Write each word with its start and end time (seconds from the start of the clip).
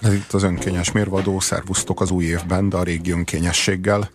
Ez 0.00 0.12
itt 0.12 0.32
az 0.32 0.42
önkényes 0.42 0.92
mérvadó, 0.92 1.40
szervusztok 1.40 2.00
az 2.00 2.10
új 2.10 2.24
évben, 2.24 2.68
de 2.68 2.76
a 2.76 2.82
régi 2.82 3.10
önkényességgel. 3.10 4.10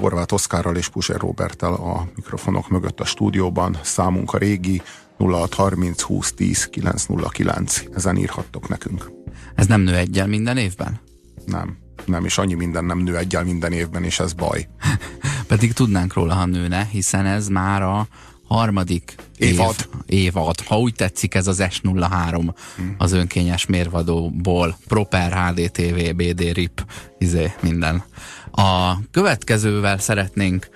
Horváth 0.00 0.32
Oszkárral 0.32 0.76
és 0.76 0.88
Puzsér 0.88 1.16
Robertel 1.16 1.72
a 1.72 2.08
mikrofonok 2.14 2.68
mögött 2.68 3.00
a 3.00 3.04
stúdióban. 3.04 3.78
Számunk 3.82 4.32
a 4.32 4.38
régi 4.38 4.82
0630 5.18 6.02
20 6.02 6.32
10 6.32 6.64
909. 6.64 7.82
Ezen 7.94 8.16
írhattok 8.16 8.68
nekünk. 8.68 9.10
Ez 9.54 9.66
nem 9.66 9.80
nő 9.80 9.94
egyel 9.94 10.26
minden 10.26 10.56
évben? 10.56 11.00
Nem. 11.46 11.76
Nem, 12.06 12.24
és 12.24 12.38
annyi 12.38 12.54
minden 12.54 12.84
nem 12.84 12.98
nő 12.98 13.16
egyel 13.16 13.44
minden 13.44 13.72
évben, 13.72 14.04
és 14.04 14.20
ez 14.20 14.32
baj. 14.32 14.68
Pedig 15.46 15.72
tudnánk 15.72 16.12
róla, 16.12 16.34
ha 16.34 16.46
nőne, 16.46 16.88
hiszen 16.90 17.26
ez 17.26 17.48
már 17.48 17.82
a 17.82 18.08
harmadik 18.54 19.14
évad. 19.36 19.74
Év, 20.06 20.24
évad. 20.24 20.60
Ha 20.60 20.78
úgy 20.78 20.94
tetszik, 20.94 21.34
ez 21.34 21.46
az 21.46 21.62
S03 21.62 22.54
hmm. 22.76 22.94
az 22.98 23.12
önkényes 23.12 23.66
mérvadóból. 23.66 24.78
Proper 24.88 25.32
HDTV, 25.32 26.14
BD 26.14 26.40
RIP, 26.52 26.84
izé, 27.18 27.52
minden. 27.60 28.02
A 28.50 28.98
következővel 29.10 29.98
szeretnénk 29.98 30.68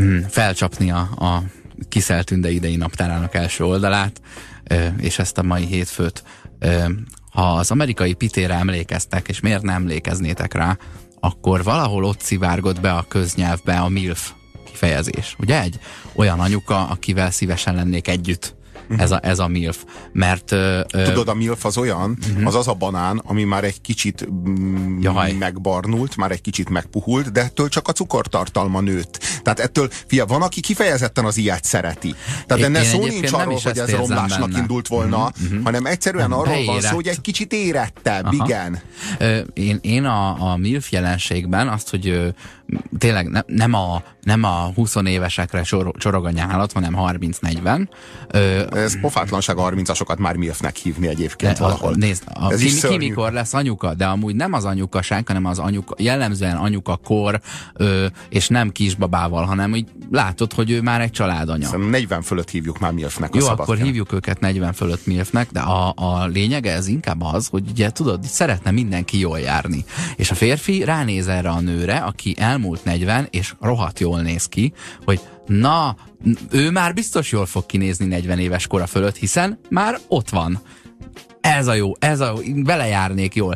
mm, 0.00 0.18
felcsapni 0.28 0.90
a, 0.90 0.98
a 0.98 1.42
Kiszeltünde 1.88 2.50
idei 2.50 2.76
naptárának 2.76 3.34
első 3.34 3.64
oldalát, 3.64 4.20
és 4.98 5.18
ezt 5.18 5.38
a 5.38 5.42
mai 5.42 5.64
hétfőt. 5.64 6.22
Ha 7.30 7.52
az 7.52 7.70
amerikai 7.70 8.14
pitére 8.14 8.54
emlékeztek, 8.54 9.28
és 9.28 9.40
miért 9.40 9.62
nem 9.62 9.74
emlékeznétek 9.74 10.54
rá, 10.54 10.78
akkor 11.20 11.64
valahol 11.64 12.04
ott 12.04 12.20
szivárgott 12.20 12.80
be 12.80 12.92
a 12.92 13.04
köznyelvbe 13.08 13.78
a 13.78 13.88
MILF 13.88 14.32
kifejezés. 14.78 15.36
Ugye 15.38 15.62
egy 15.62 15.78
olyan 16.14 16.40
anyuka, 16.40 16.88
akivel 16.88 17.30
szívesen 17.30 17.74
lennék 17.74 18.08
együtt. 18.08 18.54
Uh-huh. 18.88 19.02
Ez, 19.02 19.10
a, 19.10 19.20
ez 19.22 19.38
a 19.38 19.48
MILF. 19.48 19.84
Mert, 20.12 20.52
ö, 20.52 20.80
Tudod, 20.90 21.28
a 21.28 21.34
MILF 21.34 21.64
az 21.64 21.76
olyan, 21.76 22.18
uh-huh. 22.28 22.46
az 22.46 22.54
az 22.54 22.68
a 22.68 22.74
banán, 22.74 23.22
ami 23.24 23.44
már 23.44 23.64
egy 23.64 23.80
kicsit 23.80 24.28
mm, 24.30 25.00
Jaj. 25.00 25.32
megbarnult, 25.32 26.16
már 26.16 26.30
egy 26.30 26.40
kicsit 26.40 26.68
megpuhult, 26.68 27.32
de 27.32 27.40
ettől 27.40 27.68
csak 27.68 27.88
a 27.88 27.92
cukortartalma 27.92 28.80
nőtt. 28.80 29.18
Tehát 29.42 29.60
ettől, 29.60 29.88
fia, 30.06 30.26
van, 30.26 30.42
aki 30.42 30.60
kifejezetten 30.60 31.24
az 31.24 31.36
ilyet 31.36 31.64
szereti. 31.64 32.14
Tehát 32.46 32.64
enne 32.64 32.82
szó 32.82 33.06
nincs 33.06 33.32
arról, 33.32 33.60
hogy 33.62 33.78
ez 33.78 33.90
romlásnak 33.90 34.48
benne. 34.48 34.60
indult 34.60 34.88
volna, 34.88 35.30
uh-huh. 35.42 35.62
hanem 35.64 35.86
egyszerűen 35.86 36.32
arról 36.32 36.44
beérett. 36.44 36.66
van 36.66 36.80
szó, 36.80 36.94
hogy 36.94 37.08
egy 37.08 37.20
kicsit 37.20 37.52
érettebb, 37.52 38.24
Aha. 38.24 38.44
igen. 38.44 38.80
Ö, 39.18 39.40
én, 39.52 39.78
én 39.82 40.04
a, 40.04 40.50
a 40.52 40.56
MILF 40.56 40.92
jelenségben 40.92 41.68
azt, 41.68 41.90
hogy 41.90 42.34
tényleg 42.98 43.28
ne, 43.28 43.40
nem, 43.46 43.74
a, 43.74 44.02
nem 44.22 44.44
a 44.44 44.70
20 44.74 44.94
évesekre 45.04 45.62
sor, 45.62 45.92
csorog 45.98 46.26
a 46.26 46.30
nyálat, 46.30 46.72
hanem 46.72 46.96
30-40. 46.98 47.88
Ez 48.78 49.00
pofátlanság 49.00 49.58
a 49.58 49.70
30-asokat 49.70 50.18
már 50.18 50.36
milfnek 50.36 50.76
hívni 50.76 51.06
egyébként 51.06 51.52
de, 51.52 51.62
valahol. 51.62 51.94
Nézd, 51.94 52.22
a, 52.26 52.52
Ez 52.52 52.60
ki, 52.60 52.88
ki 52.88 52.96
mikor 52.96 53.32
lesz 53.32 53.54
anyuka, 53.54 53.94
de 53.94 54.06
amúgy 54.06 54.34
nem 54.34 54.52
az 54.52 54.64
anyukaság, 54.64 55.26
hanem 55.26 55.44
az 55.44 55.58
anyuka, 55.58 55.94
jellemzően 55.98 56.56
anyuka 56.56 56.96
kor, 56.96 57.40
ö, 57.74 58.06
és 58.28 58.48
nem 58.48 58.70
kisbabával, 58.70 59.44
hanem 59.44 59.72
úgy 59.72 59.86
látod, 60.10 60.52
hogy 60.52 60.70
ő 60.70 60.82
már 60.82 61.00
egy 61.00 61.10
családanya. 61.10 61.64
Szerintem 61.64 61.90
40 61.90 62.22
fölött 62.22 62.50
hívjuk 62.50 62.78
már 62.78 62.92
milfnek 62.92 63.34
Jó, 63.34 63.46
akkor 63.46 63.76
hívjuk 63.76 64.12
őket 64.12 64.40
40 64.40 64.72
fölött 64.72 65.06
milfnek, 65.06 65.50
de 65.50 65.60
a, 65.60 65.92
a 65.96 66.26
lényege 66.26 66.72
ez 66.72 66.86
inkább 66.86 67.22
az, 67.22 67.46
hogy 67.46 67.62
ugye 67.70 67.90
tudod, 67.90 68.24
szeretne 68.24 68.70
mindenki 68.70 69.18
jól 69.18 69.38
járni. 69.38 69.84
És 70.16 70.30
a 70.30 70.34
férfi 70.34 70.84
ránéz 70.84 71.28
erre 71.28 71.48
a 71.48 71.60
nőre, 71.60 71.96
aki 71.96 72.34
el 72.38 72.56
elmúlt 72.58 72.84
40, 72.84 73.26
és 73.30 73.54
rohadt 73.60 74.00
jól 74.00 74.20
néz 74.20 74.46
ki, 74.46 74.72
hogy 75.04 75.20
na, 75.48 75.96
ő 76.50 76.70
már 76.70 76.94
biztos 76.94 77.32
jól 77.32 77.46
fog 77.46 77.66
kinézni 77.66 78.06
40 78.06 78.38
éves 78.38 78.66
kora 78.66 78.86
fölött, 78.86 79.16
hiszen 79.16 79.58
már 79.68 79.98
ott 80.08 80.28
van 80.28 80.62
ez 81.40 81.66
a 81.66 81.74
jó, 81.74 81.92
ez 81.98 82.20
a 82.20 82.34
belejárnék 82.54 83.34
jól. 83.34 83.54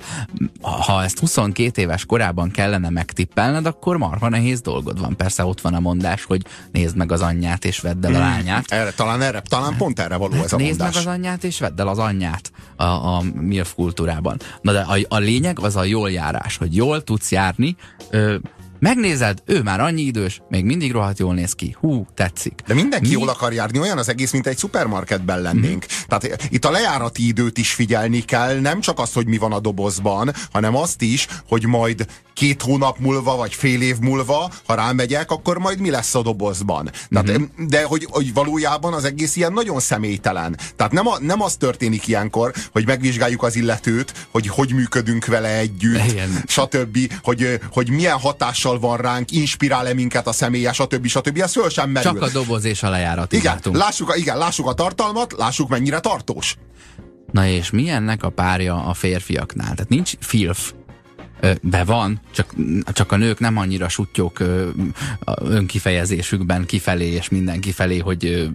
Ha 0.61 1.03
ezt 1.03 1.19
22 1.19 1.83
éves 1.83 2.05
korában 2.05 2.51
kellene 2.51 2.91
megtippelned, 2.91 3.67
akkor 3.67 3.97
marha 3.97 4.29
nehéz 4.29 4.61
dolgod 4.61 5.01
van. 5.01 5.17
Persze 5.17 5.45
ott 5.45 5.61
van 5.61 5.75
a 5.75 5.81
mondás, 5.81 6.25
hogy 6.25 6.43
nézd 6.73 6.97
meg 6.97 7.13
az 7.13 7.21
anyját 7.21 7.65
és 7.65 7.79
vedd 7.81 8.07
el 8.07 8.15
a 8.15 8.17
hmm. 8.17 8.27
lányát. 8.27 8.65
Erre, 8.69 8.91
talán, 8.91 9.23
erre, 9.23 9.41
talán 9.41 9.77
pont 9.77 9.99
erre 10.01 10.17
való 10.17 10.35
ez 10.35 10.53
a 10.53 10.57
nézd 10.57 10.79
mondás. 10.79 10.95
meg 10.97 11.07
az 11.07 11.13
anyját 11.13 11.45
és 11.45 11.59
vedd 11.59 11.81
el 11.81 11.89
az 11.89 11.99
anyját 11.99 12.53
a, 12.77 12.85
a 12.85 13.23
MILF 13.35 13.75
kultúrában. 13.75 14.41
Na 14.61 14.73
de 14.73 14.81
a, 14.81 14.99
a 15.09 15.19
lényeg 15.19 15.59
az 15.61 15.77
a 15.77 15.85
jól 15.85 16.11
járás, 16.11 16.57
hogy 16.57 16.77
jól 16.77 17.05
tudsz 17.05 17.31
járni, 17.31 17.77
ö, 18.11 18.37
Megnézed, 18.83 19.43
ő 19.47 19.63
már 19.63 19.81
annyi 19.81 20.03
idős, 20.03 20.43
még 20.49 20.65
mindig 20.65 20.93
rohadt 20.93 21.19
jól 21.19 21.35
néz 21.35 21.53
ki. 21.53 21.77
Hú, 21.81 22.07
tetszik. 22.15 22.63
De 22.67 22.75
mindenki 22.75 23.07
Mi? 23.07 23.13
jól 23.13 23.29
akar 23.29 23.53
járni, 23.53 23.79
olyan 23.79 23.99
az 23.99 24.09
egész, 24.09 24.33
mint 24.33 24.47
egy 24.47 24.57
szupermarketben 24.57 25.41
lennénk. 25.41 25.85
Mm. 25.85 26.05
Tehát 26.09 26.49
itt 26.51 26.65
a 26.65 26.71
lejárati 26.71 27.27
időt 27.27 27.59
is 27.59 27.73
figyelni 27.73 28.21
kell, 28.21 28.61
nem 28.61 28.81
csak 28.81 28.99
azt, 28.99 29.15
hogy 29.15 29.27
mi 29.27 29.39
van 29.39 29.53
a 29.53 29.61
dobozban, 29.61 30.33
hanem 30.53 30.77
azt 30.77 31.03
is, 31.03 31.27
hogy 31.49 31.67
majd 31.67 32.07
két 32.35 32.63
hónap 32.63 32.99
múlva, 32.99 33.37
vagy 33.37 33.55
fél 33.55 33.83
év 33.83 33.99
múlva, 33.99 34.51
ha 34.67 34.75
rámegyek, 34.75 35.31
akkor 35.31 35.59
majd 35.59 35.79
mi 35.79 35.91
lesz 35.91 36.15
a 36.15 36.23
dobozban. 36.23 36.91
Tehát, 37.11 37.31
mm-hmm. 37.31 37.67
De 37.69 37.85
hogy, 37.85 38.07
hogy 38.11 38.33
valójában 38.35 38.93
az 38.93 39.05
egész 39.05 39.37
ilyen 39.37 39.53
nagyon 39.53 39.81
személytelen. 39.81 40.59
Tehát 40.77 40.93
nem, 40.93 41.07
a, 41.07 41.19
nem 41.21 41.43
az 41.43 41.57
történik 41.57 42.07
ilyenkor, 42.07 42.53
hogy 42.73 42.87
megvizsgáljuk 42.87 43.43
az 43.43 43.57
illetőt, 43.57 44.27
hogy 44.31 44.49
hogy 44.49 44.73
működünk 44.73 45.27
vele 45.27 45.57
együtt, 45.57 46.11
Igen. 46.11 46.43
stb., 46.47 46.99
hogy, 47.23 47.61
hogy 47.73 47.91
milyen 47.91 48.19
hatással 48.19 48.72
van 48.81 48.97
ránk, 48.97 49.31
inspirál-e 49.31 49.95
minket 49.95 50.27
a 50.27 50.33
személye, 50.33 50.73
stb. 50.73 51.07
stb. 51.07 51.39
Ez 51.39 51.53
föl 51.53 51.71
sem 51.71 51.91
merül. 51.91 52.13
Csak 52.13 52.23
a 52.23 52.29
doboz 52.29 52.65
és 52.65 52.83
a 52.83 52.91
lejárat. 52.91 53.33
Igen, 53.33 53.61
lássuk 53.73 54.11
a, 54.11 54.17
igen, 54.17 54.39
lássuk 54.39 54.67
a 54.67 54.73
tartalmat, 54.73 55.35
lássuk 55.39 55.69
mennyire 55.69 56.01
tartós. 56.01 56.57
Na 57.33 57.47
és 57.47 57.71
milyennek 57.71 58.23
a 58.23 58.29
párja 58.29 58.85
a 58.85 58.95
férfiaknál? 58.95 59.75
Tehát 59.75 59.89
nincs 59.89 60.13
filf, 60.21 60.73
be 61.63 61.85
van, 61.85 62.21
csak, 62.35 62.55
csak 62.93 63.13
a 63.13 63.17
nők 63.17 63.39
nem 63.39 63.57
annyira 63.57 63.89
sutyók 63.89 64.39
önkifejezésükben 65.41 66.67
kifelé 66.67 67.07
és 67.07 67.29
mindenki 67.29 67.73
felé, 67.73 67.99
hogy 67.99 68.51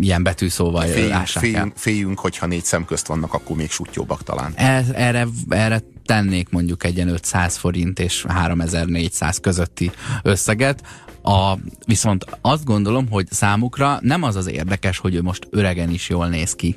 ilyen 0.00 0.22
betűszóval 0.22 0.86
féljünk, 0.86 1.12
lássák 1.12 1.42
féljünk, 1.42 1.72
féljünk, 1.76 2.18
hogyha 2.18 2.46
négy 2.46 2.64
szem 2.64 2.84
közt 2.84 3.06
vannak, 3.06 3.34
akkor 3.34 3.56
még 3.56 3.70
sutyóbbak 3.70 4.22
talán. 4.22 4.52
Ez, 4.54 4.88
erre, 4.88 5.26
erre 5.48 5.82
tennék 6.10 6.48
mondjuk 6.48 6.84
egy 6.84 7.00
500 7.00 7.56
forint 7.56 7.98
és 7.98 8.24
3400 8.28 9.38
közötti 9.40 9.90
összeget, 10.22 10.82
a, 11.22 11.54
viszont 11.86 12.24
azt 12.40 12.64
gondolom, 12.64 13.08
hogy 13.10 13.26
számukra 13.30 13.98
nem 14.02 14.22
az 14.22 14.36
az 14.36 14.48
érdekes, 14.48 14.98
hogy 14.98 15.14
ő 15.14 15.22
most 15.22 15.46
öregen 15.50 15.90
is 15.90 16.08
jól 16.08 16.28
néz 16.28 16.54
ki, 16.54 16.76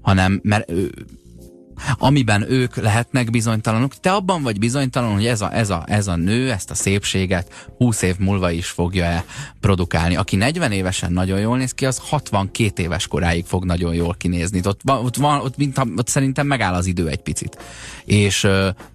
hanem 0.00 0.40
mert 0.42 0.70
ő, 0.70 0.90
amiben 1.98 2.50
ők 2.50 2.76
lehetnek 2.76 3.30
bizonytalanok. 3.30 4.00
Te 4.00 4.12
abban 4.12 4.42
vagy 4.42 4.58
bizonytalan, 4.58 5.12
hogy 5.12 5.26
ez 5.26 5.40
a, 5.40 5.54
ez 5.54 5.70
a, 5.70 5.84
ez 5.86 6.06
a 6.06 6.16
nő 6.16 6.50
ezt 6.50 6.70
a 6.70 6.74
szépséget 6.74 7.70
20 7.76 8.02
év 8.02 8.18
múlva 8.18 8.50
is 8.50 8.68
fogja-e 8.68 9.24
produkálni. 9.60 10.16
Aki 10.16 10.36
40 10.36 10.72
évesen 10.72 11.12
nagyon 11.12 11.40
jól 11.40 11.56
néz 11.56 11.72
ki, 11.72 11.86
az 11.86 11.98
62 11.98 12.82
éves 12.82 13.06
koráig 13.06 13.44
fog 13.44 13.64
nagyon 13.64 13.94
jól 13.94 14.14
kinézni. 14.18 14.60
Ott, 14.64 14.80
ott, 14.84 15.16
van, 15.16 15.40
ott, 15.40 15.56
mint, 15.56 15.78
ott 15.96 16.08
szerintem 16.08 16.46
megáll 16.46 16.74
az 16.74 16.86
idő 16.86 17.08
egy 17.08 17.22
picit. 17.22 17.58
És 18.04 18.44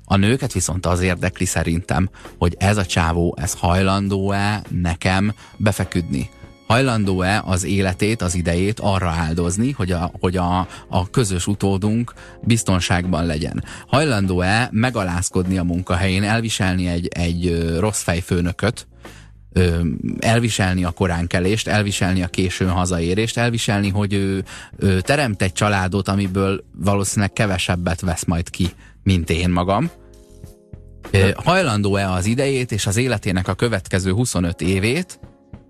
a 0.05 0.15
nőket 0.15 0.53
viszont 0.53 0.85
az 0.85 1.01
érdekli 1.01 1.45
szerintem, 1.45 2.09
hogy 2.38 2.55
ez 2.59 2.77
a 2.77 2.85
csávó, 2.85 3.35
ez 3.41 3.53
hajlandó-e 3.53 4.61
nekem 4.69 5.33
befeküdni 5.57 6.29
hajlandó-e 6.67 7.41
az 7.45 7.63
életét, 7.63 8.22
az 8.22 8.35
idejét 8.35 8.79
arra 8.79 9.09
áldozni, 9.09 9.72
hogy 9.72 9.91
a, 9.91 10.11
hogy 10.19 10.38
a, 10.38 10.67
a 10.88 11.09
közös 11.09 11.47
utódunk 11.47 12.13
biztonságban 12.41 13.25
legyen. 13.25 13.63
Hajlandó-e 13.88 14.69
megalázkodni 14.72 15.57
a 15.57 15.63
munkahelyén, 15.63 16.23
elviselni 16.23 16.88
egy, 16.88 17.07
egy 17.07 17.67
rossz 17.79 18.01
fejfőnököt, 18.01 18.88
elviselni 20.19 20.83
a 20.83 20.91
koránkelést, 20.91 21.67
elviselni 21.67 22.23
a 22.23 22.27
későn 22.27 22.69
hazaérést, 22.69 23.38
elviselni, 23.38 23.89
hogy 23.89 24.13
ő, 24.13 24.44
ő 24.77 25.01
teremt 25.01 25.41
egy 25.41 25.53
családot, 25.53 26.07
amiből 26.07 26.63
valószínűleg 26.75 27.33
kevesebbet 27.33 28.01
vesz 28.01 28.25
majd 28.25 28.50
ki, 28.50 28.69
mint 29.03 29.29
én 29.29 29.50
magam. 29.50 29.89
Hajlandó-e 31.36 32.12
az 32.12 32.25
idejét 32.25 32.71
és 32.71 32.86
az 32.86 32.97
életének 32.97 33.47
a 33.47 33.53
következő 33.53 34.12
25 34.12 34.62
évét 34.62 35.19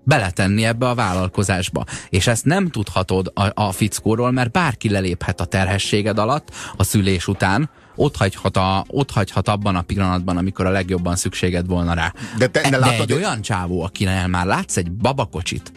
beletenni 0.08 0.64
ebbe 0.64 0.88
a 0.88 0.94
vállalkozásba. 0.94 1.84
És 2.08 2.26
ezt 2.26 2.44
nem 2.44 2.68
tudhatod 2.68 3.32
a, 3.34 3.62
a 3.62 3.72
fickóról, 3.72 4.30
mert 4.30 4.50
bárki 4.50 4.88
leléphet 4.90 5.40
a 5.40 5.44
terhességed 5.44 6.18
alatt, 6.18 6.48
a 6.76 6.84
szülés 6.84 7.26
után, 7.26 7.70
ott 7.94 8.16
hagyhat, 8.16 8.56
a, 8.56 8.84
ott 8.88 9.10
hagyhat 9.10 9.48
abban 9.48 9.76
a 9.76 9.82
pillanatban, 9.82 10.36
amikor 10.36 10.66
a 10.66 10.70
legjobban 10.70 11.16
szükséged 11.16 11.66
volna 11.66 11.94
rá. 11.94 12.12
De, 12.38 12.46
te, 12.46 12.70
de, 12.70 12.78
de 12.78 12.96
egy 12.98 13.12
olyan 13.12 13.42
csávó, 13.42 13.82
akinek 13.82 14.26
már 14.26 14.46
látsz 14.46 14.76
egy 14.76 14.92
babakocsit, 14.92 15.72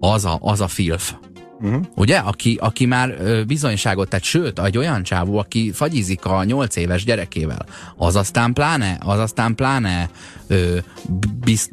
az 0.00 0.24
a, 0.24 0.38
az 0.40 0.60
a 0.60 0.68
filf 0.68 1.12
Uh-huh. 1.62 1.84
Ugye? 1.94 2.16
Aki, 2.16 2.58
aki 2.60 2.86
már 2.86 3.16
ö, 3.20 3.44
bizonyságot 3.44 4.08
tett, 4.08 4.22
sőt, 4.22 4.58
egy 4.58 4.78
olyan 4.78 5.02
csávó, 5.02 5.38
aki 5.38 5.72
fagyizik 5.72 6.24
a 6.24 6.44
nyolc 6.44 6.76
éves 6.76 7.04
gyerekével, 7.04 7.66
az 7.96 8.16
aztán 8.16 8.52
pláne, 8.52 8.98
az 9.00 9.18
aztán 9.18 9.54
pláne 9.54 10.10
ö, 10.46 10.78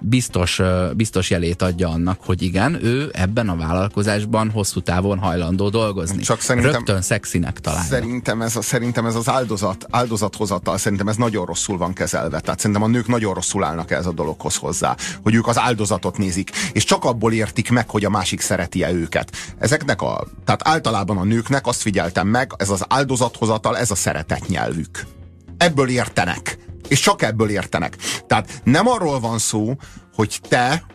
biztos, 0.02 0.60
ö, 0.60 0.92
biztos 0.96 1.30
jelét 1.30 1.62
adja 1.62 1.90
annak, 1.90 2.20
hogy 2.26 2.42
igen, 2.42 2.86
ő 2.86 3.10
ebben 3.14 3.50
a 3.50 3.56
vállalkozásban 3.56 4.50
hosszú 4.50 4.80
távon 4.80 5.18
hajlandó 5.18 5.70
dolgozni. 5.70 6.22
Csak 6.22 6.42
szerintem, 6.42 6.72
Rögtön 6.72 7.02
szexinek 7.02 7.60
találja. 7.60 7.90
Szerintem 7.90 8.42
ez, 8.42 8.56
a, 8.56 8.62
szerintem 8.62 9.06
ez 9.06 9.16
az 9.16 9.30
áldozat, 9.30 9.86
áldozathozatal, 9.90 10.78
szerintem 10.78 11.08
ez 11.08 11.16
nagyon 11.16 11.46
rosszul 11.46 11.78
van 11.78 11.94
kezelve. 11.94 12.40
Tehát 12.40 12.60
szerintem 12.60 12.84
a 12.84 12.88
nők 12.88 13.08
nagyon 13.08 13.34
rosszul 13.34 13.64
állnak 13.64 13.92
ez 13.92 14.06
a 14.06 14.12
dologhoz 14.12 14.56
hozzá, 14.56 14.96
hogy 15.24 15.34
ők 15.36 15.48
az 15.48 15.60
áldozatot 15.60 16.18
nézik, 16.18 16.52
és 16.74 16.84
csak 16.84 17.06
abból 17.06 17.34
értik 17.34 17.70
meg, 17.70 17.90
hogy 17.90 18.06
a 18.06 18.10
másik 18.10 18.42
szereti-e 18.42 18.92
őket. 18.92 19.32
Ezeknek 19.78 20.02
a, 20.02 20.28
tehát 20.46 20.68
általában 20.68 21.18
a 21.18 21.24
nőknek 21.24 21.68
azt 21.68 21.82
figyeltem 21.82 22.28
meg, 22.28 22.54
ez 22.58 22.70
az 22.70 22.86
áldozathozatal, 22.88 23.78
ez 23.78 23.92
a 23.92 23.96
szeretet 23.96 24.48
nyelvük. 24.48 25.06
Ebből 25.58 25.90
értenek. 25.90 26.58
És 26.88 27.00
csak 27.00 27.22
ebből 27.22 27.50
értenek. 27.50 27.98
Tehát 28.28 28.62
nem 28.64 28.88
arról 28.88 29.20
van 29.20 29.38
szó, 29.38 29.76
hogy 30.16 30.40
te 30.50 30.86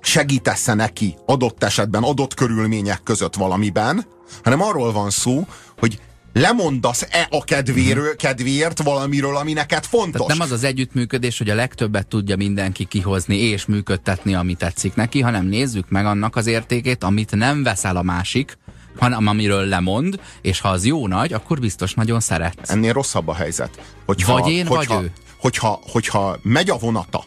segítesz 0.00 0.68
-e 0.68 0.74
neki 0.74 1.16
adott 1.26 1.62
esetben, 1.62 2.02
adott 2.02 2.34
körülmények 2.34 3.02
között 3.02 3.34
valamiben, 3.34 4.06
hanem 4.42 4.62
arról 4.62 4.92
van 4.92 5.10
szó, 5.10 5.46
hogy 5.78 6.00
lemondasz-e 6.32 7.26
a 7.30 7.44
kedvéről, 7.44 8.08
mhm. 8.08 8.16
kedvéért 8.16 8.82
valamiről, 8.82 9.36
ami 9.36 9.52
neked 9.52 9.84
fontos. 9.84 10.20
Tehát 10.20 10.28
nem 10.28 10.40
az 10.40 10.52
az 10.52 10.64
együttműködés, 10.64 11.38
hogy 11.38 11.50
a 11.50 11.54
legtöbbet 11.54 12.06
tudja 12.06 12.36
mindenki 12.36 12.84
kihozni 12.84 13.36
és 13.36 13.66
működtetni, 13.66 14.34
ami 14.34 14.54
tetszik 14.54 14.94
neki, 14.94 15.20
hanem 15.20 15.46
nézzük 15.46 15.90
meg 15.90 16.06
annak 16.06 16.36
az 16.36 16.46
értékét, 16.46 17.04
amit 17.04 17.34
nem 17.34 17.62
veszel 17.62 17.96
a 17.96 18.02
másik, 18.02 18.58
hanem 18.98 19.26
amiről 19.26 19.64
lemond, 19.64 20.20
és 20.42 20.60
ha 20.60 20.68
az 20.68 20.84
jó 20.84 21.06
nagy, 21.06 21.32
akkor 21.32 21.60
biztos 21.60 21.94
nagyon 21.94 22.20
szeret. 22.20 22.58
Ennél 22.62 22.92
rosszabb 22.92 23.28
a 23.28 23.34
helyzet. 23.34 23.80
Hogyha, 24.06 24.32
vagy 24.32 24.52
én, 24.52 24.66
hogyha, 24.66 24.94
vagy 24.94 25.04
ő. 25.04 25.12
Hogyha, 25.36 25.80
hogyha 25.90 26.38
megy 26.42 26.70
a 26.70 26.76
vonata, 26.76 27.24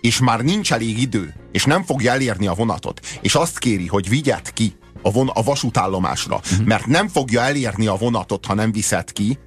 és 0.00 0.18
már 0.18 0.40
nincs 0.40 0.72
elég 0.72 1.00
idő, 1.00 1.34
és 1.52 1.64
nem 1.64 1.84
fogja 1.84 2.12
elérni 2.12 2.46
a 2.46 2.54
vonatot, 2.54 3.00
és 3.20 3.34
azt 3.34 3.58
kéri, 3.58 3.86
hogy 3.86 4.08
vigyet 4.08 4.52
ki 4.52 4.74
a, 5.02 5.10
von, 5.10 5.28
a 5.28 5.42
vasútállomásra, 5.42 6.34
uh-huh. 6.34 6.66
mert 6.66 6.86
nem 6.86 7.08
fogja 7.08 7.40
elérni 7.40 7.86
a 7.86 7.96
vonatot, 7.96 8.46
ha 8.46 8.54
nem 8.54 8.72
viszed 8.72 9.12
ki, 9.12 9.38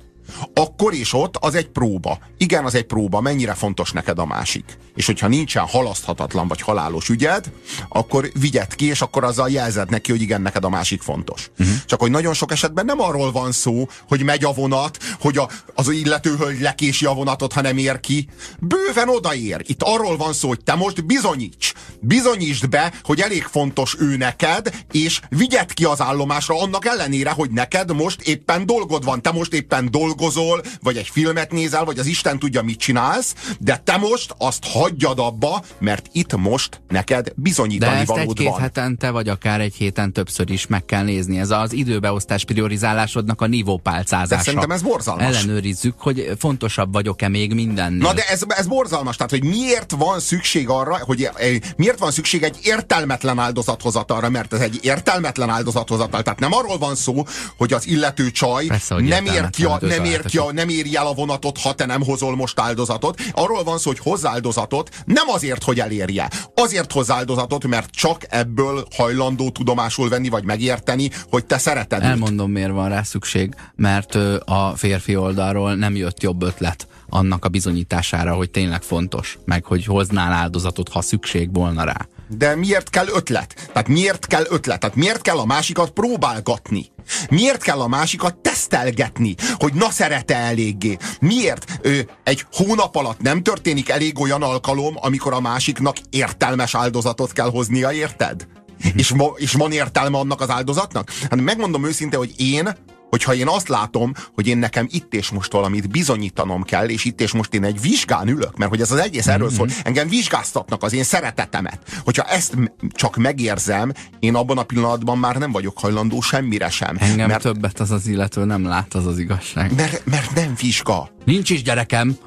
akkor 0.54 0.94
és 0.94 1.14
ott 1.14 1.38
az 1.40 1.56
egy 1.56 1.68
próba. 1.68 2.20
Igen, 2.38 2.66
az 2.66 2.76
egy 2.76 2.86
próba, 2.86 3.22
mennyire 3.22 3.54
fontos 3.54 3.92
neked 3.92 4.20
a 4.20 4.26
másik. 4.26 4.78
És 4.96 5.06
hogyha 5.06 5.28
nincsen 5.28 5.66
halaszthatatlan 5.66 6.48
vagy 6.48 6.62
halálos 6.62 7.10
ügyed, 7.10 7.52
akkor 7.90 8.30
vigyed 8.40 8.76
ki, 8.76 8.86
és 8.86 9.02
akkor 9.02 9.24
azzal 9.24 9.50
jelzed 9.50 9.90
neki, 9.90 10.12
hogy 10.12 10.22
igen, 10.22 10.42
neked 10.42 10.64
a 10.64 10.70
másik 10.70 11.02
fontos. 11.02 11.50
Uh-huh. 11.60 11.76
Csak 11.86 12.00
hogy 12.00 12.12
nagyon 12.12 12.34
sok 12.34 12.52
esetben 12.52 12.86
nem 12.86 13.02
arról 13.02 13.32
van 13.32 13.52
szó, 13.52 13.88
hogy 14.08 14.24
megy 14.24 14.44
a 14.44 14.54
vonat, 14.54 14.98
hogy 15.20 15.38
a, 15.38 15.50
az 15.76 15.90
illető 15.90 16.36
hölgy 16.36 16.62
lekési 16.62 17.06
a 17.06 17.14
vonatot, 17.14 17.54
ha 17.54 17.62
nem 17.62 17.78
ér 17.78 18.00
ki. 18.00 18.28
Bőven 18.60 19.10
odaér. 19.10 19.62
Itt 19.66 19.84
arról 19.84 20.18
van 20.18 20.34
szó, 20.34 20.48
hogy 20.48 20.64
te 20.64 20.76
most 20.76 21.06
bizonyíts. 21.06 21.74
Bizonyítsd 22.00 22.70
be, 22.70 22.94
hogy 23.04 23.20
elég 23.20 23.44
fontos 23.44 23.96
ő 24.00 24.18
neked, 24.18 24.84
és 24.92 25.22
vigyed 25.30 25.74
ki 25.74 25.84
az 25.86 26.02
állomásra 26.02 26.62
annak 26.62 26.86
ellenére, 26.86 27.30
hogy 27.30 27.52
neked 27.52 27.94
most 27.94 28.22
éppen 28.22 28.66
dolgod 28.66 29.04
van. 29.04 29.22
Te 29.22 29.32
most 29.32 29.54
éppen 29.54 29.92
dolgod 29.92 30.13
dolgozol, 30.16 30.62
vagy 30.82 30.98
egy 30.98 31.10
filmet 31.12 31.52
nézel, 31.52 31.84
vagy 31.84 32.00
az 32.00 32.06
Isten 32.06 32.40
tudja, 32.40 32.62
mit 32.62 32.80
csinálsz, 32.80 33.34
de 33.60 33.82
te 33.84 33.98
most 33.98 34.36
azt 34.38 34.66
hagyjad 34.66 35.20
abba, 35.20 35.64
mert 35.80 36.10
itt 36.12 36.36
most 36.36 36.82
neked 36.90 37.32
bizonyítani 37.36 37.92
de 37.92 37.98
ezt 37.98 38.08
valód 38.08 38.40
egy-két 38.40 38.58
hetente, 38.58 39.10
vagy 39.10 39.30
akár 39.30 39.62
egy 39.62 39.74
héten 39.76 40.14
többször 40.14 40.50
is 40.50 40.68
meg 40.68 40.86
kell 40.86 41.04
nézni. 41.04 41.40
Ez 41.40 41.50
az 41.50 41.74
időbeosztás 41.74 42.46
priorizálásodnak 42.46 43.42
a 43.42 43.48
nívópálcázása. 43.48 44.36
De 44.36 44.42
szerintem 44.42 44.72
ez 44.72 44.82
borzalmas. 44.82 45.26
Ellenőrizzük, 45.26 45.94
hogy 45.98 46.32
fontosabb 46.40 46.94
vagyok-e 46.94 47.28
még 47.28 47.54
mindennél. 47.54 48.02
Na 48.02 48.14
de 48.14 48.24
ez, 48.28 48.42
ez 48.48 48.68
borzalmas. 48.68 49.16
Tehát, 49.16 49.32
hogy 49.32 49.44
miért 49.44 49.92
van 49.92 50.20
szükség 50.20 50.70
arra, 50.70 50.98
hogy 51.02 51.24
eh, 51.24 51.56
miért 51.76 52.00
van 52.00 52.12
szükség 52.12 52.44
egy 52.44 52.60
értelmetlen 52.64 53.40
áldozathozatalra, 53.40 54.30
mert 54.30 54.54
ez 54.54 54.60
egy 54.60 54.80
értelmetlen 54.82 55.50
áldozathozatal. 55.50 56.22
Tehát 56.22 56.40
nem 56.40 56.54
arról 56.54 56.78
van 56.78 56.96
szó, 56.96 57.26
hogy 57.58 57.74
az 57.74 57.88
illető 57.88 58.32
csaj 58.32 58.66
Persze, 58.66 58.96
nem 58.96 59.26
ér 59.26 59.50
ki 59.50 59.64
a, 59.64 59.78
nem 59.82 60.03
ér 60.06 60.26
ki 60.26 60.38
a, 60.38 60.52
nem 60.52 60.70
éri 60.70 60.96
el 60.96 61.08
a 61.08 61.14
vonatot, 61.14 61.58
ha 61.58 61.74
te 61.74 61.86
nem 61.86 62.04
hozol 62.04 62.36
most 62.36 62.60
áldozatot. 62.60 63.22
Arról 63.32 63.64
van 63.64 63.78
szó, 63.78 63.90
hogy 63.90 64.00
hozz 64.00 64.26
áldozatot, 64.26 64.90
nem 65.06 65.30
azért, 65.30 65.64
hogy 65.64 65.80
elérje. 65.80 66.30
Azért 66.56 66.92
hozz 66.92 67.10
áldozatot, 67.10 67.68
mert 67.68 67.92
csak 67.92 68.26
ebből 68.30 68.88
hajlandó 68.96 69.50
tudomásul 69.50 70.10
venni, 70.10 70.30
vagy 70.30 70.44
megérteni, 70.44 71.10
hogy 71.30 71.46
te 71.46 71.58
szereted 71.58 72.04
Elmondom, 72.04 72.48
őt. 72.48 72.54
miért 72.54 72.72
van 72.72 72.90
rá 72.90 73.04
szükség, 73.04 73.56
mert 73.76 74.16
a 74.46 74.74
férfi 74.76 75.16
oldalról 75.16 75.76
nem 75.76 75.96
jött 75.96 76.22
jobb 76.22 76.42
ötlet 76.42 76.88
annak 77.10 77.46
a 77.46 77.50
bizonyítására, 77.50 78.34
hogy 78.34 78.50
tényleg 78.50 78.82
fontos, 78.82 79.38
meg 79.46 79.66
hogy 79.66 79.86
hoznál 79.86 80.32
áldozatot, 80.32 80.90
ha 80.90 81.02
szükség 81.02 81.54
volna 81.54 81.84
rá. 81.84 82.08
De 82.38 82.56
miért 82.56 82.90
kell 82.90 83.08
ötlet? 83.08 83.70
Tehát 83.74 83.88
miért 83.88 84.28
kell 84.28 84.46
ötlet? 84.50 84.80
Tehát 84.80 84.96
miért 84.96 85.22
kell 85.22 85.38
a 85.38 85.46
másikat 85.46 85.90
próbálgatni? 85.90 86.92
Miért 87.30 87.64
kell 87.64 87.80
a 87.80 87.88
másikat 87.88 88.36
tesztelgetni, 88.36 89.36
hogy 89.54 89.74
na 89.74 89.90
szerete 89.90 90.36
eléggé? 90.36 90.98
Miért 91.20 91.80
ö, 91.82 92.00
egy 92.24 92.46
hónap 92.52 92.96
alatt 92.96 93.22
nem 93.22 93.44
történik 93.44 93.90
elég 93.90 94.20
olyan 94.20 94.42
alkalom, 94.42 94.94
amikor 94.96 95.34
a 95.34 95.42
másiknak 95.42 95.96
értelmes 96.10 96.76
áldozatot 96.76 97.32
kell 97.32 97.50
hoznia, 97.50 97.92
érted? 97.92 98.48
és, 98.96 99.14
ma, 99.14 99.34
és 99.36 99.54
van 99.54 99.72
értelme 99.72 100.18
annak 100.18 100.42
az 100.42 100.50
áldozatnak? 100.50 101.12
Hát 101.30 101.42
megmondom 101.42 101.86
őszintén, 101.86 102.20
hogy 102.20 102.34
én 102.38 102.76
hogyha 103.14 103.34
én 103.34 103.48
azt 103.48 103.68
látom, 103.68 104.14
hogy 104.34 104.48
én 104.48 104.58
nekem 104.58 104.88
itt 104.92 105.14
és 105.14 105.30
most 105.30 105.52
valamit 105.52 105.90
bizonyítanom 105.90 106.64
kell, 106.64 106.90
és 106.90 107.06
itt 107.06 107.22
és 107.22 107.32
most 107.32 107.54
én 107.54 107.64
egy 107.64 107.82
vizsgán 107.82 108.28
ülök, 108.28 108.58
mert 108.58 108.70
hogy 108.70 108.82
ez 108.82 108.92
az 108.92 109.00
egész 109.00 109.28
erről 109.28 109.50
szól, 109.50 109.66
mhm. 109.66 109.76
engem 109.84 110.08
vizsgáztatnak 110.08 110.84
az 110.84 110.94
én 110.94 111.04
szeretetemet. 111.04 111.80
Hogyha 112.04 112.24
ezt 112.24 112.56
csak 112.90 113.16
megérzem, 113.16 113.92
én 114.20 114.36
abban 114.36 114.58
a 114.58 114.64
pillanatban 114.64 115.18
már 115.18 115.36
nem 115.36 115.52
vagyok 115.52 115.80
hajlandó 115.80 116.22
semmire 116.22 116.70
sem. 116.70 116.98
Engem 117.00 117.28
mert, 117.28 117.42
többet 117.42 117.80
az 117.80 117.92
az 117.92 118.08
illető 118.08 118.44
nem 118.46 118.66
lát, 118.66 118.94
az 118.94 119.06
az 119.06 119.20
igazság. 119.20 119.76
Mert, 119.76 120.06
mert 120.06 120.36
nem 120.36 120.54
vizsga. 120.62 121.10
Nincs 121.26 121.50
is 121.50 121.64
gyerekem. 121.64 122.18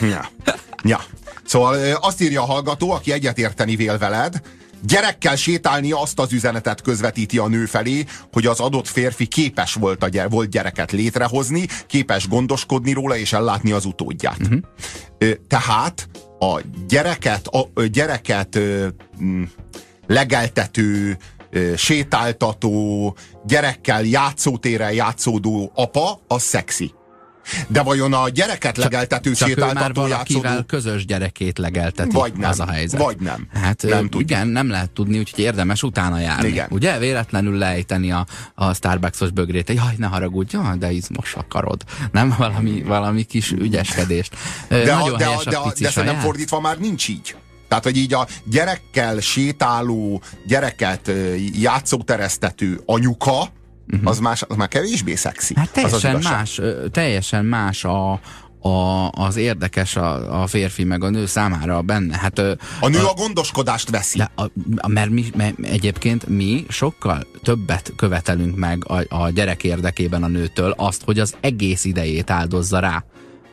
Ja. 0.00 0.28
ja. 0.82 1.00
Szóval 1.44 1.92
azt 2.00 2.20
írja 2.20 2.42
a 2.42 2.46
hallgató, 2.46 2.90
aki 2.90 3.12
egyetérteni 3.12 3.76
vél 3.76 3.98
veled, 3.98 4.40
gyerekkel 4.82 5.36
sétálni 5.36 5.92
azt 5.92 6.18
az 6.18 6.32
üzenetet 6.32 6.82
közvetíti 6.82 7.38
a 7.38 7.48
nő 7.48 7.66
felé, 7.66 8.04
hogy 8.32 8.46
az 8.46 8.60
adott 8.60 8.88
férfi 8.88 9.26
képes 9.26 9.74
volt, 9.74 10.02
a 10.02 10.08
gyere, 10.08 10.28
volt 10.28 10.50
gyereket 10.50 10.92
létrehozni, 10.92 11.66
képes 11.86 12.28
gondoskodni 12.28 12.92
róla 12.92 13.16
és 13.16 13.32
ellátni 13.32 13.72
az 13.72 13.84
utódját. 13.84 14.38
Uh-huh. 14.40 14.60
Tehát 15.48 16.08
a 16.38 16.60
gyereket, 16.88 17.46
a 17.46 17.82
gyereket 17.82 18.58
legeltető, 20.06 21.16
sétáltató, 21.76 23.16
gyerekkel 23.44 24.04
játszótéren 24.04 24.92
játszódó 24.92 25.72
apa, 25.74 26.20
az 26.26 26.42
szexi. 26.42 26.92
De 27.66 27.82
vajon 27.82 28.12
a 28.12 28.28
gyereket 28.28 28.74
csak, 28.74 28.84
legeltető 28.84 29.32
csak 29.32 29.48
sétáltató 29.48 30.00
már 30.00 30.10
játszódó... 30.10 30.48
közös 30.66 31.04
gyerekét 31.04 31.58
legelteti. 31.58 32.14
Vagy 32.16 32.32
nem. 32.32 32.50
Az 32.50 32.60
a 32.60 32.70
helyzet. 32.70 33.00
Vagy 33.00 33.16
nem. 33.20 33.48
Hát 33.54 33.82
nem 33.82 34.08
igen, 34.18 34.48
nem 34.48 34.70
lehet 34.70 34.90
tudni, 34.90 35.18
úgyhogy 35.18 35.44
érdemes 35.44 35.82
utána 35.82 36.18
járni. 36.18 36.48
Igen. 36.48 36.66
Ugye? 36.70 36.98
Véletlenül 36.98 37.58
lejteni 37.58 38.10
a, 38.12 38.26
a 38.54 38.74
Starbucksos 38.74 39.30
bögrét. 39.30 39.68
Jaj, 39.68 39.94
ne 39.96 40.06
haragudj, 40.06 40.56
ja, 40.56 40.74
de 40.78 40.90
izmos 40.90 41.34
akarod. 41.34 41.84
Nem 42.12 42.34
valami, 42.38 42.82
valami 42.82 43.22
kis 43.22 43.50
ügyeskedést. 43.52 44.36
De, 44.68 44.94
Nagyon 44.94 45.14
a, 45.14 45.16
de, 45.16 45.26
a, 45.26 45.42
de, 45.44 45.56
a, 45.56 45.72
de 45.78 45.90
szerintem 45.90 46.20
fordítva 46.20 46.60
már 46.60 46.78
nincs 46.78 47.08
így. 47.08 47.36
Tehát, 47.68 47.84
hogy 47.84 47.96
így 47.96 48.14
a 48.14 48.26
gyerekkel 48.44 49.20
sétáló, 49.20 50.22
gyereket 50.46 51.10
játszóteresztető 51.60 52.80
anyuka, 52.86 53.52
uh-huh. 53.92 54.08
az, 54.08 54.18
más, 54.18 54.42
az 54.42 54.56
már 54.56 54.68
kevésbé 54.68 55.14
szexi. 55.14 55.54
Hát 55.56 55.70
teljesen 55.70 56.14
az 56.14 56.24
az 56.24 56.30
más, 56.30 56.60
teljesen 56.90 57.44
más 57.44 57.84
a, 57.84 58.20
a, 58.60 59.08
az 59.10 59.36
érdekes 59.36 59.96
a, 59.96 60.42
a 60.42 60.46
férfi 60.46 60.84
meg 60.84 61.04
a 61.04 61.10
nő 61.10 61.26
számára 61.26 61.82
benne. 61.82 62.18
Hát, 62.18 62.38
a 62.80 62.88
nő 62.88 62.98
a, 62.98 63.10
a 63.10 63.14
gondoskodást 63.14 63.90
veszi. 63.90 64.18
De 64.18 64.30
a, 64.34 64.42
a, 64.76 64.88
mert, 64.88 65.10
mi, 65.10 65.24
mert 65.36 65.58
egyébként 65.62 66.26
mi 66.26 66.66
sokkal 66.68 67.26
többet 67.42 67.92
követelünk 67.96 68.56
meg 68.56 68.84
a, 68.88 69.16
a 69.16 69.30
gyerek 69.30 69.64
érdekében 69.64 70.22
a 70.22 70.28
nőtől 70.28 70.74
azt, 70.76 71.02
hogy 71.04 71.18
az 71.18 71.34
egész 71.40 71.84
idejét 71.84 72.30
áldozza 72.30 72.78
rá. 72.78 73.04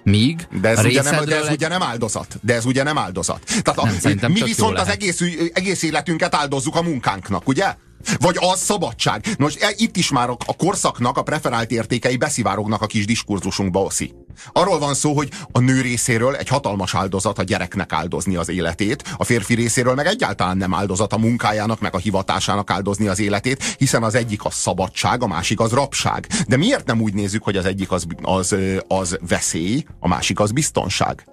Míg 0.03 0.47
de 0.61 0.69
ez, 0.69 0.85
ugye 0.85 1.01
nem, 1.01 1.25
de 1.25 1.35
ez 1.35 1.45
egy... 1.45 1.53
ugye 1.53 1.67
nem 1.67 1.81
áldozat. 1.81 2.39
De 2.41 2.53
ez 2.53 2.65
ugye 2.65 2.83
nem 2.83 2.97
áldozat. 2.97 3.43
Tehát 3.63 3.79
a, 3.79 4.09
nem, 4.19 4.31
mi 4.31 4.43
viszont 4.43 4.79
az 4.79 4.87
egész, 4.87 5.21
egész 5.53 5.83
életünket 5.83 6.35
áldozzuk 6.35 6.75
a 6.75 6.81
munkánknak, 6.81 7.47
ugye? 7.47 7.75
Vagy 8.19 8.37
az 8.39 8.59
szabadság? 8.59 9.25
Nos, 9.37 9.55
e, 9.55 9.73
itt 9.75 9.97
is 9.97 10.09
már 10.09 10.29
a, 10.29 10.37
korszaknak 10.57 11.17
a 11.17 11.23
preferált 11.23 11.71
értékei 11.71 12.17
beszivárognak 12.17 12.81
a 12.81 12.85
kis 12.85 13.05
diskurzusunkba, 13.05 13.81
Oszi. 13.81 14.13
Arról 14.51 14.79
van 14.79 14.93
szó, 14.93 15.13
hogy 15.13 15.29
a 15.51 15.59
nő 15.59 15.81
részéről 15.81 16.35
egy 16.35 16.47
hatalmas 16.47 16.95
áldozat 16.95 17.39
a 17.39 17.43
gyereknek 17.43 17.93
áldozni 17.93 18.35
az 18.35 18.49
életét, 18.49 19.03
a 19.17 19.23
férfi 19.23 19.53
részéről 19.53 19.93
meg 19.93 20.05
egyáltalán 20.05 20.57
nem 20.57 20.73
áldozat 20.73 21.13
a 21.13 21.17
munkájának, 21.17 21.79
meg 21.79 21.95
a 21.95 21.97
hivatásának 21.97 22.69
áldozni 22.69 23.07
az 23.07 23.19
életét, 23.19 23.63
hiszen 23.77 24.03
az 24.03 24.15
egyik 24.15 24.45
az 24.45 24.53
szabadság, 24.53 25.23
a 25.23 25.27
másik 25.27 25.59
az 25.59 25.71
rabság. 25.71 26.27
De 26.47 26.57
miért 26.57 26.85
nem 26.85 27.01
úgy 27.01 27.13
nézzük, 27.13 27.43
hogy 27.43 27.57
az 27.57 27.65
egyik 27.65 27.91
az, 27.91 28.05
az, 28.21 28.55
az 28.87 29.17
veszély, 29.27 29.85
a 29.99 30.07
másik 30.07 30.39
az 30.39 30.51
biztonság? 30.51 31.25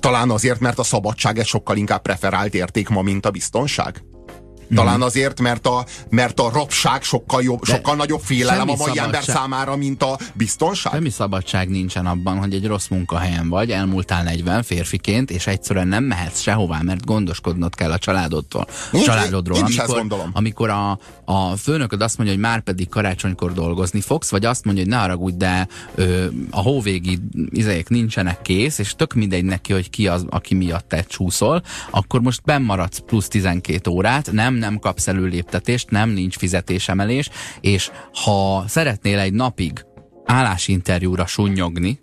Talán 0.00 0.30
azért, 0.30 0.60
mert 0.60 0.78
a 0.78 0.82
szabadság 0.82 1.38
egy 1.38 1.46
sokkal 1.46 1.76
inkább 1.76 2.02
preferált 2.02 2.54
érték 2.54 2.88
ma, 2.88 3.02
mint 3.02 3.26
a 3.26 3.30
biztonság? 3.30 4.02
Talán 4.74 4.94
mhm. 4.94 5.02
azért, 5.02 5.40
mert 5.40 5.66
a, 5.66 5.84
mert 6.08 6.40
a 6.40 6.50
rabság 6.50 7.02
sokkal, 7.02 7.42
jobb, 7.42 7.64
sokkal 7.64 7.96
nagyobb 7.96 8.20
félelem 8.20 8.60
a 8.60 8.64
mai 8.64 8.76
szabadság. 8.76 9.04
ember 9.04 9.22
számára, 9.22 9.76
mint 9.76 10.02
a 10.02 10.18
biztonság. 10.34 10.92
Semmi 10.92 11.10
szabadság 11.10 11.68
nincsen 11.68 12.06
abban, 12.06 12.38
hogy 12.38 12.54
egy 12.54 12.66
rossz 12.66 12.88
munkahelyen 12.88 13.48
vagy, 13.48 13.70
elmúltál 13.70 14.22
40 14.22 14.62
férfiként, 14.62 15.30
és 15.30 15.46
egyszerűen 15.46 15.88
nem 15.88 16.04
mehetsz 16.04 16.40
sehová, 16.40 16.80
mert 16.82 17.04
gondoskodnod 17.04 17.74
kell 17.74 17.90
a 17.90 17.98
családodtól. 17.98 18.66
Én, 18.92 19.02
családodról. 19.02 19.56
Én, 19.56 19.64
én 19.70 19.78
amikor, 19.78 19.96
gondolom. 19.96 20.30
amikor 20.32 20.68
a, 20.68 20.98
a 21.24 21.56
főnököd 21.56 22.00
azt 22.02 22.16
mondja, 22.16 22.34
hogy 22.34 22.44
már 22.44 22.60
pedig 22.60 22.88
karácsonykor 22.88 23.52
dolgozni 23.52 24.00
fogsz, 24.00 24.30
vagy 24.30 24.44
azt 24.44 24.64
mondja, 24.64 24.82
hogy 24.82 24.92
ne 24.92 24.98
haragudj, 24.98 25.36
de 25.36 25.68
ö, 25.94 26.26
a 26.50 26.60
hóvégi 26.60 27.18
izék 27.50 27.88
nincsenek 27.88 28.42
kész, 28.42 28.78
és 28.78 28.94
tök 28.96 29.14
mindegy 29.14 29.44
neki, 29.44 29.72
hogy 29.72 29.90
ki 29.90 30.06
az, 30.06 30.26
aki 30.30 30.54
miatt 30.54 30.88
te 30.88 31.02
csúszol, 31.02 31.62
akkor 31.90 32.20
most 32.20 32.42
bennmaradsz 32.44 32.98
plusz 33.06 33.28
12 33.28 33.90
órát, 33.90 34.32
nem 34.32 34.54
nem 34.62 34.78
kapsz 34.78 35.08
előléptetést, 35.08 35.90
nem 35.90 36.10
nincs 36.10 36.36
fizetésemelés, 36.36 37.30
és 37.60 37.90
ha 38.24 38.64
szeretnél 38.66 39.18
egy 39.18 39.32
napig 39.32 39.84
állásinterjúra 40.24 41.26
sunnyogni, 41.26 42.00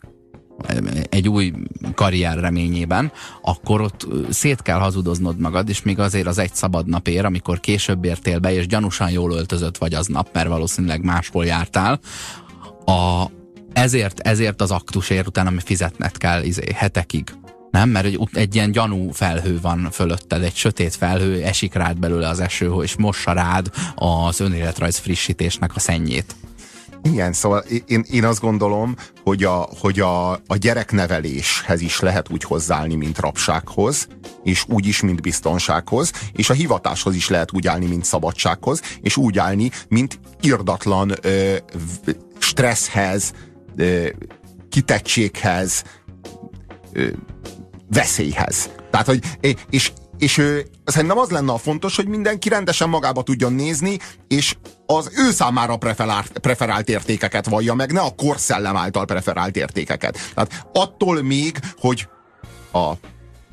egy 1.10 1.28
új 1.30 1.54
karrier 1.94 2.39
reményében, 2.39 3.12
akkor 3.42 3.82
ott 3.82 4.08
szét 4.30 4.62
kell 4.62 4.80
hazudoznod 4.80 5.39
magad, 5.39 5.70
és 5.70 5.82
még 5.82 6.00
azért 6.00 6.28
az 6.28 6.38
egy 6.38 6.54
szabad 6.54 6.88
napér, 6.88 7.25
amikor 7.25 7.60
később 7.60 8.06
értél 8.06 8.39
be, 8.39 8.54
és 8.54 8.68
gyanúsan 8.68 9.12
jól 9.12 9.32
öltözött 9.32 9.78
vagy 9.78 9.94
aznap, 9.94 10.30
mert 10.34 10.48
valószínűleg 10.48 11.04
máshol 11.04 11.46
jártál, 11.46 12.00
a, 12.86 13.25
ezért, 13.74 14.20
ezért 14.20 14.62
az 14.62 14.72
aktusért 14.72 15.28
utána, 15.28 15.51
fizetned 15.60 16.18
kell 16.18 16.44
izé, 16.44 16.74
hetekig 16.75 17.34
nem? 17.72 17.90
Mert 17.90 18.06
egy, 18.06 18.20
egy 18.34 18.56
ilyen 18.56 18.72
gyanú 18.72 19.12
felhő 19.12 19.60
van 19.62 19.88
fölötted, 19.92 20.44
egy 20.44 20.56
sötét 20.56 20.96
felhő, 20.96 21.44
esik 21.44 21.74
rád 21.74 22.00
belőle 22.00 22.28
az 22.28 22.40
eső, 22.40 22.72
és 22.82 22.96
mossa 22.96 23.32
rád 23.32 23.70
az 23.96 24.40
önéletrajz 24.40 24.98
frissítésnek 24.98 25.76
a 25.76 25.80
szennyét. 25.80 26.36
Igen, 27.04 27.34
szóval 27.34 27.64
én, 27.86 28.06
én 28.12 28.26
azt 28.26 28.42
gondolom, 28.42 28.96
hogy, 29.24 29.44
a, 29.44 29.70
hogy 29.80 30.00
a, 30.00 30.32
a 30.32 30.56
gyerekneveléshez 30.60 31.82
is 31.82 32.00
lehet 32.00 32.32
úgy 32.32 32.44
hozzáállni, 32.44 32.96
mint 32.96 33.20
rabsághoz, 33.20 34.08
és 34.44 34.64
úgy 34.68 34.86
is, 34.86 35.02
mint 35.02 35.22
biztonsághoz, 35.22 36.12
és 36.34 36.50
a 36.50 36.54
hivatáshoz 36.54 37.16
is 37.16 37.30
lehet 37.30 37.54
úgy 37.54 37.68
állni, 37.68 37.86
mint 37.86 38.06
szabadsághoz, 38.06 38.82
és 39.02 39.18
úgy 39.18 39.38
állni, 39.38 39.72
mint 39.88 40.20
irdatlan 40.42 41.14
ö, 41.22 41.56
stresszhez, 42.40 43.34
ö, 43.76 44.08
kitettséghez, 44.70 45.84
ö, 46.94 47.08
veszélyhez. 47.89 48.69
Tehát, 48.91 49.05
hogy, 49.05 49.24
és, 49.69 49.91
és 50.17 50.41
szerintem 50.86 51.17
az 51.17 51.29
lenne 51.29 51.51
a 51.51 51.58
fontos, 51.58 51.96
hogy 51.96 52.08
mindenki 52.08 52.50
rendesen 52.50 52.89
magába 52.89 53.24
tudjon 53.24 53.53
nézni, 53.53 53.98
és 54.27 54.55
az 54.86 55.12
ő 55.15 55.31
számára 55.31 55.77
preferált, 55.77 56.39
preferált 56.39 56.89
értékeket 56.89 57.46
vallja 57.46 57.74
meg, 57.74 57.91
ne 57.91 58.00
a 58.00 58.15
korszellem 58.15 58.75
által 58.75 59.05
preferált 59.05 59.55
értékeket. 59.55 60.17
Tehát 60.34 60.65
attól 60.74 61.22
még, 61.22 61.60
hogy 61.77 62.08
a 62.74 62.91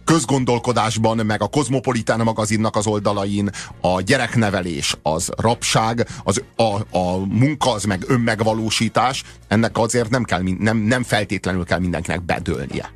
közgondolkodásban, 0.06 1.26
meg 1.26 1.42
a 1.42 1.46
Cosmopolitan 1.46 2.20
magazinnak 2.20 2.76
az 2.76 2.86
oldalain 2.86 3.50
a 3.80 4.00
gyereknevelés, 4.00 4.96
az 5.02 5.30
rabság, 5.36 6.06
az, 6.24 6.42
a, 6.56 6.98
a 6.98 7.16
munka 7.28 7.70
az 7.70 7.84
meg 7.84 8.04
önmegvalósítás, 8.06 9.22
ennek 9.48 9.78
azért 9.78 10.10
nem, 10.10 10.24
kell, 10.24 10.42
nem, 10.58 10.76
nem 10.76 11.02
feltétlenül 11.02 11.64
kell 11.64 11.78
mindenkinek 11.78 12.24
bedőlnie. 12.24 12.90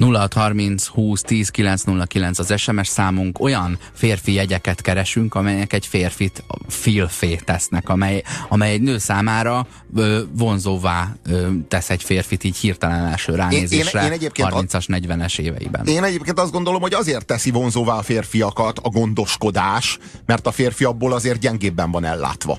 0630 0.00 0.86
20 0.86 1.22
10 1.22 1.48
909 1.48 2.38
az 2.38 2.52
SMS 2.56 2.88
számunk, 2.88 3.40
olyan 3.40 3.78
férfi 3.92 4.32
jegyeket 4.32 4.80
keresünk, 4.80 5.34
amelyek 5.34 5.72
egy 5.72 5.86
férfit 5.86 6.44
filfé 6.68 7.34
tesznek, 7.34 7.88
amely, 7.88 8.22
amely 8.48 8.72
egy 8.72 8.82
nő 8.82 8.98
számára 8.98 9.66
ö, 9.96 10.20
vonzóvá 10.32 11.16
ö, 11.26 11.48
tesz 11.68 11.90
egy 11.90 12.02
férfit 12.02 12.44
így 12.44 12.56
hirtelen 12.56 13.06
első 13.06 13.34
ránézésre 13.34 14.04
én, 14.04 14.12
én, 14.12 14.20
én 14.20 14.30
30-as, 14.36 14.84
40-es 14.86 15.38
éveiben. 15.38 15.86
Én 15.86 16.04
egyébként 16.04 16.38
azt 16.38 16.52
gondolom, 16.52 16.80
hogy 16.80 16.94
azért 16.94 17.26
teszi 17.26 17.50
vonzóvá 17.50 17.94
a 17.94 18.02
férfiakat 18.02 18.78
a 18.78 18.88
gondoskodás, 18.88 19.98
mert 20.26 20.46
a 20.46 20.50
férfi 20.50 20.84
abból 20.84 21.12
azért 21.12 21.38
gyengébben 21.38 21.90
van 21.90 22.04
ellátva. 22.04 22.58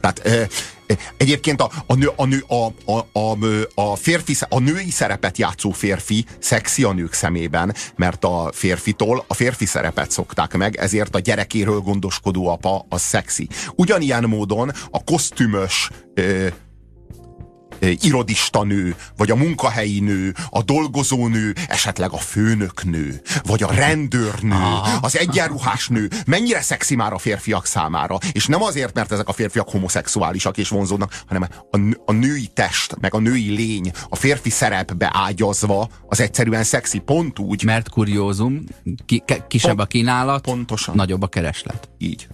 Tehát 0.00 0.48
Egyébként 1.16 1.60
a, 1.60 1.70
a, 1.86 1.94
nő, 1.94 2.10
a, 2.16 2.24
nő, 2.24 2.44
a, 2.48 2.90
a, 3.12 3.36
a, 3.74 3.96
férfi, 3.96 4.36
a 4.48 4.58
női 4.58 4.90
szerepet 4.90 5.38
játszó 5.38 5.70
férfi 5.70 6.24
szexi 6.38 6.82
a 6.82 6.92
nők 6.92 7.12
szemében, 7.12 7.74
mert 7.96 8.24
a 8.24 8.50
férfitól 8.52 9.24
a 9.28 9.34
férfi 9.34 9.64
szerepet 9.64 10.10
szokták 10.10 10.56
meg, 10.56 10.76
ezért 10.76 11.14
a 11.14 11.18
gyerekéről 11.18 11.78
gondoskodó 11.78 12.48
apa 12.48 12.86
a 12.88 12.98
szexi. 12.98 13.48
Ugyanilyen 13.74 14.24
módon 14.24 14.72
a 14.90 15.04
kosztümös 15.04 15.90
irodista 17.80 18.64
nő, 18.64 18.96
vagy 19.16 19.30
a 19.30 19.36
munkahelyi 19.36 20.00
nő, 20.00 20.34
a 20.50 20.62
dolgozó 20.62 21.26
nő, 21.26 21.54
esetleg 21.68 22.12
a 22.12 22.18
főnök 22.18 22.84
nő, 22.84 23.22
vagy 23.42 23.62
a 23.62 23.72
rendőrnő, 23.72 24.64
az 25.00 25.16
egyenruhás 25.18 25.88
nő, 25.88 26.08
mennyire 26.26 26.60
szexi 26.60 26.94
már 26.96 27.12
a 27.12 27.18
férfiak 27.18 27.66
számára. 27.66 28.18
És 28.32 28.46
nem 28.46 28.62
azért, 28.62 28.94
mert 28.94 29.12
ezek 29.12 29.28
a 29.28 29.32
férfiak 29.32 29.70
homoszexuálisak 29.70 30.56
és 30.56 30.68
vonzódnak, 30.68 31.22
hanem 31.26 31.48
a, 31.70 31.78
a 32.04 32.12
női 32.12 32.46
test, 32.54 32.96
meg 33.00 33.14
a 33.14 33.18
női 33.18 33.54
lény, 33.54 33.92
a 34.08 34.16
férfi 34.16 34.50
szerepbe 34.50 35.10
ágyazva, 35.12 35.88
az 36.06 36.20
egyszerűen 36.20 36.64
szexi, 36.64 36.98
pont 36.98 37.38
úgy. 37.38 37.64
Mert 37.64 37.88
kuriózum, 37.88 38.64
ki, 39.06 39.22
kisebb 39.48 39.78
a 39.78 39.86
kínálat, 39.86 40.42
Pontosan. 40.42 40.94
nagyobb 40.94 41.22
a 41.22 41.26
kereslet. 41.26 41.88
Így. 41.98 42.28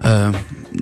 Ö, 0.00 0.28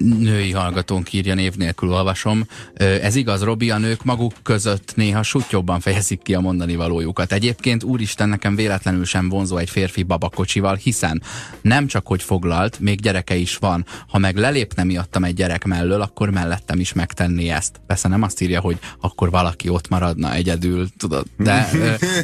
női 0.02 0.50
hallgatónk 0.50 1.12
írja 1.12 1.35
név 1.35 1.54
nélkül 1.54 1.92
olvasom. 1.92 2.47
Ez 2.75 3.14
igaz, 3.14 3.42
Robi, 3.42 3.71
a 3.71 3.78
nők 3.78 4.04
maguk 4.04 4.32
között 4.42 4.92
néha 4.97 5.23
sutyobban 5.23 5.80
fejezik 5.80 6.23
ki 6.23 6.35
a 6.35 6.40
mondani 6.40 6.76
valójukat. 6.76 7.32
Egyébként 7.32 7.82
úristen 7.82 8.28
nekem 8.28 8.56
véletlenül 8.56 9.04
sem 9.04 9.28
vonzó 9.28 9.56
egy 9.56 9.71
férfi 9.71 10.02
babakocsival, 10.02 10.75
hiszen 10.75 11.23
nem 11.62 11.87
csak 11.87 12.06
hogy 12.06 12.23
foglalt, 12.23 12.80
még 12.80 13.00
gyereke 13.00 13.35
is 13.35 13.56
van. 13.56 13.87
Ha 14.09 14.18
meg 14.18 14.37
lelépne 14.37 14.85
miattam 14.85 15.25
egy 15.25 15.35
gyerek 15.35 15.64
mellől, 15.64 16.00
akkor 16.00 16.30
mellettem 16.30 16.80
is 16.80 16.92
megtenni 16.92 17.50
ezt. 17.50 17.80
Persze 17.87 18.09
nem 18.09 18.23
azt 18.23 18.40
írja, 18.40 18.61
hogy 18.61 18.78
akkor 19.00 19.30
valaki 19.30 19.68
ott 19.68 19.88
maradna 19.88 20.35
egyedül, 20.35 20.88
tudod. 20.97 21.26
De, 21.38 21.68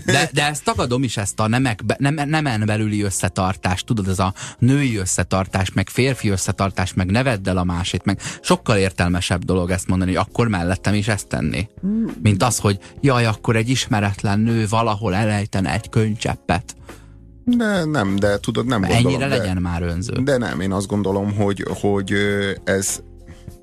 de, 0.04 0.30
de 0.32 0.47
ezt 0.47 0.64
tagadom 0.64 1.02
is 1.02 1.16
ezt 1.16 1.40
a 1.40 1.49
nemek, 1.49 1.80
nem, 1.99 2.14
nemen 2.14 2.62
belüli 2.66 3.02
összetartást, 3.02 3.87
tudod, 3.87 4.08
ez 4.08 4.18
a 4.18 4.35
női 4.58 4.97
összetartás, 4.97 5.73
meg 5.73 5.88
férfi 5.88 6.28
összetartás, 6.28 6.94
meg 6.94 7.11
nevedd 7.11 7.49
el 7.49 7.56
a 7.56 7.64
másik, 7.69 8.03
meg 8.03 8.21
sokkal 8.41 8.77
értelmesebb 8.77 9.45
dolog 9.45 9.71
ezt 9.71 9.87
mondani, 9.89 10.15
hogy 10.15 10.27
akkor 10.29 10.49
mellettem 10.49 10.95
is 10.95 11.09
ezt 11.09 11.29
tenni. 11.29 11.69
Mint 12.23 12.43
az, 12.43 12.59
hogy 12.59 12.79
jaj, 13.01 13.27
akkor 13.27 13.57
egy 13.57 13.69
ismeretlen 13.69 14.41
nő 14.41 14.67
valahol 14.69 15.15
elejtene 15.15 15.73
egy 15.73 15.89
könycseppet. 15.89 16.77
De 17.45 17.85
nem, 17.85 18.17
de 18.17 18.39
tudod, 18.39 18.67
nem 18.67 18.85
Ennyire 18.85 19.03
gondolom. 19.03 19.23
Ennyire 19.23 19.39
legyen 19.39 19.55
de, 19.55 19.61
már 19.61 19.83
önző. 19.83 20.13
De 20.13 20.37
nem, 20.37 20.61
én 20.61 20.73
azt 20.73 20.87
gondolom, 20.87 21.35
hogy, 21.35 21.65
hogy 21.81 22.13
ez, 22.65 23.03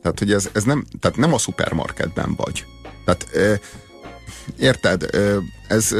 tehát, 0.01 0.19
hogy 0.19 0.31
ez, 0.31 0.49
ez 0.53 0.63
nem, 0.63 0.85
tehát 0.99 1.17
nem 1.17 1.33
a 1.33 1.37
szupermarketben 1.37 2.35
vagy. 2.35 2.65
Tehát 3.05 3.27
érted, 4.57 5.05
ez 5.67 5.95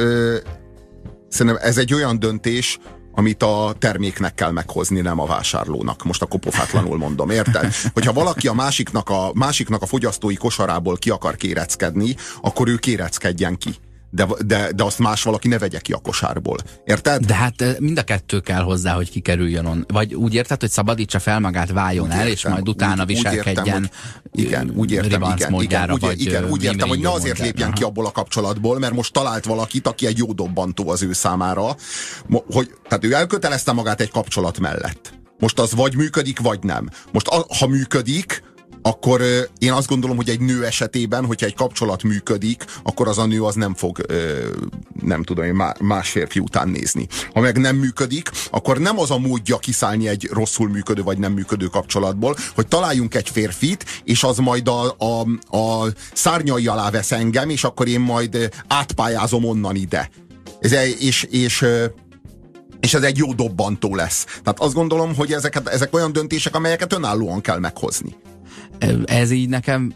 szerintem 1.28 1.62
ez 1.62 1.78
egy 1.78 1.94
olyan 1.94 2.18
döntés, 2.18 2.78
amit 3.16 3.42
a 3.42 3.74
terméknek 3.78 4.34
kell 4.34 4.50
meghozni, 4.50 5.00
nem 5.00 5.20
a 5.20 5.26
vásárlónak. 5.26 6.04
Most 6.04 6.22
a 6.22 6.26
kopofátlanul 6.26 6.96
mondom, 6.96 7.30
érted? 7.30 7.74
Hogyha 7.92 8.12
valaki 8.12 8.48
a 8.48 8.52
másiknak 8.52 9.10
a, 9.10 9.30
másiknak 9.34 9.82
a 9.82 9.86
fogyasztói 9.86 10.34
kosarából 10.34 10.96
ki 10.96 11.10
akar 11.10 11.36
kéreckedni, 11.36 12.16
akkor 12.40 12.68
ő 12.68 12.76
kéreckedjen 12.76 13.58
ki 13.58 13.74
de, 14.10 14.26
de, 14.46 14.72
de 14.72 14.84
azt 14.84 14.98
más 14.98 15.22
valaki 15.22 15.48
ne 15.48 15.58
vegye 15.58 15.78
ki 15.78 15.92
a 15.92 15.98
kosárból. 15.98 16.56
Érted? 16.84 17.24
De 17.24 17.34
hát 17.34 17.78
mind 17.78 17.98
a 17.98 18.02
kettő 18.02 18.40
kell 18.40 18.62
hozzá, 18.62 18.94
hogy 18.94 19.10
kikerüljön 19.10 19.64
on. 19.64 19.84
Vagy 19.88 20.14
úgy 20.14 20.34
érted, 20.34 20.60
hogy 20.60 20.70
szabadítsa 20.70 21.18
fel 21.18 21.40
magát, 21.40 21.70
váljon 21.70 22.06
úgy 22.06 22.12
el, 22.12 22.16
értem, 22.16 22.32
és 22.32 22.46
majd 22.46 22.68
utána 22.68 23.02
úgy, 23.02 23.06
viselkedjen 23.06 23.56
úgy 23.56 23.64
értem, 23.64 23.90
hogy, 24.30 24.40
igen, 24.40 24.70
úgy 24.74 24.90
értem, 24.90 25.22
igen, 25.22 25.50
módjára, 25.50 25.94
igen, 25.94 26.10
úgy, 26.10 26.20
igen, 26.20 26.44
úgy 26.44 26.64
értem, 26.64 26.88
hogy 26.88 27.00
ne 27.00 27.10
azért 27.10 27.38
módjára. 27.38 27.44
lépjen 27.44 27.72
ki 27.72 27.82
abból 27.82 28.06
a 28.06 28.10
kapcsolatból, 28.10 28.78
mert 28.78 28.94
most 28.94 29.12
talált 29.12 29.44
valakit, 29.44 29.86
aki 29.86 30.06
egy 30.06 30.18
jó 30.18 30.32
dobbantó 30.32 30.88
az 30.88 31.02
ő 31.02 31.12
számára, 31.12 31.76
hogy, 32.46 32.70
tehát 32.88 33.04
ő 33.04 33.12
elkötelezte 33.12 33.72
magát 33.72 34.00
egy 34.00 34.10
kapcsolat 34.10 34.58
mellett. 34.58 35.14
Most 35.38 35.58
az 35.58 35.74
vagy 35.74 35.96
működik, 35.96 36.40
vagy 36.40 36.62
nem. 36.62 36.88
Most 37.12 37.26
a, 37.26 37.46
ha 37.58 37.66
működik, 37.66 38.42
akkor 38.86 39.22
én 39.58 39.72
azt 39.72 39.88
gondolom, 39.88 40.16
hogy 40.16 40.28
egy 40.28 40.40
nő 40.40 40.64
esetében, 40.64 41.24
hogyha 41.24 41.46
egy 41.46 41.54
kapcsolat 41.54 42.02
működik, 42.02 42.64
akkor 42.82 43.08
az 43.08 43.18
a 43.18 43.26
nő 43.26 43.42
az 43.42 43.54
nem 43.54 43.74
fog, 43.74 44.00
nem 45.02 45.22
tudom 45.22 45.44
én, 45.44 45.62
más 45.80 46.10
férfi 46.10 46.38
után 46.38 46.68
nézni. 46.68 47.06
Ha 47.34 47.40
meg 47.40 47.58
nem 47.58 47.76
működik, 47.76 48.30
akkor 48.50 48.78
nem 48.78 48.98
az 48.98 49.10
a 49.10 49.18
módja 49.18 49.58
kiszállni 49.58 50.08
egy 50.08 50.28
rosszul 50.32 50.68
működő 50.68 51.02
vagy 51.02 51.18
nem 51.18 51.32
működő 51.32 51.66
kapcsolatból, 51.66 52.36
hogy 52.54 52.66
találjunk 52.66 53.14
egy 53.14 53.28
férfit, 53.28 53.84
és 54.04 54.22
az 54.22 54.38
majd 54.38 54.68
a, 54.68 54.96
a, 54.98 55.20
a 55.56 55.86
szárnyai 56.12 56.66
alá 56.66 56.90
vesz 56.90 57.12
engem, 57.12 57.50
és 57.50 57.64
akkor 57.64 57.88
én 57.88 58.00
majd 58.00 58.48
átpályázom 58.68 59.44
onnan 59.44 59.76
ide. 59.76 60.10
Ez, 60.60 60.72
és, 60.98 61.22
és 61.22 61.64
és 62.80 62.94
ez 62.94 63.02
egy 63.02 63.16
jó 63.16 63.32
dobbantó 63.32 63.94
lesz. 63.94 64.24
Tehát 64.24 64.60
azt 64.60 64.74
gondolom, 64.74 65.14
hogy 65.14 65.32
ezeket, 65.32 65.68
ezek 65.68 65.94
olyan 65.94 66.12
döntések, 66.12 66.54
amelyeket 66.54 66.92
önállóan 66.92 67.40
kell 67.40 67.58
meghozni. 67.58 68.16
Ez 69.04 69.30
így 69.30 69.48
nekem 69.48 69.92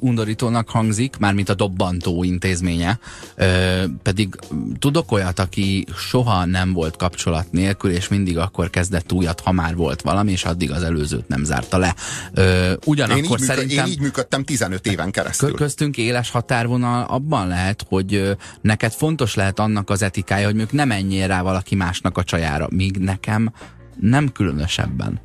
undorítónak 0.00 0.68
hangzik, 0.68 1.16
mármint 1.18 1.48
a 1.48 1.54
dobbantó 1.54 2.24
intézménye. 2.24 2.98
Ö, 3.34 3.84
pedig 4.02 4.38
tudok 4.78 5.12
olyat, 5.12 5.38
aki 5.38 5.86
soha 5.96 6.44
nem 6.44 6.72
volt 6.72 6.96
kapcsolat 6.96 7.52
nélkül, 7.52 7.90
és 7.90 8.08
mindig 8.08 8.38
akkor 8.38 8.70
kezdett 8.70 9.12
újat, 9.12 9.40
ha 9.40 9.52
már 9.52 9.76
volt 9.76 10.02
valami, 10.02 10.30
és 10.30 10.44
addig 10.44 10.70
az 10.70 10.82
előzőt 10.82 11.28
nem 11.28 11.44
zárta 11.44 11.78
le. 11.78 11.94
Ö, 12.34 12.72
ugyanakkor 12.84 13.22
én 13.22 13.30
működ, 13.30 13.46
szerintem... 13.46 13.86
Én 13.86 13.92
így 13.92 14.00
működtem 14.00 14.44
15 14.44 14.86
éven 14.86 15.10
keresztül. 15.10 15.54
Köztünk 15.54 15.96
éles 15.96 16.30
határvonal 16.30 17.04
abban 17.04 17.48
lehet, 17.48 17.84
hogy 17.88 18.36
neked 18.60 18.92
fontos 18.92 19.34
lehet 19.34 19.58
annak 19.58 19.90
az 19.90 20.02
etikája, 20.02 20.44
hogy 20.44 20.54
mondjuk 20.54 20.76
nem 20.76 20.88
menjél 20.88 21.26
rá 21.26 21.42
valaki 21.42 21.74
másnak 21.74 22.18
a 22.18 22.24
csajára, 22.24 22.66
míg 22.70 22.96
nekem 22.96 23.52
nem 24.00 24.32
különösebben. 24.32 25.20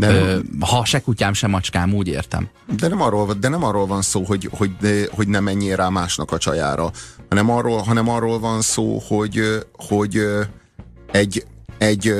De 0.00 0.12
Ö, 0.12 0.38
ha 0.60 0.84
se 0.84 1.00
kutyám, 1.00 1.32
se 1.32 1.46
macskám, 1.46 1.94
úgy 1.94 2.08
értem. 2.08 2.48
De 2.76 2.88
nem 2.88 3.00
arról, 3.00 3.34
de 3.40 3.48
nem 3.48 3.64
arról 3.64 3.86
van 3.86 4.02
szó, 4.02 4.22
hogy, 4.22 4.48
hogy, 4.52 5.08
hogy 5.10 5.28
nem 5.28 5.44
menjél 5.44 5.76
rá 5.76 5.88
másnak 5.88 6.32
a 6.32 6.38
csajára, 6.38 6.90
hanem 7.28 7.50
arról, 7.50 7.78
hanem 7.78 8.08
arról 8.08 8.38
van 8.38 8.60
szó, 8.60 8.98
hogy, 9.08 9.40
hogy 9.72 10.22
egy, 11.12 11.46
egy 11.78 12.14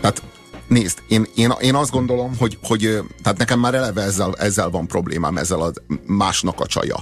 tehát 0.00 0.22
nézd, 0.68 0.98
én, 1.08 1.26
én, 1.34 1.52
én 1.60 1.74
azt 1.74 1.90
gondolom, 1.90 2.36
hogy, 2.38 2.58
hogy 2.62 2.98
tehát 3.22 3.38
nekem 3.38 3.60
már 3.60 3.74
eleve 3.74 4.02
ezzel, 4.02 4.34
ezzel 4.38 4.70
van 4.70 4.86
problémám, 4.86 5.36
ezzel 5.36 5.60
a 5.60 5.72
másnak 6.06 6.60
a 6.60 6.66
csaja. 6.66 6.96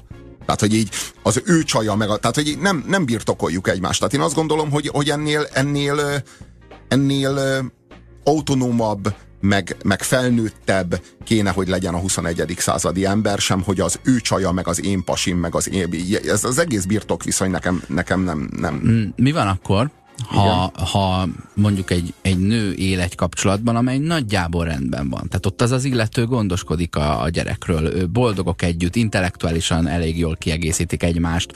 Tehát, 0.45 0.61
hogy 0.61 0.75
így 0.75 0.91
az 1.23 1.43
ő 1.45 1.63
csaja, 1.63 1.95
meg 1.95 2.11
a, 2.11 2.17
tehát, 2.17 2.35
hogy 2.35 2.59
nem, 2.61 2.85
nem 2.89 3.05
birtokoljuk 3.05 3.69
egymást. 3.69 3.99
Tehát 3.99 4.15
én 4.15 4.21
azt 4.21 4.35
gondolom, 4.35 4.71
hogy, 4.71 4.89
hogy 4.89 5.11
ennél, 5.11 5.47
ennél, 5.53 6.23
ennél 6.89 7.63
autonómabb, 8.25 9.15
meg, 9.41 9.77
meg 9.85 10.03
felnőttebb 10.03 11.01
kéne, 11.25 11.51
hogy 11.51 11.69
legyen 11.69 11.95
a 11.95 11.99
21. 11.99 12.55
századi 12.59 13.05
ember 13.05 13.39
sem, 13.39 13.63
hogy 13.63 13.81
az 13.81 14.01
ő 14.03 14.21
csaja, 14.21 14.51
meg 14.51 14.69
az 14.69 14.85
én 14.85 15.05
pasim, 15.05 15.39
meg 15.39 15.55
az 15.55 15.71
én... 15.71 15.89
Ez 16.27 16.45
az 16.45 16.59
egész 16.59 16.85
birtok 16.85 17.25
viszony 17.25 17.51
nekem, 17.51 17.83
nekem 17.89 18.21
nem, 18.21 18.51
nem... 18.57 18.83
Mm, 18.87 19.09
mi 19.17 19.33
van 19.33 19.47
akkor, 19.47 19.91
ha, 20.27 20.73
ha 20.93 21.29
mondjuk 21.55 21.91
egy, 21.91 22.15
egy 22.23 22.39
nő 22.39 22.73
él 22.73 23.01
egy 23.01 23.15
kapcsolatban, 23.15 23.77
amely 23.77 23.99
nagyjából 23.99 24.65
rendben 24.65 25.09
van. 25.09 25.29
Tehát 25.29 25.47
ott 25.47 25.63
az 25.63 25.71
az 25.71 25.85
illető 25.85 26.27
gondoskodik 26.27 26.97
a, 26.97 27.23
a 27.23 27.29
gyerekről, 27.29 28.07
boldogok 28.07 28.63
együtt, 28.63 28.97
intellektuálisan 28.97 29.87
elég 29.87 30.19
jól 30.19 30.37
kiegészítik 30.37 31.03
egymást, 31.03 31.53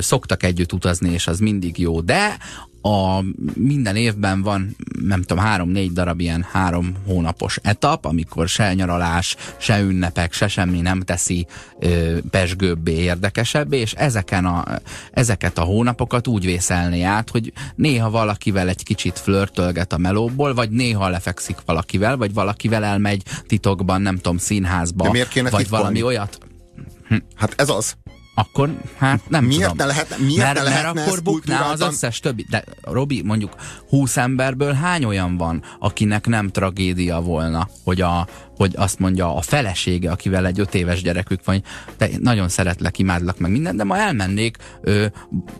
szoktak 0.00 0.42
együtt 0.42 0.72
utazni, 0.72 1.10
és 1.10 1.26
az 1.26 1.38
mindig 1.38 1.78
jó, 1.78 2.00
de 2.00 2.38
a 2.88 3.24
minden 3.54 3.96
évben 3.96 4.42
van, 4.42 4.76
nem 5.00 5.22
tudom, 5.22 5.44
három-négy 5.44 5.92
darab 5.92 6.20
ilyen 6.20 6.46
három 6.52 6.94
hónapos 7.06 7.58
etap, 7.62 8.04
amikor 8.04 8.48
se 8.48 8.74
nyaralás, 8.74 9.36
se 9.56 9.80
ünnepek, 9.80 10.32
se 10.32 10.48
semmi 10.48 10.80
nem 10.80 11.00
teszi 11.00 11.46
ö, 11.78 12.18
pesgőbbé, 12.30 12.92
érdekesebbé, 12.92 13.78
és 13.78 13.92
ezeken 13.92 14.44
a, 14.44 14.64
ezeket 15.12 15.58
a 15.58 15.62
hónapokat 15.62 16.26
úgy 16.26 16.44
vészelné 16.44 17.02
át, 17.02 17.30
hogy 17.30 17.52
néha 17.74 18.10
valakivel 18.10 18.68
egy 18.68 18.82
kicsit 18.82 19.18
flörtölget 19.18 19.92
a 19.92 19.98
melóból, 19.98 20.54
vagy 20.54 20.70
néha 20.70 21.08
lefekszik 21.08 21.56
valakivel, 21.64 22.16
vagy 22.16 22.34
valakivel 22.34 22.84
elmegy 22.84 23.22
titokban, 23.46 24.02
nem 24.02 24.16
tudom, 24.16 24.38
színházba, 24.38 25.04
De 25.04 25.10
miért 25.10 25.28
kéne 25.28 25.50
vagy 25.50 25.60
titkolni? 25.60 25.84
valami 25.84 26.02
olyat. 26.02 26.38
Hm. 27.08 27.16
Hát 27.34 27.54
ez 27.56 27.68
az 27.68 27.96
akkor 28.38 28.80
hát 28.96 29.20
nem 29.28 29.44
miért 29.44 29.70
tudom. 29.70 29.76
Ne 29.76 29.84
lehet, 29.84 30.18
miért 30.18 30.42
mert, 30.42 30.58
ne 30.58 30.62
lehetne 30.62 30.92
mert 30.92 31.06
akkor 31.06 31.22
bukná 31.22 31.70
az 31.70 31.80
összes 31.80 32.20
többi. 32.20 32.46
De 32.50 32.64
Robi, 32.80 33.22
mondjuk 33.22 33.54
20 33.88 34.16
emberből 34.16 34.72
hány 34.72 35.04
olyan 35.04 35.36
van, 35.36 35.62
akinek 35.78 36.26
nem 36.26 36.48
tragédia 36.48 37.20
volna, 37.20 37.68
hogy, 37.84 38.00
a, 38.00 38.26
hogy 38.56 38.72
azt 38.76 38.98
mondja 38.98 39.36
a 39.36 39.40
felesége, 39.40 40.10
akivel 40.10 40.46
egy 40.46 40.60
öt 40.60 40.74
éves 40.74 41.02
gyerekük 41.02 41.44
van, 41.44 41.62
de 41.96 42.08
nagyon 42.18 42.48
szeretlek, 42.48 42.98
imádlak 42.98 43.38
meg 43.38 43.50
minden, 43.50 43.76
de 43.76 43.84
ma 43.84 43.96
elmennék 43.96 44.56
ö, 44.80 45.06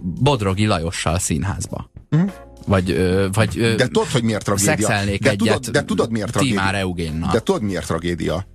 Bodrogi 0.01 0.67
Lajossal 0.67 1.19
színházba. 1.19 1.91
Mm. 2.17 2.27
Vagy, 2.67 2.91
ö, 2.91 3.29
vagy 3.33 3.59
ö, 3.59 3.75
de 3.75 3.87
tudod, 3.87 4.09
hogy 4.09 4.23
miért 4.23 4.45
tragédia? 4.45 4.73
Szexelnék 4.73 5.23
de 5.23 5.31
egyet 5.31 5.55
tudod, 5.55 5.69
de 5.69 5.85
tudod, 5.85 6.11
miért 6.11 6.31
tragédia? 6.31 6.61
De 7.33 7.41
tudod, 7.41 7.63
miért 7.63 7.87
tragédia? 7.87 8.47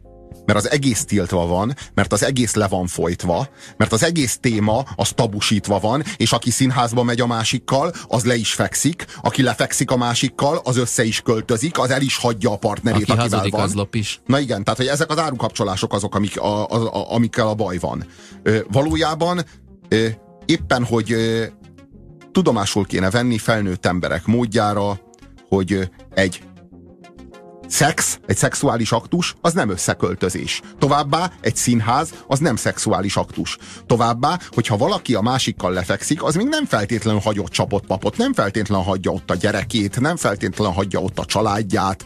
Mert 0.45 0.60
az 0.60 0.71
egész 0.71 1.06
tiltva 1.06 1.47
van, 1.47 1.75
mert 1.93 2.13
az 2.13 2.23
egész 2.23 2.53
le 2.53 2.67
van 2.67 2.88
folytva, 2.88 3.47
mert 3.77 3.91
az 3.91 4.03
egész 4.03 4.38
téma 4.38 4.86
az 4.95 5.12
tabusítva 5.12 5.79
van, 5.79 6.03
és 6.17 6.32
aki 6.32 6.51
színházba 6.51 7.03
megy 7.03 7.21
a 7.21 7.27
másikkal, 7.27 7.91
az 8.08 8.23
le 8.23 8.36
is 8.36 8.53
fekszik, 8.53 9.06
aki 9.21 9.41
lefekszik 9.41 9.91
a 9.91 9.97
másikkal, 9.97 10.62
az 10.63 10.77
össze 10.77 11.03
is 11.03 11.21
költözik, 11.21 11.79
az 11.79 11.89
el 11.89 12.01
is 12.01 12.17
hagyja 12.17 12.51
a 12.51 12.58
partnerét, 12.58 13.10
aki 13.10 13.19
akivel 13.19 13.49
van. 13.49 13.62
az 13.62 13.73
lop 13.73 13.95
is. 13.95 14.21
Na 14.25 14.39
igen, 14.39 14.63
tehát 14.63 14.79
hogy 14.79 14.88
ezek 14.88 15.10
az 15.10 15.17
árukapcsolások 15.17 15.93
azok, 15.93 16.15
amik, 16.15 16.39
a, 16.39 16.69
a, 16.69 16.93
a, 16.93 17.13
amikkel 17.13 17.47
a 17.47 17.53
baj 17.53 17.77
van. 17.77 18.06
Ö, 18.43 18.60
valójában 18.71 19.41
ö, 19.89 20.08
éppen, 20.45 20.86
hogy 20.86 21.12
ö, 21.12 21.43
tudomásul 22.32 22.86
kéne 22.86 23.10
venni 23.10 23.38
felnőtt 23.38 23.86
emberek 23.86 24.25
módjára, 24.25 24.99
hogy 25.49 25.89
egy 26.13 26.43
Szex, 27.74 28.20
egy 28.26 28.38
szexuális 28.38 28.92
aktus, 28.92 29.36
az 29.42 29.54
nem 29.54 29.70
összeköltözés. 29.70 30.62
Továbbá 30.80 31.32
egy 31.42 31.56
színház, 31.56 32.14
az 32.28 32.40
nem 32.40 32.56
szexuális 32.56 33.16
aktus. 33.16 33.58
Továbbá, 33.86 34.40
hogyha 34.50 34.78
valaki 34.78 35.14
a 35.14 35.22
másikkal 35.22 35.72
lefekszik, 35.72 36.24
az 36.24 36.36
még 36.36 36.48
nem 36.48 36.66
feltétlenül 36.66 37.20
hagyott 37.20 37.52
csapott 37.52 37.86
papot, 37.86 38.18
nem 38.18 38.34
feltétlenül 38.34 38.86
hagyja 38.86 39.12
ott 39.12 39.32
a 39.32 39.36
gyerekét, 39.36 40.00
nem 40.00 40.16
feltétlenül 40.16 40.74
hagyja 40.74 41.00
ott 41.00 41.20
a 41.20 41.26
családját, 41.26 42.06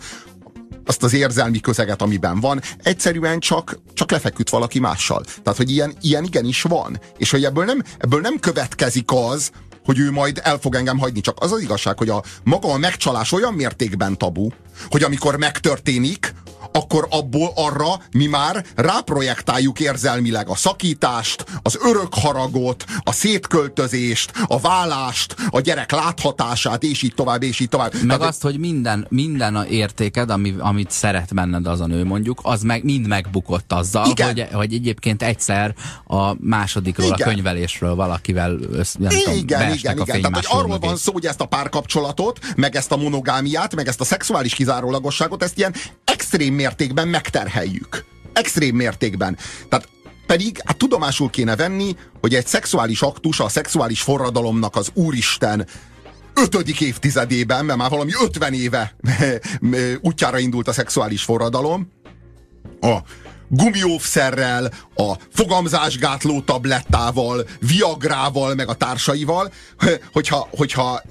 azt 0.85 1.03
az 1.03 1.13
érzelmi 1.13 1.59
közeget, 1.59 2.01
amiben 2.01 2.39
van, 2.39 2.61
egyszerűen 2.83 3.39
csak, 3.39 3.79
csak 3.93 4.11
lefeküdt 4.11 4.49
valaki 4.49 4.79
mással. 4.79 5.23
Tehát, 5.23 5.57
hogy 5.57 5.71
ilyen, 5.71 5.93
ilyen 6.01 6.23
igenis 6.23 6.61
van. 6.61 6.99
És 7.17 7.31
hogy 7.31 7.43
ebből 7.43 7.65
nem, 7.65 7.83
ebből 7.97 8.21
nem 8.21 8.39
következik 8.39 9.11
az, 9.11 9.51
hogy 9.87 9.99
ő 9.99 10.11
majd 10.11 10.41
el 10.43 10.57
fog 10.57 10.75
engem 10.75 10.97
hagyni. 10.97 11.21
Csak 11.21 11.37
az 11.39 11.51
az 11.51 11.61
igazság, 11.61 11.97
hogy 11.97 12.09
a 12.09 12.23
maga 12.43 12.71
a 12.71 12.77
megcsalás 12.77 13.31
olyan 13.31 13.53
mértékben 13.53 14.17
tabu, 14.17 14.49
hogy 14.89 15.03
amikor 15.03 15.37
megtörténik, 15.37 16.33
akkor 16.77 17.07
abból 17.09 17.51
arra 17.55 17.87
mi 18.11 18.25
már 18.25 18.65
ráprojektáljuk 18.75 19.79
érzelmileg 19.79 20.49
a 20.49 20.55
szakítást, 20.55 21.45
az 21.61 21.77
örök 21.83 22.13
haragot, 22.13 22.85
a 23.03 23.11
szétköltözést, 23.11 24.31
a 24.47 24.59
vállást, 24.59 25.35
a 25.49 25.59
gyerek 25.59 25.91
láthatását, 25.91 26.83
és 26.83 27.01
így 27.01 27.13
tovább, 27.13 27.43
és 27.43 27.59
így 27.59 27.69
tovább. 27.69 27.93
Meg 27.93 28.17
Tehát, 28.17 28.21
azt, 28.33 28.41
hogy 28.41 28.59
minden, 28.59 29.05
minden 29.09 29.55
a 29.55 29.65
értéked, 29.65 30.29
ami, 30.29 30.55
amit 30.59 30.91
szeret 30.91 31.33
benned 31.33 31.67
az 31.67 31.81
a 31.81 31.87
nő 31.87 32.03
mondjuk, 32.03 32.39
az 32.43 32.61
meg 32.61 32.83
mind 32.83 33.07
megbukott 33.07 33.73
azzal, 33.73 34.03
hogy, 34.03 34.47
hogy 34.51 34.73
egyébként 34.73 35.23
egyszer 35.23 35.75
a 36.05 36.35
másodikról, 36.39 37.07
igen. 37.07 37.27
a 37.27 37.31
könyvelésről 37.31 37.95
valakivel 37.95 38.59
össz, 38.71 38.93
nem 38.93 39.11
igen, 39.11 39.23
tudom, 39.23 39.37
igen, 39.37 39.73
igen, 39.73 39.97
igen. 39.97 40.21
Tehát, 40.21 40.45
hogy 40.45 40.59
arról 40.59 40.79
van 40.79 40.97
szó, 40.97 41.13
hogy 41.13 41.25
ezt 41.25 41.41
a 41.41 41.45
párkapcsolatot, 41.45 42.39
meg 42.55 42.75
ezt 42.75 42.91
a 42.91 42.97
monogámiát, 42.97 43.75
meg 43.75 43.87
ezt 43.87 44.01
a 44.01 44.03
szexuális 44.03 44.53
kizárólagosságot, 44.53 45.43
ezt 45.43 45.57
ilyen 45.57 45.73
extrém 46.03 46.53
mértékben 46.67 47.07
megterheljük. 47.07 48.05
Extrém 48.33 48.75
mértékben. 48.75 49.37
Tehát 49.69 49.87
pedig 50.25 50.61
hát 50.65 50.77
tudomásul 50.77 51.29
kéne 51.29 51.55
venni, 51.55 51.95
hogy 52.21 52.35
egy 52.35 52.47
szexuális 52.47 53.01
aktus 53.01 53.39
a 53.39 53.49
szexuális 53.49 54.01
forradalomnak 54.01 54.75
az 54.75 54.89
úristen 54.93 55.67
ötödik 56.33 56.81
évtizedében, 56.81 57.65
mert 57.65 57.79
már 57.79 57.89
valami 57.89 58.11
ötven 58.21 58.53
éve 58.53 58.95
útjára 60.01 60.39
indult 60.39 60.67
a 60.67 60.73
szexuális 60.73 61.23
forradalom, 61.23 61.91
a, 62.81 62.97
gumióvszerrel, 63.49 64.71
a 64.95 65.13
fogamzásgátló 65.33 66.41
tablettával, 66.41 67.47
viagrával, 67.59 68.55
meg 68.55 68.69
a 68.69 68.73
társaival, 68.73 69.51
hogyha, 70.13 70.47
hogyha 70.51 71.01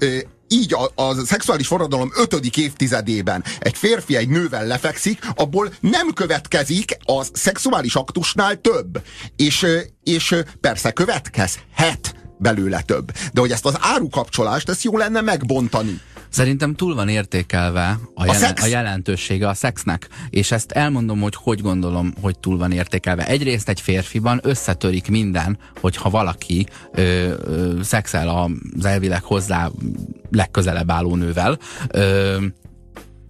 így 0.47 0.73
a, 0.73 1.03
a 1.03 1.25
szexuális 1.25 1.67
forradalom 1.67 2.11
ötödik 2.15 2.57
évtizedében 2.57 3.43
egy 3.59 3.77
férfi 3.77 4.15
egy 4.15 4.29
nővel 4.29 4.65
lefekszik, 4.65 5.19
abból 5.35 5.73
nem 5.79 6.13
következik 6.13 6.97
a 7.05 7.23
szexuális 7.33 7.95
aktusnál 7.95 8.61
több. 8.61 9.01
És, 9.35 9.65
és 10.03 10.35
persze 10.61 10.91
következhet 10.91 12.15
belőle 12.37 12.81
több. 12.81 13.11
De 13.33 13.39
hogy 13.39 13.51
ezt 13.51 13.65
az 13.65 13.75
árukapcsolást, 13.79 14.69
ezt 14.69 14.83
jó 14.83 14.97
lenne 14.97 15.21
megbontani. 15.21 16.01
Szerintem 16.37 16.75
túl 16.75 16.95
van 16.95 17.09
értékelve 17.09 17.99
a, 18.13 18.25
jelen, 18.25 18.53
a, 18.55 18.63
a 18.63 18.65
jelentősége 18.65 19.47
a 19.47 19.53
szexnek, 19.53 20.07
és 20.29 20.51
ezt 20.51 20.71
elmondom, 20.71 21.19
hogy 21.19 21.35
hogy 21.35 21.61
gondolom, 21.61 22.13
hogy 22.21 22.39
túl 22.39 22.57
van 22.57 22.71
értékelve. 22.71 23.27
Egyrészt 23.27 23.69
egy 23.69 23.81
férfiban 23.81 24.39
összetörik 24.43 25.09
minden, 25.09 25.57
hogyha 25.81 26.09
valaki 26.09 26.67
ö, 26.93 27.01
ö, 27.43 27.83
szexel 27.83 28.51
az 28.75 28.85
elvileg 28.85 29.23
hozzá 29.23 29.69
legközelebb 30.31 30.91
álló 30.91 31.15
nővel, 31.15 31.57
ö, 31.87 32.37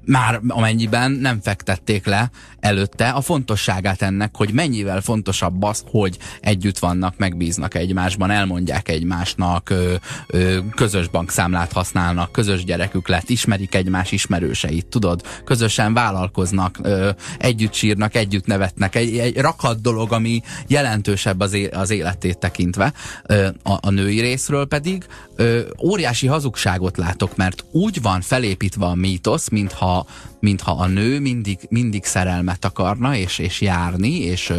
már 0.06 0.42
amennyiben 0.48 1.12
nem 1.12 1.40
fektették 1.42 2.06
le 2.06 2.30
előtte 2.60 3.10
a 3.10 3.22
fontosságát 3.22 4.02
ennek, 4.02 4.36
hogy 4.36 4.54
mennyivel 4.54 5.02
fontosabb 5.02 5.64
az, 5.64 5.84
hogy 5.86 6.18
együtt 6.42 6.80
vannak, 6.80 7.18
megbíznak 7.18 7.76
egymásban, 7.76 8.32
elmondják 8.32 8.90
egymásnak, 8.90 9.70
ö, 9.70 9.96
ö, 10.28 10.58
közös 10.76 11.08
bankszámlát 11.08 11.72
használnak, 11.72 12.32
közös 12.32 12.64
gyerekük 12.64 13.08
lett, 13.08 13.30
ismerik 13.30 13.76
egymás 13.76 14.12
ismerőseit, 14.12 14.86
tudod, 14.86 15.22
közösen 15.44 15.94
vállalkoznak, 15.94 16.78
ö, 16.82 17.10
együtt 17.38 17.74
sírnak, 17.74 18.16
együtt 18.16 18.46
nevetnek, 18.46 18.96
egy, 18.96 19.18
egy 19.18 19.38
rakat 19.38 19.82
dolog, 19.82 20.12
ami 20.12 20.42
jelentősebb 20.68 21.40
az, 21.40 21.54
é 21.54 21.66
az 21.66 21.90
életét 21.90 22.38
tekintve. 22.38 22.94
Ö, 23.26 23.48
a, 23.64 23.78
a 23.82 23.90
női 23.90 24.20
részről 24.20 24.68
pedig 24.68 25.06
ö, 25.36 25.62
óriási 25.84 26.28
hazugságot 26.28 26.98
látok, 26.98 27.36
mert 27.36 27.64
úgy 27.72 28.02
van 28.02 28.22
felépítve 28.22 28.86
a 28.86 28.96
mítosz, 28.96 29.50
mintha 29.50 30.06
mintha 30.40 30.72
a 30.72 30.88
nő 30.88 31.20
mindig, 31.20 31.58
mindig 31.70 32.04
szerelmet 32.04 32.66
akarna, 32.66 33.16
és, 33.16 33.40
és 33.40 33.62
járni, 33.62 34.20
és, 34.20 34.54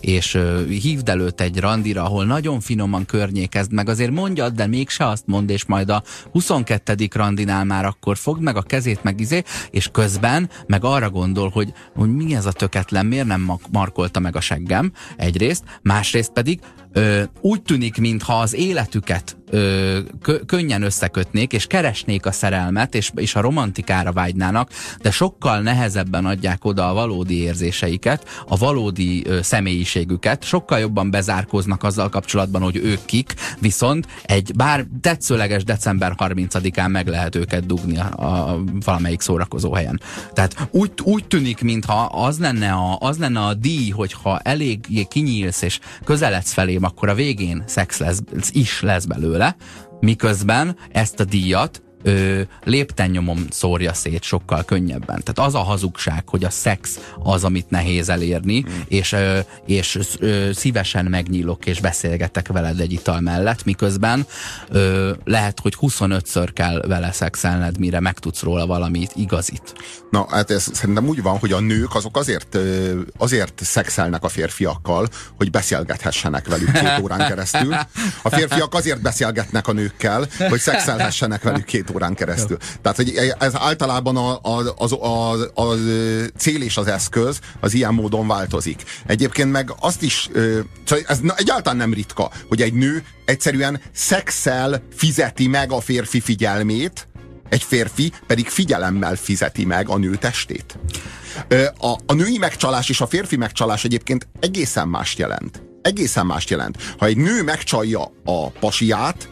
és 0.00 0.38
hívd 0.68 1.08
előtt 1.08 1.40
egy 1.40 1.58
randira, 1.58 2.02
ahol 2.02 2.24
nagyon 2.24 2.60
finoman 2.60 3.04
környékezd 3.04 3.72
meg, 3.72 3.88
azért 3.88 4.10
mondjad, 4.10 4.54
de 4.54 4.66
mégse 4.66 5.06
azt 5.06 5.26
mond, 5.26 5.50
és 5.50 5.64
majd 5.64 5.90
a 5.90 6.02
22. 6.30 7.08
randinál 7.12 7.64
már 7.64 7.84
akkor 7.84 8.16
fogd 8.16 8.42
meg 8.42 8.56
a 8.56 8.62
kezét, 8.62 9.02
meg 9.02 9.20
izé, 9.20 9.42
és 9.70 9.88
közben 9.92 10.50
meg 10.66 10.84
arra 10.84 11.10
gondol, 11.10 11.48
hogy, 11.48 11.72
hogy 11.94 12.14
mi 12.14 12.34
ez 12.34 12.46
a 12.46 12.52
töketlen, 12.52 13.06
miért 13.06 13.26
nem 13.26 13.58
markolta 13.72 14.20
meg 14.20 14.36
a 14.36 14.40
seggem, 14.40 14.92
egyrészt, 15.16 15.64
másrészt 15.82 16.32
pedig 16.32 16.60
ö, 16.98 17.22
úgy 17.40 17.62
tűnik, 17.62 17.98
mintha 17.98 18.38
az 18.38 18.54
életüket 18.54 19.36
ö, 19.50 19.98
kö, 20.22 20.38
könnyen 20.46 20.82
összekötnék, 20.82 21.52
és 21.52 21.66
keresnék 21.66 22.26
a 22.26 22.32
szerelmet, 22.32 22.94
és, 22.94 23.10
és 23.14 23.34
a 23.34 23.40
romantikára 23.40 24.12
vágynának, 24.12 24.70
de 25.02 25.10
sokkal 25.10 25.60
nehezebben 25.60 26.26
adják 26.26 26.64
oda 26.64 26.88
a 26.88 26.94
valódi 26.94 27.42
érzéseiket, 27.42 28.24
a 28.48 28.56
valódi 28.56 29.26
ö, 29.26 29.42
személyiségüket, 29.42 30.44
sokkal 30.44 30.78
jobban 30.78 31.10
bezárkóznak 31.10 31.82
azzal 31.82 32.08
kapcsolatban, 32.08 32.62
hogy 32.62 32.76
ők 32.76 33.04
kik, 33.04 33.34
viszont 33.60 34.06
egy 34.22 34.52
bár 34.56 34.86
tetszőleges 35.00 35.64
december 35.64 36.14
30-án 36.18 36.90
meg 36.90 37.06
lehet 37.06 37.34
őket 37.34 37.66
dugni 37.66 37.98
a, 37.98 38.10
a 38.16 38.60
valamelyik 38.84 39.20
szórakozó 39.20 39.74
helyen. 39.74 40.00
Tehát 40.32 40.68
úgy, 40.70 40.90
úgy 41.02 41.26
tűnik, 41.26 41.62
mintha 41.62 42.04
az 42.04 42.38
lenne 42.38 42.72
a, 42.72 42.96
az 43.00 43.18
lenne 43.18 43.40
a 43.40 43.54
díj, 43.54 43.90
hogyha 43.90 44.38
elég 44.38 45.06
kinyílsz 45.08 45.62
és 45.62 45.78
közeledsz 46.04 46.52
felém, 46.52 46.84
akkor 46.88 47.08
a 47.08 47.14
végén 47.14 47.62
szex 47.66 47.98
lesz, 47.98 48.20
is 48.50 48.82
lesz 48.82 49.04
belőle, 49.04 49.56
miközben 50.00 50.76
ezt 50.90 51.20
a 51.20 51.24
díjat 51.24 51.82
ö, 52.02 52.40
léptennyomom 52.64 53.46
szórja 53.50 53.92
szét 53.92 54.22
sokkal 54.22 54.64
könnyebben. 54.64 55.22
Tehát 55.22 55.50
az 55.50 55.54
a 55.54 55.62
hazugság, 55.62 56.28
hogy 56.28 56.44
a 56.44 56.50
szex 56.50 56.98
az, 57.22 57.44
amit 57.44 57.70
nehéz 57.70 58.08
elérni, 58.08 58.60
mm. 58.60 58.80
és, 58.88 59.12
ö, 59.12 59.38
és 59.66 59.98
ö, 60.18 60.50
szívesen 60.52 61.04
megnyílok 61.04 61.66
és 61.66 61.80
beszélgetek 61.80 62.48
veled 62.48 62.80
egy 62.80 62.92
ital 62.92 63.20
mellett, 63.20 63.64
miközben 63.64 64.26
ö, 64.68 65.12
lehet, 65.24 65.60
hogy 65.60 65.74
25-ször 65.80 66.48
kell 66.52 66.80
vele 66.86 67.12
szexelned, 67.12 67.78
mire 67.78 68.00
megtudsz 68.00 68.42
róla 68.42 68.66
valamit 68.66 69.12
igazit. 69.14 69.74
Na, 70.10 70.26
hát 70.30 70.50
ez 70.50 70.70
szerintem 70.72 71.08
úgy 71.08 71.22
van, 71.22 71.38
hogy 71.38 71.52
a 71.52 71.60
nők 71.60 71.94
azok 71.94 72.16
azért, 72.16 72.58
azért 73.16 73.64
szexelnek 73.64 74.24
a 74.24 74.28
férfiakkal, 74.28 75.08
hogy 75.36 75.50
beszélgethessenek 75.50 76.48
velük 76.48 76.72
két 76.72 76.98
órán 77.02 77.28
keresztül. 77.28 77.74
A 78.22 78.30
férfiak 78.30 78.74
azért 78.74 79.02
beszélgetnek 79.02 79.68
a 79.68 79.72
nőkkel, 79.72 80.26
hogy 80.48 80.60
szexelhessenek 80.60 81.42
velük 81.42 81.64
két 81.64 81.87
két 81.88 81.96
órán 81.96 82.14
keresztül. 82.14 82.56
Jó. 82.60 82.66
Tehát, 82.82 82.96
hogy 82.96 83.34
ez 83.38 83.52
általában 83.56 84.16
a, 84.16 84.38
a, 84.42 84.74
az, 84.76 84.92
a, 84.92 85.32
a 85.54 85.74
cél 86.36 86.62
és 86.62 86.76
az 86.76 86.86
eszköz 86.86 87.40
az 87.60 87.74
ilyen 87.74 87.94
módon 87.94 88.26
változik. 88.26 88.82
Egyébként 89.06 89.52
meg 89.52 89.72
azt 89.80 90.02
is, 90.02 90.30
szóval 90.84 91.04
ez 91.06 91.18
egyáltalán 91.36 91.78
nem 91.78 91.92
ritka, 91.92 92.30
hogy 92.48 92.62
egy 92.62 92.74
nő 92.74 93.04
egyszerűen 93.24 93.80
szexel 93.92 94.82
fizeti 94.96 95.46
meg 95.46 95.72
a 95.72 95.80
férfi 95.80 96.20
figyelmét, 96.20 97.08
egy 97.48 97.62
férfi 97.62 98.12
pedig 98.26 98.48
figyelemmel 98.48 99.16
fizeti 99.16 99.64
meg 99.64 99.88
a 99.88 99.96
nő 99.96 100.16
testét. 100.16 100.78
A, 101.78 101.92
a 102.06 102.12
női 102.12 102.38
megcsalás 102.38 102.88
és 102.88 103.00
a 103.00 103.06
férfi 103.06 103.36
megcsalás 103.36 103.84
egyébként 103.84 104.28
egészen 104.40 104.88
mást 104.88 105.18
jelent. 105.18 105.62
Egészen 105.82 106.26
mást 106.26 106.50
jelent. 106.50 106.76
Ha 106.98 107.06
egy 107.06 107.16
nő 107.16 107.42
megcsalja 107.42 108.12
a 108.24 108.50
pasiát, 108.50 109.28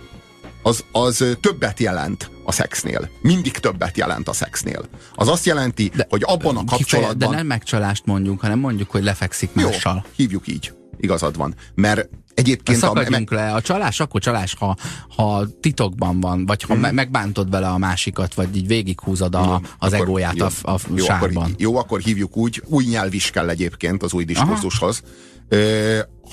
az, 0.63 0.85
az 0.93 1.25
többet 1.41 1.81
jelent 1.81 2.31
a 2.47 2.53
szexnél. 2.53 3.09
Mindig 3.21 3.53
többet 3.59 3.97
jelent 3.97 4.29
a 4.29 4.33
szexnél. 4.33 4.85
Az 5.15 5.29
azt 5.29 5.45
jelenti, 5.45 5.91
de, 5.95 6.07
hogy 6.09 6.23
abban 6.25 6.57
a 6.57 6.65
kapcsolatban... 6.65 7.31
De 7.31 7.37
nem 7.37 7.47
megcsalást 7.47 8.07
mondjuk, 8.07 8.41
hanem 8.41 8.59
mondjuk, 8.59 8.91
hogy 8.91 9.03
lefekszik 9.03 9.51
mással. 9.53 9.95
Jó, 9.95 10.11
hívjuk 10.17 10.49
így. 10.49 10.73
Igazad 11.01 11.37
van. 11.37 11.55
Mert 11.75 12.09
Egyébként 12.35 12.79
Szakadjunk 12.79 13.31
a, 13.31 13.35
le. 13.35 13.53
A 13.53 13.61
csalás 13.61 14.01
akkor 14.01 14.21
csalás, 14.21 14.55
ha, 14.55 14.77
ha 15.17 15.47
titokban 15.61 16.21
van, 16.21 16.47
vagy 16.47 16.63
ha 16.63 16.75
hmm. 16.75 16.95
megbántod 16.95 17.51
vele 17.51 17.69
a 17.69 17.79
másikat, 17.79 18.35
vagy 18.35 18.57
így 18.57 18.67
végighúzod 18.67 19.35
a, 19.35 19.45
jó, 19.45 19.53
az 19.79 19.93
akkor, 19.93 20.07
egóját 20.07 20.37
jó, 20.37 20.47
a, 20.47 20.73
a 20.73 20.79
jó, 20.95 21.05
sárban. 21.05 21.37
Akkor, 21.37 21.55
jó, 21.59 21.77
akkor 21.77 22.01
hívjuk 22.01 22.37
úgy. 22.37 22.63
Új 22.67 22.85
nyelv 22.85 23.15
is 23.15 23.31
kell 23.31 23.49
egyébként 23.49 24.03
az 24.03 24.13
új 24.13 24.25
diskurzushoz. 24.25 25.03
Ö, 25.05 25.09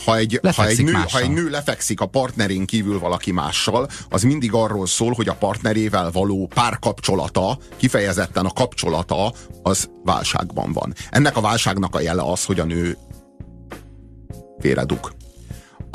ha 0.05 0.17
egy, 0.17 0.39
ha, 0.55 0.67
egy 0.67 0.83
nő, 0.83 0.91
ha 0.91 1.19
egy 1.19 1.29
nő 1.29 1.49
lefekszik 1.49 2.01
a 2.01 2.05
partnerén 2.05 2.65
kívül 2.65 2.99
valaki 2.99 3.31
mással, 3.31 3.89
az 4.09 4.23
mindig 4.23 4.53
arról 4.53 4.87
szól, 4.87 5.13
hogy 5.13 5.27
a 5.27 5.35
partnerével 5.35 6.11
való 6.11 6.47
párkapcsolata, 6.53 7.57
kifejezetten 7.77 8.45
a 8.45 8.53
kapcsolata, 8.53 9.33
az 9.63 9.89
válságban 10.03 10.73
van. 10.73 10.93
Ennek 11.09 11.37
a 11.37 11.41
válságnak 11.41 11.95
a 11.95 12.01
jele 12.01 12.21
az, 12.21 12.45
hogy 12.45 12.59
a 12.59 12.65
nő 12.65 12.97
véredug. 14.57 15.11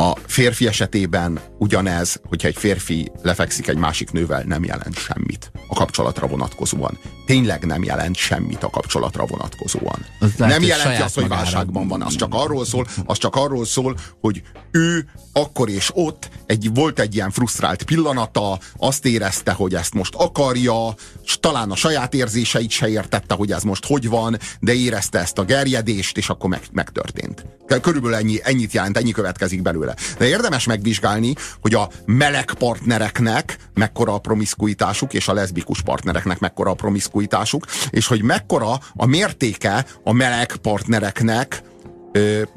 A 0.01 0.17
férfi 0.27 0.67
esetében 0.67 1.41
ugyanez, 1.59 2.21
hogyha 2.29 2.49
egy 2.49 2.57
férfi 2.57 3.13
lefekszik 3.23 3.69
egy 3.69 3.77
másik 3.77 4.11
nővel, 4.11 4.43
nem 4.43 4.65
jelent 4.65 4.99
semmit 4.99 5.51
a 5.69 5.75
kapcsolatra 5.75 6.27
vonatkozóan. 6.27 6.99
Tényleg 7.27 7.65
nem 7.65 7.85
jelent 7.85 8.17
semmit 8.17 8.63
a 8.63 8.71
kapcsolatra 8.71 9.27
vonatkozóan. 9.27 10.07
Az 10.21 10.31
nem 10.37 10.63
jelenti 10.63 11.03
azt, 11.03 11.15
hogy 11.15 11.29
válságban 11.29 11.89
van. 11.89 12.03
Az 12.03 12.17
csak 12.17 12.35
arról 12.35 12.65
szól, 12.65 12.87
az 13.05 13.19
csak 13.19 13.37
arról 13.37 13.65
szól, 13.65 13.97
hogy 14.21 14.43
ő 14.71 15.07
akkor 15.33 15.69
és 15.69 15.91
ott 15.95 16.29
egy, 16.47 16.71
volt 16.75 16.99
egy 16.99 17.15
ilyen 17.15 17.31
frusztrált 17.31 17.83
pillanata, 17.83 18.59
azt 18.77 19.07
érezte, 19.07 19.53
hogy 19.53 19.75
ezt 19.75 19.95
most 19.95 20.15
akarja, 20.15 20.95
és 21.25 21.39
talán 21.41 21.71
a 21.71 21.77
saját 21.77 22.15
érzéseit 22.15 22.71
se 22.71 22.89
értette, 22.89 23.35
hogy 23.35 23.53
ez 23.53 23.63
most 23.63 23.87
hogy 23.87 24.09
van, 24.09 24.39
de 24.61 24.73
érezte 24.73 25.19
ezt 25.19 25.39
a 25.39 25.45
gerjedést, 25.45 26.17
és 26.17 26.29
akkor 26.29 26.51
meg, 26.51 26.63
megtörtént. 26.73 27.45
Körülbelül 27.81 28.17
ennyi, 28.17 28.39
ennyit 28.43 28.73
jelent, 28.73 28.97
ennyi 28.97 29.11
következik 29.11 29.63
belőle. 29.63 29.88
De 30.19 30.27
érdemes 30.27 30.67
megvizsgálni, 30.67 31.35
hogy 31.61 31.75
a 31.75 31.89
meleg 32.05 32.53
partnereknek 32.53 33.57
mekkora 33.75 34.15
a 34.15 34.19
promiszkuitásuk, 34.19 35.15
és 35.15 35.29
a 35.29 35.33
leszbikus 35.33 35.83
partnereknek 35.83 36.39
mekkora 36.39 36.71
a 36.71 36.75
promiszkuitásuk, 36.75 37.67
és 37.91 38.07
hogy 38.07 38.23
mekkora 38.23 38.81
a 38.95 39.07
mértéke 39.07 39.87
a 40.05 40.13
meleg 40.13 40.57
partnereknek, 40.57 41.63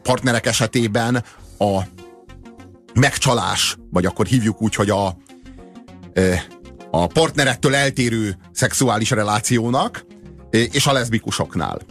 partnerek 0.01 0.45
esetében 0.45 1.23
a 1.57 1.81
megcsalás, 2.93 3.77
vagy 3.91 4.05
akkor 4.05 4.25
hívjuk 4.25 4.61
úgy, 4.61 4.75
hogy 4.75 4.89
a, 4.89 5.17
a 6.91 7.07
partnerettől 7.07 7.75
eltérő 7.75 8.37
szexuális 8.51 9.09
relációnak, 9.09 10.05
és 10.49 10.87
a 10.87 10.91
leszbikusoknál. 10.91 11.81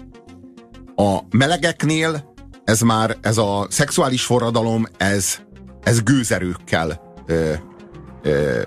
A 0.97 1.19
melegeknél 1.31 2.30
ez 2.71 2.81
már, 2.81 3.17
ez 3.21 3.39
a 3.39 3.67
szexuális 3.71 4.25
forradalom, 4.25 4.87
ez, 4.97 5.39
ez 5.83 6.03
gőzerőkkel 6.03 7.15
ö, 7.27 7.53
ö, 8.23 8.63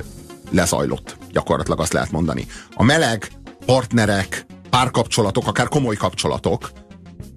lezajlott, 0.52 1.18
gyakorlatilag 1.32 1.80
azt 1.80 1.94
lehet 1.94 2.12
mondani. 2.12 2.48
A 2.74 2.84
meleg 2.84 3.32
partnerek, 3.66 4.46
párkapcsolatok, 4.70 5.48
akár 5.48 5.68
komoly 5.68 5.96
kapcsolatok 5.96 6.72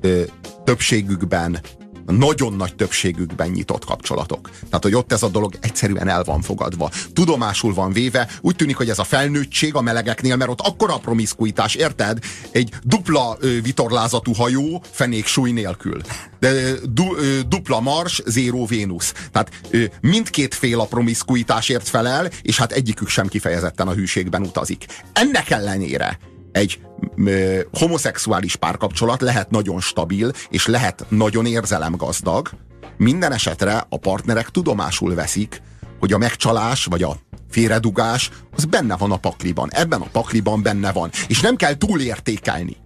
ö, 0.00 0.22
többségükben 0.64 1.60
nagyon 2.06 2.52
nagy 2.52 2.74
többségükben 2.74 3.48
nyitott 3.48 3.84
kapcsolatok. 3.84 4.50
Tehát, 4.50 4.82
hogy 4.82 4.94
ott 4.94 5.12
ez 5.12 5.22
a 5.22 5.28
dolog 5.28 5.54
egyszerűen 5.60 6.08
el 6.08 6.24
van 6.24 6.40
fogadva. 6.40 6.90
Tudomásul 7.12 7.74
van 7.74 7.92
véve, 7.92 8.28
úgy 8.40 8.56
tűnik, 8.56 8.76
hogy 8.76 8.88
ez 8.88 8.98
a 8.98 9.04
felnőttség 9.04 9.74
a 9.74 9.80
melegeknél, 9.80 10.36
mert 10.36 10.50
ott 10.50 10.60
akkora 10.60 10.98
promiszkuitás, 10.98 11.74
érted? 11.74 12.18
Egy 12.50 12.72
dupla 12.82 13.36
ö, 13.40 13.60
vitorlázatú 13.60 14.32
hajó 14.32 14.82
fenék 14.90 15.26
súly 15.26 15.50
nélkül. 15.50 16.00
De, 16.40 16.72
du, 16.82 17.16
ö, 17.16 17.40
dupla 17.48 17.80
Mars, 17.80 18.22
zéró 18.26 18.66
Vénusz. 18.66 19.12
Tehát 19.32 19.50
ö, 19.70 19.84
mindkét 20.00 20.54
fél 20.54 20.80
a 20.80 20.84
promiszkuitásért 20.84 21.88
felel, 21.88 22.30
és 22.42 22.58
hát 22.58 22.72
egyikük 22.72 23.08
sem 23.08 23.26
kifejezetten 23.26 23.88
a 23.88 23.92
hűségben 23.92 24.42
utazik. 24.42 24.84
Ennek 25.12 25.50
ellenére 25.50 26.18
egy 26.56 26.80
ö, 27.16 27.60
homoszexuális 27.72 28.56
párkapcsolat 28.56 29.20
lehet 29.20 29.50
nagyon 29.50 29.80
stabil, 29.80 30.32
és 30.48 30.66
lehet 30.66 31.06
nagyon 31.08 31.46
érzelemgazdag. 31.46 32.50
Minden 32.96 33.32
esetre 33.32 33.86
a 33.88 33.98
partnerek 33.98 34.50
tudomásul 34.50 35.14
veszik, 35.14 35.62
hogy 35.98 36.12
a 36.12 36.18
megcsalás, 36.18 36.84
vagy 36.84 37.02
a 37.02 37.16
félredugás, 37.50 38.30
az 38.56 38.64
benne 38.64 38.96
van 38.96 39.12
a 39.12 39.16
pakliban. 39.16 39.68
Ebben 39.72 40.00
a 40.00 40.08
pakliban 40.12 40.62
benne 40.62 40.92
van. 40.92 41.10
És 41.28 41.40
nem 41.40 41.56
kell 41.56 41.74
túlértékelni. 41.74 42.76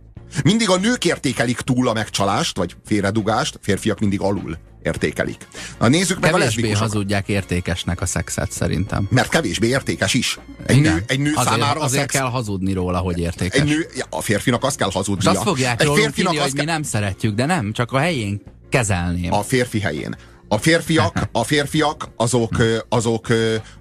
Mindig 0.45 0.71
a 0.71 0.77
nők 0.77 1.05
értékelik 1.05 1.61
túl 1.61 1.89
a 1.89 1.93
megcsalást, 1.93 2.57
vagy 2.57 2.77
félredugást, 2.85 3.59
férfiak 3.63 4.01
mindig 4.01 4.21
alul 4.21 4.59
értékelik. 4.83 5.47
Na 5.79 5.88
nézzük 5.88 6.21
meg 6.21 6.31
kevésbé 6.31 6.73
a 6.73 6.77
hazudják 6.77 7.29
értékesnek 7.29 8.01
a 8.01 8.07
szexet 8.07 8.53
szerintem. 8.53 9.07
Mert 9.11 9.29
kevésbé 9.29 9.66
értékes 9.69 10.14
is. 10.14 10.38
Egy 10.66 10.77
Igen. 10.77 10.93
nő, 10.93 11.05
egy 11.07 11.21
nő 11.21 11.33
azért, 11.35 11.49
számára 11.49 11.81
azért 11.81 12.01
szex... 12.01 12.14
kell 12.14 12.27
hazudni 12.27 12.73
róla, 12.73 12.99
hogy 12.99 13.19
értékes. 13.19 13.61
Egy 13.61 13.66
nő, 13.66 13.87
a 14.11 14.21
férfinak 14.21 14.64
azt 14.64 14.77
kell 14.77 14.90
hazudnia. 14.90 15.31
És 15.31 15.37
azt 15.37 15.47
fogják 15.47 15.83
egy 15.83 15.90
férfinak 15.95 16.33
írni, 16.33 16.45
azt 16.45 16.51
hogy 16.51 16.66
mi 16.66 16.73
nem 16.73 16.83
szeretjük, 16.83 17.35
de 17.35 17.47
nem, 17.47 17.73
csak 17.73 17.93
a 17.93 17.99
helyén 17.99 18.43
kezelném. 18.69 19.33
A 19.33 19.43
férfi 19.43 19.81
helyén. 19.81 20.16
A 20.49 20.59
férfiak, 20.59 21.29
a 21.33 21.45
férfiak 21.45 22.09
azok, 22.16 22.57
azok, 22.88 23.27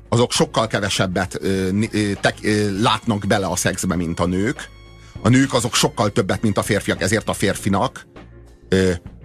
azok 0.10 0.32
sokkal 0.32 0.68
kevesebbet 0.68 1.40
tek, 2.22 2.36
látnak 2.82 3.28
bele 3.28 3.46
a 3.46 3.56
szexbe, 3.56 3.96
mint 3.96 4.20
a 4.20 4.26
nők. 4.26 4.70
A 5.22 5.30
nők 5.30 5.54
azok 5.54 5.76
sokkal 5.76 6.12
többet, 6.12 6.42
mint 6.42 6.58
a 6.58 6.64
férfiak, 6.64 7.02
ezért 7.02 7.30
a 7.30 7.34
férfinak 7.34 8.08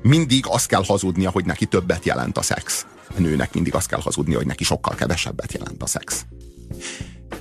mindig 0.08 0.44
azt 0.48 0.66
kell 0.66 0.84
hazudnia, 0.84 1.30
hogy 1.30 1.44
neki 1.44 1.66
többet 1.66 2.04
jelent 2.04 2.38
a 2.38 2.42
szex. 2.42 2.86
A 3.16 3.20
nőnek 3.20 3.54
mindig 3.54 3.74
azt 3.74 3.88
kell 3.88 4.00
hazudnia, 4.00 4.36
hogy 4.36 4.46
neki 4.46 4.64
sokkal 4.64 4.94
kevesebbet 4.94 5.52
jelent 5.52 5.82
a 5.82 5.86
szex. 5.86 6.24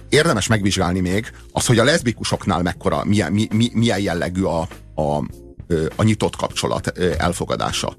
Érdemes 0.09 0.47
megvizsgálni 0.47 0.99
még 0.99 1.31
az, 1.51 1.65
hogy 1.65 1.79
a 1.79 1.83
leszbikusoknál 1.83 2.61
mekkora, 2.61 3.03
milyen, 3.03 3.31
mi, 3.31 3.47
mi, 3.51 3.69
milyen 3.73 3.99
jellegű 3.99 4.43
a, 4.43 4.67
a, 4.95 5.17
a 5.95 6.03
nyitott 6.03 6.35
kapcsolat 6.35 6.87
elfogadása. 6.97 7.95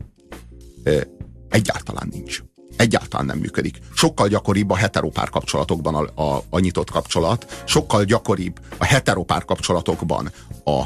Egyáltalán 1.48 2.08
nincs. 2.10 2.42
Egyáltalán 2.76 3.26
nem 3.26 3.38
működik. 3.38 3.78
Sokkal 3.94 4.28
gyakoribb 4.28 4.70
a 4.70 4.76
heteropár 4.76 5.30
kapcsolatokban 5.30 5.94
a, 5.94 6.22
a, 6.22 6.42
a 6.50 6.58
nyitott 6.58 6.90
kapcsolat, 6.90 7.62
sokkal 7.66 8.04
gyakoribb 8.04 8.60
a 8.78 8.84
heteropár 8.84 9.44
kapcsolatokban 9.44 10.30
a, 10.64 10.82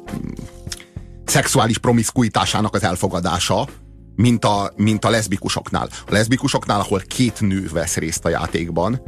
szexuális 1.24 1.78
promiszkuitásának 1.78 2.74
az 2.74 2.82
elfogadása, 2.82 3.68
mint 4.16 4.44
a, 4.44 4.72
mint 4.76 5.04
a 5.04 5.10
leszbikusoknál. 5.10 5.88
A 6.06 6.12
leszbikusoknál, 6.12 6.80
ahol 6.80 7.00
két 7.06 7.40
nő 7.40 7.68
vesz 7.72 7.96
részt 7.96 8.24
a 8.24 8.28
játékban, 8.28 9.02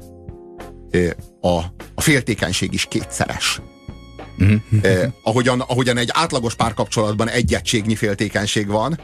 a, 1.40 1.56
a 1.94 2.00
féltékenység 2.00 2.72
is 2.72 2.84
kétszeres. 2.84 3.60
Eh, 4.82 5.12
ahogyan, 5.22 5.60
ahogyan 5.60 5.96
egy 5.96 6.10
átlagos 6.12 6.54
párkapcsolatban 6.54 7.28
egy 7.28 7.54
egységnyi 7.54 7.94
féltékenység 7.94 8.66
van, 8.66 9.00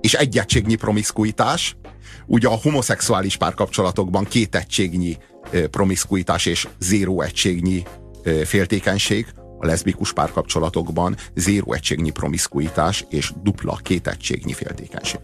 és 0.00 0.14
egy 0.14 0.38
egységnyi 0.38 0.74
promiszkuitás, 0.74 1.76
ugye 2.26 2.48
a 2.48 2.58
homoszexuális 2.62 3.36
párkapcsolatokban 3.36 4.24
két 4.24 4.54
egységnyi 4.54 5.16
eh, 5.50 5.62
promiszkuitás 5.66 6.46
és 6.46 6.68
zéró 6.78 7.20
egységnyi 7.20 7.82
eh, 8.22 8.44
féltékenység, 8.44 9.26
a 9.58 9.66
leszbikus 9.66 10.12
párkapcsolatokban 10.12 11.16
zéró 11.34 11.72
egységnyi 11.72 12.10
promiszkuitás 12.10 13.04
és 13.08 13.32
dupla 13.42 13.78
két 13.82 14.06
egységnyi 14.06 14.52
féltékenység. 14.52 15.20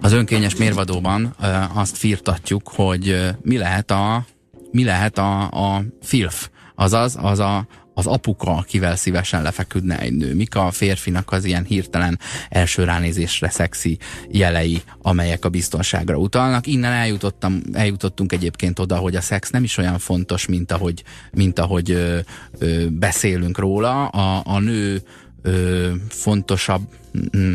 Az 0.00 0.12
önkényes 0.12 0.56
mérvadóban 0.56 1.34
azt 1.74 1.96
firtatjuk, 1.96 2.68
hogy 2.68 3.30
mi 3.42 3.58
lehet 3.58 3.90
a 3.90 4.24
mi 4.70 4.84
lehet 4.84 5.18
a, 5.18 5.42
a 5.42 5.82
filf, 6.02 6.48
azaz 6.74 7.18
az 7.20 7.38
a, 7.38 7.66
az 7.94 8.06
apuka, 8.06 8.56
akivel 8.56 8.96
szívesen 8.96 9.42
lefeküdne 9.42 9.98
egy 9.98 10.12
nő. 10.12 10.34
Mik 10.34 10.54
a 10.54 10.70
férfinak 10.70 11.32
az 11.32 11.44
ilyen 11.44 11.64
hirtelen 11.64 12.18
első 12.48 12.84
ránézésre 12.84 13.50
szexi 13.50 13.98
jelei, 14.30 14.82
amelyek 15.02 15.44
a 15.44 15.48
biztonságra 15.48 16.16
utalnak. 16.16 16.66
Innen 16.66 16.92
eljutottam, 16.92 17.62
eljutottunk 17.72 18.32
egyébként 18.32 18.78
oda, 18.78 18.96
hogy 18.96 19.16
a 19.16 19.20
szex 19.20 19.50
nem 19.50 19.64
is 19.64 19.76
olyan 19.76 19.98
fontos, 19.98 20.46
mint 20.46 20.72
ahogy, 20.72 21.02
mint 21.32 21.58
ahogy 21.58 21.90
ö, 21.90 22.18
ö, 22.58 22.86
beszélünk 22.88 23.58
róla. 23.58 24.08
A, 24.08 24.42
a 24.44 24.58
nő 24.58 25.02
ö, 25.42 25.90
fontosabb, 26.08 26.82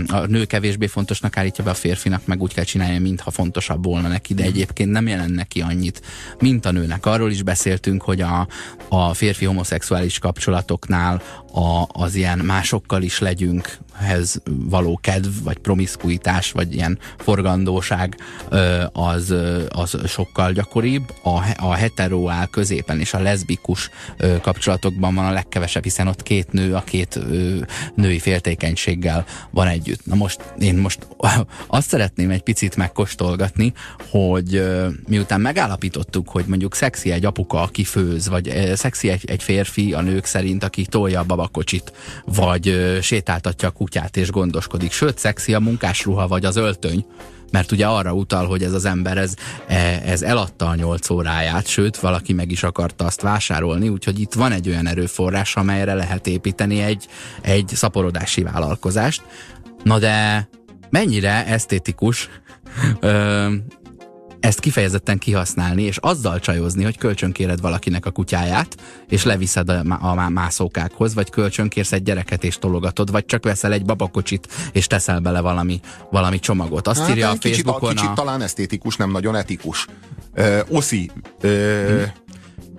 a 0.07 0.25
nő 0.25 0.45
kevésbé 0.45 0.87
fontosnak 0.87 1.37
állítja 1.37 1.63
be 1.63 1.69
a 1.69 1.73
férfinak, 1.73 2.25
meg 2.25 2.41
úgy 2.41 2.53
kell 2.53 2.63
csinálni, 2.63 2.97
mintha 2.97 3.31
fontosabb 3.31 3.83
volna 3.83 4.07
neki, 4.07 4.33
de 4.33 4.43
egyébként 4.43 4.91
nem 4.91 5.07
jelent 5.07 5.35
neki 5.35 5.61
annyit, 5.61 6.01
mint 6.39 6.65
a 6.65 6.71
nőnek. 6.71 7.05
Arról 7.05 7.31
is 7.31 7.43
beszéltünk, 7.43 8.01
hogy 8.01 8.21
a, 8.21 8.47
a 8.89 9.13
férfi 9.13 9.45
homoszexuális 9.45 10.19
kapcsolatoknál 10.19 11.21
a, 11.53 11.87
az 11.87 12.15
ilyen 12.15 12.39
másokkal 12.39 13.01
is 13.01 13.19
legyünk 13.19 13.77
hez 13.93 14.41
való 14.45 14.99
kedv, 15.01 15.43
vagy 15.43 15.57
promiszkuitás, 15.57 16.51
vagy 16.51 16.73
ilyen 16.73 16.99
forgandóság 17.17 18.17
az, 18.91 19.35
az 19.69 19.97
sokkal 20.07 20.51
gyakoribb. 20.51 21.13
A, 21.23 21.41
a 21.57 21.73
hetero 21.73 22.29
áll 22.29 22.45
középen, 22.45 22.99
és 22.99 23.13
a 23.13 23.19
leszbikus 23.19 23.89
kapcsolatokban 24.41 25.15
van 25.15 25.25
a 25.25 25.31
legkevesebb, 25.31 25.83
hiszen 25.83 26.07
ott 26.07 26.23
két 26.23 26.51
nő 26.51 26.75
a 26.75 26.83
két 26.83 27.19
női 27.95 28.19
féltékenységgel 28.19 29.25
van 29.55 29.67
együtt. 29.67 30.05
Na 30.05 30.15
most 30.15 30.53
én 30.59 30.75
most 30.75 31.07
azt 31.67 31.87
szeretném 31.87 32.29
egy 32.29 32.41
picit 32.41 32.75
megkóstolgatni, 32.75 33.73
hogy 34.09 34.63
miután 35.07 35.41
megállapítottuk, 35.41 36.29
hogy 36.29 36.45
mondjuk 36.47 36.75
szexi 36.75 37.11
egy 37.11 37.25
apuka, 37.25 37.61
aki 37.61 37.83
főz, 37.83 38.29
vagy 38.29 38.73
szexi 38.73 39.09
egy, 39.09 39.23
egy 39.25 39.43
férfi 39.43 39.93
a 39.93 40.01
nők 40.01 40.25
szerint, 40.25 40.63
aki 40.63 40.85
tolja 40.85 41.19
a 41.19 41.23
babakocsit, 41.23 41.93
vagy 42.25 42.97
sétáltatja 43.01 43.67
a 43.67 43.71
kutyát 43.71 44.17
és 44.17 44.31
gondoskodik. 44.31 44.91
Sőt, 44.91 45.17
szexi 45.17 45.53
a 45.53 45.59
munkásruha 45.59 46.27
vagy 46.27 46.45
az 46.45 46.55
öltöny, 46.55 47.05
mert 47.55 47.71
ugye 47.71 47.85
arra 47.85 48.13
utal, 48.13 48.45
hogy 48.45 48.63
ez 48.63 48.73
az 48.73 48.85
ember 48.85 49.17
ez, 49.17 49.33
e- 49.67 50.01
ez 50.05 50.21
eladta 50.21 50.67
a 50.67 50.75
nyolc 50.75 51.09
óráját, 51.09 51.67
sőt, 51.67 51.97
valaki 51.97 52.33
meg 52.33 52.51
is 52.51 52.63
akarta 52.63 53.05
azt 53.05 53.21
vásárolni, 53.21 53.89
úgyhogy 53.89 54.19
itt 54.19 54.33
van 54.33 54.51
egy 54.51 54.69
olyan 54.69 54.87
erőforrás, 54.87 55.55
amelyre 55.55 55.93
lehet 55.93 56.27
építeni 56.27 56.81
egy, 56.81 57.07
egy 57.41 57.67
szaporodási 57.67 58.43
vállalkozást. 58.43 59.21
Na 59.83 59.99
de 59.99 60.47
mennyire 60.89 61.45
esztétikus 61.45 62.29
ezt 64.45 64.59
kifejezetten 64.59 65.17
kihasználni, 65.17 65.83
és 65.83 65.97
azzal 65.97 66.39
csajozni, 66.39 66.83
hogy 66.83 66.97
kölcsönkéred 66.97 67.61
valakinek 67.61 68.05
a 68.05 68.11
kutyáját, 68.11 68.75
és 69.07 69.23
leviszed 69.23 69.69
a, 69.69 69.83
a 69.99 70.29
mászókákhoz, 70.29 71.13
vagy 71.13 71.29
kölcsönkérsz 71.29 71.91
egy 71.91 72.03
gyereket 72.03 72.43
és 72.43 72.57
tologatod, 72.57 73.11
vagy 73.11 73.25
csak 73.25 73.43
veszel 73.43 73.73
egy 73.73 73.85
babakocsit, 73.85 74.47
és 74.71 74.87
teszel 74.87 75.19
bele 75.19 75.39
valami, 75.39 75.79
valami 76.11 76.39
csomagot. 76.39 76.87
Azt 76.87 77.09
írja 77.09 77.25
a 77.25 77.29
Hát, 77.29 77.37
kicsit, 77.37 77.55
Facebookon 77.55 77.89
kicsit 77.89 78.09
a... 78.09 78.13
talán 78.13 78.41
esztétikus, 78.41 78.95
nem 78.95 79.11
nagyon 79.11 79.35
etikus. 79.35 79.87
Ö, 80.33 80.59
Oszi, 80.69 81.11
ö, 81.41 82.03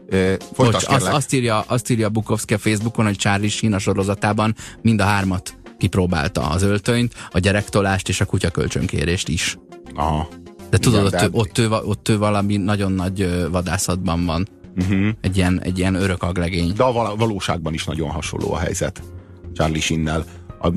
ö, 0.08 0.34
Bocs, 0.56 0.84
azt, 0.88 1.06
azt, 1.06 1.32
írja, 1.32 1.60
azt 1.60 1.90
írja 1.90 2.08
Bukowski 2.08 2.54
a 2.54 2.58
Facebookon, 2.58 3.04
hogy 3.04 3.16
Charlie 3.16 3.48
Sheen 3.48 3.72
a 3.72 3.78
sorozatában 3.78 4.54
mind 4.82 5.00
a 5.00 5.04
hármat 5.04 5.54
kipróbálta 5.78 6.48
az 6.48 6.62
öltönyt, 6.62 7.14
a 7.30 7.38
gyerektolást 7.38 8.08
és 8.08 8.20
a 8.20 8.24
kutyakölcsönkérést 8.24 9.28
is. 9.28 9.58
Aha. 9.94 10.28
De 10.70 10.78
tudod, 10.78 10.98
Igen, 10.98 11.04
ott, 11.04 11.12
de- 11.12 11.24
ő, 11.24 11.28
ott, 11.32 11.58
ő, 11.58 11.70
ott 11.70 12.08
ő 12.08 12.18
valami 12.18 12.56
nagyon 12.56 12.92
nagy 12.92 13.46
vadászatban 13.50 14.24
van. 14.24 14.48
Uh-huh. 14.76 15.08
Egy 15.20 15.36
ilyen, 15.36 15.60
egy 15.62 15.78
ilyen 15.78 15.94
örök 15.94 16.22
aglegény. 16.22 16.72
De 16.76 16.82
a 16.82 16.92
val- 16.92 17.18
valóságban 17.18 17.74
is 17.74 17.84
nagyon 17.84 18.10
hasonló 18.10 18.52
a 18.52 18.58
helyzet 18.58 19.02
Charlie 19.54 19.80
Sheen-nel. 19.80 20.24
A, 20.58 20.68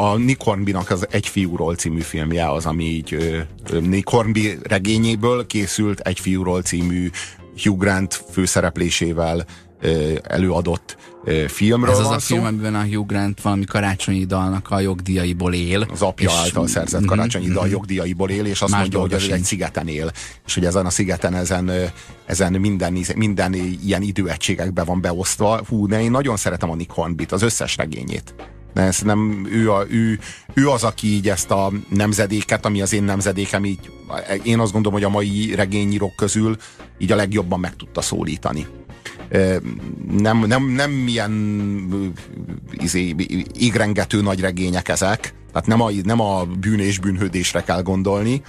a 0.00 0.16
Nick 0.16 0.42
Hornby-nak 0.42 0.90
az 0.90 1.06
Egy 1.10 1.26
fiúról 1.26 1.74
című 1.74 2.00
filmje 2.00 2.50
az, 2.50 2.66
ami 2.66 2.84
így 2.84 3.16
Nick 3.80 4.08
Hornby 4.08 4.58
regényéből 4.62 5.46
készült 5.46 6.00
Egy 6.00 6.20
fiúról 6.20 6.62
című 6.62 7.10
Hugh 7.62 7.78
Grant 7.78 8.24
főszereplésével 8.32 9.44
előadott 10.22 10.96
filmről 11.48 11.90
Ez 11.90 11.96
van 12.02 12.06
az 12.06 12.12
a 12.16 12.18
szó. 12.18 12.34
film, 12.34 12.46
amiben 12.46 12.74
a 12.74 12.82
Hugh 12.84 13.06
Grant 13.06 13.40
valami 13.40 13.64
karácsonyi 13.64 14.24
dalnak 14.24 14.70
a 14.70 14.80
jogdíjaiból 14.80 15.54
él. 15.54 15.86
Az 15.92 16.02
apja 16.02 16.28
és- 16.28 16.34
által 16.36 16.66
szerzett 16.66 17.00
Mhm, 17.00 17.08
karácsonyi 17.08 17.48
dal 17.48 17.62
mhm. 17.62 17.72
jogdíjaiból 17.72 18.30
él, 18.30 18.44
és 18.46 18.62
azt 18.62 18.70
Más 18.72 18.80
mondja, 18.80 19.00
hogy 19.00 19.12
ő 19.28 19.32
egy 19.32 19.42
szigeten 19.44 19.88
él, 19.88 20.10
és 20.46 20.54
hogy 20.54 20.64
ezen 20.64 20.86
a 20.86 20.90
szigeten 20.90 21.34
ezen, 21.34 21.70
ezen 22.26 22.52
minden, 22.52 22.98
minden 23.14 23.54
ilyen 23.84 24.02
időegységekbe 24.02 24.84
van 24.84 25.00
beosztva. 25.00 25.60
Hú, 25.68 25.86
de 25.86 26.02
én 26.02 26.10
nagyon 26.10 26.36
szeretem 26.36 26.70
a 26.70 26.74
Nick 26.74 26.90
Hornbyt, 26.90 27.32
az 27.32 27.42
összes 27.42 27.76
regényét. 27.76 28.34
De 28.74 28.82
ez 28.82 28.98
nem, 29.00 29.46
ő, 29.50 29.72
a, 29.72 29.84
ő, 29.88 30.18
ő 30.54 30.68
az, 30.68 30.82
aki 30.84 31.06
így 31.06 31.28
ezt 31.28 31.50
a 31.50 31.72
nemzedéket, 31.88 32.66
ami 32.66 32.82
az 32.82 32.92
én 32.92 33.02
nemzedékem, 33.02 33.64
így, 33.64 33.90
én 34.42 34.58
azt 34.58 34.72
gondolom, 34.72 34.98
hogy 34.98 35.08
a 35.08 35.12
mai 35.12 35.54
regényírók 35.54 36.14
közül 36.16 36.56
így 36.98 37.12
a 37.12 37.16
legjobban 37.16 37.60
meg 37.60 37.76
tudta 37.76 38.00
szólítani. 38.00 38.66
Nem, 40.18 40.38
nem, 40.38 40.64
nem 40.64 41.06
ilyen 41.06 41.32
izé, 42.72 43.14
égrengető 43.58 44.22
nagy 44.22 44.40
regények 44.40 44.88
ezek, 44.88 45.34
tehát 45.52 45.66
nem 45.66 45.80
a, 45.80 45.90
nem 46.02 46.20
a 46.20 46.44
bűn 46.44 46.80
és 46.80 46.98
bűnhődésre 46.98 47.62
kell 47.62 47.82
gondolni, 47.82 48.42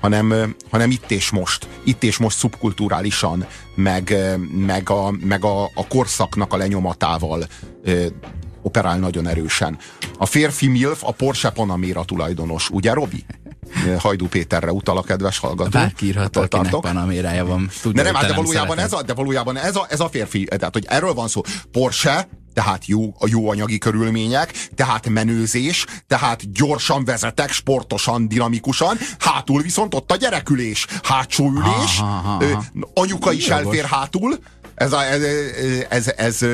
hanem, 0.00 0.54
hanem 0.70 0.90
itt 0.90 1.10
és 1.10 1.30
most, 1.30 1.68
itt 1.84 2.02
és 2.02 2.18
most 2.18 2.36
szubkulturálisan, 2.36 3.46
meg, 3.74 4.14
meg, 4.66 4.90
a, 4.90 5.14
meg 5.24 5.44
a, 5.44 5.64
a 5.64 5.86
korszaknak 5.88 6.52
a 6.52 6.56
lenyomatával 6.56 7.46
operál 8.62 8.98
nagyon 8.98 9.26
erősen. 9.26 9.78
A 10.18 10.26
férfi 10.26 10.66
MILF 10.66 11.04
a 11.04 11.12
Porsche 11.12 11.50
Panamera 11.50 12.04
tulajdonos, 12.04 12.70
ugye 12.70 12.92
Robi? 12.92 13.24
Hajdú 13.98 14.28
Péterre 14.28 14.72
utal 14.72 14.96
a 14.96 15.02
kedves 15.02 15.38
hallgató. 15.38 15.70
Bárki 15.70 16.06
írhat, 16.06 16.36
Attól 16.36 16.60
akinek 16.60 16.80
panamérája 16.80 17.44
van. 17.44 17.70
Tudja, 17.82 18.02
De 18.02 18.10
nem, 18.10 18.20
hát 18.20 18.28
de 18.28 18.34
valójában, 18.34 18.78
ez 18.78 18.92
a, 18.92 19.02
de 19.02 19.14
valójában 19.14 19.56
ez 19.56 19.76
a, 19.76 19.86
ez 19.88 20.00
a 20.00 20.08
férfi, 20.08 20.44
tehát 20.44 20.72
hogy 20.72 20.84
erről 20.88 21.14
van 21.14 21.28
szó. 21.28 21.40
Porsche, 21.72 22.28
tehát 22.54 22.86
jó, 22.86 23.14
a 23.18 23.26
jó 23.28 23.50
anyagi 23.50 23.78
körülmények, 23.78 24.68
tehát 24.74 25.08
menőzés, 25.08 25.86
tehát 26.06 26.52
gyorsan 26.52 27.04
vezetek, 27.04 27.50
sportosan, 27.52 28.28
dinamikusan, 28.28 28.98
hátul 29.18 29.62
viszont 29.62 29.94
ott 29.94 30.12
a 30.12 30.16
gyerekülés, 30.16 30.86
hátsó 31.02 31.50
ülés, 31.50 31.98
Aha, 31.98 32.04
aha, 32.04 32.44
aha. 32.44 32.64
anyuka 32.94 33.32
is 33.32 33.46
Jogos. 33.46 33.64
elfér 33.64 33.84
hátul, 33.84 34.38
ez, 34.74 34.92
a, 34.92 35.04
ez, 35.04 35.22
ez, 35.88 36.08
ez, 36.08 36.12
ez 36.16 36.44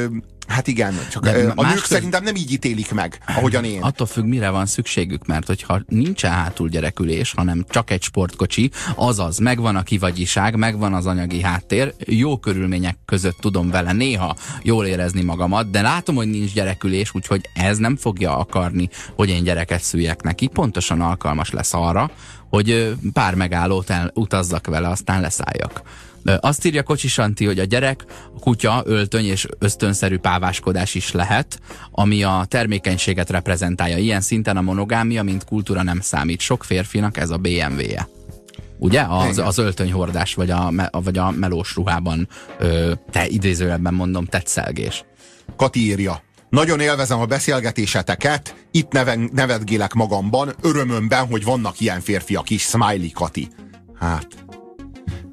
hát 0.49 0.67
igen, 0.67 0.95
csak 1.11 1.23
De 1.23 1.53
a 1.55 1.63
nők 1.63 1.75
köz- 1.75 1.87
szerintem 1.87 2.23
nem 2.23 2.35
így 2.35 2.53
ítélik 2.53 2.93
meg, 2.93 3.19
ahogyan 3.27 3.65
én. 3.65 3.83
Attól 3.83 4.07
függ, 4.07 4.25
mire 4.25 4.51
van 4.51 4.67
szükségük, 4.67 5.27
mert 5.27 5.47
hogyha 5.47 5.81
nincsen 5.87 6.31
hátul 6.31 6.69
gyerekülés, 6.69 7.33
hanem 7.37 7.65
csak 7.69 7.91
egy 7.91 8.03
sportkocsi, 8.03 8.71
azaz 8.95 9.39
megvan 9.39 9.77
a 9.77 9.83
kivagyiság, 9.83 10.57
megvan 10.57 10.95
az 10.95 11.07
anyagi 11.07 11.43
háttér, 11.43 11.95
jó 12.07 12.39
körülmények 12.39 12.97
között 13.05 13.37
tudom 13.41 13.71
vele 13.71 13.93
néha 13.93 14.37
jól 14.63 14.87
érezni 14.87 15.23
magamat, 15.23 15.71
de 15.71 15.81
látom, 15.81 16.15
hogy 16.15 16.31
nincs 16.31 16.53
gyerekülés, 16.53 17.15
úgyhogy 17.15 17.41
ez 17.55 17.79
nem 17.79 17.97
fogja 17.97 18.39
akarni, 18.39 18.89
hogy 19.15 19.29
én 19.29 19.43
gyereket 19.43 19.83
szüljek 19.83 20.23
neki. 20.23 20.47
Pontosan 20.47 21.01
alkalmas 21.01 21.51
lesz 21.51 21.75
arra, 21.75 22.11
hogy 22.49 22.95
pár 23.13 23.35
megállót 23.35 23.91
el, 23.91 24.11
utazzak 24.15 24.67
vele, 24.67 24.89
aztán 24.89 25.21
leszálljak. 25.21 25.83
Azt 26.41 26.65
írja 26.65 26.83
Kocsis 26.83 27.19
Anti, 27.19 27.45
hogy 27.45 27.59
a 27.59 27.65
gyerek, 27.65 28.05
a 28.37 28.39
kutya, 28.39 28.83
öltöny 28.85 29.25
és 29.25 29.47
ösztönszerű 29.59 30.19
páváskodás 30.19 30.95
is 30.95 31.13
lehet, 31.13 31.61
ami 31.91 32.23
a 32.23 32.45
termékenységet 32.49 33.31
reprezentálja. 33.31 33.97
Ilyen 33.97 34.21
szinten 34.21 34.57
a 34.57 34.61
monogámia, 34.61 35.23
mint 35.23 35.45
kultúra 35.45 35.83
nem 35.83 36.01
számít. 36.01 36.41
Sok 36.41 36.65
férfinak 36.65 37.17
ez 37.17 37.31
a 37.31 37.37
BMW-je. 37.37 38.09
Ugye? 38.79 39.03
Az, 39.09 39.39
az 39.39 39.59
öltönyhordás, 39.59 40.35
vagy 40.35 40.51
a, 40.51 40.73
vagy 40.91 41.19
a 41.19 41.31
melós 41.31 41.75
ruhában, 41.75 42.29
ö, 42.59 42.93
te 43.11 43.27
idézőjelben 43.27 43.95
mondom, 43.95 44.25
tetszelgés. 44.25 45.05
Kati 45.57 45.81
írja. 45.81 46.23
Nagyon 46.49 46.81
élvezem 46.81 47.21
a 47.21 47.27
beszélgetéseteket, 47.27 48.67
itt 48.71 48.93
neven, 48.93 49.31
nevetgélek 49.33 49.93
magamban, 49.93 50.55
örömömben, 50.63 51.27
hogy 51.27 51.45
vannak 51.45 51.81
ilyen 51.81 52.01
férfiak 52.01 52.51
is, 52.51 52.63
smiley 52.63 53.11
Kati. 53.13 53.49
Hát, 53.99 54.27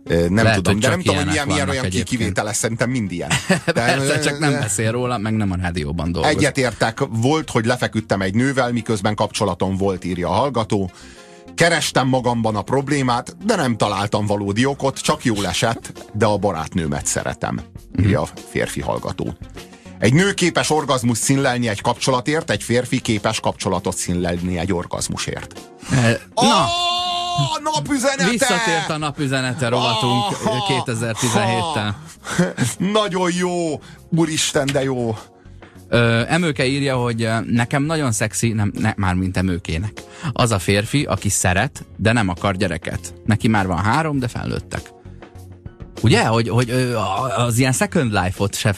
nem 0.03 0.35
Lehet, 0.35 0.55
tudom, 0.55 0.79
de 0.79 0.89
nem 0.89 0.99
tudom, 1.01 1.15
hogy 1.15 1.25
milyen, 1.25 1.47
milyen 1.47 1.69
olyan 1.69 1.85
egyébként. 1.85 2.19
kivételes, 2.19 2.55
szerintem 2.55 2.89
mind 2.89 3.11
ilyen. 3.11 3.29
De, 3.65 3.71
Persze, 3.73 4.19
csak 4.19 4.39
nem 4.39 4.51
beszél 4.51 4.91
róla, 4.91 5.17
meg 5.17 5.33
nem 5.33 5.51
a 5.51 5.55
rádióban 5.55 6.11
dolgozik. 6.11 6.37
Egyetértek, 6.37 6.99
volt, 7.09 7.49
hogy 7.49 7.65
lefeküdtem 7.65 8.21
egy 8.21 8.35
nővel, 8.35 8.71
miközben 8.71 9.15
kapcsolatom 9.15 9.77
volt, 9.77 10.05
írja 10.05 10.29
a 10.29 10.33
hallgató. 10.33 10.91
Kerestem 11.55 12.07
magamban 12.07 12.55
a 12.55 12.61
problémát, 12.61 13.35
de 13.45 13.55
nem 13.55 13.77
találtam 13.77 14.25
valódi 14.25 14.65
okot, 14.65 14.99
csak 14.99 15.23
jól 15.25 15.47
esett, 15.47 16.09
de 16.13 16.25
a 16.25 16.37
barátnőmet 16.37 17.05
szeretem, 17.05 17.61
írja 17.99 18.21
a 18.21 18.27
férfi 18.51 18.81
hallgató. 18.81 19.33
Egy 19.99 20.13
nő 20.13 20.33
képes 20.33 20.69
orgazmus 20.69 21.17
színlelni 21.17 21.67
egy 21.67 21.81
kapcsolatért, 21.81 22.49
egy 22.51 22.63
férfi 22.63 22.99
képes 23.01 23.39
kapcsolatot 23.39 23.97
színlelni 23.97 24.57
egy 24.57 24.73
orgazmusért. 24.73 25.59
Eh, 25.91 26.17
Na, 26.35 26.65
Na, 27.63 27.71
napüzenete! 27.71 28.29
visszatért 28.29 28.89
a 28.89 28.97
napüzenete 28.97 29.67
rovatunk 29.67 30.23
Aha, 30.45 30.83
2017-tel. 30.85 31.93
Nagyon 32.77 33.31
jó! 33.33 33.81
Úristen, 34.09 34.69
de 34.73 34.83
jó! 34.83 35.17
Ö, 35.89 36.21
Emőke 36.27 36.65
írja, 36.65 36.95
hogy 36.95 37.29
nekem 37.45 37.83
nagyon 37.83 38.11
szexi, 38.11 38.53
nem, 38.53 38.71
ne, 38.79 38.93
már 38.97 39.13
mint 39.13 39.37
Emőkének. 39.37 39.91
Az 40.31 40.51
a 40.51 40.59
férfi, 40.59 41.03
aki 41.03 41.29
szeret, 41.29 41.85
de 41.97 42.11
nem 42.11 42.29
akar 42.29 42.55
gyereket. 42.55 43.13
Neki 43.25 43.47
már 43.47 43.67
van 43.67 43.77
három, 43.83 44.19
de 44.19 44.27
felnőttek. 44.27 44.81
Ugye, 46.03 46.25
hogy, 46.25 46.49
hogy 46.49 46.69
a- 46.95 47.37
az 47.45 47.57
ilyen 47.57 47.71
second 47.71 48.11
life-ot 48.11 48.55
se 48.55 48.75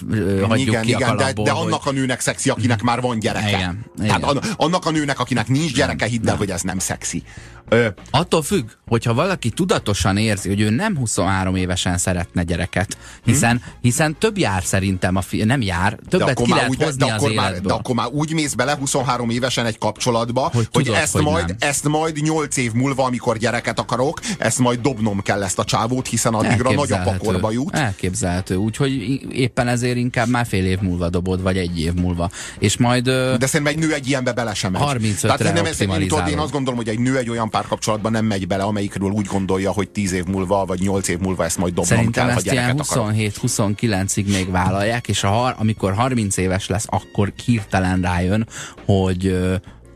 hagyjuk 0.47 0.67
igen, 0.67 0.81
ki 0.81 0.93
a 0.93 0.97
igen, 0.97 1.09
de, 1.09 1.23
kalapból, 1.23 1.45
de 1.45 1.51
hogy- 1.51 1.65
annak 1.67 1.85
a 1.85 1.91
nőnek 1.91 2.19
szexi, 2.19 2.49
akinek 2.49 2.81
már 2.81 3.01
van 3.01 3.19
gyereke. 3.19 3.47
Igen, 3.47 3.85
Tehát 3.97 4.17
igen. 4.17 4.23
an- 4.29 4.53
annak 4.57 4.85
a 4.85 4.91
nőnek, 4.91 5.19
akinek 5.19 5.47
nincs 5.47 5.73
gyereke, 5.73 6.05
hidd 6.05 6.29
el, 6.29 6.35
hogy 6.35 6.49
ez 6.51 6.61
nem 6.61 6.79
szexi. 6.79 7.23
Ö, 7.69 7.88
Attól 8.11 8.41
függ, 8.43 8.69
hogyha 8.88 9.13
valaki 9.13 9.49
tudatosan 9.49 10.17
érzi, 10.17 10.49
hogy 10.49 10.61
ő 10.61 10.69
nem 10.69 10.97
23 10.97 11.55
évesen 11.55 11.97
szeretne 11.97 12.43
gyereket, 12.43 12.97
hiszen, 13.23 13.61
hiszen 13.81 14.15
több 14.19 14.38
jár 14.38 14.63
szerintem, 14.63 15.15
a 15.15 15.21
fi- 15.21 15.45
nem 15.45 15.61
jár, 15.61 15.91
de 15.95 16.01
többet 16.09 16.29
akkor, 16.29 16.45
ki 16.45 16.49
már 16.51 16.57
lehet 16.59 16.69
úgy, 16.71 16.77
de, 16.77 16.85
hozni 16.85 17.09
az 17.09 17.17
akkor 17.17 17.33
már, 17.33 17.49
életből. 17.49 17.71
de 17.71 17.77
akkor 17.77 17.95
már 17.95 18.07
úgy 18.11 18.33
mész 18.33 18.53
bele 18.53 18.75
23 18.79 19.29
évesen 19.29 19.65
egy 19.65 19.77
kapcsolatba, 19.77 20.41
hogy, 20.41 20.51
Hogy 20.53 20.67
hogy, 20.73 20.83
tudod, 20.83 20.99
ezt, 20.99 21.13
hogy 21.13 21.23
majd, 21.23 21.47
nem. 21.47 21.55
ezt 21.59 21.88
majd 21.88 22.21
8 22.21 22.57
év 22.57 22.71
múlva, 22.73 23.03
amikor 23.03 23.38
gyereket 23.38 23.79
akarok, 23.79 24.19
ezt 24.38 24.59
majd 24.59 24.79
dobnom 24.79 25.21
kell 25.21 25.43
ezt 25.43 25.59
a 25.59 25.63
csávót, 25.63 26.07
hiszen 26.07 26.33
addigra 26.33 26.71
nagyapa 26.71 27.14
korba 27.17 27.51
jut. 27.51 27.75
Elképzelhető, 27.75 28.56
úgyhogy 28.56 28.91
éppen 29.32 29.67
ezért 29.67 29.97
inkább 29.97 30.28
már 30.28 30.45
fél 30.45 30.65
év 30.65 30.80
múlva 30.80 31.10
dobod, 31.10 31.41
vagy 31.41 31.58
egy 31.58 31.80
év 31.80 31.93
múlva. 31.93 32.30
És 32.60 32.78
majd 32.78 33.04
De 33.04 33.45
szerintem 33.45 33.65
egy 33.65 33.78
nő 33.78 33.93
egy 33.93 34.08
ilyenbe 34.08 34.34
bele 34.34 34.54
sem 34.54 34.71
megy. 34.71 34.82
35-re 34.86 35.36
Tehát 35.36 35.54
nem, 35.54 35.97
tudod, 36.08 36.28
én 36.28 36.38
azt 36.38 36.51
gondolom, 36.51 36.80
hogy 36.80 36.89
egy 36.89 36.99
nő 36.99 37.17
egy 37.17 37.30
olyan 37.30 37.49
párkapcsolatban 37.49 38.12
nem 38.12 38.25
megy 38.25 38.47
bele, 38.47 38.63
amelyikről 38.63 39.10
úgy 39.10 39.25
gondolja, 39.25 39.71
hogy 39.71 39.89
10 39.89 40.12
év 40.12 40.25
múlva, 40.25 40.65
vagy 40.65 40.80
8 40.80 41.08
év 41.08 41.19
múlva 41.19 41.43
ezt 41.43 41.58
majd 41.58 41.73
dobnom 41.73 41.97
Szerintem 41.97 42.28
kell, 42.28 42.36
ezt 42.36 42.45
ilyen 42.45 42.56
gyereket 42.56 42.80
akarok. 42.80 43.12
27-29-ig 43.15 44.25
még 44.25 44.51
vállalják, 44.51 45.08
és 45.08 45.23
a, 45.23 45.28
har- 45.28 45.60
amikor 45.60 45.93
30 45.93 46.38
éves 46.38 46.67
lesz, 46.67 46.86
akkor 46.89 47.34
hirtelen 47.45 48.01
rájön, 48.01 48.47
hogy, 48.86 49.38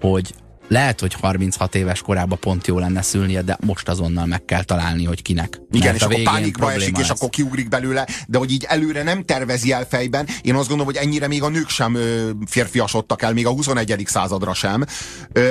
hogy 0.01 0.33
lehet, 0.69 0.99
hogy 0.99 1.13
36 1.13 1.75
éves 1.75 2.01
korában 2.01 2.39
pont 2.39 2.67
jó 2.67 2.79
lenne 2.79 3.01
szülnie, 3.01 3.41
de 3.41 3.57
most 3.65 3.89
azonnal 3.89 4.25
meg 4.25 4.45
kell 4.45 4.63
találni, 4.63 5.05
hogy 5.05 5.21
kinek. 5.21 5.61
Igen, 5.71 5.85
Mert 5.85 5.95
és 5.95 6.01
a 6.01 6.05
akkor 6.05 6.21
pánikba 6.21 6.67
esik, 6.67 6.81
probléma 6.81 6.99
és 6.99 7.07
lesz. 7.07 7.17
akkor 7.17 7.29
kiugrik 7.29 7.69
belőle, 7.69 8.07
de 8.27 8.37
hogy 8.37 8.51
így 8.51 8.65
előre 8.67 9.03
nem 9.03 9.25
tervezi 9.25 9.71
el 9.71 9.85
fejben. 9.89 10.27
Én 10.41 10.55
azt 10.55 10.67
gondolom, 10.67 10.93
hogy 10.93 11.03
ennyire 11.03 11.27
még 11.27 11.43
a 11.43 11.49
nők 11.49 11.69
sem 11.69 11.95
ö, 11.95 12.29
férfiasodtak 12.45 13.21
el, 13.21 13.33
még 13.33 13.45
a 13.45 13.49
21. 13.49 14.03
századra 14.05 14.53
sem. 14.53 14.85
Ö, 15.31 15.49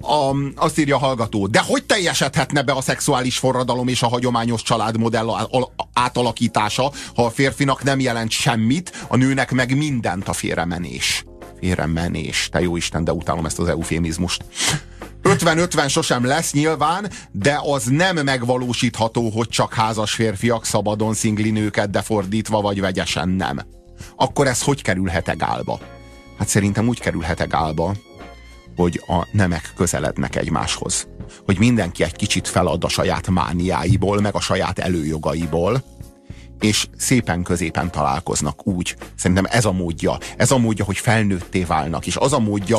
a, 0.00 0.36
azt 0.56 0.78
írja 0.78 0.96
a 0.96 0.98
hallgató, 0.98 1.46
de 1.46 1.60
hogy 1.66 1.84
teljesedhetne 1.84 2.62
be 2.62 2.72
a 2.72 2.80
szexuális 2.80 3.38
forradalom 3.38 3.88
és 3.88 4.02
a 4.02 4.08
hagyományos 4.08 4.62
családmodell 4.62 5.28
átalakítása, 5.92 6.92
ha 7.14 7.24
a 7.24 7.30
férfinak 7.30 7.82
nem 7.82 8.00
jelent 8.00 8.30
semmit, 8.30 9.06
a 9.08 9.16
nőnek 9.16 9.50
meg 9.50 9.76
mindent 9.76 10.28
a 10.28 10.32
félremenés. 10.32 11.24
Félremenés. 11.60 12.48
Te 12.52 12.60
jó 12.60 12.76
Isten, 12.76 13.04
de 13.04 13.12
utálom 13.12 13.44
ezt 13.44 13.58
az 13.58 13.68
eufémizmust. 13.68 14.44
50-50 15.22 15.88
sosem 15.88 16.24
lesz 16.24 16.52
nyilván, 16.52 17.10
de 17.30 17.60
az 17.62 17.84
nem 17.84 18.16
megvalósítható, 18.16 19.30
hogy 19.30 19.48
csak 19.48 19.74
házas 19.74 20.12
férfiak 20.12 20.64
szabadon 20.64 21.14
szingli 21.14 21.50
nőket, 21.50 21.90
de 21.90 22.02
fordítva 22.02 22.60
vagy 22.60 22.80
vegyesen 22.80 23.28
nem. 23.28 23.60
Akkor 24.16 24.46
ez 24.46 24.62
hogy 24.62 24.82
kerülhet 24.82 25.28
egálba? 25.28 25.80
Hát 26.38 26.48
szerintem 26.48 26.88
úgy 26.88 27.00
kerülhet 27.00 27.40
egálba, 27.40 27.94
hogy 28.76 29.02
a 29.06 29.26
nemek 29.32 29.72
közelednek 29.76 30.36
egymáshoz. 30.36 31.08
Hogy 31.44 31.58
mindenki 31.58 32.02
egy 32.04 32.16
kicsit 32.16 32.48
felad 32.48 32.84
a 32.84 32.88
saját 32.88 33.28
mániáiból, 33.28 34.20
meg 34.20 34.34
a 34.34 34.40
saját 34.40 34.78
előjogaiból, 34.78 35.82
és 36.60 36.86
szépen 36.96 37.42
középen 37.42 37.90
találkoznak 37.90 38.66
úgy. 38.66 38.96
Szerintem 39.16 39.46
ez 39.50 39.64
a 39.64 39.72
módja. 39.72 40.18
Ez 40.36 40.50
a 40.50 40.58
módja, 40.58 40.84
hogy 40.84 40.98
felnőtté 40.98 41.64
válnak, 41.64 42.06
és 42.06 42.16
az 42.16 42.32
a 42.32 42.38
módja, 42.38 42.78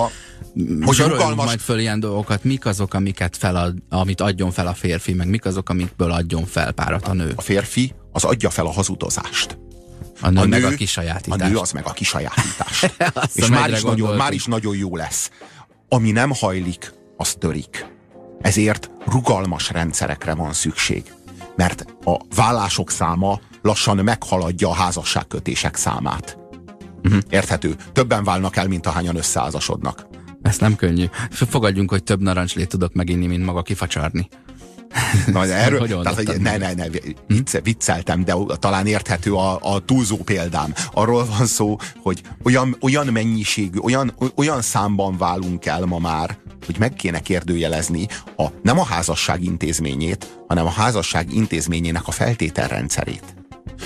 hogy 0.86 0.96
Soroljunk 0.96 1.12
rugalmas, 1.12 1.46
majd 1.46 1.60
föl 1.60 1.80
ilyen 1.80 2.00
dolgokat, 2.00 2.44
mik 2.44 2.66
azok, 2.66 2.94
amiket 2.94 3.38
felad, 3.38 3.74
amit 3.90 4.22
adjon 4.22 4.52
fel 4.52 4.68
a 4.68 4.74
férfi, 4.74 5.14
meg 5.14 5.28
mik 5.28 5.46
azok, 5.46 5.70
amikből 5.70 6.12
adjon 6.12 6.46
fel 6.46 6.72
párat 6.72 7.08
a 7.08 7.14
nő. 7.14 7.34
a 7.36 7.42
férfi 7.42 7.94
az 8.12 8.24
adja 8.24 8.50
fel 8.50 8.66
a 8.66 8.72
hazudozást. 8.72 9.58
A 10.22 10.30
nő, 10.30 10.40
a 10.40 10.46
nő 10.46 10.48
meg 10.50 10.64
a 10.64 10.70
kisajátítás. 10.70 11.42
A 11.42 11.48
nő 11.48 11.58
az 11.58 11.72
meg 11.72 11.86
a 11.86 11.92
kisajátítás. 11.92 12.86
És 13.34 13.48
már 13.48 13.70
is, 13.70 13.82
nagyon, 13.82 14.16
már 14.16 14.34
is 14.34 14.46
nagyon 14.46 14.76
jó 14.76 14.96
lesz. 14.96 15.32
Ami 15.90 16.12
nem 16.12 16.32
hajlik, 16.34 16.94
az 17.18 17.36
törik. 17.40 17.86
Ezért 18.42 18.92
rugalmas 19.06 19.70
rendszerekre 19.70 20.34
van 20.34 20.54
szükség. 20.54 21.04
Mert 21.56 21.86
a 22.04 22.18
vállások 22.36 22.92
száma 22.92 23.40
lassan 23.62 23.98
meghaladja 23.98 24.70
a 24.70 24.74
házasságkötések 24.74 25.76
számát. 25.76 26.38
Uh-huh. 27.04 27.22
Érthető. 27.30 27.76
Többen 27.94 28.24
válnak 28.24 28.56
el, 28.56 28.68
mint 28.68 28.86
ahányan 28.86 29.16
összeházasodnak. 29.16 30.08
Ez 30.42 30.58
nem 30.58 30.76
könnyű. 30.76 31.06
Fogadjunk, 31.32 31.90
hogy 31.90 32.04
több 32.04 32.22
narancslét 32.22 32.68
tudok 32.68 32.94
meginni, 32.94 33.28
mint 33.28 33.46
maga 33.46 33.62
kifacsarni. 33.62 34.30
Na, 35.34 35.46
de 35.46 35.54
erről, 35.54 35.80
hogy 35.80 35.98
tehát, 36.02 36.16
hogy 36.16 36.42
ne, 36.42 36.58
ne, 36.58 36.74
ne, 36.74 36.86
vicce, 37.28 37.62
vicceltem, 37.62 38.24
de 38.24 38.34
talán 38.60 38.88
érthető 38.88 39.34
a, 39.34 39.74
a 39.74 39.80
túlzó 39.80 40.18
példám. 40.18 40.74
Arról 40.92 41.26
van 41.26 41.46
szó, 41.46 41.78
hogy 42.02 42.22
olyan, 42.44 42.78
olyan 42.82 43.08
mennyiségű, 43.08 43.80
olyan, 43.80 44.14
olyan 44.36 44.62
számban 44.62 45.18
válunk 45.18 45.66
el 45.66 45.86
ma 45.86 46.00
már, 46.00 46.38
hogy 46.66 46.76
meg 46.80 46.94
kéne 46.94 47.20
kérdőjelezni 47.20 48.08
a, 48.38 48.46
nem 48.62 48.80
a 48.80 48.84
házasság 48.84 49.44
intézményét, 49.44 50.40
hanem 50.48 50.66
a 50.66 50.70
házasság 50.70 51.34
intézményének 51.34 52.08
a 52.08 52.12
feltételrendszerét. 52.12 53.39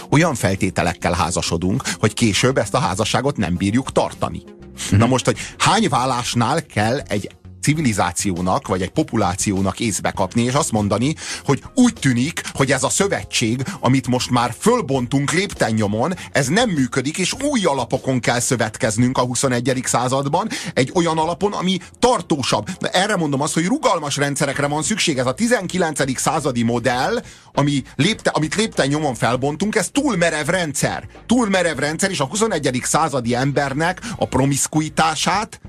Olyan 0.10 0.36
feltételekkel 0.36 1.14
házasodunk, 1.14 1.84
hogy 2.00 2.14
később 2.14 2.58
ezt 2.58 2.74
a 2.74 2.80
házasságot 2.80 3.38
nem 3.38 3.56
bírjuk 3.56 3.92
tartani. 3.92 4.44
Na 4.90 5.06
most, 5.06 5.26
hogy 5.26 5.38
hány 5.58 5.90
vállásnál 5.90 6.66
kell 6.66 7.00
egy 7.00 7.30
civilizációnak, 7.64 8.68
vagy 8.68 8.82
egy 8.82 8.92
populációnak 8.92 9.80
észbe 9.80 10.12
kapni, 10.12 10.42
és 10.42 10.54
azt 10.54 10.72
mondani, 10.72 11.16
hogy 11.46 11.64
úgy 11.76 11.94
tűnik, 11.94 12.42
hogy 12.54 12.72
ez 12.72 12.84
a 12.84 12.90
szövetség, 12.90 13.64
amit 13.80 14.08
most 14.08 14.30
már 14.30 14.56
fölbontunk 14.60 15.32
léptennyomon, 15.32 16.14
ez 16.32 16.48
nem 16.48 16.70
működik, 16.70 17.18
és 17.18 17.34
új 17.34 17.64
alapokon 17.64 18.20
kell 18.20 18.40
szövetkeznünk 18.40 19.18
a 19.18 19.22
21. 19.22 19.82
században, 19.84 20.50
egy 20.74 20.92
olyan 20.94 21.18
alapon, 21.18 21.54
ami 21.54 21.78
tartósabb. 22.00 22.70
De 22.80 22.90
erre 22.90 23.16
mondom 23.16 23.42
azt, 23.42 23.54
hogy 23.54 23.66
rugalmas 23.66 24.18
rendszerekre 24.18 24.68
van 24.68 24.84
szükség. 24.84 25.18
Ez 25.18 25.26
a 25.26 25.34
19. 25.34 26.20
századi 26.20 26.64
modell, 26.64 27.24
ami 27.54 27.84
lépte, 27.96 28.30
amit 28.30 28.56
lépten 28.56 28.88
nyomon 28.88 29.16
felbontunk, 29.16 29.76
ez 29.76 29.90
túl 29.92 30.18
merev 30.18 30.48
rendszer. 30.48 31.08
Túl 31.26 31.50
merev 31.50 31.78
rendszer, 31.78 32.12
és 32.12 32.20
a 32.20 32.26
21. 32.26 32.82
századi 32.84 33.36
embernek 33.36 34.02
a 34.18 34.28
promiszkuitását, 34.28 35.62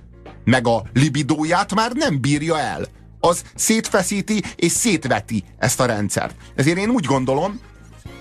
meg 0.45 0.67
a 0.67 0.83
libidóját 0.93 1.75
már 1.75 1.93
nem 1.93 2.21
bírja 2.21 2.59
el. 2.59 2.87
Az 3.21 3.43
szétfeszíti 3.55 4.43
és 4.57 4.73
szétveti 4.73 5.45
ezt 5.59 5.81
a 5.81 5.87
rendszert. 5.87 6.35
Ezért 6.55 6.79
én 6.79 6.91
úgy 6.91 7.05
gondolom, 7.05 7.61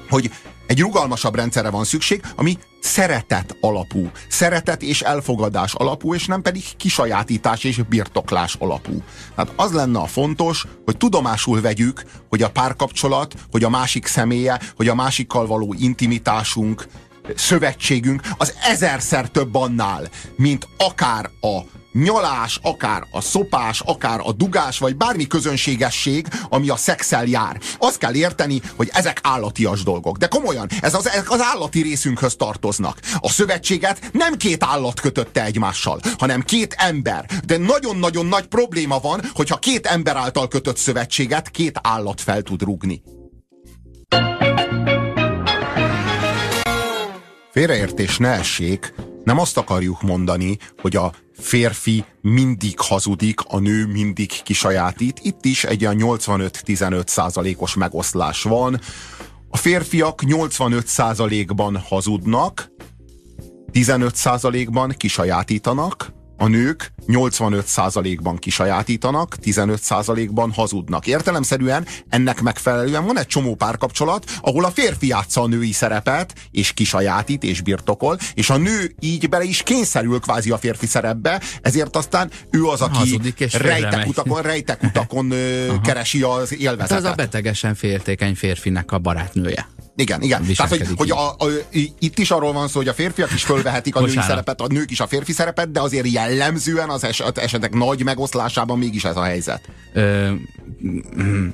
hogy 0.09 0.32
egy 0.67 0.80
rugalmasabb 0.80 1.36
rendszerre 1.36 1.69
van 1.69 1.84
szükség, 1.84 2.21
ami 2.36 2.57
szeretet 2.80 3.57
alapú, 3.61 4.09
szeretet 4.28 4.82
és 4.82 5.01
elfogadás 5.01 5.74
alapú, 5.74 6.13
és 6.13 6.26
nem 6.26 6.41
pedig 6.41 6.63
kisajátítás 6.78 7.63
és 7.63 7.82
birtoklás 7.89 8.55
alapú. 8.59 9.03
Tehát 9.36 9.53
az 9.55 9.71
lenne 9.71 9.99
a 9.99 10.05
fontos, 10.05 10.65
hogy 10.86 10.97
tudomásul 10.97 11.61
vegyük, 11.61 12.03
hogy 12.30 12.41
a 12.41 12.49
párkapcsolat, 12.49 13.34
hogy 13.51 13.63
a 13.63 13.69
másik 13.69 14.05
személye, 14.05 14.59
hogy 14.76 14.88
a 14.88 14.95
másikkal 14.95 15.47
való 15.47 15.76
intimitásunk, 15.80 16.88
szövetségünk 17.36 18.21
az 18.38 18.53
ezerszer 18.63 19.30
több 19.30 19.55
annál, 19.55 20.09
mint 20.36 20.67
akár 20.78 21.30
a 21.41 21.61
nyalás, 21.94 22.60
akár 22.62 23.04
a 23.12 23.22
szopás, 23.22 23.80
akár 23.80 24.20
a 24.24 24.32
dugás, 24.32 24.78
vagy 24.80 24.96
bármi 24.96 25.28
közönségesség, 25.28 26.28
ami 26.50 26.70
a 26.70 26.76
szexel 26.76 27.26
jár. 27.26 27.60
Azt 27.78 27.98
kell 27.98 28.14
érteni, 28.14 28.62
hogy 28.76 28.89
ezek 28.94 29.20
állatias 29.24 29.84
dolgok. 29.84 30.18
De 30.18 30.28
komolyan, 30.28 30.68
ez 30.82 30.94
az, 30.94 31.08
ezek 31.08 31.32
az 31.32 31.41
állati 31.41 31.82
részünkhöz 31.82 32.36
tartoznak. 32.36 33.00
A 33.20 33.30
szövetséget 33.30 34.10
nem 34.12 34.38
két 34.38 34.64
állat 34.64 35.00
kötötte 35.00 35.44
egymással, 35.44 36.00
hanem 36.18 36.41
két 36.41 36.76
ember. 36.78 37.26
De 37.46 37.58
nagyon-nagyon 37.58 38.26
nagy 38.26 38.46
probléma 38.46 39.00
van, 39.00 39.22
hogyha 39.34 39.58
két 39.58 39.86
ember 39.88 40.16
által 40.16 40.48
kötött 40.48 40.78
szövetséget 40.78 41.50
két 41.50 41.80
állat 41.82 42.22
fel 42.22 42.41
tud 42.41 42.62
rúgni. 42.62 43.02
Félreértés 47.52 48.18
ne 48.18 48.30
essék, 48.30 48.94
nem 49.24 49.39
azt 49.39 49.58
akarjuk 49.58 50.02
mondani, 50.02 50.58
hogy 50.82 50.96
a 50.96 51.12
férfi 51.38 52.06
mindig 52.22 52.80
hazudik, 52.80 53.40
a 53.48 53.60
nő 53.60 53.86
mindig 53.86 54.32
kisajátít. 54.44 55.20
Itt 55.24 55.46
is 55.46 55.64
egy 55.64 55.86
olyan 55.86 55.98
85-15 56.00 57.08
százalékos 57.08 57.76
megoszlás 57.76 58.44
van. 58.44 58.80
A 59.50 59.58
férfiak 59.58 60.24
85 60.26 60.88
százalékban 60.88 61.78
hazudnak, 61.78 62.72
15 63.72 64.16
százalékban 64.16 64.94
kisajátítanak, 64.98 66.14
a 66.44 66.48
nők 66.48 66.94
85%-ban 67.08 68.38
kisajátítanak, 68.38 69.36
15%-ban 69.44 70.52
hazudnak. 70.52 71.08
Értelemszerűen 71.08 71.86
ennek 72.10 72.41
megfelelően 72.41 73.06
van 73.06 73.20
egy 73.20 73.28
csomó 73.28 73.56
párkapcsolat, 73.56 74.32
ahol 74.41 74.66
a 74.66 74.72
férfi 74.72 75.08
játsza 75.08 75.41
a 75.41 75.48
női 75.48 75.72
szerepet, 75.72 76.34
és 76.52 76.74
kisajátít, 76.74 77.44
és 77.44 77.62
birtokol, 77.62 78.18
és 78.34 78.50
a 78.50 78.58
nő 78.58 78.96
így 79.00 79.30
bele 79.30 79.44
is 79.44 79.64
kényszerül 79.64 80.20
kvázi 80.20 80.52
a 80.52 80.58
férfi 80.58 80.86
szerepbe, 80.86 81.41
ezért 81.62 81.96
aztán 81.96 82.32
ő 82.52 82.66
az, 82.66 82.82
aki 82.82 82.98
Hazudik 82.98 83.54
rejtek 83.58 84.08
utakon, 84.08 84.41
rejtek 84.41 84.84
utakon 84.84 85.34
keresi 85.84 86.22
az 86.22 86.54
élvezetet. 86.54 86.89
Hát 86.89 86.98
ez 86.98 87.12
a 87.12 87.16
betegesen 87.16 87.76
féltékeny 87.76 88.36
férfinek 88.36 88.91
a 88.91 88.98
barátnője. 88.98 89.68
Igen, 89.96 90.22
igen. 90.22 90.46
Tehát, 90.56 90.70
hogy, 90.70 90.88
hogy 90.96 91.12
a, 91.12 91.30
a, 91.30 91.46
itt 92.00 92.20
is 92.20 92.32
arról 92.32 92.54
van 92.54 92.68
szó, 92.68 92.78
hogy 92.78 92.88
a 92.88 92.94
férfiak 92.94 93.34
is 93.34 93.44
fölvehetik 93.44 93.96
a 93.96 94.00
női 94.00 94.18
szerepet, 94.22 94.62
a 94.62 94.68
nők 94.68 94.91
is 94.91 95.00
a 95.00 95.08
férfi 95.08 95.32
szerepet, 95.32 95.72
de 95.72 95.82
azért 95.82 96.12
jellemzően 96.12 96.89
az 96.89 97.04
eset, 97.04 97.38
esetek 97.38 97.74
nagy 97.74 98.04
megoszlásában 98.04 98.78
mégis 98.78 99.04
ez 99.04 99.16
a 99.16 99.24
helyzet. 99.24 99.62
Ö, 99.94 100.32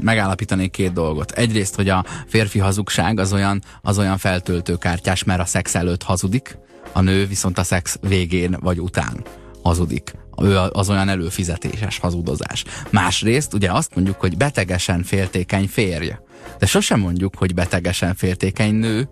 megállapítanék 0.02 0.72
két 0.72 0.94
dolgot. 0.94 1.32
Egyrészt, 1.32 1.76
hogy 1.76 1.90
a 1.90 2.06
férfi 2.28 2.60
hazugság 2.60 3.20
az 3.20 3.34
olyan, 3.34 3.64
az 3.82 3.98
olyan 3.98 4.18
feltöltő 4.18 4.76
kártyás, 4.76 5.24
mert 5.24 5.40
a 5.40 5.46
szex 5.46 5.76
előtt 5.76 6.04
hazudik, 6.04 6.58
a 6.92 7.02
nő 7.02 7.28
viszont 7.28 7.58
a 7.58 7.64
szex 7.64 7.98
végén 8.02 8.58
vagy 8.60 8.80
után 8.80 9.24
hazudik. 9.64 10.14
Ő 10.42 10.58
az 10.58 10.90
olyan 10.90 11.10
előfizetéses 11.10 11.98
hazudozás. 11.98 12.64
Másrészt 12.90 13.54
ugye 13.54 13.72
azt 13.72 13.96
mondjuk, 13.96 14.20
hogy 14.20 14.38
betegesen 14.38 15.04
féltékeny 15.04 15.68
férj 15.68 16.12
de 16.60 16.66
sosem 16.66 17.00
mondjuk, 17.00 17.36
hogy 17.38 17.54
betegesen 17.54 18.16
féltékeny 18.16 18.74
nő. 18.74 19.10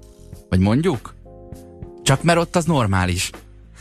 Vagy 0.49 0.59
mondjuk? 0.59 1.15
Csak 2.03 2.23
mert 2.23 2.39
ott 2.39 2.55
az 2.55 2.65
normális. 2.65 3.29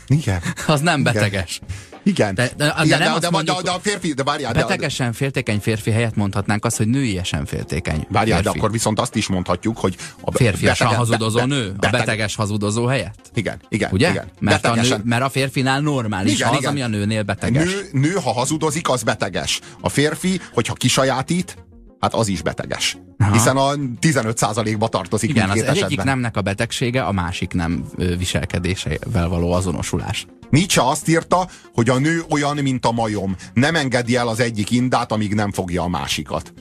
Igen. 0.07 0.41
Az 0.67 0.81
nem 0.81 1.03
beteges. 1.03 1.61
Igen. 2.03 2.35
De, 2.35 2.49
de, 2.57 2.65
de, 2.65 2.83
Igen, 2.83 2.99
nem 2.99 3.13
de, 3.13 3.19
de, 3.19 3.29
mondjuk, 3.29 3.61
de, 3.61 3.71
a 3.71 3.79
férfi, 3.79 4.13
de 4.13 4.23
várjál. 4.23 4.53
Betegesen 4.53 5.13
féltékeny 5.13 5.59
férfi 5.59 5.91
helyett 5.91 6.15
mondhatnánk 6.15 6.65
azt, 6.65 6.77
hogy 6.77 6.87
nőiesen 6.87 7.45
féltékeny. 7.45 8.07
Várjál, 8.09 8.41
de 8.41 8.49
akkor 8.49 8.71
viszont 8.71 8.99
azt 8.99 9.15
is 9.15 9.27
mondhatjuk, 9.27 9.77
hogy 9.77 9.95
a 10.21 10.31
férfiasan 10.31 10.87
betege, 10.87 10.97
hazudozó 10.97 11.37
be, 11.37 11.45
nő, 11.45 11.71
beteg, 11.71 11.93
a 11.93 11.97
beteges 11.97 12.35
hazudozó 12.35 12.85
helyett. 12.85 13.31
Igen, 13.33 13.61
igen. 13.69 13.89
Ugye? 13.91 14.09
Igen. 14.09 14.27
Mert, 14.39 14.65
a 14.65 14.75
nő, 14.75 15.01
mert 15.03 15.23
a 15.23 15.29
férfinál 15.29 15.81
normális 15.81 16.33
igen, 16.33 16.49
az, 16.49 16.57
igen. 16.57 16.69
ami 16.69 16.81
a 16.81 16.87
nőnél 16.87 17.23
beteges. 17.23 17.63
Nő, 17.63 17.89
nő, 17.91 18.13
ha 18.23 18.33
hazudozik, 18.33 18.89
az 18.89 19.03
beteges. 19.03 19.59
A 19.81 19.89
férfi, 19.89 20.41
hogyha 20.53 20.73
kisajátít, 20.73 21.57
hát 21.99 22.13
az 22.13 22.27
is 22.27 22.41
beteges. 22.41 22.97
Aha. 23.17 23.31
Hiszen 23.31 23.57
a 23.57 23.71
15%-ba 24.01 24.87
tartozik 24.87 25.29
Igen, 25.29 25.49
az 25.49 25.61
esetben. 25.61 25.83
egyik 25.83 26.03
nemnek 26.03 26.37
a 26.37 26.41
betegsége, 26.41 27.01
a 27.01 27.11
másik 27.11 27.53
nem 27.53 27.85
viselkedésével 28.17 29.29
való 29.29 29.51
azonosulás. 29.51 30.25
Nietzsche 30.49 30.87
azt 30.87 31.07
írta, 31.07 31.47
hogy 31.73 31.89
a 31.89 31.99
nő 31.99 32.23
olyan, 32.29 32.57
mint 32.57 32.85
a 32.85 32.91
majom. 32.91 33.35
Nem 33.53 33.75
engedi 33.75 34.15
el 34.15 34.27
az 34.27 34.39
egyik 34.39 34.71
indát, 34.71 35.11
amíg 35.11 35.33
nem 35.33 35.51
fogja 35.51 35.83
a 35.83 35.87
másikat. 35.87 36.53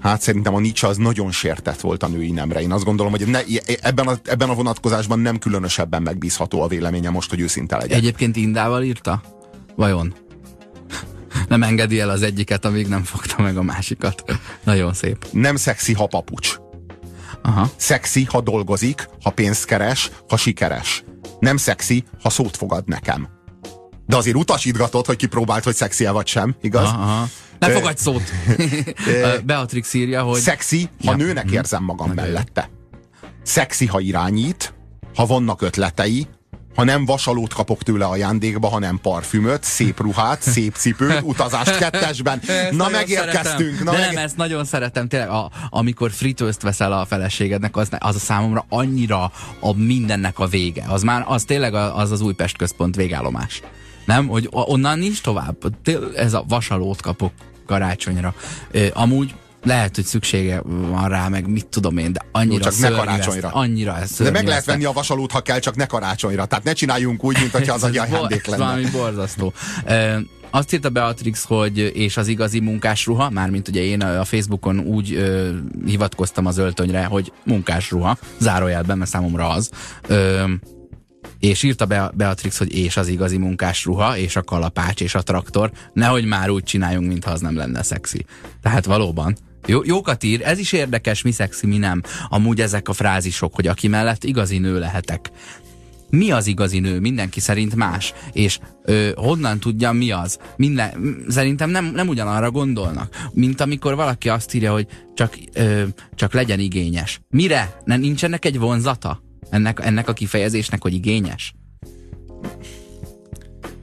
Hát 0.00 0.20
szerintem 0.20 0.54
a 0.54 0.60
Nietzsche 0.60 0.88
az 0.88 0.96
nagyon 0.96 1.30
sértett 1.30 1.80
volt 1.80 2.02
a 2.02 2.08
női 2.08 2.30
nemre. 2.30 2.60
Én 2.60 2.72
azt 2.72 2.84
gondolom, 2.84 3.12
hogy 3.12 3.26
ne, 3.26 3.40
ebben, 3.80 4.06
a, 4.06 4.14
ebben 4.24 4.48
a 4.48 4.54
vonatkozásban 4.54 5.18
nem 5.18 5.38
különösebben 5.38 6.02
megbízható 6.02 6.62
a 6.62 6.66
véleménye 6.66 7.10
most, 7.10 7.30
hogy 7.30 7.40
őszinte 7.40 7.76
legyen. 7.76 7.98
Egyébként 7.98 8.36
indával 8.36 8.82
írta? 8.82 9.22
Vajon? 9.76 10.14
Nem 11.48 11.62
engedi 11.62 12.00
el 12.00 12.10
az 12.10 12.22
egyiket, 12.22 12.64
amíg 12.64 12.88
nem 12.88 13.04
fogta 13.04 13.42
meg 13.42 13.56
a 13.56 13.62
másikat. 13.62 14.24
Nagyon 14.64 14.94
szép. 14.94 15.26
Nem 15.32 15.56
szexi, 15.56 15.92
ha 15.92 16.06
papucs. 16.06 16.56
Aha. 17.42 17.70
Szexi, 17.76 18.24
ha 18.24 18.40
dolgozik, 18.40 19.08
ha 19.22 19.30
pénzt 19.30 19.64
keres, 19.64 20.10
ha 20.28 20.36
sikeres. 20.36 21.04
Nem 21.40 21.56
szexi, 21.56 22.04
ha 22.22 22.30
szót 22.30 22.56
fogad 22.56 22.88
nekem. 22.88 23.28
De 24.06 24.16
azért 24.16 24.36
utasítgatod, 24.36 25.06
hogy 25.06 25.16
kipróbált, 25.16 25.64
hogy 25.64 25.74
szexi 25.74 26.06
-e 26.06 26.10
vagy 26.10 26.26
sem, 26.26 26.56
igaz? 26.60 26.84
Aha. 26.84 27.28
Ne 27.58 27.70
fogadj 27.70 28.00
szót! 28.00 28.22
Beatrix 29.46 29.94
írja, 29.94 30.22
hogy... 30.22 30.40
Szexi, 30.40 30.88
ha 31.04 31.10
ja. 31.10 31.16
nőnek 31.16 31.44
mhm. 31.44 31.54
érzem 31.54 31.84
magam 31.84 32.10
mellette. 32.10 32.70
Szexi, 33.42 33.86
ha 33.86 34.00
irányít, 34.00 34.74
ha 35.14 35.26
vannak 35.26 35.62
ötletei, 35.62 36.26
ha 36.78 36.84
nem 36.84 37.04
vasalót 37.04 37.54
kapok 37.54 37.82
tőle 37.82 38.04
ajándékba, 38.04 38.68
hanem 38.68 38.98
parfümöt, 39.02 39.64
szép 39.64 40.00
ruhát, 40.00 40.42
szép 40.42 40.74
cipőt, 40.74 41.20
utazást 41.22 41.78
kettesben. 41.78 42.40
Ezt 42.46 42.70
na 42.70 42.88
megérkeztünk. 42.88 43.76
Szeretem. 43.76 43.84
Na 43.84 43.90
De 43.90 43.98
meg... 43.98 44.14
nem, 44.14 44.24
ezt 44.24 44.36
nagyon 44.36 44.64
szeretem. 44.64 45.08
Tényleg, 45.08 45.28
a, 45.28 45.50
amikor 45.70 46.10
fritőzt 46.10 46.62
veszel 46.62 46.92
a 46.92 47.04
feleségednek, 47.04 47.76
az, 47.76 47.88
az 47.98 48.14
a 48.14 48.18
számomra 48.18 48.64
annyira 48.68 49.32
a 49.60 49.72
mindennek 49.76 50.38
a 50.38 50.46
vége. 50.46 50.84
Az 50.88 51.02
már, 51.02 51.24
az 51.26 51.44
tényleg 51.44 51.74
az 51.74 52.10
az 52.10 52.20
Újpest 52.20 52.56
központ 52.56 52.96
végállomás. 52.96 53.62
Nem? 54.04 54.26
Hogy 54.26 54.48
onnan 54.50 54.98
nincs 54.98 55.20
tovább. 55.20 55.56
Ez 56.16 56.34
a 56.34 56.44
vasalót 56.48 57.00
kapok 57.02 57.32
karácsonyra. 57.66 58.34
Amúgy 58.92 59.34
lehet, 59.64 59.94
hogy 59.94 60.04
szüksége 60.04 60.60
van 60.64 61.08
rá, 61.08 61.28
meg 61.28 61.48
mit 61.48 61.66
tudom 61.66 61.98
én, 61.98 62.12
de 62.12 62.20
annyira 62.32 62.64
Jó, 62.64 62.70
csak 62.70 62.78
ne 62.78 62.96
karácsonyra. 62.96 63.46
Ezt, 63.46 63.56
annyira 63.56 63.98
ez 63.98 64.16
De 64.16 64.30
meg 64.30 64.46
lehet 64.46 64.64
venni 64.64 64.84
a 64.84 64.92
vasalót, 64.92 65.32
ha 65.32 65.40
kell, 65.40 65.58
csak 65.58 65.76
ne 65.76 65.86
karácsonyra. 65.86 66.44
Tehát 66.44 66.64
ne 66.64 66.72
csináljunk 66.72 67.24
úgy, 67.24 67.38
mint 67.38 67.50
hogyha 67.50 67.74
az 67.74 67.84
egy 67.88 67.98
ajándék 67.98 68.46
lenne. 68.46 68.64
valami 68.64 68.90
borzasztó. 68.90 69.52
Azt 70.50 70.72
írta 70.72 70.90
Beatrix, 70.90 71.44
hogy 71.44 71.78
és 71.78 72.16
az 72.16 72.28
igazi 72.28 72.60
munkásruha, 72.60 73.30
mármint 73.30 73.68
ugye 73.68 73.82
én 73.82 74.02
a 74.02 74.24
Facebookon 74.24 74.78
úgy 74.78 75.14
ö, 75.14 75.50
hivatkoztam 75.86 76.46
az 76.46 76.58
öltönyre, 76.58 77.04
hogy 77.04 77.32
munkásruha, 77.44 78.18
zárójelben, 78.38 78.98
mert 78.98 79.10
számomra 79.10 79.48
az. 79.48 79.70
Ö, 80.06 80.44
és 81.38 81.62
írta 81.62 81.86
Be 81.86 82.10
Beatrix, 82.14 82.58
hogy 82.58 82.74
és 82.74 82.96
az 82.96 83.08
igazi 83.08 83.36
munkásruha, 83.36 84.16
és 84.16 84.36
a 84.36 84.42
kalapács, 84.42 85.00
és 85.00 85.14
a 85.14 85.22
traktor, 85.22 85.70
nehogy 85.92 86.24
már 86.24 86.50
úgy 86.50 86.62
csináljunk, 86.62 87.08
mintha 87.08 87.30
az 87.30 87.40
nem 87.40 87.56
lenne 87.56 87.82
szexi. 87.82 88.24
Tehát 88.62 88.84
valóban. 88.84 89.36
Jó, 89.68 89.80
jókat 89.84 90.24
ír, 90.24 90.42
ez 90.44 90.58
is 90.58 90.72
érdekes, 90.72 91.22
mi 91.22 91.32
szexi, 91.32 91.66
mi 91.66 91.78
nem. 91.78 92.02
Amúgy 92.28 92.60
ezek 92.60 92.88
a 92.88 92.92
frázisok, 92.92 93.54
hogy 93.54 93.66
aki 93.66 93.88
mellett 93.88 94.24
igazi 94.24 94.58
nő 94.58 94.78
lehetek. 94.78 95.30
Mi 96.10 96.30
az 96.30 96.46
igazi 96.46 96.78
nő? 96.78 97.00
Mindenki 97.00 97.40
szerint 97.40 97.74
más. 97.74 98.12
És 98.32 98.58
ö, 98.84 99.10
honnan 99.14 99.60
tudja, 99.60 99.92
mi 99.92 100.10
az? 100.10 100.38
Minden, 100.56 101.16
szerintem 101.28 101.70
nem, 101.70 101.84
nem 101.84 102.08
ugyanarra 102.08 102.50
gondolnak, 102.50 103.28
mint 103.32 103.60
amikor 103.60 103.94
valaki 103.94 104.28
azt 104.28 104.54
írja, 104.54 104.72
hogy 104.72 104.86
csak, 105.14 105.38
ö, 105.52 105.82
csak 106.14 106.32
legyen 106.32 106.58
igényes. 106.58 107.20
Mire? 107.30 107.80
Nem, 107.84 108.00
nincsenek 108.00 108.44
egy 108.44 108.58
vonzata? 108.58 109.22
Ennek, 109.50 109.80
ennek 109.84 110.08
a 110.08 110.12
kifejezésnek, 110.12 110.82
hogy 110.82 110.94
igényes? 110.94 111.54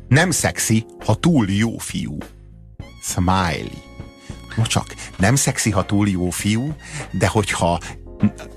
Nem 0.08 0.32
szexi, 0.32 0.86
ha 1.06 1.16
túl 1.16 1.50
jó 1.50 1.78
fiú. 1.78 2.18
Smiley. 3.02 3.85
No 4.56 4.66
csak, 4.66 4.96
nem 5.18 5.36
szexi, 5.36 5.72
ha 5.72 5.86
túl 5.86 6.10
jó 6.10 6.30
fiú, 6.30 6.76
de 7.12 7.28
hogyha 7.28 7.80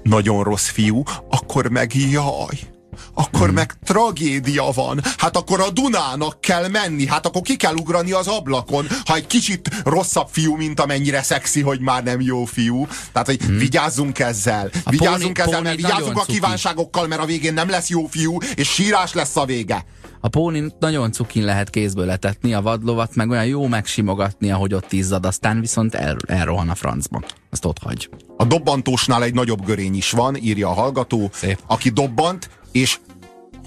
nagyon 0.03 0.42
rossz 0.42 0.68
fiú, 0.68 1.03
akkor 1.28 1.70
meg 1.70 1.94
jaj. 1.94 2.77
Akkor 3.18 3.46
hmm. 3.46 3.54
meg 3.54 3.72
tragédia 3.84 4.70
van. 4.74 5.00
Hát 5.16 5.36
akkor 5.36 5.60
a 5.60 5.70
Dunának 5.70 6.40
kell 6.40 6.68
menni. 6.68 7.06
Hát 7.06 7.26
akkor 7.26 7.42
ki 7.42 7.56
kell 7.56 7.74
ugrani 7.74 8.12
az 8.12 8.26
ablakon. 8.26 8.86
Ha 9.04 9.14
egy 9.14 9.26
kicsit 9.26 9.70
rosszabb 9.84 10.28
fiú, 10.30 10.56
mint 10.56 10.80
amennyire 10.80 11.22
szexi, 11.22 11.60
hogy 11.60 11.80
már 11.80 12.02
nem 12.02 12.20
jó 12.20 12.44
fiú. 12.44 12.86
Tehát, 13.12 13.26
hogy 13.26 13.40
hmm. 13.40 13.58
vigyázzunk 13.58 14.18
ezzel. 14.18 14.70
A 14.84 14.90
vigyázzunk 14.90 15.32
póni, 15.32 15.48
ezzel, 15.48 15.62
mert 15.62 15.76
vigyázzunk 15.76 16.18
a 16.18 16.24
kívánságokkal, 16.24 17.06
mert 17.06 17.20
a 17.20 17.24
végén 17.24 17.54
nem 17.54 17.68
lesz 17.68 17.88
jó 17.88 18.06
fiú, 18.06 18.38
és 18.54 18.68
sírás 18.68 19.12
lesz 19.12 19.36
a 19.36 19.44
vége. 19.44 19.84
A 20.20 20.28
pónin 20.28 20.72
nagyon 20.78 21.12
cukin 21.12 21.44
lehet 21.44 21.70
kézből 21.70 22.06
letetni, 22.06 22.54
a 22.54 22.62
vadlovat 22.62 23.14
meg 23.14 23.30
olyan 23.30 23.46
jó 23.46 23.66
megsimogatni, 23.66 24.50
ahogy 24.50 24.74
ott 24.74 24.92
izzad, 24.92 25.26
aztán 25.26 25.60
viszont 25.60 25.94
el, 25.94 26.16
elrohan 26.26 26.68
a 26.68 26.74
francba. 26.74 27.22
Azt 27.50 27.64
ott 27.64 27.78
hagy. 27.78 28.10
A 28.36 28.44
dobbantósnál 28.44 29.22
egy 29.22 29.34
nagyobb 29.34 29.64
görény 29.64 29.94
is 29.94 30.10
van, 30.10 30.36
írja 30.36 30.68
a 30.68 30.72
hallgató, 30.72 31.30
Szép. 31.32 31.58
aki 31.66 31.88
dobbant, 31.88 32.50
és 32.72 32.98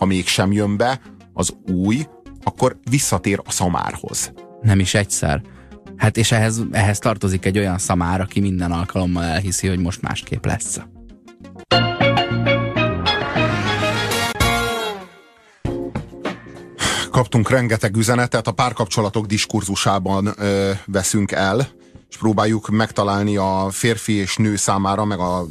ha 0.02 0.08
mégsem 0.08 0.52
jön 0.52 0.78
be 0.78 1.00
az 1.34 1.54
új, 1.68 2.06
akkor 2.44 2.78
visszatér 2.90 3.42
a 3.46 3.52
szamárhoz. 3.52 4.32
Nem 4.62 4.80
is 4.80 4.94
egyszer. 4.94 5.42
Hát 5.96 6.18
és 6.18 6.32
ehhez, 6.32 6.62
ehhez 6.72 6.98
tartozik 6.98 7.46
egy 7.46 7.58
olyan 7.58 7.78
szamár, 7.78 8.22
aki 8.22 8.40
minden 8.40 8.72
alkalommal 8.72 9.24
elhiszi, 9.24 9.68
hogy 9.68 9.80
most 9.80 10.02
másképp 10.02 10.46
lesz. 10.46 10.80
Kaptunk 17.12 17.50
rengeteg 17.50 17.98
üzenetet, 17.98 18.48
a 18.48 18.52
párkapcsolatok 18.52 19.26
diskurzusában 19.26 20.34
ö, 20.38 20.72
veszünk 20.86 21.32
el, 21.32 21.68
és 22.10 22.18
próbáljuk 22.18 22.70
megtalálni 22.70 23.38
a 23.38 23.68
férfi 23.72 24.14
és 24.14 24.36
nő 24.36 24.56
számára, 24.56 25.06
meg 25.06 25.20
a 25.20 25.46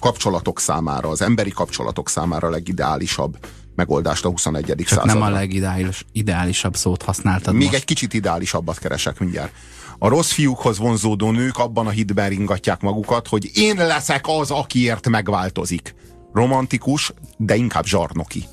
kapcsolatok 0.00 0.60
számára, 0.60 1.08
az 1.08 1.22
emberi 1.22 1.50
kapcsolatok 1.50 2.08
számára 2.08 2.50
legideálisabb 2.50 3.38
megoldást 3.78 4.24
a 4.24 4.28
21. 4.30 4.64
Csak 4.64 4.86
századra. 4.86 5.12
nem 5.12 5.22
a 5.22 5.30
legideális, 5.30 6.04
ideálisabb 6.12 6.76
szót 6.76 7.02
használtad 7.02 7.54
Még 7.54 7.62
most. 7.62 7.74
egy 7.74 7.84
kicsit 7.84 8.14
ideálisabbat 8.14 8.78
keresek 8.78 9.18
mindjárt. 9.18 9.52
A 9.98 10.08
rossz 10.08 10.32
fiúkhoz 10.32 10.78
vonzódó 10.78 11.30
nők 11.30 11.58
abban 11.58 11.86
a 11.86 11.90
hitben 11.90 12.28
ringatják 12.28 12.80
magukat, 12.80 13.28
hogy 13.28 13.50
én 13.54 13.76
leszek 13.76 14.24
az, 14.28 14.50
akiért 14.50 15.08
megváltozik. 15.08 15.94
Romantikus, 16.32 17.12
de 17.36 17.54
inkább 17.54 17.84
zsarnoki. 17.84 18.44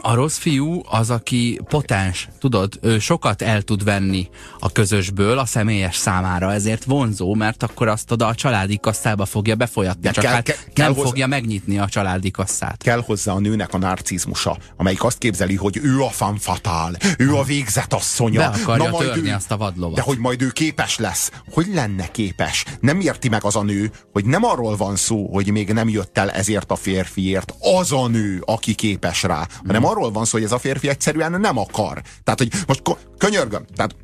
A 0.00 0.14
rossz 0.14 0.36
fiú 0.38 0.80
az, 0.88 1.10
aki 1.10 1.60
potens, 1.68 2.28
tudod, 2.38 2.78
ő 2.82 2.98
sokat 2.98 3.42
el 3.42 3.62
tud 3.62 3.84
venni 3.84 4.28
a 4.58 4.72
közösből 4.72 5.38
a 5.38 5.46
személyes 5.46 5.96
számára, 5.96 6.52
ezért 6.52 6.84
vonzó, 6.84 7.34
mert 7.34 7.62
akkor 7.62 7.88
azt 7.88 8.10
oda 8.10 8.26
a 8.26 8.34
családi 8.34 8.78
kasszába 8.80 9.24
fogja 9.24 9.54
befolyatni, 9.54 10.00
De 10.02 10.10
csak 10.10 10.24
kell- 10.24 10.32
hát 10.32 10.44
kell- 10.44 10.56
nem 10.56 10.72
kell 10.74 10.88
hozzá- 10.88 11.02
fogja 11.08 11.26
megnyitni 11.26 11.78
a 11.78 11.88
családi 11.88 12.30
kasszát. 12.30 12.82
Kell 12.82 13.02
hozzá 13.06 13.32
a 13.32 13.38
nőnek 13.38 13.74
a 13.74 13.78
narcizmusa, 13.78 14.56
amelyik 14.76 15.04
azt 15.04 15.18
képzeli, 15.18 15.54
hogy 15.54 15.78
ő 15.82 16.00
a 16.02 16.08
fan 16.10 16.36
fatal, 16.38 16.96
ő 17.18 17.34
a 17.34 17.42
végzett 17.42 17.92
asszonya. 17.92 18.38
Be 18.38 18.46
akarja 18.62 18.90
majd 18.90 19.06
törni 19.12 19.30
ő, 19.30 19.34
azt 19.34 19.50
a 19.50 19.56
vadlovat. 19.56 19.94
De 19.96 20.02
hogy 20.02 20.18
majd 20.18 20.42
ő 20.42 20.48
képes 20.50 20.98
lesz. 20.98 21.30
Hogy 21.50 21.66
lenne 21.74 22.10
képes? 22.10 22.64
Nem 22.80 23.00
érti 23.00 23.28
meg 23.28 23.44
az 23.44 23.56
a 23.56 23.62
nő, 23.62 23.90
hogy 24.12 24.24
nem 24.24 24.44
arról 24.44 24.76
van 24.76 24.96
szó, 24.96 25.28
hogy 25.32 25.50
még 25.50 25.72
nem 25.72 25.88
jött 25.88 26.18
el 26.18 26.30
ezért 26.30 26.70
a 26.70 26.76
férfiért 26.76 27.54
az 27.78 27.92
a 27.92 28.08
nő, 28.08 28.42
aki 28.46 28.74
képes 28.74 28.93
rá, 29.22 29.46
hanem 29.66 29.84
arról 29.84 30.10
van 30.10 30.24
szó, 30.24 30.30
hogy 30.32 30.46
ez 30.46 30.52
a 30.52 30.58
férfi 30.58 30.88
egyszerűen 30.88 31.40
nem 31.40 31.58
akar. 31.58 32.02
Tehát, 32.24 32.38
hogy 32.38 32.52
most 32.66 32.82
könyörgöm, 33.18 33.64
tehát 33.74 33.94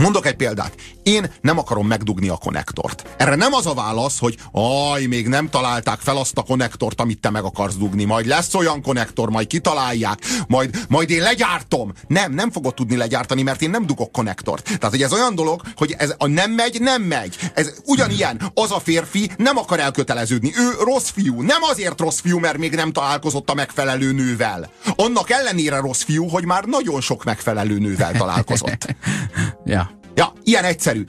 Mondok 0.00 0.26
egy 0.26 0.36
példát. 0.36 0.74
Én 1.02 1.32
nem 1.40 1.58
akarom 1.58 1.86
megdugni 1.86 2.28
a 2.28 2.36
konnektort. 2.36 3.04
Erre 3.16 3.34
nem 3.34 3.52
az 3.52 3.66
a 3.66 3.74
válasz, 3.74 4.18
hogy 4.18 4.36
aj, 4.52 5.04
még 5.04 5.28
nem 5.28 5.48
találták 5.48 5.98
fel 6.00 6.16
azt 6.16 6.38
a 6.38 6.42
konnektort, 6.42 7.00
amit 7.00 7.20
te 7.20 7.30
meg 7.30 7.44
akarsz 7.44 7.74
dugni. 7.74 8.04
Majd 8.04 8.26
lesz 8.26 8.54
olyan 8.54 8.82
konnektor, 8.82 9.30
majd 9.30 9.46
kitalálják, 9.46 10.18
majd, 10.48 10.84
majd 10.88 11.10
én 11.10 11.22
legyártom. 11.22 11.92
Nem, 12.06 12.32
nem 12.32 12.50
fogod 12.50 12.74
tudni 12.74 12.96
legyártani, 12.96 13.42
mert 13.42 13.62
én 13.62 13.70
nem 13.70 13.86
dugok 13.86 14.12
konnektort. 14.12 14.64
Tehát, 14.64 14.90
hogy 14.90 15.02
ez 15.02 15.12
olyan 15.12 15.34
dolog, 15.34 15.62
hogy 15.76 15.94
ez 15.98 16.14
a 16.18 16.26
nem 16.26 16.50
megy, 16.50 16.80
nem 16.80 17.02
megy. 17.02 17.36
Ez 17.54 17.74
ugyanilyen. 17.86 18.40
Az 18.54 18.70
a 18.70 18.80
férfi 18.80 19.30
nem 19.36 19.56
akar 19.56 19.80
elköteleződni. 19.80 20.52
Ő 20.56 20.84
rossz 20.84 21.10
fiú. 21.10 21.42
Nem 21.42 21.62
azért 21.62 22.00
rossz 22.00 22.20
fiú, 22.20 22.38
mert 22.38 22.58
még 22.58 22.74
nem 22.74 22.92
találkozott 22.92 23.50
a 23.50 23.54
megfelelő 23.54 24.12
nővel. 24.12 24.70
Annak 24.96 25.30
ellenére 25.30 25.80
rossz 25.80 26.02
fiú, 26.02 26.28
hogy 26.28 26.44
már 26.44 26.64
nagyon 26.64 27.00
sok 27.00 27.24
megfelelő 27.24 27.78
nővel 27.78 28.12
találkozott. 28.12 28.86
Ja. 29.64 29.89
Ja, 30.14 30.32
ilyen 30.44 30.64
egyszerű. 30.64 31.04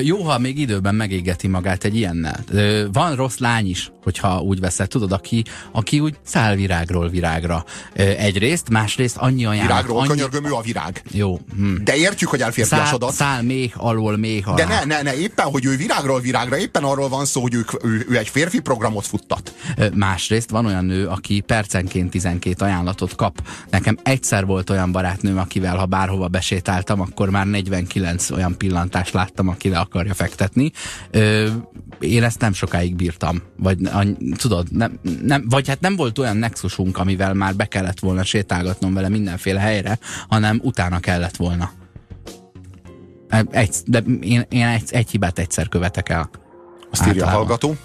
Jó, 0.00 0.22
ha 0.22 0.38
még 0.38 0.58
időben 0.58 0.94
megégeti 0.94 1.48
magát 1.48 1.84
egy 1.84 1.96
ilyennel. 1.96 2.44
Van 2.92 3.16
rossz 3.16 3.38
lány 3.38 3.68
is, 3.68 3.92
hogyha 4.02 4.40
úgy 4.40 4.60
veszed, 4.60 4.88
tudod, 4.88 5.12
aki, 5.12 5.44
aki 5.72 6.00
úgy 6.00 6.16
száll 6.24 6.54
virágról 6.54 7.08
virágra. 7.08 7.64
Egyrészt, 7.94 8.68
másrészt 8.68 9.16
annyi 9.16 9.44
ajánlat. 9.44 9.66
Virágról 9.68 9.98
annyi... 9.98 10.08
könyörgöm, 10.08 10.44
ő 10.44 10.52
a 10.52 10.60
virág. 10.60 11.02
Jó. 11.10 11.40
Hm. 11.56 11.74
De 11.84 11.96
értjük, 11.96 12.28
hogy 12.28 12.38
Szál, 12.38 12.48
elférfiasodott. 12.48 13.12
szál 13.12 13.42
még 13.42 13.72
alól, 13.76 14.16
még 14.16 14.46
alá. 14.46 14.56
De 14.56 14.64
ne, 14.64 14.84
ne, 14.84 15.02
ne, 15.02 15.16
éppen, 15.16 15.46
hogy 15.46 15.64
ő 15.64 15.76
virágról 15.76 16.20
virágra, 16.20 16.58
éppen 16.58 16.84
arról 16.84 17.08
van 17.08 17.24
szó, 17.24 17.40
hogy 17.40 17.54
ő, 17.54 17.64
ő, 17.82 18.06
ő 18.08 18.16
egy 18.18 18.28
férfi 18.28 18.60
programot 18.60 19.06
futtat. 19.06 19.54
Másrészt 19.94 20.50
van 20.50 20.66
olyan 20.66 20.84
nő, 20.84 21.06
aki 21.06 21.40
percenként 21.40 22.10
12 22.10 22.64
ajánlatot 22.64 23.14
kap. 23.14 23.42
Nekem 23.70 23.98
egyszer 24.02 24.46
volt 24.46 24.70
olyan 24.70 24.92
barátnőm, 24.92 25.38
akivel 25.38 25.76
ha 25.76 25.86
bárhova 25.86 26.28
besétáltam, 26.28 27.00
akkor 27.00 27.30
már 27.30 27.46
49 27.46 28.30
olyan 28.30 28.56
pillantást 28.56 29.12
láttam, 29.12 29.48
aki 29.48 29.68
le 29.68 29.80
akarja 29.82 30.14
fektetni. 30.14 30.70
Ö, 31.10 31.48
Én 32.00 32.22
ezt 32.22 32.40
nem 32.40 32.52
sokáig 32.52 32.94
bírtam. 32.96 33.42
Vagy 33.56 33.78
tudod, 34.36 34.72
nem, 34.72 35.00
nem, 35.22 35.44
vagy 35.48 35.68
hát 35.68 35.80
nem 35.80 35.96
volt 35.96 36.18
olyan 36.18 36.36
nexusunk, 36.36 36.98
amivel 36.98 37.34
már 37.34 37.56
be 37.56 37.64
kellett 37.64 37.98
volna 37.98 38.24
sétálgatnom 38.24 38.94
vele 38.94 39.08
mindenféle 39.08 39.60
helyre, 39.60 39.98
hanem 40.28 40.60
utána 40.62 41.00
kellett 41.00 41.36
volna. 41.36 41.70
Egy, 43.50 43.76
de 43.86 43.98
én, 44.20 44.46
én 44.48 44.66
egy, 44.66 44.82
egy 44.90 45.10
hibát 45.10 45.38
egyszer 45.38 45.68
követek 45.68 46.08
el. 46.08 46.30
Azt 46.90 47.06
írja 47.06 47.26
a 47.26 47.30
hallgató. 47.30 47.76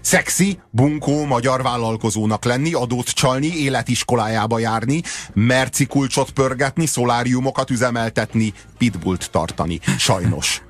Szexi, 0.00 0.58
bunkó 0.70 1.24
magyar 1.24 1.62
vállalkozónak 1.62 2.44
lenni, 2.44 2.72
adót 2.72 3.08
csalni, 3.08 3.46
életiskolájába 3.46 4.58
járni, 4.58 5.02
merci 5.34 5.86
kulcsot 5.86 6.30
pörgetni, 6.30 6.86
szoláriumokat 6.86 7.70
üzemeltetni, 7.70 8.52
pitbullt 8.78 9.30
tartani. 9.30 9.80
Sajnos. 9.98 10.62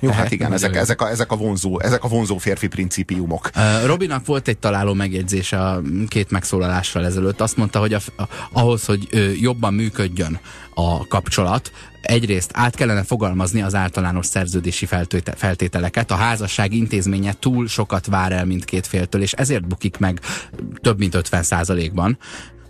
Jó, 0.00 0.10
hát 0.10 0.30
igen, 0.30 0.52
ezek, 0.52 0.76
ezek, 0.76 1.00
a, 1.00 1.08
ezek, 1.08 1.32
a 1.32 1.36
vonzó, 1.36 1.80
ezek 1.80 2.04
a 2.04 2.08
vonzó 2.08 2.36
férfi 2.36 2.66
principiumok. 2.66 3.50
Uh, 3.56 3.86
Robinak 3.86 4.26
volt 4.26 4.48
egy 4.48 4.58
találó 4.58 4.94
megjegyzése 4.94 5.60
a 5.60 5.80
két 6.08 6.30
megszólalással 6.30 7.04
ezelőtt. 7.04 7.40
Azt 7.40 7.56
mondta, 7.56 7.78
hogy 7.78 7.94
a, 7.94 8.00
a, 8.16 8.22
ahhoz, 8.52 8.84
hogy 8.84 9.06
ö, 9.10 9.30
jobban 9.30 9.74
működjön 9.74 10.40
a 10.74 11.06
kapcsolat, 11.06 11.72
egyrészt 12.02 12.50
át 12.54 12.74
kellene 12.74 13.02
fogalmazni 13.02 13.62
az 13.62 13.74
általános 13.74 14.26
szerződési 14.26 14.86
feltételeket. 15.36 16.10
A 16.10 16.14
házasság 16.14 16.72
intézménye 16.72 17.32
túl 17.32 17.68
sokat 17.68 18.06
vár 18.06 18.32
el 18.32 18.44
mindkét 18.44 18.86
féltől, 18.86 19.22
és 19.22 19.32
ezért 19.32 19.66
bukik 19.66 19.98
meg 19.98 20.20
több 20.80 20.98
mint 20.98 21.14
50 21.14 21.42
százalékban. 21.42 22.18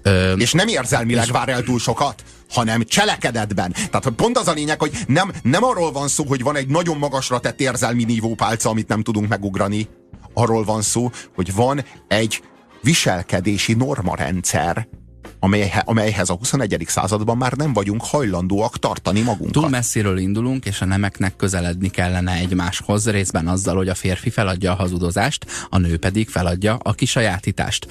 Ö, 0.02 0.32
és 0.32 0.52
nem 0.52 0.68
érzelmileg 0.68 1.24
és... 1.24 1.30
vár 1.30 1.48
el 1.48 1.62
túl 1.62 1.78
sokat, 1.78 2.22
hanem 2.50 2.84
cselekedetben. 2.84 3.72
Tehát 3.72 4.08
pont 4.16 4.38
az 4.38 4.48
a 4.48 4.52
lényeg, 4.52 4.80
hogy 4.80 4.98
nem, 5.06 5.32
nem 5.42 5.64
arról 5.64 5.92
van 5.92 6.08
szó, 6.08 6.24
hogy 6.24 6.42
van 6.42 6.56
egy 6.56 6.68
nagyon 6.68 6.98
magasra 6.98 7.38
tett 7.40 7.60
érzelmi 7.60 8.04
nívópálca, 8.04 8.68
amit 8.68 8.88
nem 8.88 9.02
tudunk 9.02 9.28
megugrani. 9.28 9.88
Arról 10.34 10.64
van 10.64 10.82
szó, 10.82 11.10
hogy 11.34 11.54
van 11.54 11.84
egy 12.08 12.42
viselkedési 12.82 13.72
normarendszer, 13.72 14.88
amely, 15.40 15.72
amelyhez 15.84 16.28
a 16.28 16.34
21. 16.34 16.84
században 16.86 17.36
már 17.36 17.52
nem 17.52 17.72
vagyunk 17.72 18.04
hajlandóak 18.04 18.78
tartani 18.78 19.20
magunkat. 19.20 19.52
Túl 19.52 19.68
messziről 19.68 20.18
indulunk, 20.18 20.64
és 20.64 20.80
a 20.80 20.84
nemeknek 20.84 21.36
közeledni 21.36 21.88
kellene 21.88 22.32
egymáshoz, 22.32 23.10
részben 23.10 23.48
azzal, 23.48 23.76
hogy 23.76 23.88
a 23.88 23.94
férfi 23.94 24.30
feladja 24.30 24.72
a 24.72 24.74
hazudozást, 24.74 25.46
a 25.70 25.78
nő 25.78 25.98
pedig 25.98 26.28
feladja 26.28 26.78
a 26.82 26.92
kisajátítást. 26.92 27.86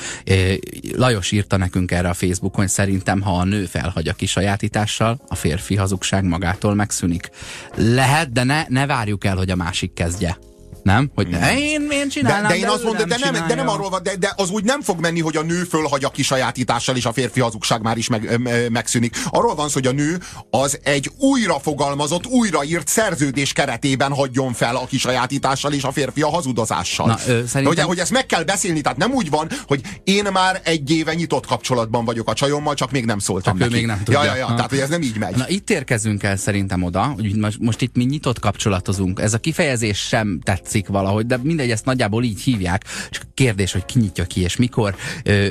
Lajos 0.95 1.31
írta 1.31 1.57
nekünk 1.57 1.91
erre 1.91 2.09
a 2.09 2.13
Facebookon, 2.13 2.59
hogy 2.59 2.69
szerintem, 2.73 3.21
ha 3.21 3.31
a 3.31 3.43
nő 3.43 3.65
felhagy 3.65 4.07
a 4.07 4.13
kisajátítással, 4.13 5.21
a 5.27 5.35
férfi 5.35 5.75
hazugság 5.75 6.23
magától 6.23 6.75
megszűnik. 6.75 7.29
Lehet, 7.75 8.31
de 8.31 8.43
ne, 8.43 8.63
ne 8.67 8.85
várjuk 8.85 9.25
el, 9.25 9.35
hogy 9.35 9.49
a 9.49 9.55
másik 9.55 9.93
kezdje. 9.93 10.37
Nem? 10.83 11.11
Hogy 11.15 11.27
ne, 11.27 11.59
én, 11.59 11.87
én 11.91 12.09
csinálnám, 12.09 12.41
de, 12.41 12.47
de, 12.47 12.55
én 12.55 12.61
de 12.61 12.71
azt 12.71 12.83
mondom, 12.83 13.07
de 13.07 13.17
nem, 13.19 13.47
de 13.47 13.55
nem 13.55 13.67
arról 13.67 13.89
van, 13.89 14.03
de, 14.03 14.15
de 14.15 14.33
az 14.35 14.49
úgy 14.49 14.63
nem 14.63 14.81
fog 14.81 14.99
menni, 14.99 15.19
hogy 15.19 15.37
a 15.37 15.41
nő 15.41 15.63
fölhagy 15.63 16.03
a 16.03 16.09
kisajátítással, 16.09 16.95
és 16.95 17.05
a 17.05 17.13
férfi 17.13 17.39
hazugság 17.39 17.81
már 17.81 17.97
is 17.97 18.07
meg, 18.07 18.39
megszűnik. 18.71 19.17
Arról 19.29 19.55
van 19.55 19.67
szó, 19.67 19.73
hogy 19.73 19.87
a 19.87 19.91
nő 19.91 20.19
az 20.49 20.79
egy 20.83 21.11
újra 21.17 21.59
fogalmazott, 21.59 22.25
újraírt 22.25 22.87
szerződés 22.87 23.53
keretében 23.53 24.13
hagyjon 24.13 24.53
fel 24.53 24.75
a 24.75 24.85
kisajátítással, 24.85 25.73
és 25.73 25.83
a 25.83 25.91
férfi 25.91 26.21
a 26.21 26.29
hazudozással. 26.29 27.07
Na, 27.07 27.17
ö, 27.27 27.45
szerintem... 27.45 27.63
hogy, 27.63 27.79
hogy 27.79 27.99
ezt 27.99 28.11
meg 28.11 28.25
kell 28.25 28.43
beszélni, 28.43 28.81
tehát 28.81 28.97
nem 28.97 29.11
úgy 29.11 29.29
van, 29.29 29.49
hogy 29.67 29.81
én 30.03 30.27
már 30.33 30.61
egy 30.63 30.91
éve 30.91 31.13
nyitott 31.13 31.45
kapcsolatban 31.45 32.05
vagyok 32.05 32.29
a 32.29 32.33
csajommal, 32.33 32.73
csak 32.73 32.91
még 32.91 33.05
nem 33.05 33.19
szóltam 33.19 33.57
csak 33.57 33.61
neki. 33.61 33.73
Ő 33.73 33.77
még 33.77 33.85
nem 33.85 34.03
tudja. 34.03 34.23
Ja, 34.23 34.35
ja, 34.35 34.37
ja, 34.37 34.45
tehát 34.45 34.69
hogy 34.69 34.79
ez 34.79 34.89
nem 34.89 35.01
így 35.01 35.17
megy. 35.17 35.35
Na 35.35 35.49
itt 35.49 35.69
érkezünk 35.69 36.23
el 36.23 36.37
szerintem 36.37 36.83
oda, 36.83 37.13
hogy 37.15 37.35
most, 37.35 37.59
most 37.59 37.81
itt 37.81 37.95
mi 37.95 38.03
nyitott 38.03 38.39
kapcsolatozunk. 38.39 39.19
Ez 39.19 39.33
a 39.33 39.37
kifejezés 39.37 39.97
sem 39.97 40.39
tetszik 40.43 40.68
tetszik 40.69 40.87
valahogy, 40.87 41.25
de 41.25 41.37
mindegy, 41.43 41.71
ezt 41.71 41.85
nagyjából 41.85 42.23
így 42.23 42.41
hívják. 42.41 42.83
És 43.09 43.19
kérdés, 43.33 43.71
hogy 43.71 43.85
ki 43.85 43.99
nyitja 43.99 44.25
ki 44.25 44.41
és 44.41 44.55
mikor. 44.55 44.95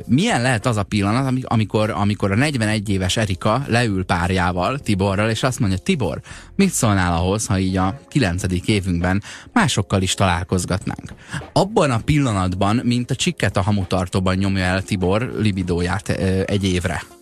Milyen 0.07 0.43
lehet 0.43 0.66
az 0.66 0.77
a 0.77 0.83
pillanat, 0.83 1.45
amikor, 1.45 1.91
amikor 1.91 2.33
a 2.33 2.35
41 2.35 2.89
éves 2.89 3.16
Erika 3.16 3.64
leül 3.66 4.05
párjával, 4.05 4.79
Tiborral, 4.79 5.31
és 5.31 5.43
azt 5.43 5.59
mondja, 5.59 5.79
Tibor, 5.79 6.21
mit 6.57 6.71
szólnál 6.71 7.12
ahhoz, 7.12 7.47
ha 7.47 7.59
így 7.59 7.77
a 7.77 8.01
9. 8.09 8.43
évünkben 8.64 9.23
másokkal 9.53 10.03
is 10.03 10.14
találkozgatnánk? 10.14 11.12
Abban 11.53 11.91
a 11.91 11.99
pillanatban, 11.99 12.81
mint 12.85 13.11
a 13.11 13.14
csikket 13.14 13.57
a 13.57 13.62
hamutartóban 13.62 14.37
nyomja 14.37 14.62
el 14.62 14.83
Tibor 14.83 15.35
libidóját 15.39 16.09
egy 16.45 16.64
évre. 16.64 17.18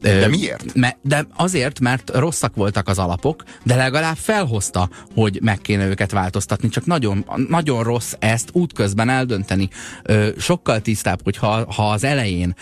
De 0.00 0.28
miért? 0.28 0.74
Me, 0.74 0.96
de 1.02 1.26
azért, 1.36 1.80
mert 1.80 2.10
rosszak 2.14 2.54
voltak 2.54 2.88
az 2.88 2.98
alapok, 2.98 3.44
de 3.62 3.74
legalább 3.74 4.16
felhozta, 4.16 4.88
hogy 5.14 5.38
meg 5.42 5.58
kéne 5.58 5.86
őket 5.86 6.10
változtatni, 6.10 6.68
csak 6.68 6.86
nagyon, 6.86 7.24
nagyon 7.48 7.82
rossz 7.82 8.12
ezt 8.18 8.48
útközben 8.52 9.08
eldönteni. 9.08 9.68
Sokkal 10.38 10.80
tisztább, 10.80 11.20
hogy 11.22 11.36
ha, 11.36 11.72
ha 11.72 11.90
az 11.90 12.04
elején 12.04 12.54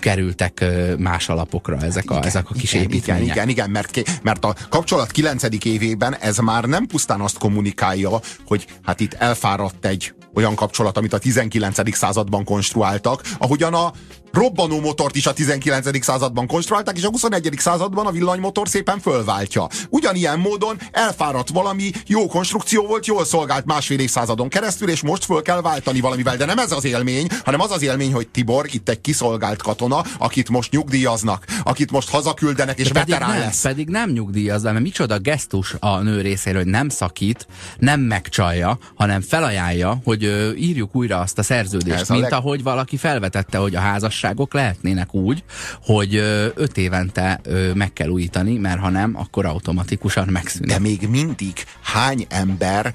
kerültek 0.00 0.64
más 0.98 1.28
alapokra 1.28 1.76
ezek 1.76 2.10
a, 2.10 2.14
igen, 2.14 2.26
ezek 2.26 2.50
a 2.50 2.54
kis 2.54 2.72
igen, 2.72 2.84
építmények. 2.84 3.22
Igen, 3.22 3.32
igen, 3.34 3.48
igen 3.48 3.70
mert, 3.70 4.20
mert 4.22 4.44
a 4.44 4.54
kapcsolat 4.68 5.10
9. 5.10 5.42
évében 5.64 6.16
ez 6.16 6.38
már 6.38 6.64
nem 6.64 6.86
pusztán 6.86 7.20
azt 7.20 7.38
kommunikálja, 7.38 8.20
hogy 8.46 8.66
hát 8.82 9.00
itt 9.00 9.14
elfáradt 9.14 9.86
egy 9.86 10.14
olyan 10.34 10.54
kapcsolat, 10.54 10.96
amit 10.96 11.12
a 11.12 11.18
19. 11.18 11.94
században 11.96 12.44
konstruáltak, 12.44 13.22
ahogyan 13.38 13.74
a 13.74 13.92
robbanó 14.32 14.80
motort 14.80 15.16
is 15.16 15.26
a 15.26 15.32
19. 15.32 16.04
században 16.04 16.46
konstruálták, 16.46 16.96
és 16.96 17.04
a 17.04 17.08
21. 17.08 17.54
században 17.56 18.06
a 18.06 18.10
villanymotor 18.10 18.68
szépen 18.68 18.98
fölváltja. 19.00 19.66
Ugyanilyen 19.88 20.38
módon 20.38 20.76
elfáradt 20.90 21.48
valami, 21.48 21.90
jó 22.06 22.26
konstrukció 22.26 22.86
volt, 22.86 23.06
jól 23.06 23.24
szolgált 23.24 23.64
másfél 23.64 23.98
évszázadon 23.98 24.48
keresztül, 24.48 24.88
és 24.88 25.02
most 25.02 25.24
föl 25.24 25.42
kell 25.42 25.60
váltani 25.60 26.00
valamivel. 26.00 26.36
De 26.36 26.44
nem 26.44 26.58
ez 26.58 26.72
az 26.72 26.84
élmény, 26.84 27.28
hanem 27.44 27.60
az 27.60 27.70
az 27.70 27.82
élmény, 27.82 28.12
hogy 28.12 28.28
Tibor 28.28 28.66
itt 28.72 28.88
egy 28.88 29.00
kiszolgált 29.00 29.62
katona, 29.62 30.04
akit 30.18 30.48
most 30.48 30.70
nyugdíjaznak, 30.70 31.44
akit 31.64 31.90
most 31.90 32.10
hazaküldenek, 32.10 32.78
és 32.78 32.90
veterán 32.90 33.30
nem, 33.30 33.38
lesz. 33.38 33.62
Pedig 33.62 33.88
nem 33.88 34.10
nyugdíjaz, 34.10 34.62
mert 34.62 34.80
micsoda 34.80 35.18
gesztus 35.18 35.74
a 35.80 35.98
nő 35.98 36.20
részéről, 36.20 36.62
hogy 36.62 36.70
nem 36.70 36.88
szakít, 36.88 37.46
nem 37.78 38.00
megcsalja, 38.00 38.78
hanem 38.94 39.20
felajánlja, 39.20 40.00
hogy 40.04 40.22
írjuk 40.58 40.96
újra 40.96 41.18
azt 41.18 41.38
a 41.38 41.42
szerződést, 41.42 42.00
ez 42.00 42.08
mint 42.08 42.20
a 42.20 42.28
leg... 42.28 42.32
ahogy 42.32 42.62
valaki 42.62 42.96
felvetette, 42.96 43.58
hogy 43.58 43.74
a 43.74 43.80
házasság 43.80 44.25
házasságok 44.26 44.54
lehetnének 44.54 45.14
úgy, 45.14 45.44
hogy 45.82 46.14
öt 46.54 46.76
évente 46.76 47.40
meg 47.74 47.92
kell 47.92 48.08
újítani, 48.08 48.56
mert 48.56 48.80
ha 48.80 48.88
nem, 48.88 49.16
akkor 49.16 49.46
automatikusan 49.46 50.28
megszűnik. 50.28 50.70
De 50.70 50.78
még 50.78 51.08
mindig 51.08 51.52
hány 51.82 52.26
ember 52.28 52.94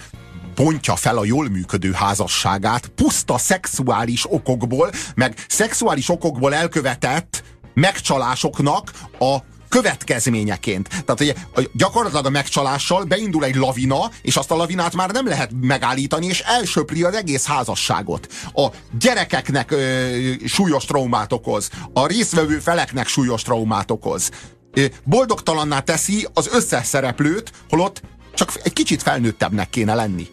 bontja 0.56 0.96
fel 0.96 1.18
a 1.18 1.26
jól 1.26 1.50
működő 1.50 1.92
házasságát 1.92 2.88
puszta 2.88 3.38
szexuális 3.38 4.26
okokból, 4.32 4.92
meg 5.16 5.46
szexuális 5.48 6.10
okokból 6.10 6.54
elkövetett 6.54 7.44
megcsalásoknak 7.74 8.92
a 9.20 9.38
következményeként. 9.72 10.88
Tehát 10.90 11.20
ugye, 11.20 11.34
gyakorlatilag 11.74 12.26
a 12.26 12.30
megcsalással 12.30 13.04
beindul 13.04 13.46
egy 13.46 13.56
lavina, 13.56 14.12
és 14.22 14.36
azt 14.36 14.52
a 14.52 14.56
lavinát 14.56 14.96
már 14.96 15.12
nem 15.12 15.28
lehet 15.28 15.52
megállítani, 15.62 16.26
és 16.26 16.40
elsöpri 16.40 17.04
az 17.04 17.14
egész 17.14 17.46
házasságot. 17.46 18.28
A 18.54 18.68
gyerekeknek 19.00 19.72
ö, 19.72 20.08
súlyos 20.46 20.86
traumát 20.86 21.34
okoz, 21.34 21.70
a 21.94 22.06
résztvevő 22.06 22.60
feleknek 22.60 23.08
súlyos 23.08 23.42
traumát 23.42 23.92
okoz. 23.92 24.30
Boldogtalanná 25.04 25.80
teszi 25.80 26.28
az 26.34 26.50
összes 26.54 26.88
szereplőt, 26.88 27.52
holott 27.70 28.02
csak 28.34 28.52
egy 28.64 28.74
kicsit 28.74 29.02
felnőttebbnek 29.02 29.70
kéne 29.70 29.94
lenni. 29.94 30.28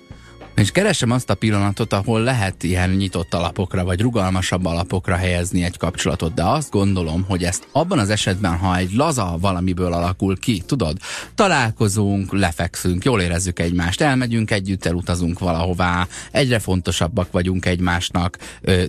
És 0.59 0.70
keresem 0.70 1.11
azt 1.11 1.30
a 1.30 1.34
pillanatot, 1.34 1.92
ahol 1.92 2.20
lehet 2.20 2.62
ilyen 2.62 2.90
nyitott 2.90 3.34
alapokra, 3.34 3.84
vagy 3.84 4.00
rugalmasabb 4.00 4.64
alapokra 4.64 5.16
helyezni 5.16 5.64
egy 5.64 5.76
kapcsolatot, 5.76 6.34
de 6.34 6.44
azt 6.44 6.70
gondolom, 6.70 7.24
hogy 7.28 7.44
ezt 7.44 7.68
abban 7.72 7.98
az 7.98 8.11
esetben, 8.11 8.56
ha 8.56 8.76
egy 8.76 8.92
laza 8.92 9.36
valamiből 9.40 9.92
alakul 9.92 10.38
ki, 10.38 10.62
tudod, 10.66 10.96
találkozunk, 11.34 12.32
lefekszünk, 12.32 13.04
jól 13.04 13.20
érezzük 13.20 13.59
egymást, 13.59 14.00
elmegyünk 14.00 14.50
együtt, 14.50 14.84
elutazunk 14.84 15.38
valahová, 15.38 16.06
egyre 16.30 16.59
fontosabbak 16.59 17.32
vagyunk 17.32 17.66
egymásnak, 17.66 18.38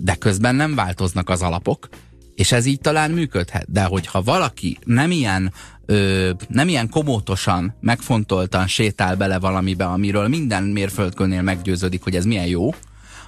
de 0.02 0.16
közben 0.16 0.56
nem 0.56 0.76
változnak 0.76 1.30
az 1.30 1.42
alapok, 1.42 1.90
és 2.36 2.52
ez 2.52 2.66
így 2.66 2.80
talán 2.80 3.12
működhet. 3.12 3.72
De 3.72 3.84
hogyha 3.84 4.22
valaki 4.22 4.78
nem 4.86 5.12
ilyen 5.12 5.54
ö, 5.90 6.30
nem 6.48 6.68
ilyen 6.68 6.90
komótosan, 6.90 7.76
megfontoltan 7.80 8.68
sétál 8.68 9.16
bele 9.16 9.40
valamibe, 9.40 9.86
amiről 9.86 10.28
minden 10.28 10.64
mérföldkönnél 10.64 11.42
meggyőződik, 11.42 12.04
hogy 12.04 12.16
ez 12.16 12.26
milyen 12.26 12.48
jó, 12.48 12.74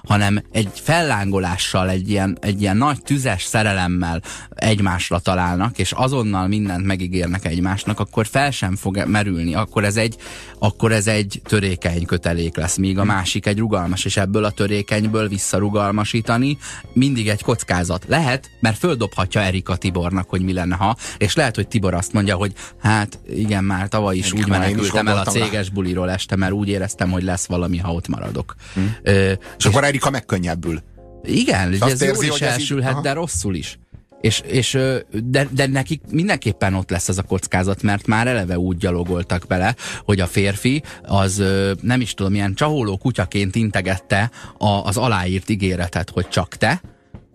hanem 0.04 0.42
egy 0.52 0.68
fellángolással, 0.74 1.90
egy 1.90 2.10
ilyen, 2.10 2.38
egy 2.40 2.60
ilyen 2.60 2.76
nagy 2.76 3.02
tüzes 3.02 3.44
szerelemmel 3.44 4.22
egymásra 4.54 5.18
találnak, 5.18 5.78
és 5.78 5.92
azonnal 5.92 6.46
mindent 6.46 6.86
megígérnek 6.86 7.44
egymásnak, 7.44 8.00
akkor 8.00 8.26
fel 8.26 8.50
sem 8.50 8.76
fog 8.76 9.04
merülni, 9.06 9.54
akkor 9.54 9.84
ez 9.84 9.96
egy, 9.96 10.16
akkor 10.58 10.92
ez 10.92 11.06
egy 11.06 11.40
törékeny 11.44 12.04
kötelék 12.04 12.56
lesz, 12.56 12.76
míg 12.76 12.98
a 12.98 13.04
másik 13.04 13.46
egy 13.46 13.58
rugalmas, 13.58 14.04
és 14.04 14.16
ebből 14.16 14.44
a 14.44 14.50
törékenyből 14.50 15.28
visszarugalmasítani 15.28 16.58
mindig 16.92 17.28
egy 17.28 17.42
kockázat. 17.42 18.04
Lehet, 18.08 18.50
mert 18.60 18.78
földobhatja 18.78 19.40
Erika 19.40 19.76
Tibornak, 19.76 20.28
hogy 20.28 20.42
mi 20.42 20.52
lenne, 20.52 20.74
ha, 20.74 20.96
és 21.18 21.34
lehet, 21.34 21.54
hogy 21.54 21.68
Tibor 21.68 21.94
azt 21.94 22.12
mondja, 22.12 22.36
hogy 22.36 22.52
hát 22.82 23.18
igen, 23.30 23.64
már 23.64 23.88
tavaly 23.88 24.16
is 24.16 24.26
igen, 24.26 24.38
úgy 24.38 24.48
menekültem 24.48 25.08
el 25.08 25.18
a 25.18 25.24
céges 25.24 25.66
rá. 25.66 25.72
buliról 25.72 26.10
este, 26.10 26.36
mert 26.36 26.52
úgy 26.52 26.68
éreztem, 26.68 27.10
hogy 27.10 27.22
lesz 27.22 27.46
valami, 27.46 27.78
ha 27.78 27.92
ott 27.92 28.08
maradok. 28.08 28.54
Hm. 28.74 28.80
Ö, 29.02 29.30
és, 29.30 29.36
és 29.58 29.64
akkor 29.64 29.84
Erika 29.92 30.10
megkönnyebbül. 30.10 30.82
Igen, 31.24 31.72
ez 31.72 32.02
érzi, 32.02 32.04
jól 32.04 32.24
is 32.24 32.40
elsülhet, 32.40 32.96
így, 32.96 33.02
de 33.02 33.12
rosszul 33.12 33.54
is. 33.54 33.78
És, 34.20 34.42
és 34.46 34.78
de, 35.24 35.48
de 35.50 35.66
nekik 35.66 36.00
mindenképpen 36.10 36.74
ott 36.74 36.90
lesz 36.90 37.08
ez 37.08 37.18
a 37.18 37.22
kockázat, 37.22 37.82
mert 37.82 38.06
már 38.06 38.26
eleve 38.26 38.58
úgy 38.58 38.76
gyalogoltak 38.76 39.44
bele, 39.48 39.76
hogy 40.04 40.20
a 40.20 40.26
férfi 40.26 40.82
az 41.02 41.42
nem 41.80 42.00
is 42.00 42.14
tudom, 42.14 42.32
milyen 42.32 42.54
csaholó 42.54 42.96
kutyaként 42.96 43.54
integette 43.54 44.30
a, 44.58 44.68
az 44.68 44.96
aláírt 44.96 45.50
ígéretet, 45.50 46.10
hogy 46.10 46.28
csak 46.28 46.56
te, 46.56 46.80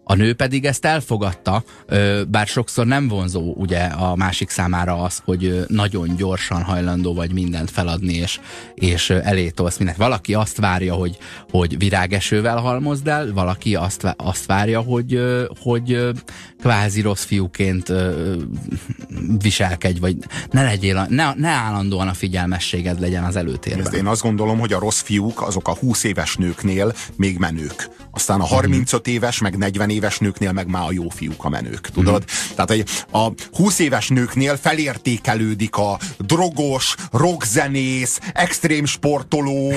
A 0.09 0.15
nő 0.15 0.33
pedig 0.33 0.65
ezt 0.65 0.85
elfogadta, 0.85 1.63
bár 2.27 2.47
sokszor 2.47 2.85
nem 2.85 3.07
vonzó 3.07 3.53
ugye 3.55 3.79
a 3.83 4.15
másik 4.15 4.49
számára 4.49 5.01
az, 5.01 5.21
hogy 5.25 5.63
nagyon 5.67 6.15
gyorsan 6.15 6.63
hajlandó 6.63 7.13
vagy 7.13 7.33
mindent 7.33 7.71
feladni, 7.71 8.13
és, 8.13 8.39
és 8.75 9.09
elé 9.09 9.49
tolsz 9.49 9.77
mindent. 9.77 9.97
Valaki 9.97 10.33
azt 10.33 10.57
várja, 10.57 10.93
hogy, 10.93 11.17
hogy 11.49 11.77
virágesővel 11.77 12.57
halmozd 12.57 13.07
el, 13.07 13.33
valaki 13.33 13.75
azt, 13.75 14.13
azt 14.17 14.45
várja, 14.45 14.81
hogy, 14.81 15.21
hogy 15.59 16.09
kvázi 16.61 17.01
rossz 17.01 17.23
fiúként 17.23 17.91
viselkedj, 19.41 19.99
vagy 19.99 20.15
ne 20.51 20.63
legyél, 20.63 21.07
ne, 21.09 21.33
ne 21.33 21.49
állandóan 21.49 22.07
a 22.07 22.13
figyelmességed 22.13 22.99
legyen 22.99 23.23
az 23.23 23.35
előtérben. 23.35 23.85
Ezt 23.85 23.95
én 23.95 24.05
azt 24.05 24.21
gondolom, 24.21 24.59
hogy 24.59 24.73
a 24.73 24.79
rossz 24.79 25.01
fiúk 25.01 25.41
azok 25.41 25.67
a 25.67 25.75
20 25.75 26.03
éves 26.03 26.35
nőknél 26.35 26.93
még 27.15 27.37
menők. 27.37 27.89
Aztán 28.11 28.41
a 28.41 28.45
35 28.45 29.05
mhm. 29.05 29.15
éves, 29.15 29.41
meg 29.41 29.57
40 29.57 29.89
éves 29.89 30.17
nőknél 30.17 30.51
meg 30.51 30.67
már 30.67 30.83
a 30.83 30.91
jó 30.91 31.09
fiúk 31.09 31.45
a 31.45 31.49
menők, 31.49 31.89
tudod? 31.89 32.23
Mm. 32.23 32.55
Tehát 32.55 32.89
a 33.11 33.31
20 33.51 33.79
éves 33.79 34.07
nőknél 34.07 34.57
felértékelődik 34.57 35.75
a 35.75 35.99
drogos, 36.17 36.95
rockzenész, 37.11 38.19
extrém 38.33 38.85
sportoló, 38.85 39.73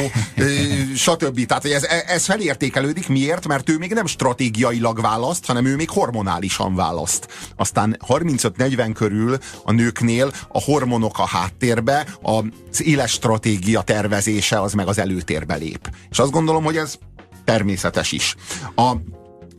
stb. 0.94 1.46
Tehát 1.46 1.64
ez, 1.64 1.82
ez 2.06 2.24
felértékelődik. 2.24 3.08
Miért? 3.08 3.46
Mert 3.46 3.68
ő 3.68 3.78
még 3.78 3.92
nem 3.92 4.06
stratégiailag 4.06 5.00
választ, 5.00 5.46
hanem 5.46 5.64
ő 5.64 5.76
még 5.76 5.90
hormonálisan 5.90 6.69
választ. 6.74 7.28
Aztán 7.56 7.96
35-40 8.08 8.90
körül 8.94 9.38
a 9.64 9.72
nőknél 9.72 10.32
a 10.48 10.60
hormonok 10.60 11.18
a 11.18 11.26
háttérbe, 11.26 12.06
az 12.22 12.82
éles 12.84 13.10
stratégia 13.10 13.82
tervezése 13.82 14.60
az 14.60 14.72
meg 14.72 14.88
az 14.88 14.98
előtérbe 14.98 15.54
lép. 15.54 15.90
És 16.10 16.18
azt 16.18 16.30
gondolom, 16.30 16.64
hogy 16.64 16.76
ez 16.76 16.98
természetes 17.44 18.12
is. 18.12 18.36
A, 18.74 18.92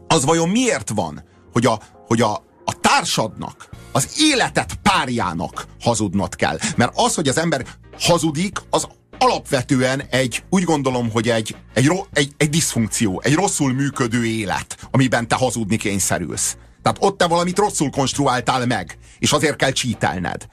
az 0.07 0.25
vajon 0.25 0.49
miért 0.49 0.89
van, 0.89 1.23
hogy 1.51 1.65
a, 1.65 1.79
hogy 2.07 2.21
a, 2.21 2.33
a 2.65 2.79
társadnak, 2.81 3.69
az 3.91 4.15
életet 4.19 4.73
párjának 4.81 5.65
hazudnod 5.81 6.35
kell? 6.35 6.57
Mert 6.75 6.91
az, 6.95 7.15
hogy 7.15 7.27
az 7.27 7.37
ember 7.37 7.65
hazudik, 7.99 8.59
az 8.69 8.87
alapvetően 9.21 10.01
egy, 10.09 10.43
úgy 10.49 10.63
gondolom, 10.63 11.11
hogy 11.11 11.29
egy, 11.29 11.55
egy, 11.73 11.91
egy, 12.13 12.33
egy 12.37 12.49
diszfunkció, 12.49 13.21
egy 13.23 13.33
rosszul 13.33 13.73
működő 13.73 14.25
élet, 14.25 14.87
amiben 14.91 15.27
te 15.27 15.35
hazudni 15.35 15.77
kényszerülsz. 15.77 16.57
Tehát 16.81 16.97
ott 16.99 17.17
te 17.17 17.27
valamit 17.27 17.57
rosszul 17.57 17.89
konstruáltál 17.89 18.65
meg, 18.65 18.97
és 19.19 19.31
azért 19.31 19.55
kell 19.55 19.71
csítelned. 19.71 20.47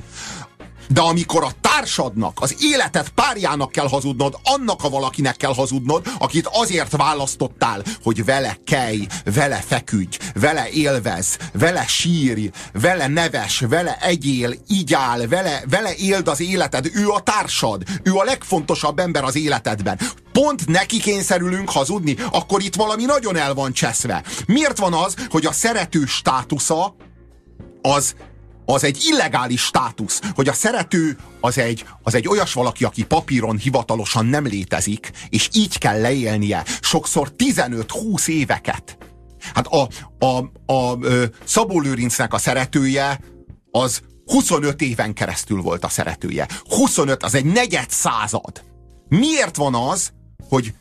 De 0.88 1.00
amikor 1.00 1.44
a 1.44 1.50
társadnak, 1.60 2.38
az 2.40 2.56
életed 2.60 3.08
párjának 3.08 3.72
kell 3.72 3.88
hazudnod, 3.88 4.38
annak 4.42 4.84
a 4.84 4.88
valakinek 4.88 5.36
kell 5.36 5.54
hazudnod, 5.54 6.06
akit 6.18 6.48
azért 6.52 6.96
választottál, 6.96 7.82
hogy 8.02 8.24
vele 8.24 8.58
kelj, 8.64 9.06
vele 9.34 9.64
feküdj, 9.66 10.18
vele 10.34 10.68
élvez, 10.68 11.38
vele 11.52 11.86
sírj, 11.86 12.50
vele 12.72 13.06
neves, 13.06 13.60
vele 13.68 13.98
egyél, 14.00 14.54
áll, 14.92 15.26
vele, 15.26 15.62
vele 15.70 15.94
éld 15.94 16.28
az 16.28 16.40
életed. 16.40 16.90
Ő 16.94 17.08
a 17.08 17.20
társad, 17.20 17.82
ő 18.02 18.14
a 18.14 18.24
legfontosabb 18.24 18.98
ember 18.98 19.24
az 19.24 19.36
életedben 19.36 19.98
pont 20.32 20.66
neki 20.66 20.98
kényszerülünk 20.98 21.70
hazudni, 21.70 22.16
akkor 22.30 22.62
itt 22.62 22.74
valami 22.74 23.04
nagyon 23.04 23.36
el 23.36 23.54
van 23.54 23.72
cseszve. 23.72 24.22
Miért 24.46 24.78
van 24.78 24.94
az, 24.94 25.14
hogy 25.30 25.46
a 25.46 25.52
szerető 25.52 26.04
státusza 26.04 26.94
az 27.82 28.14
az 28.74 28.84
egy 28.84 29.04
illegális 29.10 29.60
státusz, 29.60 30.20
hogy 30.34 30.48
a 30.48 30.52
szerető 30.52 31.16
az 31.40 31.58
egy, 31.58 31.84
az 32.02 32.14
egy 32.14 32.28
olyas 32.28 32.52
valaki, 32.52 32.84
aki 32.84 33.04
papíron 33.04 33.56
hivatalosan 33.56 34.26
nem 34.26 34.46
létezik, 34.46 35.10
és 35.28 35.48
így 35.52 35.78
kell 35.78 36.00
leélnie 36.00 36.64
sokszor 36.80 37.32
15-20 37.36 38.28
éveket. 38.28 38.98
Hát 39.54 39.66
a, 39.66 39.88
a, 40.18 40.50
a, 40.72 40.72
a 40.72 40.98
Szabó 41.44 41.80
Lőrincnek 41.80 42.34
a 42.34 42.38
szeretője 42.38 43.20
az 43.70 44.00
25 44.26 44.80
éven 44.82 45.12
keresztül 45.12 45.60
volt 45.60 45.84
a 45.84 45.88
szeretője. 45.88 46.48
25, 46.68 47.22
az 47.22 47.34
egy 47.34 47.44
negyed 47.44 47.90
század. 47.90 48.64
Miért 49.08 49.56
van 49.56 49.74
az, 49.74 50.12
hogy 50.48 50.72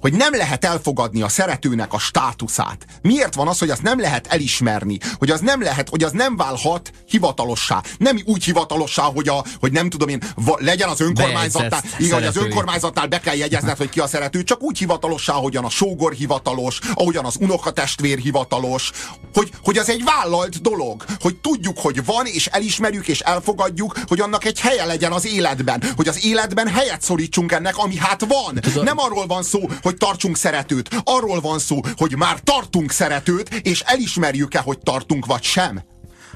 hogy 0.00 0.12
nem 0.12 0.34
lehet 0.34 0.64
elfogadni 0.64 1.22
a 1.22 1.28
szeretőnek 1.28 1.92
a 1.92 1.98
státuszát. 1.98 2.86
Miért 3.02 3.34
van 3.34 3.48
az, 3.48 3.58
hogy 3.58 3.70
azt 3.70 3.82
nem 3.82 4.00
lehet 4.00 4.26
elismerni, 4.26 4.98
hogy 5.18 5.30
az 5.30 5.40
nem 5.40 5.62
lehet, 5.62 5.88
hogy 5.88 6.02
az 6.02 6.12
nem 6.12 6.36
válhat 6.36 6.92
hivatalossá. 7.08 7.82
Nem 7.98 8.20
úgy 8.24 8.44
hivatalossá, 8.44 9.02
hogy, 9.02 9.28
a, 9.28 9.44
hogy 9.60 9.72
nem 9.72 9.90
tudom 9.90 10.08
én, 10.08 10.22
legyen 10.56 10.88
az 10.88 11.00
önkormányzatnál, 11.00 11.82
igen, 11.98 12.14
hogy 12.14 12.26
az 12.26 12.36
önkormányzatnál 12.36 13.06
be 13.06 13.20
kell 13.20 13.36
jegyezned, 13.36 13.76
hogy 13.76 13.88
ki 13.88 14.00
a 14.00 14.06
szerető, 14.06 14.42
csak 14.42 14.62
úgy 14.62 14.78
hivatalossá, 14.78 15.34
ahogyan 15.34 15.64
a 15.64 15.70
sógor 15.70 16.12
hivatalos, 16.12 16.78
ahogyan 16.94 17.24
az 17.24 17.36
unokatestvér 17.40 18.18
hivatalos, 18.18 18.90
hogy, 19.34 19.50
hogy 19.62 19.78
az 19.78 19.88
egy 19.88 20.04
vállalt 20.04 20.60
dolog, 20.60 21.04
hogy 21.20 21.36
tudjuk, 21.36 21.78
hogy 21.78 22.04
van, 22.04 22.26
és 22.26 22.46
elismerjük, 22.46 23.08
és 23.08 23.20
elfogadjuk, 23.20 23.98
hogy 24.06 24.20
annak 24.20 24.44
egy 24.44 24.60
helye 24.60 24.84
legyen 24.84 25.12
az 25.12 25.26
életben, 25.26 25.82
hogy 25.96 26.08
az 26.08 26.24
életben 26.24 26.68
helyet 26.68 27.02
szorítsunk 27.02 27.52
ennek, 27.52 27.76
ami 27.76 27.96
hát 27.96 28.24
van. 28.28 28.54
Tudom. 28.54 28.84
Nem 28.84 28.98
arról 28.98 29.26
van 29.26 29.42
szó, 29.42 29.51
hogy 29.82 29.96
tartsunk 29.96 30.36
szeretőt. 30.36 30.88
Arról 31.04 31.40
van 31.40 31.58
szó, 31.58 31.80
hogy 31.96 32.16
már 32.16 32.40
tartunk 32.40 32.90
szeretőt, 32.90 33.48
és 33.54 33.80
elismerjük-e, 33.80 34.58
hogy 34.58 34.78
tartunk, 34.78 35.26
vagy 35.26 35.42
sem. 35.42 35.82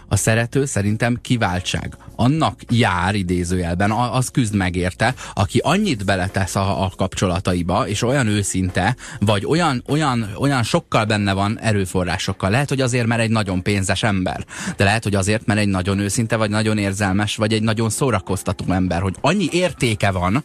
A 0.08 0.16
szerető 0.16 0.64
szerintem 0.64 1.18
kiváltság. 1.22 1.96
Annak 2.16 2.60
jár 2.70 3.14
idézőjelben, 3.14 3.90
az 3.90 4.28
küzd 4.28 4.54
megérte, 4.54 5.14
aki 5.34 5.58
annyit 5.62 6.04
beletesz 6.04 6.56
a, 6.56 6.84
a 6.84 6.92
kapcsolataiba, 6.96 7.88
és 7.88 8.02
olyan 8.02 8.26
őszinte, 8.26 8.96
vagy 9.20 9.44
olyan, 9.46 9.82
olyan, 9.88 10.30
olyan 10.38 10.62
sokkal 10.62 11.04
benne 11.04 11.32
van 11.32 11.58
erőforrásokkal. 11.60 12.50
Lehet, 12.50 12.68
hogy 12.68 12.80
azért, 12.80 13.06
mert 13.06 13.20
egy 13.20 13.30
nagyon 13.30 13.62
pénzes 13.62 14.02
ember, 14.02 14.44
de 14.76 14.84
lehet, 14.84 15.02
hogy 15.02 15.14
azért, 15.14 15.46
mert 15.46 15.60
egy 15.60 15.68
nagyon 15.68 15.98
őszinte, 15.98 16.36
vagy 16.36 16.50
nagyon 16.50 16.78
érzelmes, 16.78 17.36
vagy 17.36 17.52
egy 17.52 17.62
nagyon 17.62 17.90
szórakoztató 17.90 18.72
ember, 18.72 19.00
hogy 19.00 19.16
annyi 19.20 19.48
értéke 19.52 20.10
van, 20.10 20.44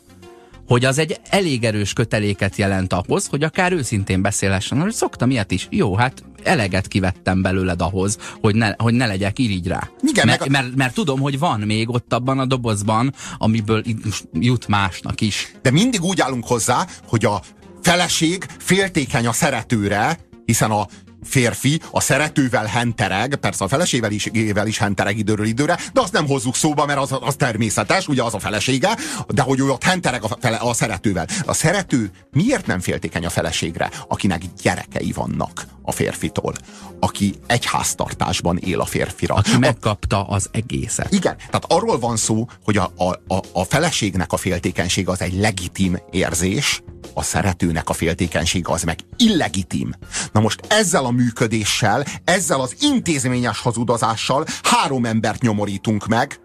hogy 0.71 0.85
az 0.85 0.97
egy 0.97 1.19
elég 1.29 1.63
erős 1.63 1.93
köteléket 1.93 2.55
jelent 2.55 2.93
ahhoz, 2.93 3.27
hogy 3.27 3.43
akár 3.43 3.71
őszintén 3.71 4.21
beszélhessen, 4.21 4.81
hogy 4.81 4.93
szoktam 4.93 5.29
ilyet 5.29 5.51
is. 5.51 5.67
Jó, 5.69 5.95
hát 5.95 6.23
eleget 6.43 6.87
kivettem 6.87 7.41
belőled 7.41 7.81
ahhoz, 7.81 8.17
hogy 8.41 8.55
ne, 8.55 8.73
hogy 8.77 8.93
ne 8.93 9.05
legyek 9.05 9.39
irigy 9.39 9.67
rá. 9.67 9.89
Igen, 10.01 10.25
mert, 10.25 10.41
a... 10.41 10.49
mert, 10.49 10.75
mert 10.75 10.93
tudom, 10.93 11.19
hogy 11.19 11.39
van 11.39 11.59
még 11.59 11.89
ott 11.89 12.13
abban 12.13 12.39
a 12.39 12.45
dobozban, 12.45 13.13
amiből 13.37 13.83
jut 14.33 14.67
másnak 14.67 15.21
is. 15.21 15.51
De 15.61 15.71
mindig 15.71 16.01
úgy 16.01 16.21
állunk 16.21 16.47
hozzá, 16.47 16.87
hogy 17.07 17.25
a 17.25 17.41
feleség 17.81 18.45
féltékeny 18.59 19.27
a 19.27 19.33
szeretőre, 19.33 20.19
hiszen 20.45 20.71
a 20.71 20.87
férfi 21.23 21.81
a 21.91 22.01
szeretővel 22.01 22.65
hentereg, 22.65 23.35
persze 23.35 23.63
a 23.63 23.67
felesével 23.67 24.11
is, 24.11 24.29
is 24.65 24.77
hentereg 24.77 25.17
időről 25.17 25.45
időre, 25.45 25.77
de 25.93 26.01
azt 26.01 26.13
nem 26.13 26.27
hozzuk 26.27 26.55
szóba, 26.55 26.85
mert 26.85 26.99
az, 26.99 27.17
az 27.21 27.35
természetes, 27.35 28.07
ugye 28.07 28.23
az 28.23 28.33
a 28.33 28.39
felesége, 28.39 28.97
de 29.27 29.41
hogy 29.41 29.59
ő 29.59 29.69
ott 29.69 29.83
hentereg 29.83 30.23
a, 30.23 30.37
fele, 30.39 30.57
a 30.57 30.73
szeretővel. 30.73 31.27
A 31.45 31.53
szerető 31.53 32.11
miért 32.31 32.65
nem 32.65 32.79
féltékeny 32.79 33.25
a 33.25 33.29
feleségre, 33.29 33.89
akinek 34.07 34.41
gyerekei 34.61 35.11
vannak 35.11 35.65
a 35.81 35.91
férfitól, 35.91 36.53
aki 36.99 37.33
egy 37.47 37.65
háztartásban 37.65 38.57
él 38.57 38.79
a 38.79 38.85
férfira. 38.85 39.33
Aki 39.35 39.57
megkapta 39.57 40.23
az 40.23 40.49
egészet. 40.51 41.11
Igen, 41.11 41.35
tehát 41.37 41.65
arról 41.67 41.99
van 41.99 42.17
szó, 42.17 42.47
hogy 42.63 42.77
a, 42.77 42.91
a, 42.95 43.33
a, 43.35 43.43
a 43.51 43.63
feleségnek 43.63 44.31
a 44.31 44.37
féltékenység 44.37 45.07
az 45.07 45.21
egy 45.21 45.33
legitim 45.33 45.97
érzés, 46.11 46.81
a 47.13 47.23
szeretőnek 47.23 47.89
a 47.89 47.93
féltékenysége 47.93 48.71
az 48.71 48.83
meg 48.83 48.99
illegitim. 49.17 49.93
Na 50.31 50.39
most 50.39 50.59
ezzel 50.67 51.05
a 51.05 51.11
működéssel, 51.11 52.05
ezzel 52.23 52.61
az 52.61 52.75
intézményes 52.79 53.59
hazudozással 53.59 54.45
három 54.63 55.05
embert 55.05 55.41
nyomorítunk 55.41 56.07
meg, 56.07 56.39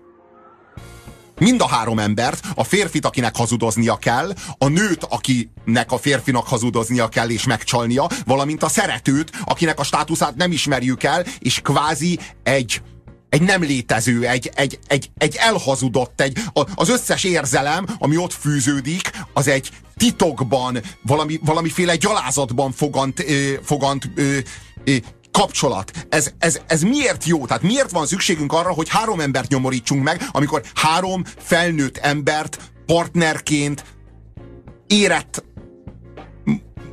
mind 1.39 1.61
a 1.61 1.67
három 1.67 1.99
embert, 1.99 2.47
a 2.55 2.64
férfit, 2.64 3.05
akinek 3.05 3.37
hazudoznia 3.37 3.97
kell, 3.97 4.33
a 4.59 4.69
nőt, 4.69 5.05
akinek 5.05 5.93
a 5.93 5.99
férfinak 5.99 6.47
hazudoznia 6.47 7.09
kell 7.09 7.31
és 7.31 7.47
megcsalnia, 7.47 8.09
valamint 8.25 8.62
a 8.62 8.69
szeretőt, 8.69 9.31
akinek 9.45 9.79
a 9.79 9.85
státuszát 9.85 10.37
nem 10.37 10.53
ismerjük 10.53 11.03
el, 11.03 11.25
és 11.39 11.61
kvázi 11.61 12.19
egy 12.43 12.83
egy 13.29 13.43
nem 13.43 13.62
létező, 13.62 14.27
egy, 14.27 14.51
egy, 14.55 14.79
egy, 14.87 15.11
egy 15.18 15.37
elhazudott, 15.37 16.20
egy, 16.20 16.39
az 16.74 16.89
összes 16.89 17.24
érzelem, 17.24 17.87
ami 17.99 18.16
ott 18.16 18.33
fűződik, 18.33 19.11
az 19.33 19.49
egy 19.49 19.70
titokban, 19.97 20.81
valami, 21.03 21.41
valamiféle 21.45 21.97
gyalázatban 21.97 22.72
fogant, 22.72 23.20
ö, 23.20 23.53
fogant 23.62 24.11
ö, 24.14 24.39
ö, 24.85 24.97
kapcsolat. 25.31 26.07
Ez, 26.09 26.33
ez, 26.39 26.61
ez 26.66 26.83
miért 26.83 27.24
jó? 27.24 27.47
Tehát 27.47 27.62
miért 27.62 27.91
van 27.91 28.07
szükségünk 28.07 28.53
arra, 28.53 28.72
hogy 28.72 28.89
három 28.89 29.20
embert 29.20 29.49
nyomorítsunk 29.51 30.03
meg, 30.03 30.22
amikor 30.31 30.62
három 30.74 31.24
felnőtt 31.39 31.97
embert 31.97 32.59
partnerként 32.87 33.85
érett 34.87 35.45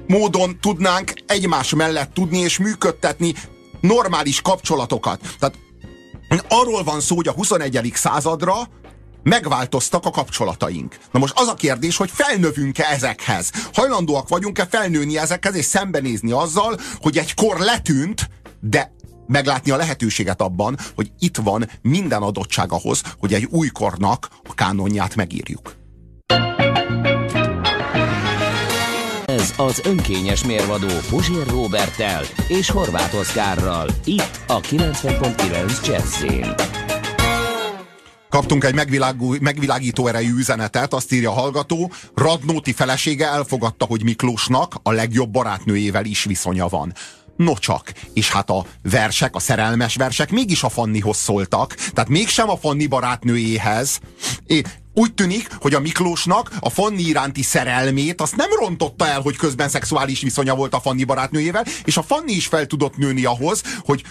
módon 0.08 0.58
tudnánk 0.60 1.14
egymás 1.28 1.74
mellett 1.74 2.14
tudni 2.14 2.38
és 2.38 2.58
működtetni 2.58 3.34
normális 3.82 4.42
kapcsolatokat. 4.42 5.36
Tehát 5.40 5.58
arról 6.50 6.84
van 6.84 7.02
szó, 7.02 7.16
hogy 7.16 7.28
a 7.28 7.32
21. 7.32 7.92
századra 7.96 8.54
megváltoztak 9.24 10.06
a 10.06 10.10
kapcsolataink. 10.10 10.98
Na 11.12 11.20
most 11.20 11.34
az 11.40 11.48
a 11.48 11.54
kérdés, 11.54 11.98
hogy 11.98 12.10
felnövünk-e 12.14 12.86
ezekhez? 12.92 13.52
Hajlandóak 13.74 14.28
vagyunk-e 14.28 14.66
felnőni 14.66 15.18
ezekhez, 15.18 15.56
és 15.56 15.66
szembenézni 15.66 16.32
azzal, 16.32 16.80
hogy 17.02 17.18
egy 17.18 17.34
kor 17.34 17.60
letűnt, 17.60 18.30
de 18.60 18.92
meglátni 19.28 19.72
a 19.72 19.78
lehetőséget 19.78 20.42
abban, 20.42 20.78
hogy 20.96 21.12
itt 21.20 21.38
van 21.38 21.70
minden 21.82 22.22
adottság 22.22 22.72
ahhoz, 22.72 23.02
hogy 23.20 23.34
egy 23.34 23.48
új 23.52 23.68
kornak 23.68 24.28
a 24.50 24.54
kánonját 24.54 25.16
megírjuk. 25.16 25.76
Az 29.58 29.82
önkényes 29.86 30.43
mérvadó 30.43 30.88
Puzsér 31.10 31.47
Robertel 31.47 32.24
és 32.47 32.70
Horváth 32.70 33.16
Oszkárral. 33.16 33.89
Itt 34.06 34.39
a 34.47 34.60
90.9 34.60 35.88
Jazzin. 35.88 36.54
Kaptunk 38.30 38.64
egy 38.64 38.76
megvilágító 39.41 40.08
erejű 40.08 40.34
üzenetet, 40.38 40.93
azt 40.93 41.14
írja 41.14 41.30
a 41.30 41.34
hallgató, 41.34 41.91
Radnóti 42.16 42.74
felesége 42.74 43.28
elfogadta, 43.28 43.86
hogy 43.86 44.04
Miklósnak 44.04 44.76
a 44.84 44.91
legjobb 44.91 45.30
barátnőjével 45.30 46.06
is 46.06 46.24
viszonya 46.24 46.68
van. 46.68 46.93
Nocsak. 47.38 47.93
És 48.14 48.32
hát 48.32 48.49
a 48.49 48.66
versek, 48.82 49.36
a 49.36 49.39
szerelmes 49.39 49.95
versek 49.95 50.32
mégis 50.32 50.64
a 50.64 50.70
Fannihoz 50.70 51.18
szóltak, 51.18 51.74
tehát 51.74 52.10
mégsem 52.10 52.49
a 52.49 52.58
Fanni 52.58 52.88
barátnőjéhez. 52.88 53.99
Úgy 54.94 55.14
tűnik, 55.14 55.48
hogy 55.60 55.74
a 55.74 55.80
Miklósnak 55.80 56.52
a 56.60 56.70
Fanni 56.70 57.02
iránti 57.02 57.41
szerelmét 57.41 58.22
azt 58.22 58.36
nem 58.36 58.50
rontotta 58.60 59.08
el, 59.08 59.22
hogy 59.22 59.36
közben 59.36 59.70
szexuális 59.70 60.22
viszonya 60.22 60.56
volt 60.56 60.74
a 60.74 60.80
Fanni 60.80 61.04
barátnőjével, 61.04 61.66
és 61.84 61.98
a 61.98 62.04
Fanni 62.04 62.34
is 62.34 62.48
fel 62.48 62.66
tudott 62.66 62.98
nőni 62.98 63.26
ahhoz, 63.26 63.64
hogy 63.80 64.04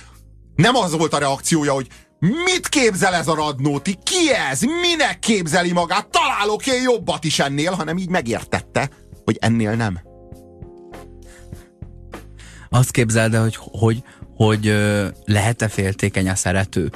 nem 0.55 0.75
az 0.75 0.97
volt 0.97 1.15
a 1.15 1.19
reakciója, 1.19 1.73
hogy 1.73 1.87
Mit 2.45 2.69
képzel 2.69 3.15
ez 3.15 3.29
a 3.29 3.35
Radnóti? 3.35 3.99
Ki 4.03 4.33
ez? 4.51 4.61
Minek 4.61 5.19
képzeli 5.19 5.73
magát? 5.73 6.09
Találok 6.09 6.67
én 6.67 6.83
jobbat 6.83 7.25
is 7.25 7.39
ennél, 7.39 7.73
hanem 7.73 7.97
így 7.97 8.09
megértette, 8.09 8.91
hogy 9.25 9.37
ennél 9.41 9.73
nem. 9.73 10.01
Azt 12.71 12.91
képzeld 12.91 13.35
el, 13.35 13.43
hogy, 13.43 13.59
hogy, 13.61 14.03
hogy 14.35 14.75
lehet-e 15.25 15.69
féltékeny 15.69 16.29
a 16.29 16.35
szerető? 16.35 16.91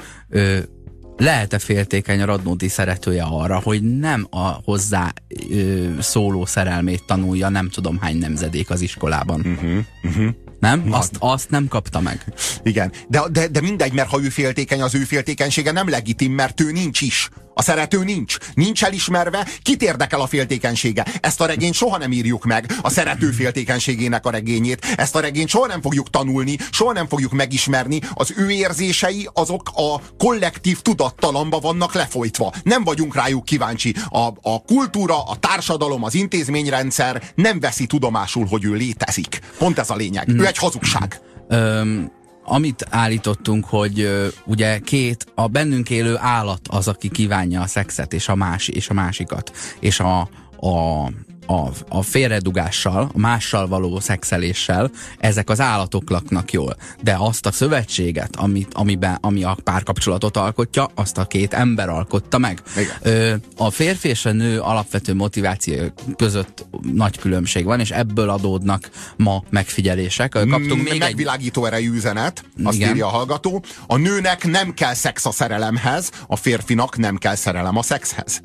Lehet-e 1.17 1.59
féltékeny 1.59 2.21
a 2.21 2.25
Radnóti 2.25 2.67
szeretője 2.67 3.23
arra, 3.23 3.59
hogy 3.59 3.97
nem 3.97 4.27
a 4.29 4.61
hozzá 4.63 5.13
ö, 5.49 5.87
szóló 5.99 6.45
szerelmét 6.45 7.03
tanulja 7.05 7.49
nem 7.49 7.69
tudom 7.69 7.97
hány 7.99 8.17
nemzedék 8.17 8.69
az 8.69 8.81
iskolában? 8.81 9.39
Uh-huh, 9.39 9.83
uh-huh. 10.03 10.29
Nem? 10.59 10.87
Azt, 10.89 11.15
azt 11.19 11.49
nem 11.49 11.67
kapta 11.67 11.99
meg. 11.99 12.33
Igen, 12.63 12.91
de, 13.07 13.21
de, 13.31 13.47
de 13.47 13.61
mindegy, 13.61 13.93
mert 13.93 14.09
ha 14.09 14.21
ő 14.23 14.29
féltékeny, 14.29 14.81
az 14.81 14.95
ő 14.95 15.03
féltékenysége 15.03 15.71
nem 15.71 15.89
legitim, 15.89 16.31
mert 16.31 16.61
ő 16.61 16.71
nincs 16.71 17.01
is. 17.01 17.29
A 17.57 17.61
szerető 17.61 18.03
nincs. 18.03 18.37
Nincs 18.53 18.83
elismerve, 18.83 19.47
kit 19.61 19.81
érdekel 19.81 20.21
a 20.21 20.27
féltékenysége. 20.27 21.05
Ezt 21.21 21.41
a 21.41 21.45
regényt 21.45 21.73
soha 21.73 21.97
nem 21.97 22.11
írjuk 22.11 22.45
meg, 22.45 22.71
a 22.81 22.89
szerető 22.89 23.31
féltékenységének 23.31 24.25
a 24.25 24.29
regényét. 24.29 24.85
Ezt 24.97 25.15
a 25.15 25.19
regényt 25.19 25.49
soha 25.49 25.67
nem 25.67 25.81
fogjuk 25.81 26.09
tanulni, 26.09 26.57
soha 26.71 26.93
nem 26.93 27.07
fogjuk 27.07 27.31
megismerni. 27.31 27.99
Az 28.13 28.33
ő 28.37 28.49
érzései 28.49 29.29
azok 29.33 29.71
a 29.75 30.01
kollektív 30.17 30.81
tudattalamba 30.81 31.59
vannak 31.59 31.93
lefolytva. 31.93 32.53
Nem 32.63 32.83
vagyunk 32.83 33.15
rájuk 33.15 33.45
kíváncsi. 33.45 33.95
A, 34.09 34.27
a 34.41 34.61
kultúra, 34.65 35.23
a 35.23 35.35
társadalom, 35.35 36.03
az 36.03 36.13
intézményrendszer 36.13 37.23
nem 37.35 37.59
veszi 37.59 37.85
tudomásul, 37.85 38.45
hogy 38.45 38.63
ő 38.65 38.73
létezik. 38.73 39.39
Pont 39.57 39.79
ez 39.79 39.89
a 39.89 39.95
lényeg. 39.95 40.29
Ő 40.29 40.45
egy 40.45 40.57
hazugság. 40.57 41.21
Öm, 41.47 42.11
amit 42.49 42.85
állítottunk, 42.89 43.65
hogy 43.65 44.09
ugye 44.45 44.79
két, 44.79 45.25
a 45.35 45.47
bennünk 45.47 45.89
élő 45.89 46.15
állat 46.17 46.61
az, 46.69 46.87
aki 46.87 47.09
kívánja 47.09 47.61
a 47.61 47.67
szexet, 47.67 48.13
és 48.13 48.27
a, 48.27 48.35
más, 48.35 48.67
és 48.67 48.89
a 48.89 48.93
másikat. 48.93 49.51
És 49.79 49.99
a, 49.99 50.19
a 50.59 51.07
a, 51.47 51.67
a 51.89 52.01
félredugással, 52.01 53.11
a 53.13 53.19
mással 53.19 53.67
való 53.67 53.99
szexeléssel 53.99 54.91
ezek 55.19 55.49
az 55.49 55.59
állatok 55.59 56.09
laknak 56.09 56.51
jól. 56.51 56.75
De 57.03 57.15
azt 57.19 57.45
a 57.45 57.51
szövetséget, 57.51 58.35
amit, 58.35 58.73
amiben, 58.73 59.17
ami 59.21 59.43
a 59.43 59.57
párkapcsolatot 59.63 60.37
alkotja, 60.37 60.89
azt 60.95 61.17
a 61.17 61.25
két 61.25 61.53
ember 61.53 61.89
alkotta 61.89 62.37
meg. 62.37 62.61
Ö, 63.01 63.33
a 63.57 63.69
férfi 63.69 64.07
és 64.07 64.25
a 64.25 64.31
nő 64.31 64.59
alapvető 64.59 65.13
motiváció 65.13 65.75
között 66.15 66.65
nagy 66.93 67.17
különbség 67.17 67.65
van, 67.65 67.79
és 67.79 67.91
ebből 67.91 68.29
adódnak 68.29 68.89
ma 69.15 69.43
megfigyelések. 69.49 70.31
Kaptunk 70.31 70.89
még 70.89 70.99
Megvilágító 70.99 71.65
egy... 71.65 71.71
erejű 71.71 71.91
üzenet, 71.93 72.43
azt 72.63 72.75
Igen. 72.75 72.89
írja 72.89 73.05
a 73.05 73.09
hallgató. 73.09 73.63
A 73.87 73.97
nőnek 73.97 74.45
nem 74.45 74.73
kell 74.73 74.93
szex 74.93 75.25
a 75.25 75.31
szerelemhez, 75.31 76.11
a 76.27 76.35
férfinak 76.35 76.97
nem 76.97 77.17
kell 77.17 77.35
szerelem 77.35 77.77
a 77.77 77.81
szexhez. 77.81 78.41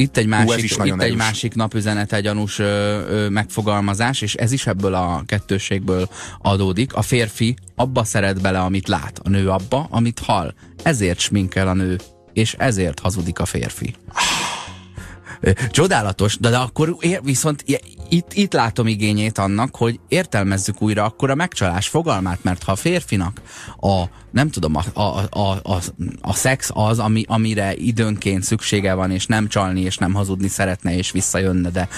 Itt 0.00 0.16
egy 0.16 0.26
másik, 0.26 0.74
Hú, 0.74 0.84
itt 0.84 1.02
egy 1.02 1.16
másik 1.16 1.54
napüzenete 1.54 2.20
gyanús 2.20 2.58
ö, 2.58 2.64
ö, 2.64 3.28
megfogalmazás, 3.28 4.20
és 4.20 4.34
ez 4.34 4.52
is 4.52 4.66
ebből 4.66 4.94
a 4.94 5.22
kettőségből 5.26 6.08
adódik. 6.42 6.94
A 6.94 7.02
férfi 7.02 7.56
abba 7.76 8.04
szeret 8.04 8.40
bele, 8.40 8.60
amit 8.60 8.88
lát, 8.88 9.20
a 9.24 9.28
nő 9.28 9.48
abba, 9.48 9.86
amit 9.90 10.18
hall. 10.18 10.54
Ezért 10.82 11.18
sminkel 11.18 11.68
a 11.68 11.72
nő, 11.72 11.98
és 12.32 12.54
ezért 12.58 12.98
hazudik 12.98 13.38
a 13.38 13.44
férfi. 13.44 13.94
Csodálatos, 15.70 16.36
de, 16.38 16.50
de 16.50 16.56
akkor 16.56 16.96
ér, 17.00 17.20
viszont 17.22 17.64
itt, 18.08 18.32
itt 18.32 18.52
látom 18.52 18.86
igényét 18.86 19.38
annak, 19.38 19.76
hogy 19.76 20.00
értelmezzük 20.08 20.82
újra 20.82 21.04
akkor 21.04 21.30
a 21.30 21.34
megcsalás 21.34 21.88
fogalmát, 21.88 22.42
mert 22.42 22.62
ha 22.62 22.72
a 22.72 22.76
férfinak 22.76 23.40
a, 23.80 24.02
nem 24.30 24.50
tudom, 24.50 24.76
a, 24.76 25.00
a, 25.00 25.22
a, 25.30 25.60
a, 25.62 25.78
a 26.20 26.34
szex 26.34 26.70
az, 26.74 26.98
ami, 26.98 27.24
amire 27.26 27.74
időnként 27.74 28.42
szüksége 28.42 28.94
van, 28.94 29.10
és 29.10 29.26
nem 29.26 29.48
csalni, 29.48 29.80
és 29.80 29.96
nem 29.96 30.14
hazudni 30.14 30.48
szeretne, 30.48 30.96
és 30.96 31.10
visszajönne, 31.10 31.70
de 31.70 31.88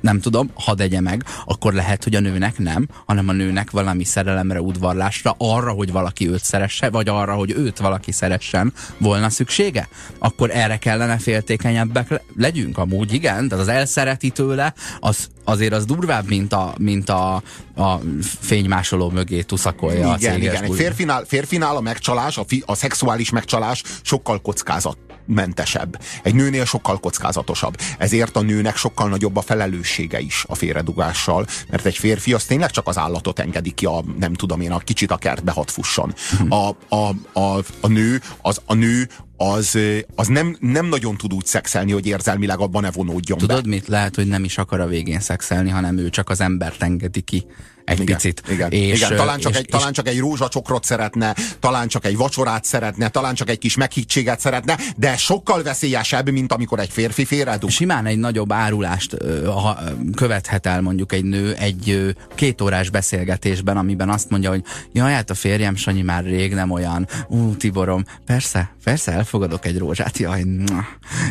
nem 0.00 0.20
tudom, 0.20 0.50
ha 0.54 0.74
degye 0.74 1.00
meg, 1.00 1.24
akkor 1.44 1.72
lehet, 1.72 2.04
hogy 2.04 2.14
a 2.14 2.20
nőnek 2.20 2.58
nem, 2.58 2.88
hanem 3.06 3.28
a 3.28 3.32
nőnek 3.32 3.70
valami 3.70 4.04
szerelemre, 4.04 4.60
udvarlásra, 4.60 5.34
arra, 5.38 5.72
hogy 5.72 5.92
valaki 5.92 6.28
őt 6.28 6.44
szeresse, 6.44 6.90
vagy 6.90 7.08
arra, 7.08 7.34
hogy 7.34 7.50
őt 7.50 7.78
valaki 7.78 8.12
szeressen, 8.12 8.72
volna 8.98 9.30
szüksége? 9.30 9.88
Akkor 10.18 10.50
erre 10.50 10.76
kellene 10.76 11.18
féltékenyebbek 11.18 12.22
legyünk 12.36 12.78
amúgy, 12.78 13.12
igen, 13.12 13.48
tehát 13.48 13.64
az 13.64 13.70
elszereti 13.70 14.30
tőle, 14.30 14.74
az, 15.00 15.30
azért 15.50 15.72
az 15.72 15.84
durvább, 15.84 16.28
mint 16.28 16.52
a, 16.52 16.74
mint 16.78 17.08
a, 17.08 17.42
a 17.76 18.00
fénymásoló 18.40 19.10
mögé 19.10 19.42
tuszakolja 19.42 20.14
igen, 20.18 20.34
a 20.34 20.36
Igen, 20.36 20.62
egy 20.62 20.74
férfinál, 20.74 21.24
férfinál 21.26 21.76
a 21.76 21.80
megcsalás, 21.80 22.38
a, 22.38 22.44
fi, 22.46 22.62
a 22.66 22.74
szexuális 22.74 23.30
megcsalás 23.30 23.82
sokkal 24.02 24.40
kockázat 24.40 24.98
mentesebb. 25.26 26.00
Egy 26.22 26.34
nőnél 26.34 26.64
sokkal 26.64 27.00
kockázatosabb. 27.00 27.76
Ezért 27.98 28.36
a 28.36 28.40
nőnek 28.40 28.76
sokkal 28.76 29.08
nagyobb 29.08 29.36
a 29.36 29.40
felelőssége 29.40 30.20
is 30.20 30.44
a 30.48 30.54
félredugással, 30.54 31.46
mert 31.70 31.86
egy 31.86 31.96
férfi 31.96 32.32
az 32.32 32.44
tényleg 32.44 32.70
csak 32.70 32.88
az 32.88 32.98
állatot 32.98 33.38
engedi 33.38 33.70
ki 33.70 33.86
a, 33.86 34.04
nem 34.18 34.34
tudom 34.34 34.60
én, 34.60 34.72
a 34.72 34.78
kicsit 34.78 35.10
a 35.10 35.16
kertbe 35.16 35.52
hat 35.52 35.70
fusson. 35.70 36.14
Mhm. 36.38 36.52
A, 36.52 36.76
a, 36.88 37.14
a, 37.40 37.62
a 37.80 37.86
nő, 37.86 38.20
az 38.42 38.60
a 38.64 38.74
nő 38.74 39.08
az, 39.42 39.78
az 40.14 40.26
nem, 40.26 40.56
nem 40.60 40.86
nagyon 40.86 41.16
tud 41.16 41.32
úgy 41.32 41.46
szexelni, 41.46 41.92
hogy 41.92 42.06
érzelmileg 42.06 42.60
abban 42.60 42.82
ne 42.82 42.90
vonódjon 42.90 43.38
Tudod 43.38 43.62
be. 43.62 43.68
mit? 43.68 43.88
Lehet, 43.88 44.14
hogy 44.14 44.26
nem 44.26 44.44
is 44.44 44.58
akar 44.58 44.80
a 44.80 44.86
végén 44.86 45.20
szexelni, 45.20 45.70
hanem 45.70 45.98
ő 45.98 46.10
csak 46.10 46.28
az 46.28 46.40
embert 46.40 46.82
engedi 46.82 47.20
ki 47.20 47.46
egy 47.84 48.00
igen, 48.00 48.16
picit. 48.16 48.42
Igen, 48.48 48.70
és, 48.70 48.96
igen. 48.96 49.16
Talán, 49.16 49.38
csak 49.38 49.52
és, 49.52 49.58
egy, 49.58 49.64
és, 49.68 49.70
talán 49.70 49.92
csak 49.92 50.08
egy 50.08 50.18
rózsacsokrot 50.18 50.84
szeretne, 50.84 51.34
talán 51.60 51.88
csak 51.88 52.04
egy 52.04 52.16
vacsorát 52.16 52.64
szeretne, 52.64 53.08
talán 53.08 53.34
csak 53.34 53.50
egy 53.50 53.58
kis 53.58 53.76
meghittséget 53.76 54.40
szeretne, 54.40 54.78
de 54.96 55.16
sokkal 55.16 55.62
veszélyesebb, 55.62 56.30
mint 56.30 56.52
amikor 56.52 56.78
egy 56.78 56.90
férfi 56.90 57.24
félredug. 57.24 57.70
Simán 57.70 58.06
egy 58.06 58.18
nagyobb 58.18 58.52
árulást 58.52 59.16
ha, 59.44 59.78
követhet 60.14 60.66
el 60.66 60.80
mondjuk 60.80 61.12
egy 61.12 61.24
nő 61.24 61.54
egy 61.54 62.14
két 62.34 62.60
órás 62.60 62.90
beszélgetésben, 62.90 63.76
amiben 63.76 64.08
azt 64.08 64.30
mondja, 64.30 64.50
hogy 64.50 64.62
jaj, 64.92 65.12
hát 65.12 65.30
a 65.30 65.34
férjem 65.34 65.76
Sanyi 65.76 66.02
már 66.02 66.24
rég 66.24 66.54
nem 66.54 66.70
olyan. 66.70 67.08
Ú, 67.28 67.56
Tiborom, 67.56 68.04
persze, 68.26 68.74
persze 68.84 69.12
elfogadok 69.12 69.66
egy 69.66 69.78
rózsát, 69.78 70.18
jaj. 70.18 70.44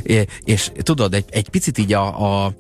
És, 0.04 0.26
és 0.44 0.72
tudod, 0.84 1.14
egy, 1.14 1.26
egy 1.30 1.50
picit 1.50 1.78
így 1.78 1.94
a, 1.94 2.46
a 2.46 2.54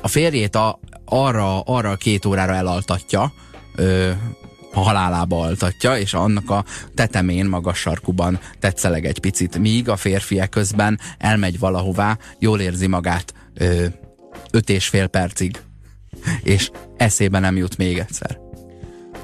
a 0.00 0.08
férjét 0.08 0.54
a, 0.54 0.80
arra, 1.14 1.60
arra 1.60 1.96
két 1.96 2.24
órára 2.24 2.54
elaltatja, 2.54 3.32
ö, 3.74 4.10
a 4.72 4.80
halálába 4.80 5.40
altatja, 5.40 5.98
és 5.98 6.14
annak 6.14 6.50
a 6.50 6.64
tetemén, 6.94 7.46
magas 7.46 7.78
sarkuban 7.78 8.40
tetszeleg 8.60 9.04
egy 9.04 9.18
picit, 9.18 9.58
míg 9.58 9.88
a 9.88 9.96
férfiek 9.96 10.48
közben 10.48 11.00
elmegy 11.18 11.58
valahová, 11.58 12.18
jól 12.38 12.60
érzi 12.60 12.86
magát 12.86 13.34
ö, 13.54 13.86
öt 14.50 14.70
és 14.70 14.88
fél 14.88 15.06
percig, 15.06 15.62
és 16.42 16.70
eszébe 16.96 17.38
nem 17.38 17.56
jut 17.56 17.76
még 17.76 17.98
egyszer. 17.98 18.38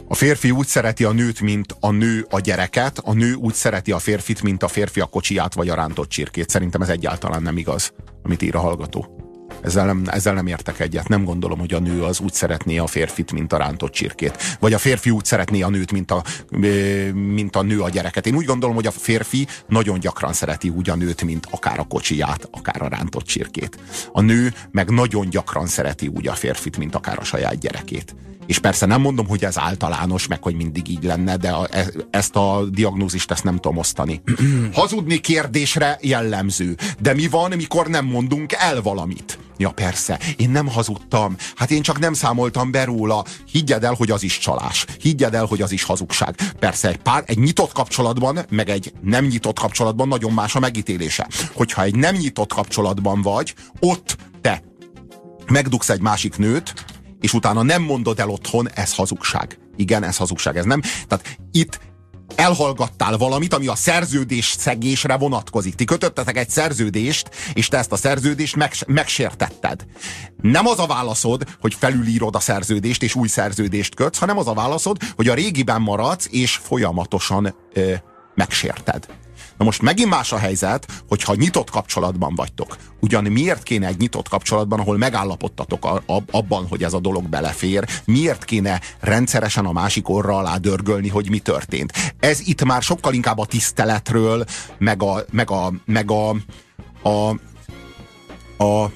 A 0.09 0.15
férfi 0.15 0.51
úgy 0.51 0.67
szereti 0.67 1.05
a 1.05 1.13
nőt, 1.13 1.41
mint 1.41 1.77
a 1.81 1.91
nő 1.91 2.27
a 2.31 2.41
gyereket, 2.41 2.99
a 2.99 3.13
nő 3.13 3.35
úgy 3.35 3.55
szereti 3.55 3.93
a 3.93 3.99
férfit, 3.99 4.43
mint 4.43 4.63
a 4.63 4.69
férfi 4.69 5.01
a 5.01 5.07
kocsiját 5.07 5.55
vagy 5.55 5.69
a 5.69 5.75
rántott 5.75 6.09
csirkét. 6.09 6.51
Szerintem 6.51 6.83
ez 6.83 6.89
egyáltalán 6.89 7.43
nem 7.43 7.57
igaz, 7.57 7.93
amit 8.23 8.43
ír 8.43 8.55
a 8.55 8.61
hallgató. 8.61 9.20
Ezzel 9.63 9.87
nem, 9.87 10.03
ezzel 10.07 10.35
nem 10.35 10.47
értek 10.47 10.81
egyet. 10.81 11.09
Nem 11.09 11.25
gondolom, 11.25 11.59
hogy 11.59 11.75
a 11.75 11.79
nő 11.79 12.03
az 12.03 12.21
úgy 12.21 12.33
szeretné 12.33 12.79
a 12.79 12.87
férfit, 12.87 13.33
mint 13.33 13.53
a 13.53 13.57
rántott 13.57 13.93
csirkét. 13.93 14.57
Vagy 14.61 14.73
a 14.73 14.79
férfi 14.79 15.11
úgy 15.11 15.25
szeretné 15.25 15.63
a 15.63 15.69
nőt, 15.69 15.93
mint 15.93 16.11
a, 16.11 16.23
mint 17.13 17.57
a 17.57 17.63
nő 17.63 17.81
a 17.81 17.89
gyereket. 17.89 18.27
Én 18.27 18.35
úgy 18.35 18.45
gondolom, 18.45 18.75
hogy 18.75 18.87
a 18.87 18.91
férfi 18.91 19.47
nagyon 19.67 20.01
gyakran 20.01 20.33
szereti 20.33 20.69
úgy 20.69 20.91
a 20.91 20.95
nőt, 20.95 21.23
mint 21.23 21.47
akár 21.51 21.79
a 21.79 21.85
kocsiját, 21.85 22.49
akár 22.51 22.83
a 22.83 22.89
rántott 22.89 23.25
csirkét. 23.25 23.79
A 24.13 24.21
nő 24.21 24.55
meg 24.71 24.91
nagyon 24.91 25.29
gyakran 25.31 25.67
szereti 25.67 26.07
úgy 26.07 26.29
a 26.29 26.33
férfit, 26.33 26.77
mint 26.77 26.95
akár 26.95 27.19
a 27.19 27.25
saját 27.25 27.59
gyerekét. 27.59 28.15
És 28.47 28.59
persze 28.59 28.87
nem 28.87 29.01
mondom, 29.01 29.27
hogy 29.27 29.45
ez 29.45 29.59
általános, 29.59 30.27
meg 30.27 30.43
hogy 30.43 30.55
mindig 30.55 30.89
így 30.89 31.05
lenne, 31.05 31.37
de 31.37 31.51
a, 31.51 31.69
e, 31.71 31.87
ezt 32.11 32.37
a 32.37 32.65
diagnózist 32.71 33.31
ezt 33.31 33.45
nem 33.45 33.55
tudom 33.55 33.77
osztani. 33.77 34.23
Hazudni 34.73 35.19
kérdésre 35.19 35.99
jellemző. 36.03 36.77
De 37.01 37.15
mi 37.15 37.29
van, 37.29 37.53
mikor 37.57 37.87
nem 37.87 38.05
mondunk 38.05 38.53
el 38.53 38.83
valamit? 38.83 39.39
Ja 39.57 39.71
persze, 39.71 40.19
én 40.37 40.51
nem 40.51 40.69
hazudtam. 40.69 41.37
Hát 41.55 41.71
én 41.71 41.83
csak 41.83 41.99
nem 41.99 42.13
számoltam 42.13 42.71
be 42.71 42.85
róla. 42.85 43.25
Higgyed 43.53 43.85
el, 43.85 43.95
hogy 43.95 44.11
az 44.11 44.23
is 44.23 44.39
csalás. 44.39 44.87
Higgyed 45.01 45.35
el, 45.35 45.45
hogy 45.45 45.63
az 45.63 45.73
is 45.73 45.83
hazugság. 45.83 46.35
Persze 46.59 46.89
egy, 46.89 46.97
pár, 46.97 47.25
egy 47.27 47.39
nyitott 47.39 47.73
kapcsolatban, 47.73 48.39
meg 48.51 48.69
egy 48.69 48.93
nem 49.03 49.25
nyitott 49.25 49.59
kapcsolatban 49.59 50.09
nagyon 50.09 50.33
más 50.33 50.55
a 50.55 50.61
megítélése. 50.61 51.29
Hogyha 51.53 51.83
egy 51.83 51.95
nem 51.95 52.15
nyitott 52.15 52.53
kapcsolatban 52.53 53.23
vagy, 53.23 53.55
ott 53.81 54.17
te 54.41 54.63
megdugsz 55.47 55.89
egy 55.89 56.01
másik 56.01 56.37
nőt, 56.37 56.75
és 57.21 57.33
utána 57.33 57.63
nem 57.63 57.83
mondod 57.83 58.21
el 58.21 58.29
otthon, 58.29 58.71
ez 58.75 58.95
hazugság. 58.95 59.59
Igen, 59.77 60.05
ez 60.05 60.17
hazugság. 60.17 60.57
Ez 60.57 60.65
nem. 60.65 60.81
Tehát 60.81 61.39
itt 61.53 61.81
elhallgattál 62.35 63.17
valamit, 63.17 63.55
ami 63.55 63.67
a 63.67 63.75
szerződés 63.75 64.55
szegésre 64.59 65.17
vonatkozik. 65.17 65.75
Ti 65.75 65.85
kötöttetek 65.85 66.37
egy 66.37 66.51
szerződést, 66.51 67.31
és 67.55 67.69
te 67.69 67.79
ezt 67.79 67.93
a 67.93 67.97
szerződést 67.97 68.57
meg, 68.57 68.73
megsértetted. 68.87 69.85
Nem 70.41 70.67
az 70.67 70.79
a 70.79 70.87
válaszod, 70.87 71.45
hogy 71.61 71.75
felülírod 71.75 72.35
a 72.35 72.41
szerződést, 72.41 73.03
és 73.03 73.15
új 73.15 73.29
szerződést 73.29 73.95
kötsz, 73.95 74.19
hanem 74.19 74.39
az 74.39 74.49
a 74.49 74.55
válaszod, 74.55 74.97
hogy 75.17 75.29
a 75.29 75.35
régiben 75.35 75.83
maradsz, 75.83 76.29
és 76.31 76.57
folyamatosan 76.57 77.55
ö, 77.73 77.93
megsérted. 78.35 79.07
Na 79.61 79.67
most 79.67 79.83
megint 79.83 80.09
más 80.09 80.33
a 80.33 80.39
helyzet, 80.39 80.87
hogyha 81.09 81.35
nyitott 81.35 81.71
kapcsolatban 81.71 82.35
vagytok. 82.35 82.77
Ugyan 83.01 83.25
miért 83.25 83.63
kéne 83.63 83.87
egy 83.87 83.99
nyitott 83.99 84.29
kapcsolatban, 84.29 84.81
ahol 84.81 84.97
megállapodtatok 84.97 85.85
a, 85.85 86.03
a, 86.07 86.23
abban, 86.31 86.67
hogy 86.67 86.83
ez 86.83 86.93
a 86.93 87.01
dolog 87.01 87.29
belefér, 87.29 87.89
miért 88.05 88.45
kéne 88.45 88.81
rendszeresen 89.01 89.65
a 89.65 89.73
másik 89.73 90.09
orra 90.09 90.37
alá 90.37 90.57
dörgölni, 90.57 91.09
hogy 91.09 91.31
mi 91.31 91.39
történt? 91.39 91.93
Ez 92.21 92.41
itt 92.41 92.65
már 92.65 92.83
sokkal 92.83 93.15
inkább 93.15 93.39
a 93.39 93.47
tiszteletről, 93.47 94.45
meg 94.79 95.03
a, 95.03 95.25
meg 95.31 95.51
a, 95.51 95.73
meg 95.85 96.11
a, 96.11 96.31
a, 97.03 97.29
a 98.65 98.91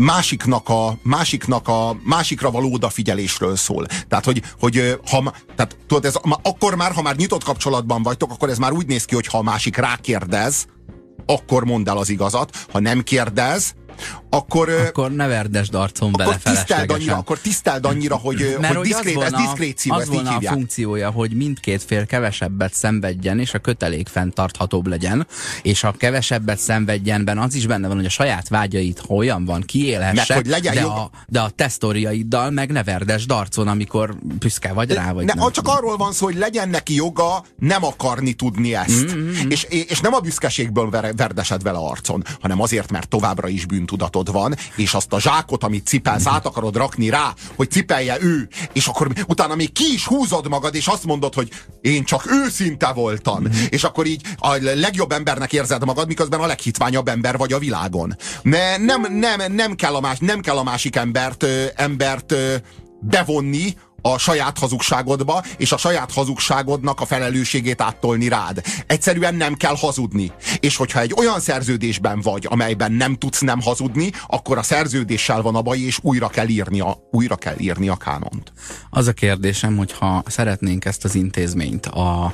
másiknak 0.00 0.68
a, 0.68 0.98
másiknak 1.02 1.68
a, 1.68 1.96
másikra 2.04 2.50
való 2.50 2.72
odafigyelésről 2.72 3.56
szól. 3.56 3.86
Tehát, 4.08 4.24
hogy, 4.24 4.42
hogy 4.60 4.98
ha, 5.10 5.34
tehát, 5.56 5.76
tudod, 5.86 6.04
ez, 6.04 6.14
akkor 6.42 6.74
már, 6.74 6.92
ha 6.92 7.02
már 7.02 7.16
nyitott 7.16 7.44
kapcsolatban 7.44 8.02
vagytok, 8.02 8.30
akkor 8.30 8.48
ez 8.48 8.58
már 8.58 8.72
úgy 8.72 8.86
néz 8.86 9.04
ki, 9.04 9.14
hogy 9.14 9.26
ha 9.26 9.38
a 9.38 9.42
másik 9.42 9.76
rákérdez, 9.76 10.66
akkor 11.26 11.64
mondd 11.64 11.88
el 11.88 11.96
az 11.96 12.08
igazat. 12.08 12.66
Ha 12.72 12.80
nem 12.80 13.02
kérdez, 13.02 13.74
akkor... 14.30 14.68
Akkor 14.70 15.10
ne 15.10 15.26
verdesd 15.26 15.74
arcon 15.74 16.12
bele 16.12 16.36
tiszteld 16.42 16.90
annyira, 16.90 17.16
Akkor 17.16 17.38
tiszteld 17.38 17.84
annyira, 17.84 18.16
hogy, 18.16 18.56
Mert 18.60 18.74
hogy 18.74 18.86
diszkrét, 18.86 19.16
az 19.16 19.22
ez 19.22 19.32
diszkréció, 19.32 19.94
az 19.94 20.08
volna 20.08 20.36
a 20.36 20.40
funkciója, 20.40 21.10
hogy 21.10 21.32
mindkét 21.32 21.82
fél 21.82 22.06
kevesebbet 22.06 22.74
szenvedjen, 22.74 23.38
és 23.38 23.54
a 23.54 23.58
kötelék 23.58 24.08
fenntarthatóbb 24.08 24.86
legyen, 24.86 25.26
és 25.62 25.84
a 25.84 25.92
kevesebbet 25.92 26.58
szenvedjenben 26.58 27.38
az 27.38 27.54
is 27.54 27.66
benne 27.66 27.86
van, 27.86 27.96
hogy 27.96 28.04
a 28.04 28.10
saját 28.10 28.48
vágyait 28.48 29.02
olyan 29.08 29.44
van, 29.44 29.62
kiélhesse, 29.62 30.34
hogy 30.34 30.46
legyen 30.46 30.74
de, 30.74 30.80
jog... 30.80 30.90
a, 30.90 31.10
de 31.28 31.40
a 31.40 31.50
tesztoriaiddal 31.50 32.50
meg 32.50 32.70
ne 32.70 32.82
verdesd 32.82 33.30
arcon, 33.30 33.68
amikor 33.68 34.16
büszke 34.38 34.72
vagy 34.72 34.92
rá, 34.92 35.12
vagy 35.12 35.24
ne, 35.24 35.32
nem. 35.32 35.50
Csak 35.50 35.68
arról 35.68 35.96
van 35.96 36.12
szó, 36.12 36.24
hogy 36.24 36.36
legyen 36.36 36.68
neki 36.68 36.94
joga 36.94 37.44
nem 37.58 37.84
akarni 37.84 38.32
tudni 38.32 38.74
ezt. 38.74 39.14
Mm-hmm. 39.14 39.50
És, 39.50 39.62
és 39.70 40.00
nem 40.00 40.14
a 40.14 40.20
büszkeségből 40.20 40.90
verdesed 41.16 41.62
vele 41.62 41.78
arcon, 41.78 42.24
hanem 42.40 42.60
azért, 42.60 42.90
mert 42.90 43.08
továbbra 43.08 43.48
is 43.48 43.64
bűn 43.64 43.86
bűntudatod 43.90 44.32
van, 44.32 44.56
és 44.76 44.94
azt 44.94 45.12
a 45.12 45.20
zsákot, 45.20 45.64
amit 45.64 45.86
cipelsz, 45.86 46.26
át 46.26 46.46
akarod 46.46 46.76
rakni 46.76 47.08
rá, 47.08 47.34
hogy 47.56 47.70
cipelje 47.70 48.16
ő, 48.20 48.48
és 48.72 48.86
akkor 48.86 49.08
utána 49.26 49.54
még 49.54 49.72
ki 49.72 49.92
is 49.92 50.06
húzod 50.06 50.48
magad, 50.48 50.74
és 50.74 50.86
azt 50.86 51.04
mondod, 51.04 51.34
hogy 51.34 51.48
én 51.80 52.04
csak 52.04 52.30
őszinte 52.30 52.92
voltam, 52.92 53.40
mm-hmm. 53.40 53.64
és 53.68 53.84
akkor 53.84 54.06
így 54.06 54.22
a 54.36 54.56
legjobb 54.60 55.12
embernek 55.12 55.52
érzed 55.52 55.84
magad, 55.84 56.06
miközben 56.06 56.40
a 56.40 56.46
leghitványabb 56.46 57.08
ember 57.08 57.36
vagy 57.36 57.52
a 57.52 57.58
világon. 57.58 58.16
Ne, 58.42 58.76
nem, 58.76 59.06
nem, 59.10 59.52
nem, 59.52 59.74
kell 59.74 59.94
a 59.94 60.00
más, 60.00 60.18
nem 60.18 60.40
kell 60.40 60.56
a 60.56 60.62
másik 60.62 60.96
embert, 60.96 61.46
embert 61.76 62.34
bevonni 63.00 63.74
a 64.02 64.18
saját 64.18 64.58
hazugságodba, 64.58 65.42
és 65.56 65.72
a 65.72 65.76
saját 65.76 66.12
hazugságodnak 66.12 67.00
a 67.00 67.06
felelősségét 67.06 67.80
áttolni 67.80 68.28
rád. 68.28 68.62
Egyszerűen 68.86 69.34
nem 69.34 69.54
kell 69.54 69.76
hazudni. 69.76 70.32
És 70.60 70.76
hogyha 70.76 71.00
egy 71.00 71.14
olyan 71.16 71.40
szerződésben 71.40 72.20
vagy, 72.20 72.46
amelyben 72.50 72.92
nem 72.92 73.14
tudsz 73.14 73.40
nem 73.40 73.60
hazudni, 73.60 74.10
akkor 74.26 74.58
a 74.58 74.62
szerződéssel 74.62 75.42
van 75.42 75.54
a 75.54 75.62
baj, 75.62 75.78
és 75.78 75.98
újra 76.02 76.28
kell 76.28 76.48
írni 76.48 76.80
a, 76.80 77.08
újra 77.10 77.36
kell 77.36 77.58
írni 77.58 77.88
a 77.88 77.96
kánont. 77.96 78.52
Az 78.90 79.06
a 79.06 79.12
kérdésem, 79.12 79.76
hogyha 79.76 80.22
szeretnénk 80.26 80.84
ezt 80.84 81.04
az 81.04 81.14
intézményt 81.14 81.86
a, 81.86 82.24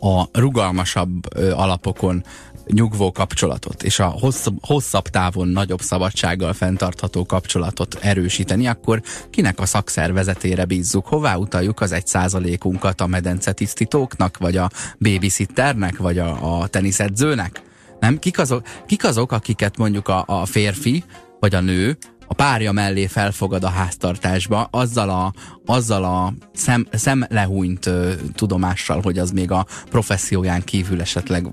a 0.00 0.28
rugalmasabb 0.32 1.34
alapokon 1.36 2.24
nyugvó 2.66 3.12
kapcsolatot, 3.12 3.82
és 3.82 3.98
a 3.98 4.06
hosszabb, 4.06 4.56
hosszabb 4.60 5.08
távon 5.08 5.48
nagyobb 5.48 5.80
szabadsággal 5.80 6.52
fenntartható 6.52 7.26
kapcsolatot 7.26 7.94
erősíteni, 8.00 8.66
akkor 8.66 9.02
kinek 9.30 9.60
a 9.60 9.66
szakszervezetére 9.66 10.64
bízzuk? 10.64 11.06
Hová 11.06 11.34
utaljuk 11.36 11.80
az 11.80 11.92
egy 11.92 12.06
százalékunkat 12.06 13.00
a 13.00 13.06
medencetisztítóknak, 13.06 14.38
vagy 14.38 14.56
a 14.56 14.70
babysitternek, 14.98 15.96
vagy 15.96 16.18
a, 16.18 16.60
a 16.60 16.66
teniszedzőnek? 16.66 17.62
Nem? 18.00 18.18
Kik 18.18 18.38
azok, 18.38 18.62
kik 18.86 19.04
azok, 19.04 19.32
akiket 19.32 19.76
mondjuk 19.76 20.08
a, 20.08 20.24
a 20.26 20.44
férfi, 20.44 21.04
vagy 21.40 21.54
a 21.54 21.60
nő 21.60 21.96
a 22.26 22.34
párja 22.34 22.72
mellé 22.72 23.06
felfogad 23.06 23.64
a 23.64 23.68
háztartásba, 23.68 24.68
azzal 24.70 25.10
a, 25.10 25.32
azzal 25.66 26.04
a 26.04 26.32
szem, 26.54 26.86
szemlehúnyt 26.92 27.86
ö, 27.86 28.12
tudomással, 28.34 29.00
hogy 29.00 29.18
az 29.18 29.30
még 29.30 29.50
a 29.50 29.66
professzióján 29.90 30.64
kívül 30.64 31.00
esetleg 31.00 31.46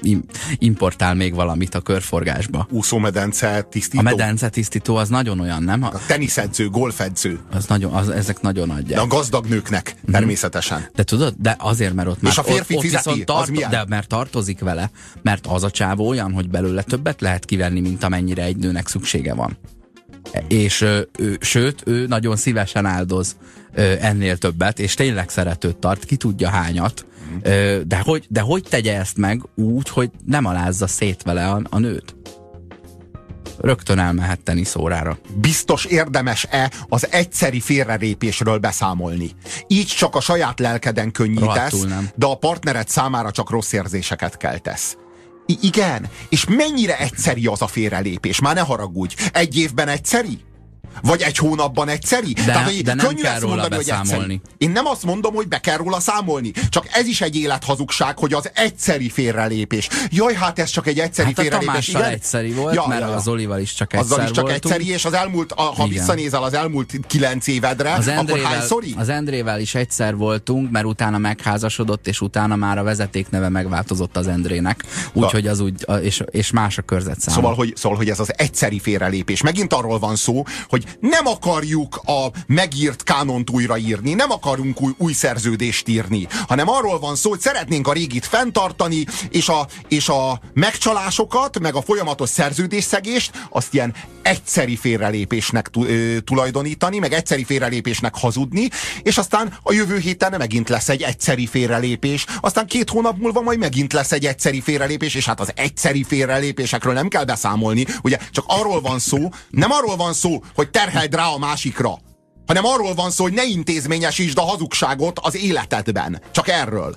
im, 0.00 0.24
importál 0.58 1.14
még 1.14 1.34
valamit 1.34 1.74
a 1.74 1.80
körforgásba. 1.80 2.66
Úszómedence 2.70 3.62
tisztító. 3.62 3.98
A 3.98 4.02
medence 4.02 4.48
tisztító 4.48 4.96
az 4.96 5.08
nagyon 5.08 5.40
olyan, 5.40 5.62
nem? 5.62 5.82
A, 5.82 5.86
a 5.86 6.00
teniszedző, 6.06 6.68
golfedző. 6.68 7.40
Az 7.52 7.66
nagyon, 7.66 7.92
az, 7.92 8.08
ezek 8.08 8.40
nagyon 8.40 8.70
adják. 8.70 8.98
De 8.98 9.00
a 9.00 9.06
gazdag 9.06 9.46
nőknek, 9.46 9.94
mm-hmm. 9.96 10.12
természetesen. 10.12 10.88
De 10.94 11.02
tudod, 11.02 11.34
de 11.38 11.56
azért, 11.58 11.94
mert 11.94 12.08
ott 12.08 12.22
már... 12.22 12.32
És 12.32 12.38
a 12.38 12.42
férfi 12.42 12.74
ott, 12.74 12.82
fizeti, 12.82 13.08
ott 13.10 13.24
tart, 13.24 13.50
az 13.50 13.66
De 13.70 13.84
mert 13.88 14.08
tartozik 14.08 14.60
vele, 14.60 14.90
mert 15.22 15.46
az 15.46 15.64
a 15.64 15.70
csávó 15.70 16.08
olyan, 16.08 16.32
hogy 16.32 16.48
belőle 16.48 16.82
többet 16.82 17.20
lehet 17.20 17.44
kivenni, 17.44 17.80
mint 17.80 18.04
amennyire 18.04 18.42
egy 18.42 18.56
nőnek 18.56 18.88
szüksége 18.88 19.34
van 19.34 19.58
és 20.48 20.80
ő, 20.80 21.08
sőt, 21.40 21.82
ő 21.84 22.06
nagyon 22.06 22.36
szívesen 22.36 22.86
áldoz 22.86 23.36
ennél 24.00 24.36
többet, 24.36 24.78
és 24.78 24.94
tényleg 24.94 25.28
szeretőt 25.28 25.76
tart, 25.76 26.04
ki 26.04 26.16
tudja 26.16 26.48
hányat, 26.48 27.06
de 27.84 28.00
hogy, 28.04 28.26
de 28.28 28.40
hogy 28.40 28.62
tegye 28.62 28.98
ezt 28.98 29.16
meg 29.16 29.42
úgy, 29.54 29.88
hogy 29.88 30.10
nem 30.26 30.44
alázza 30.44 30.86
szét 30.86 31.22
vele 31.22 31.48
a, 31.48 31.62
a 31.70 31.78
nőt? 31.78 32.16
Rögtön 33.60 33.98
elmehet 33.98 34.40
teniszórára. 34.40 35.18
Biztos 35.34 35.84
érdemes-e 35.84 36.70
az 36.88 37.06
egyszeri 37.10 37.60
félrerépésről 37.60 38.58
beszámolni? 38.58 39.30
Így 39.66 39.86
csak 39.86 40.14
a 40.14 40.20
saját 40.20 40.58
lelkeden 40.60 41.12
könnyítesz, 41.12 41.84
de 42.14 42.26
a 42.26 42.34
partnered 42.34 42.88
számára 42.88 43.30
csak 43.30 43.50
rossz 43.50 43.72
érzéseket 43.72 44.36
keltesz. 44.36 44.96
Igen, 45.46 46.08
és 46.28 46.44
mennyire 46.48 46.98
egyszeri 46.98 47.46
az 47.46 47.62
a 47.62 47.66
félrelépés? 47.66 48.40
Már 48.40 48.54
ne 48.54 48.60
haragudj. 48.60 49.14
Egy 49.32 49.58
évben 49.58 49.88
egyszeri? 49.88 50.40
Vagy 51.02 51.22
egy 51.22 51.36
hónapban 51.36 51.88
egyszeri? 51.88 52.32
De, 52.32 52.44
Tehát, 52.44 52.64
hogy 52.64 52.82
de 52.82 52.94
nem 52.94 53.06
könnyű 53.06 53.20
kell 53.22 53.38
róla 53.38 53.54
mondani, 53.54 53.76
beszámolni. 53.76 54.40
Hogy 54.42 54.54
Én 54.58 54.70
nem 54.70 54.86
azt 54.86 55.04
mondom, 55.04 55.34
hogy 55.34 55.48
be 55.48 55.58
kell 55.58 55.76
róla 55.76 56.00
számolni. 56.00 56.52
Csak 56.68 56.86
ez 56.92 57.06
is 57.06 57.20
egy 57.20 57.36
élethazugság, 57.36 58.18
hogy 58.18 58.32
az 58.32 58.50
egyszeri 58.54 59.08
félrelépés. 59.08 59.88
Jaj, 60.10 60.34
hát 60.34 60.58
ez 60.58 60.70
csak 60.70 60.86
egy 60.86 60.98
egyszeri 60.98 61.28
hát 61.28 61.40
félrelépés. 61.40 61.88
Igen? 61.88 62.04
egyszeri 62.04 62.52
volt, 62.52 62.74
ja, 62.74 62.86
mert 62.86 63.00
ja, 63.00 63.08
ja. 63.08 63.14
az 63.14 63.28
Olival 63.28 63.60
is 63.60 63.74
csak 63.74 63.92
egyszer 63.92 64.10
Azzal 64.10 64.24
is 64.24 64.30
csak 64.30 64.44
voltunk. 64.44 64.74
egyszeri, 64.74 64.92
és 64.92 65.04
az 65.04 65.12
elmúlt, 65.12 65.52
a, 65.52 65.62
ha 65.62 65.74
Igen. 65.74 65.88
visszanézel 65.88 66.42
az 66.42 66.54
elmúlt 66.54 66.92
kilenc 67.06 67.46
évedre, 67.46 67.92
az 67.92 68.08
Endrével, 68.08 68.44
akkor 68.44 68.56
hányszori? 68.56 68.94
Az 68.96 69.08
Endrével 69.08 69.60
is 69.60 69.74
egyszer 69.74 70.16
voltunk, 70.16 70.70
mert 70.70 70.84
utána 70.84 71.18
megházasodott, 71.18 72.06
és 72.06 72.20
utána 72.20 72.56
már 72.56 72.78
a 72.78 72.82
vezetékneve 72.82 73.48
megváltozott 73.48 74.16
az 74.16 74.26
Endrének. 74.26 74.84
Úgyhogy 75.12 75.46
az 75.46 75.60
úgy, 75.60 75.86
és, 76.02 76.22
és 76.30 76.50
más 76.50 76.78
a 76.78 76.82
körzet 76.82 77.20
Szóval 77.20 77.54
hogy, 77.54 77.72
szóval, 77.76 77.98
hogy 77.98 78.08
ez 78.08 78.20
az 78.20 78.32
egyszeri 78.36 78.78
félrelépés. 78.78 79.42
Megint 79.42 79.72
arról 79.72 79.98
van 79.98 80.16
szó, 80.16 80.44
hogy 80.68 80.75
hogy 80.76 80.96
nem 81.00 81.26
akarjuk 81.26 82.00
a 82.04 82.26
megírt 82.46 83.02
kánont 83.02 83.50
újraírni, 83.50 84.14
nem 84.14 84.30
akarunk 84.30 84.80
új, 84.80 84.92
új 84.98 85.12
szerződést 85.12 85.88
írni, 85.88 86.26
hanem 86.48 86.68
arról 86.68 86.98
van 86.98 87.16
szó, 87.16 87.30
hogy 87.30 87.40
szeretnénk 87.40 87.88
a 87.88 87.92
régit 87.92 88.26
fenntartani, 88.26 89.06
és 89.30 89.48
a, 89.48 89.66
és 89.88 90.08
a 90.08 90.40
megcsalásokat, 90.54 91.58
meg 91.58 91.74
a 91.74 91.82
folyamatos 91.82 92.28
szerződésszegést, 92.28 93.30
azt 93.50 93.74
ilyen 93.74 93.94
egyszeri 94.22 94.76
félrelépésnek 94.76 95.70
tulajdonítani, 96.24 96.98
meg 96.98 97.12
egyszeri 97.12 97.44
félrelépésnek 97.44 98.14
hazudni, 98.14 98.68
és 99.02 99.18
aztán 99.18 99.58
a 99.62 99.72
jövő 99.72 99.98
héten 99.98 100.34
megint 100.38 100.68
lesz 100.68 100.88
egy 100.88 101.02
egyszeri 101.02 101.46
félrelépés, 101.46 102.26
aztán 102.40 102.66
két 102.66 102.90
hónap 102.90 103.18
múlva 103.18 103.40
majd 103.40 103.58
megint 103.58 103.92
lesz 103.92 104.12
egy 104.12 104.26
egyszeri 104.26 104.60
félrelépés, 104.60 105.14
és 105.14 105.24
hát 105.24 105.40
az 105.40 105.52
egyszeri 105.54 106.02
félrelépésekről 106.02 106.92
nem 106.92 107.08
kell 107.08 107.24
beszámolni, 107.24 107.86
ugye 108.02 108.18
csak 108.30 108.44
arról 108.46 108.80
van 108.80 108.98
szó, 108.98 109.28
nem 109.50 109.70
arról 109.70 109.96
van 109.96 110.12
szó, 110.12 110.42
hogy 110.54 110.65
terheld 110.70 111.14
rá 111.14 111.26
a 111.26 111.38
másikra, 111.38 111.98
hanem 112.46 112.64
arról 112.64 112.94
van 112.94 113.10
szó, 113.10 113.24
hogy 113.24 113.32
ne 113.32 113.44
intézményesítsd 113.44 114.38
a 114.38 114.42
hazugságot 114.42 115.18
az 115.18 115.36
életedben. 115.36 116.20
Csak 116.30 116.48
erről. 116.48 116.96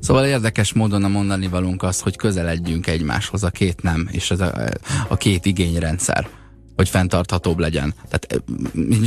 Szóval 0.00 0.26
érdekes 0.26 0.72
módon 0.72 1.04
a 1.04 1.08
mondani 1.08 1.46
valunk 1.46 1.82
az, 1.82 2.00
hogy 2.00 2.16
közeledjünk 2.16 2.86
egymáshoz 2.86 3.44
a 3.44 3.50
két 3.50 3.82
nem, 3.82 4.08
és 4.10 4.30
ez 4.30 4.40
a, 4.40 4.52
a 5.08 5.16
két 5.16 5.46
igényrendszer 5.46 6.28
hogy 6.76 6.88
fenntarthatóbb 6.88 7.58
legyen. 7.58 7.94
Tehát 8.08 8.42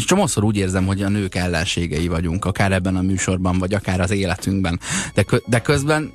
csomószor 0.06 0.44
úgy 0.44 0.58
érzem, 0.58 0.86
hogy 0.86 1.02
a 1.02 1.10
nők 1.10 1.36
ellenségei 1.36 2.08
vagyunk, 2.08 2.46
akár 2.46 2.72
ebben 2.72 2.96
a 2.96 3.02
műsorban, 3.02 3.58
vagy 3.58 3.74
akár 3.74 4.00
az 4.00 4.12
életünkben. 4.12 4.80
De, 5.14 5.26
de 5.46 5.62
közben 5.62 6.12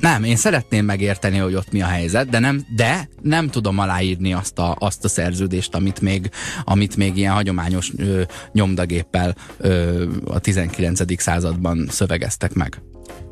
nem, 0.00 0.24
én 0.24 0.36
szeretném 0.36 0.84
megérteni, 0.84 1.38
hogy 1.38 1.54
ott 1.54 1.72
mi 1.72 1.82
a 1.82 1.86
helyzet, 1.86 2.28
de 2.28 2.38
nem, 2.38 2.66
de 2.76 3.08
nem 3.22 3.48
tudom 3.48 3.78
aláírni 3.78 4.32
azt 4.32 4.58
a, 4.58 4.76
azt 4.78 5.04
a 5.04 5.08
szerződést, 5.08 5.74
amit 5.74 6.00
még, 6.00 6.30
amit 6.64 6.96
még 6.96 7.16
ilyen 7.16 7.32
hagyományos 7.32 7.92
ö, 7.96 8.22
nyomdagéppel 8.52 9.34
ö, 9.58 10.06
a 10.24 10.38
19. 10.38 11.20
században 11.20 11.86
szövegeztek 11.90 12.52
meg. 12.52 12.82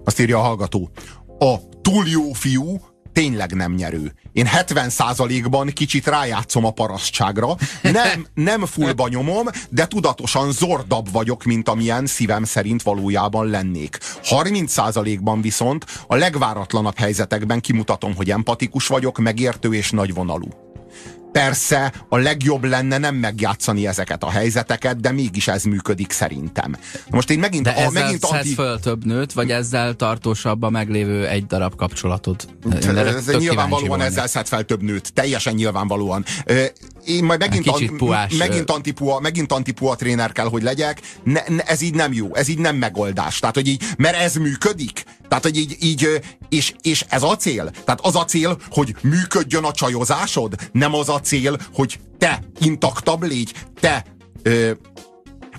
Azt 0.04 0.20
írja 0.20 0.38
a 0.38 0.42
hallgató. 0.42 0.90
A 1.38 1.56
túl 1.82 2.08
jó 2.08 2.32
fiú 2.32 2.80
tényleg 3.18 3.52
nem 3.52 3.74
nyerő. 3.74 4.12
Én 4.32 4.48
70%-ban 4.56 5.66
kicsit 5.66 6.06
rájátszom 6.06 6.64
a 6.64 6.70
parasztságra, 6.70 7.56
nem, 7.82 8.26
nem 8.34 8.66
fullba 8.66 9.08
nyomom, 9.08 9.46
de 9.70 9.86
tudatosan 9.86 10.52
zordabb 10.52 11.12
vagyok, 11.12 11.44
mint 11.44 11.68
amilyen 11.68 12.06
szívem 12.06 12.44
szerint 12.44 12.82
valójában 12.82 13.46
lennék. 13.46 13.98
30%-ban 14.22 15.40
viszont 15.40 15.86
a 16.06 16.14
legváratlanabb 16.14 16.98
helyzetekben 16.98 17.60
kimutatom, 17.60 18.14
hogy 18.14 18.30
empatikus 18.30 18.86
vagyok, 18.86 19.18
megértő 19.18 19.74
és 19.74 19.90
nagyvonalú. 19.90 20.67
Persze 21.32 21.92
a 22.08 22.16
legjobb 22.16 22.64
lenne 22.64 22.98
nem 22.98 23.14
megjátszani 23.14 23.86
ezeket 23.86 24.22
a 24.22 24.30
helyzeteket, 24.30 25.00
de 25.00 25.12
mégis 25.12 25.48
ez 25.48 25.62
működik 25.62 26.12
szerintem. 26.12 26.76
Most 27.10 27.30
én 27.30 27.38
megint... 27.38 27.64
De 27.64 27.70
a, 27.70 27.78
ezzel 27.78 28.02
megint 28.02 28.24
anti... 28.24 28.54
föl 28.54 28.80
több 28.80 29.04
nőt, 29.04 29.32
vagy 29.32 29.50
ezzel 29.50 29.94
tartósabb 29.94 30.62
a 30.62 30.70
meglévő 30.70 31.26
egy 31.26 31.46
darab 31.46 31.76
kapcsolatod? 31.76 32.48
Ez 32.70 33.36
nyilvánvalóan 33.36 34.00
ezzel 34.00 34.26
szed 34.26 34.46
fel 34.46 34.64
több 34.64 34.82
nőt. 34.82 35.12
Teljesen 35.12 35.54
nyilvánvalóan. 35.54 36.24
Én 37.04 37.24
majd 37.24 37.40
megint, 37.40 37.66
an, 37.66 37.96
puás, 37.96 38.36
megint, 38.36 38.70
antipua, 38.70 39.20
megint 39.20 39.52
antipua 39.52 39.96
tréner 39.96 40.32
kell, 40.32 40.48
hogy 40.48 40.62
legyek. 40.62 41.00
Ne, 41.24 41.40
ne, 41.48 41.62
ez 41.62 41.80
így 41.80 41.94
nem 41.94 42.12
jó, 42.12 42.34
ez 42.34 42.48
így 42.48 42.58
nem 42.58 42.76
megoldás. 42.76 43.38
Tehát, 43.38 43.54
hogy 43.54 43.68
így, 43.68 43.82
mert 43.96 44.16
ez 44.16 44.34
működik. 44.34 45.04
Tehát, 45.28 45.44
hogy 45.44 45.56
így, 45.56 45.76
így 45.80 46.20
és, 46.48 46.74
és 46.82 47.04
ez 47.08 47.22
a 47.22 47.36
cél. 47.36 47.70
Tehát 47.70 48.00
az 48.00 48.16
a 48.16 48.24
cél, 48.24 48.58
hogy 48.70 48.96
működjön 49.02 49.64
a 49.64 49.72
csajozásod, 49.72 50.54
nem 50.72 50.94
az 50.94 51.08
a 51.08 51.20
cél, 51.20 51.58
hogy 51.74 52.00
te 52.18 52.42
intaktabb 52.60 53.22
légy, 53.22 53.52
te, 53.80 54.04
ö, 54.42 54.70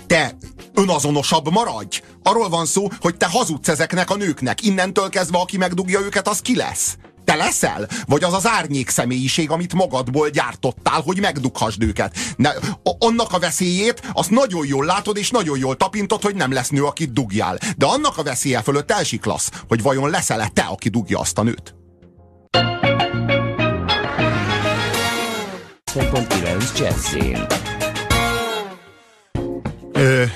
te 0.06 0.36
önazonosabb 0.74 1.50
maradj. 1.50 2.00
Arról 2.22 2.48
van 2.48 2.66
szó, 2.66 2.88
hogy 3.00 3.16
te 3.16 3.26
hazudsz 3.26 3.68
ezeknek 3.68 4.10
a 4.10 4.16
nőknek. 4.16 4.62
Innentől 4.62 5.08
kezdve, 5.08 5.38
aki 5.38 5.56
megdugja 5.56 6.00
őket, 6.00 6.28
az 6.28 6.40
ki 6.40 6.56
lesz? 6.56 6.96
Te 7.24 7.34
leszel? 7.34 7.88
Vagy 8.06 8.24
az 8.24 8.32
az 8.32 8.46
árnyék 8.46 8.88
személyiség, 8.88 9.50
amit 9.50 9.74
magadból 9.74 10.28
gyártottál, 10.28 11.00
hogy 11.00 11.20
megdughasd 11.20 11.82
őket? 11.82 12.16
Ne, 12.36 12.50
annak 12.98 13.32
a 13.32 13.38
veszélyét, 13.38 14.02
azt 14.12 14.30
nagyon 14.30 14.66
jól 14.66 14.84
látod, 14.84 15.16
és 15.16 15.30
nagyon 15.30 15.58
jól 15.58 15.76
tapintod, 15.76 16.22
hogy 16.22 16.34
nem 16.34 16.52
lesz 16.52 16.68
nő, 16.68 16.84
akit 16.84 17.12
dugjál. 17.12 17.58
De 17.76 17.86
annak 17.86 18.18
a 18.18 18.22
veszélye 18.22 18.62
fölött 18.62 18.90
elsiklasz, 18.90 19.50
hogy 19.68 19.82
vajon 19.82 20.10
leszel-e 20.10 20.50
te, 20.54 20.62
aki 20.62 20.88
dugja 20.88 21.18
azt 21.18 21.38
a 21.38 21.42
nőt? 21.42 21.74
90.9 25.92 26.78
Jazzin. 26.78 27.59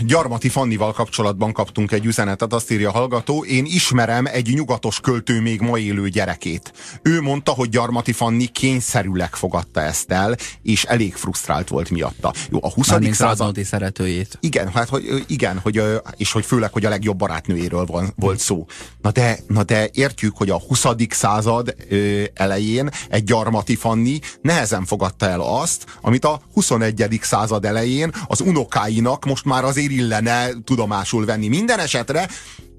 Gyarmati 0.00 0.48
Fannival 0.48 0.92
kapcsolatban 0.92 1.52
kaptunk 1.52 1.92
egy 1.92 2.04
üzenetet, 2.04 2.52
azt 2.52 2.70
írja 2.70 2.88
a 2.88 2.92
hallgató, 2.92 3.44
én 3.44 3.64
ismerem 3.64 4.26
egy 4.26 4.52
nyugatos 4.54 5.00
költő 5.00 5.40
még 5.40 5.60
ma 5.60 5.78
élő 5.78 6.08
gyerekét. 6.08 6.72
Ő 7.02 7.20
mondta, 7.20 7.52
hogy 7.52 7.68
Gyarmati 7.68 8.12
Fanni 8.12 8.46
kényszerűleg 8.46 9.34
fogadta 9.34 9.80
ezt 9.80 10.10
el, 10.10 10.36
és 10.62 10.84
elég 10.84 11.14
frusztrált 11.14 11.68
volt 11.68 11.90
miatta. 11.90 12.32
Jó, 12.50 12.58
a 12.62 12.72
20. 12.72 12.90
Mármint 12.90 13.14
század... 13.14 13.64
szeretőjét. 13.64 14.38
Igen, 14.40 14.68
hát, 14.68 14.88
hogy, 14.88 15.24
igen, 15.26 15.58
hogy, 15.58 15.82
és 16.16 16.32
hogy 16.32 16.44
főleg, 16.44 16.72
hogy 16.72 16.84
a 16.84 16.88
legjobb 16.88 17.16
barátnőjéről 17.16 17.84
van, 17.84 18.12
volt 18.16 18.38
szó. 18.38 18.66
Na 19.02 19.10
de, 19.10 19.38
na 19.46 19.62
de 19.62 19.88
értjük, 19.92 20.36
hogy 20.36 20.50
a 20.50 20.60
20. 20.60 20.86
század 21.08 21.74
ö, 21.88 22.22
elején 22.34 22.90
egy 23.08 23.24
Gyarmati 23.24 23.76
Fanni 23.76 24.18
nehezen 24.42 24.84
fogadta 24.84 25.28
el 25.28 25.40
azt, 25.40 25.84
amit 26.00 26.24
a 26.24 26.40
21. 26.52 27.18
század 27.22 27.64
elején 27.64 28.12
az 28.26 28.40
unokáinak 28.40 29.24
most 29.24 29.44
már 29.44 29.53
már 29.54 29.64
azért 29.64 29.90
illene 29.90 30.48
tudomásul 30.64 31.24
venni. 31.24 31.48
Minden 31.48 31.78
esetre 31.78 32.28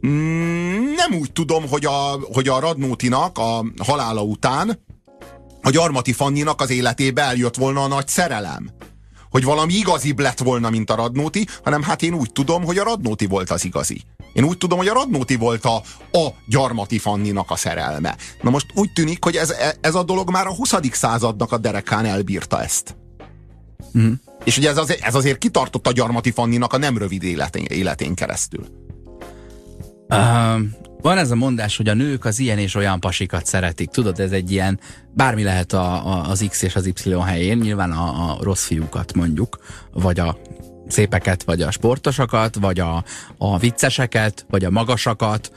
mm, 0.07 0.93
nem 0.95 1.19
úgy 1.19 1.32
tudom, 1.32 1.67
hogy 1.69 1.86
a, 1.86 2.19
hogy 2.34 2.47
a 2.47 2.59
Radnótinak 2.59 3.38
a 3.38 3.65
halála 3.78 4.21
után 4.21 4.80
a 5.61 5.69
Gyarmati 5.69 6.13
Fanninak 6.13 6.61
az 6.61 6.69
életébe 6.69 7.21
eljött 7.21 7.55
volna 7.55 7.84
a 7.84 7.88
nagy 7.88 8.07
szerelem. 8.07 8.69
Hogy 9.30 9.43
valami 9.43 9.73
igazibb 9.73 10.19
lett 10.19 10.39
volna, 10.39 10.69
mint 10.69 10.89
a 10.89 10.95
Radnóti, 10.95 11.47
hanem 11.63 11.82
hát 11.82 12.01
én 12.01 12.13
úgy 12.13 12.32
tudom, 12.32 12.63
hogy 12.63 12.78
a 12.78 12.84
Radnóti 12.84 13.26
volt 13.26 13.49
az 13.49 13.65
igazi. 13.65 14.01
Én 14.34 14.43
úgy 14.43 14.57
tudom, 14.57 14.78
hogy 14.78 14.88
a 14.88 14.93
Radnóti 14.93 15.36
volt 15.36 15.65
a, 15.65 15.76
a 16.11 16.28
Gyarmati 16.47 16.97
Fanninak 16.97 17.51
a 17.51 17.55
szerelme. 17.55 18.15
Na 18.41 18.49
most 18.49 18.65
úgy 18.76 18.93
tűnik, 18.93 19.23
hogy 19.23 19.36
ez, 19.36 19.53
ez 19.82 19.95
a 19.95 20.03
dolog 20.03 20.30
már 20.30 20.47
a 20.47 20.55
20. 20.55 20.73
századnak 20.91 21.51
a 21.51 21.57
derekán 21.57 22.05
elbírta 22.05 22.63
ezt. 22.63 22.95
Mm. 23.97 24.13
És 24.45 24.57
ugye 24.57 24.69
ez, 24.69 24.77
az, 24.77 24.97
ez 25.01 25.15
azért 25.15 25.37
kitartott 25.37 25.87
a 25.87 25.91
Gyarmati 25.91 26.31
Fanninak 26.31 26.73
a 26.73 26.77
nem 26.77 26.97
rövid 26.97 27.23
életén, 27.23 27.65
életén 27.65 28.15
keresztül. 28.15 28.65
Uh, 30.09 30.61
van 31.01 31.17
ez 31.17 31.31
a 31.31 31.35
mondás, 31.35 31.77
hogy 31.77 31.87
a 31.87 31.93
nők 31.93 32.25
az 32.25 32.39
ilyen 32.39 32.57
és 32.57 32.75
olyan 32.75 32.99
pasikat 32.99 33.45
szeretik. 33.45 33.89
Tudod, 33.89 34.19
ez 34.19 34.31
egy 34.31 34.51
ilyen, 34.51 34.79
bármi 35.13 35.43
lehet 35.43 35.73
a, 35.73 36.07
a, 36.07 36.29
az 36.29 36.45
X 36.49 36.61
és 36.61 36.75
az 36.75 36.85
Y 36.85 37.19
helyén, 37.25 37.57
nyilván 37.57 37.91
a, 37.91 38.31
a 38.31 38.37
rossz 38.41 38.65
fiúkat 38.65 39.13
mondjuk, 39.13 39.57
vagy 39.91 40.19
a 40.19 40.37
szépeket, 40.87 41.43
vagy 41.43 41.61
a 41.61 41.71
sportosakat, 41.71 42.55
vagy 42.55 42.79
a, 42.79 43.03
a 43.37 43.57
vicceseket, 43.57 44.45
vagy 44.49 44.65
a 44.65 44.69
magasakat, 44.69 45.51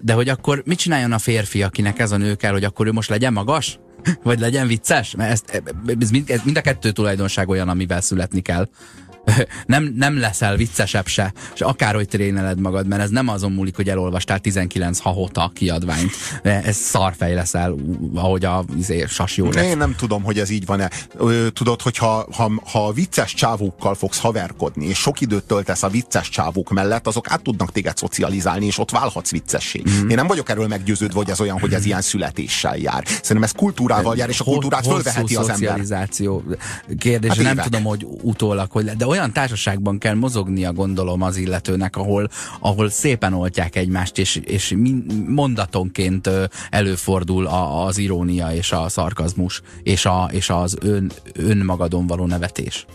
de 0.00 0.12
hogy 0.12 0.28
akkor 0.28 0.62
mit 0.64 0.78
csináljon 0.78 1.12
a 1.12 1.18
férfi, 1.18 1.62
akinek 1.62 1.98
ez 1.98 2.12
a 2.12 2.16
nő 2.16 2.34
kell, 2.34 2.52
hogy 2.52 2.64
akkor 2.64 2.86
ő 2.86 2.92
most 2.92 3.10
legyen 3.10 3.32
magas? 3.32 3.78
Vagy 4.22 4.38
legyen 4.38 4.66
vicces? 4.66 5.14
Mert 5.14 5.30
ezt, 5.30 5.62
ez 6.00 6.10
mind, 6.10 6.30
ez 6.30 6.40
mind 6.44 6.56
a 6.56 6.60
kettő 6.60 6.90
tulajdonság 6.90 7.48
olyan, 7.48 7.68
amivel 7.68 8.00
születni 8.00 8.40
kell. 8.40 8.68
nem, 9.66 9.94
nem 9.96 10.18
leszel 10.18 10.56
viccesebb 10.56 11.06
se, 11.06 11.32
és 11.54 11.60
akárhogy 11.60 12.08
tréneled 12.08 12.60
magad, 12.60 12.86
mert 12.86 13.02
ez 13.02 13.10
nem 13.10 13.28
azon 13.28 13.52
múlik, 13.52 13.76
hogy 13.76 13.88
elolvastál 13.88 14.38
19 14.38 14.98
hahota 14.98 15.50
kiadványt. 15.54 16.10
Ez 16.42 16.76
szarfej 16.76 17.34
leszel, 17.34 17.74
ahogy 18.14 18.44
a 18.44 18.64
izé, 18.78 19.04
Sas 19.08 19.36
József. 19.36 19.64
Én 19.64 19.76
nem 19.76 19.94
tudom, 19.96 20.22
hogy 20.22 20.38
ez 20.38 20.50
így 20.50 20.66
van-e. 20.66 20.90
Tudod, 21.52 21.82
hogy 21.82 21.96
ha, 21.96 22.26
ha, 22.32 22.52
ha 22.64 22.92
vicces 22.92 23.34
csávókkal 23.34 23.94
fogsz 23.94 24.18
haverkodni, 24.18 24.86
és 24.86 24.98
sok 24.98 25.20
időt 25.20 25.44
töltesz 25.44 25.82
a 25.82 25.88
vicces 25.88 26.28
csávók 26.28 26.70
mellett, 26.70 27.06
azok 27.06 27.30
át 27.30 27.42
tudnak 27.42 27.72
téged 27.72 27.96
szocializálni, 27.96 28.66
és 28.66 28.78
ott 28.78 28.90
válhatsz 28.90 29.30
viccessé. 29.30 29.82
Mm. 29.90 30.08
Én 30.08 30.16
nem 30.16 30.26
vagyok 30.26 30.48
erről 30.48 30.66
meggyőződve, 30.66 31.18
hogy 31.18 31.30
ez 31.30 31.40
olyan, 31.40 31.58
hogy 31.58 31.72
ez 31.72 31.84
ilyen 31.84 32.00
születéssel 32.00 32.76
jár. 32.76 33.04
Szerintem 33.06 33.42
ez 33.42 33.52
kultúrával 33.52 34.16
jár, 34.16 34.28
és 34.28 34.40
a 34.40 34.44
kultúrát 34.44 34.86
fölveheti 34.86 35.36
az 35.36 35.48
ember. 35.48 36.08
Kérdése, 36.98 37.44
hát 37.44 37.54
nem 37.54 37.64
tudom, 37.64 37.84
hogy 37.84 38.06
utólag, 38.22 38.70
hogy 38.70 38.84
de 38.84 39.06
olyan 39.14 39.32
társaságban 39.32 39.98
kell 39.98 40.14
mozognia, 40.14 40.72
gondolom 40.72 41.22
az 41.22 41.36
illetőnek, 41.36 41.96
ahol, 41.96 42.28
ahol 42.60 42.90
szépen 42.90 43.32
oltják 43.32 43.76
egymást, 43.76 44.18
és, 44.18 44.36
és 44.36 44.76
mondatonként 45.26 46.30
előfordul 46.70 47.46
a, 47.46 47.86
az 47.86 47.98
irónia 47.98 48.52
és 48.52 48.72
a 48.72 48.88
szarkazmus, 48.88 49.62
és, 49.82 50.06
a, 50.06 50.28
és 50.32 50.50
az 50.50 50.76
ön, 50.80 51.10
önmagadon 51.34 52.06
való 52.06 52.26
nevetés. 52.26 52.86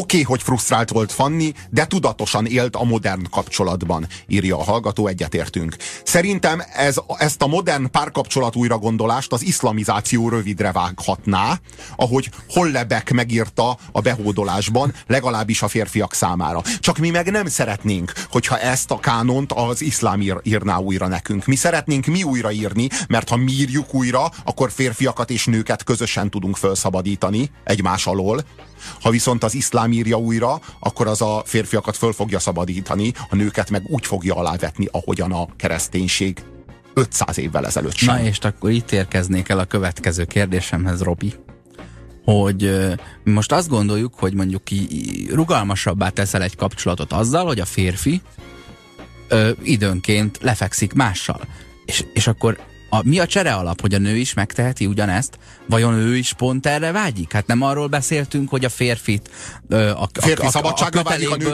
Okay, 0.00 0.22
hogy 0.22 0.42
frusztrált 0.42 0.90
volt 0.90 1.12
Fanni, 1.12 1.52
de 1.70 1.86
tudatosan 1.86 2.46
élt 2.46 2.76
a 2.76 2.84
modern 2.84 3.30
kapcsolatban, 3.30 4.06
írja 4.26 4.58
a 4.58 4.62
hallgató, 4.62 5.06
egyetértünk. 5.06 5.76
Szerintem 6.04 6.62
ez, 6.74 6.96
ezt 7.18 7.42
a 7.42 7.46
modern 7.46 7.90
párkapcsolat 7.90 8.56
újragondolást 8.56 9.32
az 9.32 9.42
iszlamizáció 9.42 10.28
rövidre 10.28 10.72
vághatná, 10.72 11.60
ahogy 11.96 12.30
Hollebek 12.48 13.12
megírta 13.12 13.78
a 13.92 14.00
behódolásban, 14.00 14.94
legalábbis 15.06 15.62
a 15.62 15.68
férfiak 15.68 16.14
számára. 16.14 16.62
Csak 16.80 16.98
mi 16.98 17.10
meg 17.10 17.30
nem 17.30 17.46
szeretnénk, 17.46 18.12
hogyha 18.30 18.58
ezt 18.58 18.90
a 18.90 19.00
kánont 19.00 19.52
az 19.52 19.82
iszlám 19.82 20.20
ír, 20.20 20.36
írná 20.42 20.76
újra 20.76 21.06
nekünk. 21.06 21.46
Mi 21.46 21.56
szeretnénk 21.56 22.06
mi 22.06 22.22
újraírni, 22.22 22.88
mert 23.08 23.28
ha 23.28 23.36
mi 23.36 23.52
írjuk 23.52 23.94
újra, 23.94 24.30
akkor 24.44 24.70
férfiakat 24.70 25.30
és 25.30 25.46
nőket 25.46 25.84
közösen 25.84 26.30
tudunk 26.30 26.56
felszabadítani 26.56 27.50
egymás 27.64 28.06
alól. 28.06 28.44
Ha 29.02 29.10
viszont 29.10 29.44
az 29.44 29.54
iszlám 29.54 29.83
írja 29.92 30.16
újra, 30.16 30.60
akkor 30.78 31.06
az 31.06 31.22
a 31.22 31.42
férfiakat 31.44 31.96
föl 31.96 32.12
fogja 32.12 32.38
szabadítani, 32.38 33.12
a 33.28 33.36
nőket 33.36 33.70
meg 33.70 33.82
úgy 33.86 34.06
fogja 34.06 34.34
alávetni, 34.34 34.88
ahogyan 34.90 35.32
a 35.32 35.46
kereszténység 35.56 36.38
500 36.94 37.38
évvel 37.38 37.66
ezelőtt 37.66 37.96
sem. 37.96 38.16
Na 38.16 38.22
és 38.22 38.38
akkor 38.38 38.70
itt 38.70 38.92
érkeznék 38.92 39.48
el 39.48 39.58
a 39.58 39.64
következő 39.64 40.24
kérdésemhez, 40.24 41.02
Robi 41.02 41.34
hogy 42.24 42.76
most 43.24 43.52
azt 43.52 43.68
gondoljuk, 43.68 44.14
hogy 44.14 44.34
mondjuk 44.34 44.64
ki 44.64 45.28
rugalmasabbá 45.30 46.08
teszel 46.08 46.42
egy 46.42 46.56
kapcsolatot 46.56 47.12
azzal, 47.12 47.46
hogy 47.46 47.60
a 47.60 47.64
férfi 47.64 48.20
ö, 49.28 49.50
időnként 49.62 50.38
lefekszik 50.42 50.92
mással. 50.92 51.40
És, 51.84 52.04
és 52.12 52.26
akkor 52.26 52.58
a, 52.94 53.02
mi 53.04 53.18
a 53.18 53.26
csere 53.26 53.52
alap, 53.52 53.80
hogy 53.80 53.94
a 53.94 53.98
nő 53.98 54.16
is 54.16 54.34
megteheti 54.34 54.86
ugyanezt? 54.86 55.38
Vajon 55.68 55.94
ő 55.94 56.16
is 56.16 56.32
pont 56.32 56.66
erre 56.66 56.92
vágyik? 56.92 57.32
Hát 57.32 57.46
nem 57.46 57.62
arról 57.62 57.86
beszéltünk, 57.86 58.48
hogy 58.48 58.64
a 58.64 58.68
férfit 58.68 59.30
ö, 59.68 59.88
a, 59.90 60.02
a, 60.02 60.08
férfi 60.20 60.46
a, 60.46 60.50
szabadságra 60.50 61.00
a 61.00 61.04
vágyik, 61.04 61.30
a 61.30 61.36
nő 61.36 61.52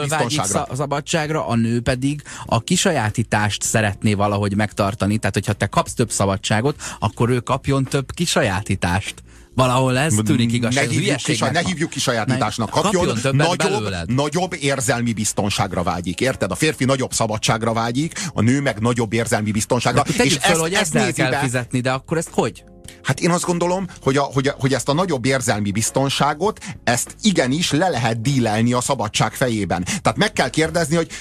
a 0.69 0.75
szabadságra, 0.75 1.47
a 1.47 1.55
nő 1.55 1.81
pedig 1.81 2.23
a 2.45 2.61
kisajátítást 2.61 3.61
szeretné 3.61 4.13
valahogy 4.13 4.55
megtartani. 4.55 5.17
Tehát, 5.17 5.33
hogyha 5.35 5.53
te 5.53 5.65
kapsz 5.65 5.93
több 5.93 6.11
szabadságot, 6.11 6.81
akkor 6.99 7.29
ő 7.29 7.39
kapjon 7.39 7.83
több 7.83 8.11
kisajátítást. 8.13 9.23
Valahol 9.55 9.97
ez 9.97 10.13
tűnik 10.25 10.53
igazság. 10.53 10.87
Ne 10.87 10.93
hívjuk, 10.93 11.15
kis, 11.15 11.39
ne 11.39 11.59
hívjuk 11.59 11.89
kisajátításnak. 11.89 12.69
Kapjon, 12.69 13.05
kapjon 13.05 13.35
nagyobb, 13.35 13.93
nagyobb 14.05 14.55
érzelmi 14.59 15.13
biztonságra 15.13 15.83
vágyik. 15.83 16.21
Érted? 16.21 16.51
A 16.51 16.55
férfi 16.55 16.85
nagyobb 16.85 17.11
szabadságra 17.13 17.73
vágyik, 17.73 18.13
a 18.33 18.41
nő 18.41 18.61
meg 18.61 18.79
nagyobb 18.79 19.13
érzelmi 19.13 19.51
biztonságra. 19.51 20.03
De 20.17 20.23
és 20.23 20.37
föl, 20.37 20.51
ezt, 20.51 20.59
hogy 20.59 20.73
ezt, 20.73 20.95
ezt 20.95 21.15
kell 21.15 21.29
be. 21.29 21.39
fizetni, 21.39 21.79
de 21.79 21.91
akkor 21.91 22.17
ezt 22.17 22.29
hogy? 22.31 22.63
Hát 23.03 23.19
én 23.19 23.29
azt 23.29 23.45
gondolom, 23.45 23.87
hogy, 24.01 24.17
a, 24.17 24.21
hogy, 24.21 24.47
a, 24.47 24.55
hogy 24.59 24.73
ezt 24.73 24.89
a 24.89 24.93
nagyobb 24.93 25.25
érzelmi 25.25 25.71
biztonságot, 25.71 26.59
ezt 26.83 27.15
igenis 27.21 27.71
le 27.71 27.89
lehet 27.89 28.21
dílelni 28.21 28.73
a 28.73 28.81
szabadság 28.81 29.33
fejében. 29.33 29.83
Tehát 29.83 30.17
meg 30.17 30.33
kell 30.33 30.49
kérdezni, 30.49 30.95
hogy 30.95 31.11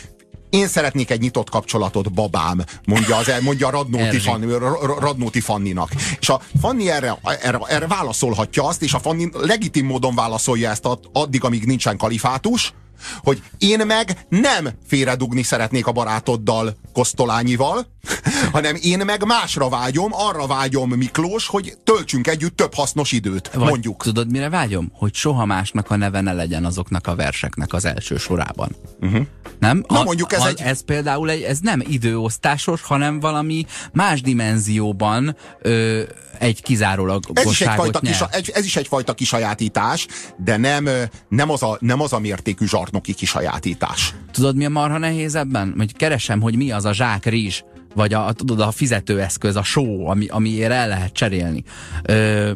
én 0.50 0.68
szeretnék 0.68 1.10
egy 1.10 1.20
nyitott 1.20 1.50
kapcsolatot, 1.50 2.12
babám, 2.12 2.64
mondja, 2.84 3.16
az, 3.16 3.32
mondja 3.40 3.70
Radnóti, 3.70 4.18
Fanni, 4.18 4.52
Radnóti 4.98 5.40
Fanninak. 5.40 5.90
És 6.20 6.28
a 6.28 6.40
Fanni 6.60 6.90
erre, 6.90 7.18
erre, 7.42 7.58
erre 7.68 7.86
válaszolhatja 7.86 8.66
azt, 8.66 8.82
és 8.82 8.92
a 8.92 8.98
Fanni 8.98 9.28
legitim 9.32 9.86
módon 9.86 10.14
válaszolja 10.14 10.70
ezt 10.70 10.88
addig, 11.12 11.44
amíg 11.44 11.64
nincsen 11.64 11.96
kalifátus, 11.96 12.72
hogy 13.18 13.42
én 13.58 13.86
meg 13.86 14.26
nem 14.28 14.68
félredugni 14.86 15.42
szeretnék 15.42 15.86
a 15.86 15.92
barátoddal, 15.92 16.76
Kosztolányival, 16.92 17.86
hanem 18.52 18.76
én 18.82 19.02
meg 19.04 19.24
másra 19.24 19.68
vágyom, 19.68 20.10
arra 20.12 20.46
vágyom 20.46 20.90
Miklós, 20.90 21.46
hogy 21.46 21.76
töltsünk 21.84 22.26
együtt 22.26 22.56
több 22.56 22.74
hasznos 22.74 23.12
időt, 23.12 23.50
Vagy 23.54 23.68
mondjuk. 23.68 24.02
Tudod, 24.02 24.30
mire 24.30 24.48
vágyom? 24.48 24.92
Hogy 24.92 25.14
soha 25.14 25.44
másnak 25.44 25.90
a 25.90 25.96
neve 25.96 26.20
ne 26.20 26.32
legyen 26.32 26.64
azoknak 26.64 27.06
a 27.06 27.14
verseknek 27.14 27.72
az 27.72 27.84
első 27.84 28.16
sorában. 28.16 28.76
Uh-huh. 29.00 29.26
Nem? 29.58 29.84
Na 29.88 29.96
ha, 29.96 30.04
mondjuk 30.04 30.32
ez 30.32 30.40
ha 30.40 30.48
egy... 30.48 30.60
Ez 30.60 30.84
például 30.84 31.30
egy, 31.30 31.42
ez 31.42 31.58
nem 31.58 31.82
időosztásos, 31.86 32.82
hanem 32.82 33.20
valami 33.20 33.66
más 33.92 34.20
dimenzióban 34.20 35.36
ö, 35.60 36.02
egy 36.38 36.62
kizárólagosságot 36.62 37.38
ez 37.38 37.50
is 37.50 37.60
egyfajta, 37.60 38.00
kis, 38.00 38.20
egy, 38.30 38.50
ez 38.54 38.64
is 38.64 38.76
egyfajta 38.76 39.14
kisajátítás, 39.14 40.06
de 40.36 40.56
nem, 40.56 40.88
nem, 41.28 41.50
az 41.50 41.62
a, 41.62 41.76
nem 41.80 42.00
az 42.00 42.12
a 42.12 42.18
mértékű 42.18 42.66
zsarnoki 42.90 43.14
kisajátítás. 43.14 44.14
Tudod, 44.32 44.56
mi 44.56 44.64
a 44.64 44.68
marha 44.68 44.98
nehéz 44.98 45.34
ebben? 45.34 45.74
Hogy 45.76 45.96
keresem, 45.96 46.40
hogy 46.40 46.56
mi 46.56 46.70
az 46.70 46.84
a 46.84 46.92
zsák 46.92 47.24
rizs, 47.24 47.62
vagy 47.94 48.14
a, 48.14 48.32
tudod, 48.32 48.60
a 48.60 48.70
fizetőeszköz, 48.70 49.56
a 49.56 49.62
só, 49.62 50.08
ami, 50.08 50.26
amiért 50.26 50.72
el 50.72 50.88
lehet 50.88 51.12
cserélni. 51.12 51.62
Ö, 52.02 52.50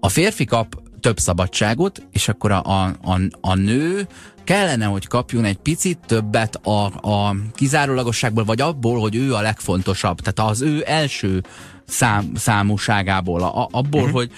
a 0.00 0.08
férfi 0.08 0.44
kap 0.44 0.82
több 1.00 1.18
szabadságot, 1.18 2.06
és 2.12 2.28
akkor 2.28 2.52
a, 2.52 2.62
a, 2.62 2.84
a, 2.84 3.20
a 3.40 3.54
nő 3.54 4.06
kellene, 4.44 4.84
hogy 4.84 5.06
kapjon 5.06 5.44
egy 5.44 5.56
picit 5.56 5.98
többet 6.06 6.54
a, 6.54 6.84
a 6.86 7.36
kizárólagosságból, 7.54 8.44
vagy 8.44 8.60
abból, 8.60 9.00
hogy 9.00 9.14
ő 9.14 9.34
a 9.34 9.40
legfontosabb. 9.40 10.20
Tehát 10.20 10.50
az 10.50 10.60
ő 10.60 10.82
első 10.86 11.42
szám, 11.86 12.32
számúságából, 12.34 13.42
a, 13.42 13.68
abból, 13.70 14.00
uh-huh. 14.00 14.16
hogy 14.16 14.30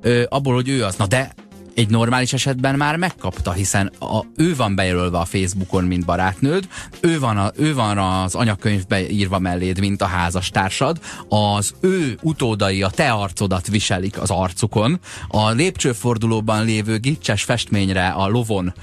ö, 0.00 0.24
abból, 0.28 0.54
hogy 0.54 0.68
ő 0.68 0.84
az. 0.84 0.96
Na 0.96 1.06
de 1.06 1.34
egy 1.78 1.90
normális 1.90 2.32
esetben 2.32 2.74
már 2.74 2.96
megkapta, 2.96 3.52
hiszen 3.52 3.92
a, 4.00 4.20
ő 4.36 4.56
van 4.56 4.74
bejelölve 4.74 5.18
a 5.18 5.24
Facebookon, 5.24 5.84
mint 5.84 6.04
barátnőd, 6.04 6.68
ő 7.00 7.18
van, 7.18 7.36
a, 7.36 7.52
ő 7.56 7.74
van 7.74 7.98
az 7.98 8.34
anyakönyvbe 8.34 9.10
írva 9.10 9.38
melléd, 9.38 9.78
mint 9.78 10.02
a 10.02 10.06
házastársad, 10.06 10.98
az 11.28 11.74
ő 11.80 12.18
utódai 12.22 12.82
a 12.82 12.90
te 12.90 13.10
arcodat 13.10 13.66
viselik 13.66 14.20
az 14.20 14.30
arcukon, 14.30 15.00
a 15.28 15.50
lépcsőfordulóban 15.50 16.64
lévő 16.64 16.98
gicses 16.98 17.42
festményre 17.42 18.08
a 18.08 18.28
lovon 18.28 18.74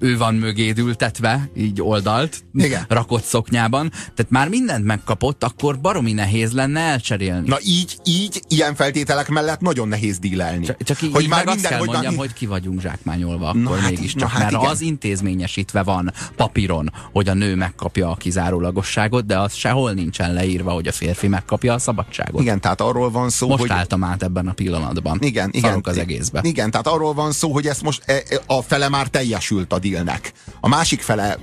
ő, 0.00 0.16
van 0.18 0.34
mögéd 0.34 0.78
ültetve, 0.78 1.50
így 1.56 1.82
oldalt, 1.82 2.44
Igen. 2.54 2.84
rakott 2.98 3.24
szoknyában, 3.24 3.90
tehát 3.90 4.26
már 4.28 4.48
mindent 4.48 4.84
megkapott, 4.84 5.44
akkor 5.44 5.80
baromi 5.80 6.12
nehéz 6.12 6.52
lenne 6.52 6.80
elcserélni. 6.80 7.48
Na 7.48 7.56
így, 7.62 7.96
így, 8.04 8.42
ilyen 8.48 8.74
feltételek 8.74 9.28
mellett 9.28 9.60
nagyon 9.60 9.88
nehéz 9.88 10.18
dílelni. 10.18 10.64
Csak, 10.64 10.82
csak 10.82 11.02
így, 11.02 11.12
hogy 11.12 11.22
így 11.22 11.28
már 11.28 11.44
minden, 11.44 11.70
kell 11.70 11.78
hogy 11.78 11.88
mondjam, 11.88 12.16
hogy 12.16 12.32
ki 12.34 12.46
vagyunk 12.46 12.80
zsákmányolva 12.80 13.48
akkor 13.48 13.60
na 13.60 13.74
hát, 13.74 13.90
mégiscsak. 13.90 14.20
Na 14.20 14.26
hát 14.26 14.38
mert 14.38 14.52
igen. 14.52 14.70
az 14.70 14.80
intézményesítve 14.80 15.82
van 15.82 16.12
papíron, 16.36 16.92
hogy 17.12 17.28
a 17.28 17.34
nő 17.34 17.54
megkapja 17.54 18.10
a 18.10 18.14
kizárólagosságot, 18.14 19.26
de 19.26 19.38
az 19.38 19.54
sehol 19.54 19.92
nincsen 19.92 20.32
leírva, 20.32 20.70
hogy 20.70 20.86
a 20.86 20.92
férfi 20.92 21.28
megkapja 21.28 21.74
a 21.74 21.78
szabadságot. 21.78 22.40
Igen, 22.40 22.60
tehát 22.60 22.80
arról 22.80 23.10
van 23.10 23.30
szó, 23.30 23.48
most 23.48 23.60
hogy... 23.60 23.70
álltam 23.70 24.04
át 24.04 24.22
ebben 24.22 24.48
a 24.48 24.52
pillanatban. 24.52 25.18
Igen, 25.20 25.48
igen. 25.52 25.80
az 25.82 25.98
egészbe. 25.98 26.40
Igen, 26.42 26.70
tehát 26.70 26.86
arról 26.86 27.14
van 27.14 27.32
szó, 27.32 27.52
hogy 27.52 27.66
ezt 27.66 27.82
most 27.82 28.02
e, 28.06 28.12
e, 28.12 28.40
a 28.46 28.62
fele 28.62 28.88
már 28.88 29.08
teljesült 29.08 29.72
a 29.72 29.78
dílnek. 29.78 30.32
A 30.60 30.68
másik 30.68 31.00
fele 31.00 31.38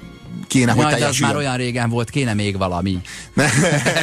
kéne, 0.52 0.72
hogy 0.72 0.88
teljesüljön. 0.88 1.10
az 1.10 1.20
már 1.20 1.36
olyan 1.36 1.58
régen 1.58 1.90
volt, 1.90 2.10
kéne 2.10 2.34
még 2.34 2.58
valami. 2.58 3.02
nem, 3.34 3.50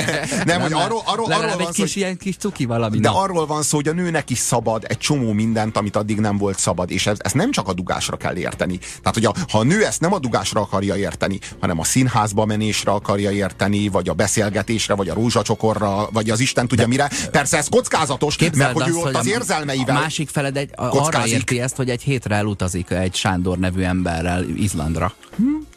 nem, 0.45 0.61
hogy 0.61 0.73
arról, 0.73 1.03
arról, 1.05 1.33
arról 1.33 1.57
van 1.57 1.61
egy 1.61 1.75
kis 1.75 1.91
szó, 1.91 2.01
ilyen 2.01 2.17
kis 2.17 2.37
cuki 2.37 2.65
valami. 2.65 2.99
De 2.99 3.09
arról 3.09 3.47
van 3.47 3.63
szó, 3.63 3.77
hogy 3.77 3.89
a 3.89 3.93
nőnek 3.93 4.31
is 4.31 4.39
szabad 4.39 4.85
egy 4.89 4.99
csomó 4.99 5.33
mindent, 5.33 5.77
amit 5.77 5.97
addig 5.97 6.19
nem 6.21 6.37
volt 6.37 6.59
szabad, 6.59 6.91
és 6.91 7.07
ez, 7.07 7.17
ez 7.19 7.33
nem 7.33 7.51
csak 7.51 7.69
a 7.69 7.73
dugásra 7.73 8.17
kell 8.17 8.37
érteni. 8.37 8.79
Tehát, 8.79 9.15
hogy 9.15 9.25
a, 9.25 9.35
ha 9.51 9.59
a 9.59 9.63
nő 9.63 9.85
ezt 9.85 10.01
nem 10.01 10.13
a 10.13 10.19
dugásra 10.19 10.61
akarja 10.61 10.97
érteni, 10.97 11.39
hanem 11.61 11.79
a 11.79 11.85
színházba 11.85 12.45
menésre 12.45 12.91
akarja 12.91 13.31
érteni, 13.31 13.89
vagy 13.89 14.09
a 14.09 14.13
beszélgetésre, 14.13 14.95
vagy 14.95 15.09
a 15.09 15.15
rózsacsokorra, 15.15 16.09
vagy 16.13 16.31
az 16.31 16.41
Isten 16.41 16.69
tudja 16.69 16.85
De, 16.85 16.91
mire. 16.91 17.11
Persze 17.31 17.57
ez 17.57 17.69
kockázatos, 17.69 18.37
mert 18.55 18.73
hogy 18.73 18.83
azt, 18.83 18.91
ő 18.91 18.95
ott 18.95 19.15
az 19.15 19.27
érzelmeivel 19.27 19.97
A 19.97 20.01
másik 20.01 20.29
feled 20.29 20.57
egy, 20.57 20.71
arra 20.75 21.27
érti 21.27 21.61
ezt, 21.61 21.77
hogy 21.77 21.91
egy 21.91 22.03
hétre 22.03 22.35
elutazik 22.35 22.91
egy 22.91 23.15
Sándor 23.15 23.59
nevű 23.59 23.83
emberrel 23.83 24.45
Izlandra. 24.57 25.15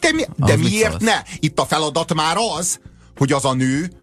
De, 0.02 0.12
mi, 0.12 0.22
de 0.36 0.56
miért 0.56 1.00
ne? 1.00 1.22
Itt 1.38 1.58
a 1.58 1.64
feladat 1.64 2.14
már 2.14 2.36
az, 2.58 2.80
hogy 3.16 3.32
az 3.32 3.44
a 3.44 3.52
nő 3.52 4.02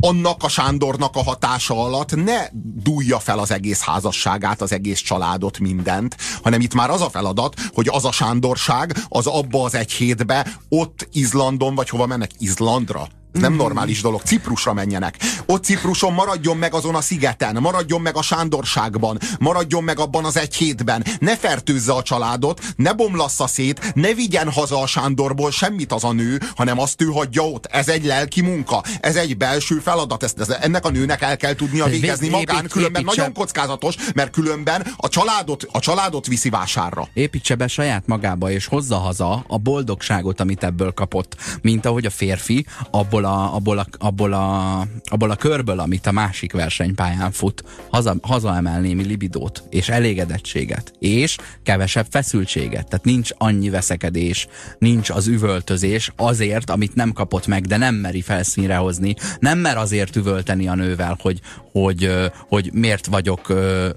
annak 0.00 0.42
a 0.42 0.48
Sándornak 0.48 1.16
a 1.16 1.22
hatása 1.22 1.84
alatt 1.84 2.14
ne 2.14 2.46
dúlja 2.82 3.18
fel 3.18 3.38
az 3.38 3.50
egész 3.50 3.80
házasságát, 3.80 4.60
az 4.60 4.72
egész 4.72 5.00
családot, 5.00 5.58
mindent, 5.58 6.16
hanem 6.42 6.60
itt 6.60 6.74
már 6.74 6.90
az 6.90 7.00
a 7.00 7.10
feladat, 7.10 7.54
hogy 7.74 7.88
az 7.90 8.04
a 8.04 8.12
Sándorság, 8.12 8.96
az 9.08 9.26
abba 9.26 9.64
az 9.64 9.74
egy 9.74 9.92
hétbe, 9.92 10.46
ott 10.68 11.08
Izlandon, 11.12 11.74
vagy 11.74 11.88
hova 11.88 12.06
mennek? 12.06 12.30
Izlandra? 12.38 13.08
Ez 13.34 13.40
nem 13.40 13.54
normális 13.54 14.00
dolog. 14.00 14.22
Ciprusra 14.22 14.72
menjenek. 14.72 15.16
Ott 15.46 15.64
Cipruson 15.64 16.12
maradjon 16.12 16.56
meg 16.56 16.74
azon 16.74 16.94
a 16.94 17.00
szigeten, 17.00 17.56
maradjon 17.60 18.00
meg 18.00 18.16
a 18.16 18.22
sándorságban, 18.22 19.18
maradjon 19.38 19.84
meg 19.84 19.98
abban 19.98 20.24
az 20.24 20.36
egy 20.36 20.54
hétben. 20.54 21.04
Ne 21.18 21.36
fertőzze 21.36 21.92
a 21.92 22.02
családot, 22.02 22.60
ne 22.76 22.92
bomlassza 22.92 23.46
szét, 23.46 23.94
ne 23.94 24.14
vigyen 24.14 24.50
haza 24.50 24.80
a 24.80 24.86
Sándorból 24.86 25.50
semmit 25.50 25.92
az 25.92 26.04
a 26.04 26.12
nő, 26.12 26.40
hanem 26.56 26.78
azt 26.78 27.02
ő 27.02 27.06
hagyja 27.06 27.42
ott. 27.42 27.66
Ez 27.66 27.88
egy 27.88 28.04
lelki 28.04 28.40
munka, 28.40 28.82
ez 29.00 29.16
egy 29.16 29.36
belső 29.36 29.78
feladat. 29.78 30.22
Ezt, 30.22 30.40
ez, 30.40 30.48
ennek 30.48 30.84
a 30.84 30.90
nőnek 30.90 31.22
el 31.22 31.36
kell 31.36 31.54
tudnia 31.54 31.84
végezni 31.84 32.28
magán, 32.28 32.68
különben 32.68 33.02
építse. 33.02 33.20
nagyon 33.20 33.34
kockázatos, 33.34 33.96
mert 34.14 34.30
különben 34.30 34.86
a 34.96 35.08
családot, 35.08 35.66
a 35.72 35.78
családot 35.78 36.26
viszi 36.26 36.48
vásárra. 36.48 37.08
Építse 37.14 37.54
be 37.54 37.66
saját 37.66 38.06
magába, 38.06 38.50
és 38.50 38.66
hozza 38.66 38.96
haza 38.96 39.44
a 39.48 39.58
boldogságot, 39.58 40.40
amit 40.40 40.64
ebből 40.64 40.92
kapott. 40.92 41.36
Mint 41.62 41.86
ahogy 41.86 42.06
a 42.06 42.10
férfi 42.10 42.66
abból 42.90 43.23
abból 43.24 43.78
a, 43.78 43.86
abból, 43.98 44.02
a, 44.02 44.06
abból, 44.06 44.32
a, 44.32 44.86
abból 45.04 45.30
a 45.30 45.36
körből, 45.36 45.78
amit 45.78 46.06
a 46.06 46.12
másik 46.12 46.52
versenypályán 46.52 47.32
fut, 47.32 47.64
haza, 47.90 48.16
hazaemel 48.22 48.80
némi 48.80 49.04
libidót, 49.04 49.62
és 49.70 49.88
elégedettséget, 49.88 50.92
és 50.98 51.36
kevesebb 51.62 52.06
feszültséget. 52.10 52.88
Tehát 52.88 53.04
nincs 53.04 53.30
annyi 53.38 53.70
veszekedés, 53.70 54.46
nincs 54.78 55.10
az 55.10 55.26
üvöltözés 55.26 56.12
azért, 56.16 56.70
amit 56.70 56.94
nem 56.94 57.12
kapott 57.12 57.46
meg, 57.46 57.66
de 57.66 57.76
nem 57.76 57.94
meri 57.94 58.20
felszínre 58.20 58.76
hozni, 58.76 59.14
nem 59.38 59.58
mer 59.58 59.76
azért 59.76 60.16
üvölteni 60.16 60.68
a 60.68 60.74
nővel, 60.74 61.16
hogy, 61.20 61.40
hogy, 61.72 62.10
hogy 62.48 62.70
miért 62.72 63.06
vagyok 63.06 63.52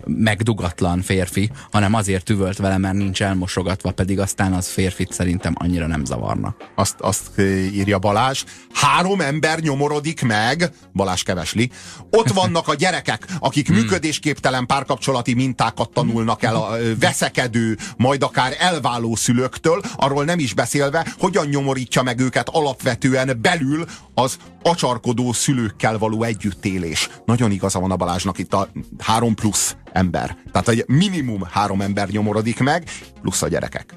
megdugatlan 0.05 1.01
férfi, 1.01 1.51
hanem 1.71 1.93
azért 1.93 2.29
üvölt 2.29 2.57
vele, 2.57 2.77
mert 2.77 2.95
nincs 2.95 3.21
elmosogatva, 3.21 3.91
pedig 3.91 4.19
aztán 4.19 4.53
az 4.53 4.67
férfit 4.67 5.13
szerintem 5.13 5.53
annyira 5.57 5.87
nem 5.87 6.05
zavarna. 6.05 6.55
Azt, 6.75 6.95
azt 6.99 7.39
írja 7.73 7.99
Balázs. 7.99 8.43
Három 8.73 9.16
ember 9.21 9.59
nyomorodik 9.59 10.21
meg, 10.21 10.71
Balázs 10.93 11.23
Kevesli. 11.23 11.71
Ott 12.09 12.27
vannak 12.27 12.67
a 12.67 12.73
gyerekek, 12.73 13.25
akik 13.39 13.67
hmm. 13.67 13.75
működésképtelen 13.75 14.65
párkapcsolati 14.65 15.33
mintákat 15.33 15.89
tanulnak 15.89 16.43
el 16.43 16.55
a 16.55 16.69
veszekedő, 16.99 17.77
majd 17.97 18.23
akár 18.23 18.55
elváló 18.59 19.15
szülőktől, 19.15 19.81
arról 19.95 20.23
nem 20.23 20.39
is 20.39 20.53
beszélve, 20.53 21.13
hogyan 21.19 21.47
nyomorítja 21.47 22.01
meg 22.01 22.19
őket 22.19 22.49
alapvetően 22.49 23.39
belül 23.41 23.85
az 24.13 24.37
acsarkodó 24.63 25.33
szülőkkel 25.33 25.97
való 25.97 26.23
együttélés. 26.23 27.09
Nagyon 27.25 27.51
igaza 27.51 27.79
van 27.79 27.91
a 27.91 27.95
Balázsnak 27.95 28.37
itt 28.37 28.53
a 28.53 28.69
három 28.99 29.35
plusz 29.35 29.75
ember. 29.91 30.37
Tehát 30.51 30.67
egy 30.67 30.83
minimum 30.87 31.43
három 31.51 31.81
ember 31.81 32.09
nyomorodik 32.09 32.59
meg, 32.59 32.89
plusz 33.21 33.41
a 33.41 33.47
gyerekek. 33.47 33.95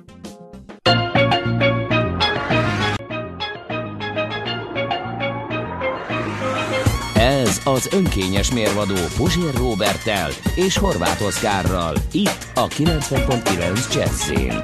Az 7.70 7.88
önkényes 7.92 8.52
mérvadó 8.52 8.94
Puzsér 9.16 9.54
Robertel 9.54 10.30
és 10.54 10.76
Horváth 10.76 11.24
Oszkárral. 11.24 11.96
Itt 12.12 12.46
a 12.54 12.66
90.9 12.66 13.94
Jazzin. 13.94 14.62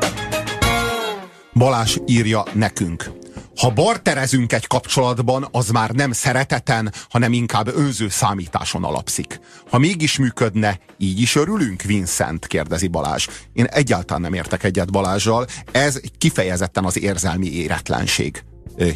Balás 1.52 1.98
írja 2.06 2.42
nekünk. 2.52 3.10
Ha 3.56 3.70
barterezünk 3.70 4.52
egy 4.52 4.66
kapcsolatban, 4.66 5.48
az 5.50 5.70
már 5.70 5.90
nem 5.90 6.12
szereteten, 6.12 6.92
hanem 7.08 7.32
inkább 7.32 7.76
önző 7.76 8.08
számításon 8.08 8.84
alapszik. 8.84 9.40
Ha 9.70 9.78
mégis 9.78 10.18
működne, 10.18 10.78
így 10.98 11.20
is 11.20 11.36
örülünk, 11.36 11.82
Vincent? 11.82 12.46
kérdezi 12.46 12.86
Balázs. 12.86 13.26
Én 13.52 13.64
egyáltalán 13.64 14.22
nem 14.22 14.34
értek 14.34 14.64
egyet 14.64 14.92
Balázsral, 14.92 15.46
ez 15.72 16.00
kifejezetten 16.18 16.84
az 16.84 17.00
érzelmi 17.00 17.52
éretlenség 17.52 18.44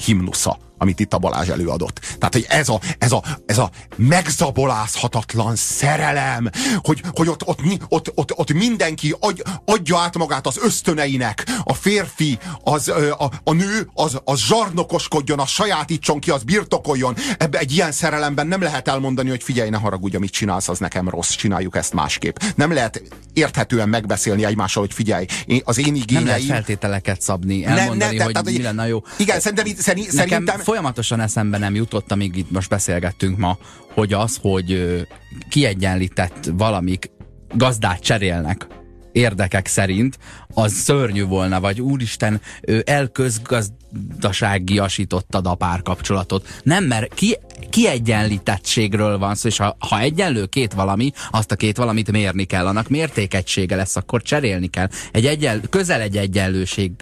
himnusza 0.05 0.59
amit 0.81 1.01
itt 1.01 1.15
a 1.15 1.19
Balázs 1.19 1.49
előadott. 1.49 2.01
Tehát, 2.19 2.35
hogy 2.35 2.47
ez 2.49 2.69
a, 2.69 2.81
ez 2.99 3.13
a, 3.13 3.23
ez 3.47 3.59
a 3.59 3.71
megzabolázhatatlan 3.97 5.57
szerelem, 5.57 6.51
hogy, 6.77 7.03
hogy 7.13 7.29
ott, 7.29 7.47
ott, 7.47 7.61
ott, 7.89 8.13
ott, 8.15 8.39
ott 8.39 8.53
mindenki 8.53 9.15
adj, 9.21 9.41
adja 9.65 9.99
át 9.99 10.19
magát 10.19 10.47
az 10.47 10.59
ösztöneinek, 10.63 11.47
a 11.65 11.75
férfi, 11.75 12.39
az, 12.65 12.89
a, 12.89 13.31
a 13.45 13.53
nő, 13.53 13.91
az, 13.95 14.19
az 14.25 14.41
zsarnokoskodjon, 14.41 15.39
az 15.39 15.49
sajátítson 15.49 16.21
ki, 16.21 16.31
az 16.31 16.43
birtokoljon. 16.43 17.17
Ebbe 17.39 17.59
egy 17.59 17.73
ilyen 17.73 17.93
szerelemben 17.93 18.47
nem 18.47 18.63
lehet 18.63 18.89
elmondani, 18.89 19.29
hogy 19.29 19.43
figyelj, 19.43 19.71
ne 19.71 19.77
haragudj, 19.77 20.17
amit 20.17 20.31
csinálsz, 20.31 20.69
az 20.69 20.79
nekem 20.79 21.09
rossz, 21.09 21.31
csináljuk 21.31 21.77
ezt 21.77 21.93
másképp. 21.93 22.37
Nem 22.55 22.73
lehet 22.73 23.03
érthetően 23.33 23.89
megbeszélni 23.89 24.45
egymással, 24.45 24.83
hogy 24.83 24.95
figyelj, 24.95 25.27
én, 25.47 25.61
az 25.65 25.79
én 25.79 25.95
igényeim... 25.95 26.27
Nem 26.27 26.37
lehet 26.37 26.43
feltételeket 26.43 27.21
szabni, 27.21 27.65
elmondani, 27.65 27.99
ne, 27.99 28.19
ne, 28.19 28.25
hogy 28.25 28.33
tehát, 28.33 28.51
mi 28.51 28.63
lenne 28.63 28.89
jó. 28.89 29.03
Igen, 29.17 29.41
szerintem, 29.41 29.67
szerintem, 29.77 30.43
Nekem 30.43 30.61
folyamatosan 30.71 31.21
eszembe 31.21 31.59
nem 31.59 31.75
jutott, 31.75 32.13
amíg 32.13 32.37
itt 32.37 32.51
most 32.51 32.69
beszélgettünk 32.69 33.39
ma, 33.39 33.59
hogy 33.95 34.13
az, 34.13 34.39
hogy 34.41 35.01
kiegyenlített 35.49 36.51
valamik 36.53 37.11
gazdát 37.55 38.01
cserélnek 38.01 38.67
érdekek 39.13 39.67
szerint, 39.67 40.19
az 40.55 40.73
szörnyű 40.73 41.25
volna, 41.25 41.61
vagy 41.61 41.81
úristen, 41.81 42.41
elközgazdaságiasítottad 42.85 45.47
a 45.47 45.55
párkapcsolatot. 45.55 46.61
Nem, 46.63 46.85
mert 46.85 47.15
ki, 47.15 47.37
kiegyenlítettségről 47.71 49.19
van 49.19 49.35
szó, 49.35 49.49
és 49.49 49.57
ha, 49.57 49.77
ha 49.79 50.01
egyenlő 50.01 50.47
két 50.47 50.73
valami, 50.73 51.13
azt 51.31 51.53
a 51.53 51.57
két 51.57 51.77
valamit 51.77 52.11
mérni 52.11 52.45
kell, 52.45 52.67
annak 52.67 52.89
mértékegysége 52.89 53.77
lesz, 53.77 53.97
akkor 53.97 54.23
cserélni 54.23 54.69
kell. 54.69 54.89
Egy 55.13 55.27
egyen, 55.27 55.63
közel 55.71 56.01
egy 56.01 56.17
egyenlőség 56.17 56.93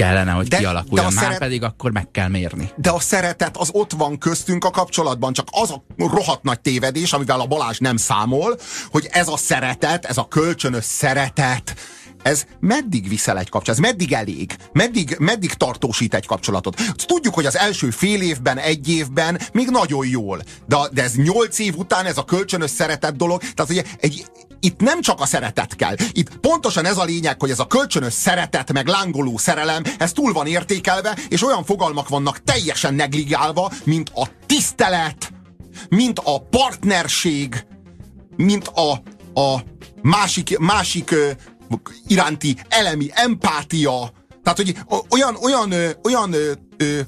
kellene, 0.00 0.30
hogy 0.30 0.48
de, 0.48 0.56
kialakuljon, 0.56 1.08
de 1.08 1.14
már 1.14 1.24
szeret... 1.24 1.38
pedig 1.38 1.62
akkor 1.62 1.90
meg 1.92 2.10
kell 2.10 2.28
mérni. 2.28 2.70
De 2.76 2.90
a 2.90 3.00
szeretet 3.00 3.56
az 3.56 3.68
ott 3.72 3.92
van 3.92 4.18
köztünk 4.18 4.64
a 4.64 4.70
kapcsolatban, 4.70 5.32
csak 5.32 5.48
az 5.50 5.70
a 5.70 5.82
rohadt 5.96 6.42
nagy 6.42 6.60
tévedés, 6.60 7.12
amivel 7.12 7.40
a 7.40 7.46
Balázs 7.46 7.78
nem 7.78 7.96
számol, 7.96 8.58
hogy 8.90 9.08
ez 9.10 9.28
a 9.28 9.36
szeretet, 9.36 10.04
ez 10.04 10.16
a 10.16 10.28
kölcsönös 10.28 10.84
szeretet, 10.84 11.74
ez 12.22 12.44
meddig 12.60 13.08
viszel 13.08 13.38
egy 13.38 13.48
kapcsolatot? 13.48 13.84
Ez 13.84 13.90
meddig 13.90 14.12
elég? 14.12 14.56
Meddig, 14.72 15.16
meddig 15.18 15.52
tartósít 15.52 16.14
egy 16.14 16.26
kapcsolatot? 16.26 16.80
Tudjuk, 17.06 17.34
hogy 17.34 17.46
az 17.46 17.56
első 17.56 17.90
fél 17.90 18.20
évben, 18.22 18.58
egy 18.58 18.88
évben 18.88 19.40
még 19.52 19.68
nagyon 19.68 20.06
jól, 20.06 20.42
de, 20.66 20.76
de 20.92 21.02
ez 21.02 21.14
nyolc 21.14 21.58
év 21.58 21.76
után 21.76 22.06
ez 22.06 22.18
a 22.18 22.24
kölcsönös 22.24 22.70
szeretet 22.70 23.16
dolog, 23.16 23.40
tehát 23.40 23.70
ugye 23.70 23.82
egy, 24.00 24.24
itt 24.60 24.80
nem 24.80 25.00
csak 25.00 25.20
a 25.20 25.26
szeretet 25.26 25.76
kell. 25.76 25.94
Itt 26.12 26.36
pontosan 26.36 26.84
ez 26.84 26.96
a 26.96 27.04
lényeg, 27.04 27.40
hogy 27.40 27.50
ez 27.50 27.58
a 27.58 27.66
kölcsönös 27.66 28.12
szeretet, 28.12 28.72
meg 28.72 28.86
lángoló 28.86 29.38
szerelem, 29.38 29.82
ez 29.98 30.12
túl 30.12 30.32
van 30.32 30.46
értékelve, 30.46 31.16
és 31.28 31.42
olyan 31.42 31.64
fogalmak 31.64 32.08
vannak 32.08 32.42
teljesen 32.42 32.94
negligálva, 32.94 33.72
mint 33.84 34.10
a 34.14 34.28
tisztelet, 34.46 35.32
mint 35.88 36.18
a 36.18 36.40
partnerség, 36.40 37.66
mint 38.36 38.66
a, 38.66 38.92
a 39.40 39.62
másik, 40.02 40.58
másik 40.58 41.14
iránti 42.06 42.56
elemi 42.68 43.10
empátia. 43.12 44.12
Tehát, 44.42 44.58
hogy 44.58 44.76
olyan, 45.10 45.36
olyan, 45.42 45.72
olyan 46.02 46.32
ö, 46.32 46.50
ö, 46.76 47.00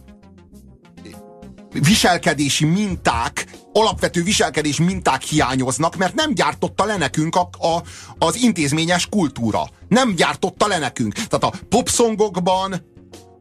viselkedési 1.72 2.64
minták, 2.64 3.46
alapvető 3.72 4.22
viselkedés 4.22 4.78
minták 4.78 5.22
hiányoznak, 5.22 5.96
mert 5.96 6.14
nem 6.14 6.34
gyártotta 6.34 6.84
le 6.84 6.96
nekünk 6.96 7.36
a, 7.36 7.40
a, 7.40 7.82
az 8.18 8.36
intézményes 8.36 9.08
kultúra. 9.08 9.68
Nem 9.88 10.14
gyártotta 10.14 10.66
le 10.66 10.78
nekünk. 10.78 11.12
Tehát 11.12 11.44
a 11.44 11.52
popszongokban, 11.68 12.72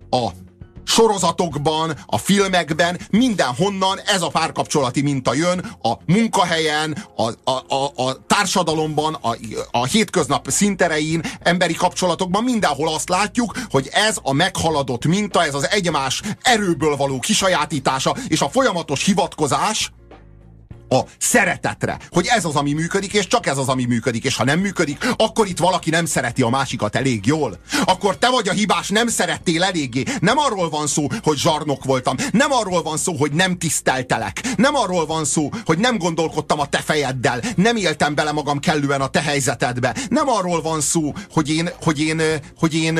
a 0.10 0.30
sorozatokban, 0.84 1.98
a 2.06 2.18
filmekben, 2.18 3.00
mindenhonnan 3.10 4.00
ez 4.06 4.22
a 4.22 4.30
párkapcsolati 4.30 5.02
minta 5.02 5.34
jön, 5.34 5.60
a 5.82 5.94
munkahelyen, 6.06 7.06
a, 7.16 7.52
a, 7.52 7.76
a, 7.76 8.04
a 8.08 8.26
társadalomban, 8.28 9.14
a, 9.14 9.38
a 9.72 9.86
hétköznap 9.86 10.50
szinterein, 10.50 11.24
emberi 11.44 11.74
kapcsolatokban, 11.74 12.44
mindenhol 12.44 12.94
azt 12.94 13.10
látjuk, 13.10 13.58
hogy 13.70 13.90
ez 13.92 14.18
a 14.22 14.34
meghaladott 14.34 15.06
minta, 15.06 15.44
ez 15.44 15.54
az 15.54 15.70
egymás 15.70 16.22
erőből 16.42 16.96
való 16.96 17.20
kisajátítása, 17.20 18.16
és 18.28 18.42
a 18.42 18.50
folyamatos 18.50 19.04
hivatkozás, 19.06 19.92
a 20.92 21.06
szeretetre, 21.18 21.98
hogy 22.10 22.26
ez 22.26 22.46
az, 22.46 22.56
ami 22.56 22.74
működik, 22.74 23.14
és 23.14 23.28
csak 23.28 23.46
ez 23.46 23.58
az, 23.58 23.68
ami 23.68 23.86
működik, 23.86 24.24
és 24.24 24.36
ha 24.36 24.44
nem 24.44 24.60
működik, 24.60 25.08
akkor 25.18 25.48
itt 25.48 25.58
valaki 25.58 25.90
nem 25.90 26.06
szereti 26.06 26.42
a 26.42 26.50
másikat 26.50 26.96
elég 26.96 27.26
jól. 27.26 27.60
Akkor 27.86 28.18
te 28.18 28.30
vagy 28.30 28.50
a 28.50 28.52
hibás, 28.52 28.90
nem 28.90 29.08
szerettél 29.08 29.64
eléggé. 29.64 30.04
Nem 30.20 30.38
arról 30.38 30.70
van 30.70 30.88
szó, 30.88 31.08
hogy 31.24 31.38
zsarnok 31.38 31.84
voltam. 31.84 32.16
Nem 32.32 32.52
arról 32.52 32.82
van 32.82 32.98
szó, 32.98 33.14
hogy 33.14 33.32
nem 33.32 33.58
tiszteltelek. 33.58 34.42
Nem 34.56 34.76
arról 34.76 35.06
van 35.06 35.26
szó, 35.26 35.50
hogy 35.66 35.78
nem 35.78 35.98
gondolkodtam 35.98 36.60
a 36.60 36.66
te 36.66 36.80
fejeddel. 36.80 37.42
Nem 37.56 37.76
éltem 37.76 38.16
bele 38.16 38.32
magam 38.32 38.60
kellően 38.60 39.02
a 39.02 39.08
te 39.08 39.22
helyzetedbe. 39.22 39.96
Nem 40.10 40.30
arról 40.30 40.62
van 40.62 40.82
szó, 40.82 41.14
hogy 41.32 41.50
én, 41.50 41.70
hogy 41.82 42.00
én, 42.00 42.22
hogy 42.58 42.74
én, 42.74 43.00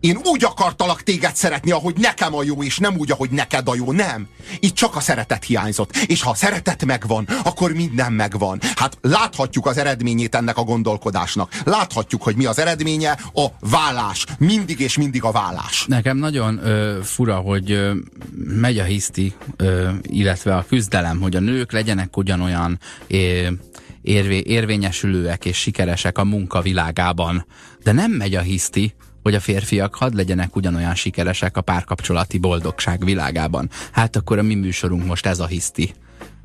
én 0.00 0.18
úgy 0.24 0.44
akartalak 0.44 1.02
téged 1.02 1.36
szeretni, 1.36 1.70
ahogy 1.70 1.96
nekem 1.96 2.34
a 2.34 2.42
jó, 2.42 2.62
és 2.62 2.78
nem 2.78 2.96
úgy, 2.96 3.10
ahogy 3.10 3.30
neked 3.30 3.68
a 3.68 3.74
jó. 3.74 3.92
Nem. 3.92 4.28
Itt 4.60 4.74
csak 4.74 4.96
a 4.96 5.00
szeretet 5.00 5.44
hiányzott. 5.44 5.96
És 5.96 6.22
ha 6.22 6.30
a 6.30 6.34
szeretet 6.34 6.84
megvan, 6.84 7.28
akkor 7.44 7.72
minden 7.72 8.12
megvan. 8.12 8.58
Hát 8.76 8.98
láthatjuk 9.00 9.66
az 9.66 9.78
eredményét 9.78 10.34
ennek 10.34 10.56
a 10.56 10.62
gondolkodásnak. 10.62 11.60
Láthatjuk, 11.64 12.22
hogy 12.22 12.36
mi 12.36 12.44
az 12.44 12.58
eredménye, 12.58 13.18
a 13.34 13.46
vállás. 13.60 14.24
Mindig 14.38 14.80
és 14.80 14.96
mindig 14.96 15.24
a 15.24 15.30
vállás. 15.30 15.84
Nekem 15.86 16.16
nagyon 16.16 16.66
ö, 16.66 16.98
fura, 17.02 17.36
hogy 17.36 17.70
ö, 17.70 17.92
megy 18.44 18.78
a 18.78 18.84
hiszti, 18.84 19.34
ö, 19.56 19.90
illetve 20.02 20.56
a 20.56 20.64
küzdelem, 20.68 21.20
hogy 21.20 21.36
a 21.36 21.40
nők 21.40 21.72
legyenek 21.72 22.16
ugyanolyan 22.16 22.78
ö, 23.08 23.48
érvé, 24.02 24.42
érvényesülőek 24.46 25.44
és 25.44 25.56
sikeresek 25.56 26.18
a 26.18 26.24
munkavilágában. 26.24 27.46
De 27.82 27.92
nem 27.92 28.10
megy 28.10 28.34
a 28.34 28.40
hiszti, 28.40 28.94
hogy 29.22 29.34
a 29.34 29.40
férfiak 29.40 29.94
hadd 29.94 30.16
legyenek 30.16 30.56
ugyanolyan 30.56 30.94
sikeresek 30.94 31.56
a 31.56 31.60
párkapcsolati 31.60 32.38
boldogság 32.38 33.04
világában. 33.04 33.70
Hát 33.92 34.16
akkor 34.16 34.38
a 34.38 34.42
mi 34.42 34.54
műsorunk 34.54 35.06
most 35.06 35.26
ez 35.26 35.40
a 35.40 35.46
hiszti. 35.46 35.92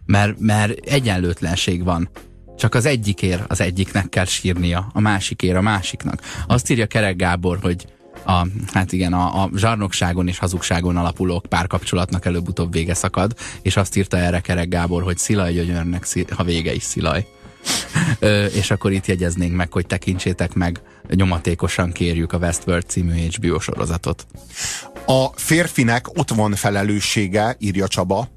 Mert, 0.05 0.39
mert 0.39 0.79
egyenlőtlenség 0.85 1.83
van. 1.83 2.09
Csak 2.57 2.75
az 2.75 2.85
egyikért 2.85 3.51
az 3.51 3.61
egyiknek 3.61 4.09
kell 4.09 4.25
sírnia, 4.25 4.89
a 4.93 4.99
másikért 4.99 5.57
a 5.57 5.61
másiknak. 5.61 6.21
Azt 6.47 6.69
írja 6.69 6.85
Kerek 6.85 7.15
Gábor, 7.15 7.59
hogy 7.61 7.85
a, 8.25 8.47
hát 8.73 8.91
igen, 8.91 9.13
a, 9.13 9.43
a 9.43 9.49
zsarnokságon 9.55 10.27
és 10.27 10.37
hazugságon 10.37 10.97
alapuló 10.97 11.43
párkapcsolatnak 11.49 12.25
előbb-utóbb 12.25 12.71
vége 12.71 12.93
szakad, 12.93 13.33
és 13.61 13.77
azt 13.77 13.95
írta 13.95 14.17
erre 14.17 14.39
Kerek 14.39 14.67
Gábor, 14.67 15.03
hogy 15.03 15.17
Szilaj 15.17 15.53
gyönyörnek, 15.53 16.05
ha 16.29 16.43
vége 16.43 16.73
is 16.73 16.83
Szilaj. 16.83 17.27
És 18.53 18.71
akkor 18.71 18.91
itt 18.91 19.05
jegyeznénk 19.05 19.55
meg, 19.55 19.71
hogy 19.71 19.85
tekintsétek 19.85 20.53
meg, 20.53 20.81
nyomatékosan 21.09 21.91
kérjük 21.91 22.33
a 22.33 22.37
Westworld 22.37 22.85
című 22.87 23.13
HBO 23.13 23.59
sorozatot. 23.59 24.25
A 25.05 25.25
férfinek 25.35 26.17
ott 26.17 26.29
van 26.29 26.55
felelőssége, 26.55 27.55
írja 27.59 27.87
Csaba, 27.87 28.27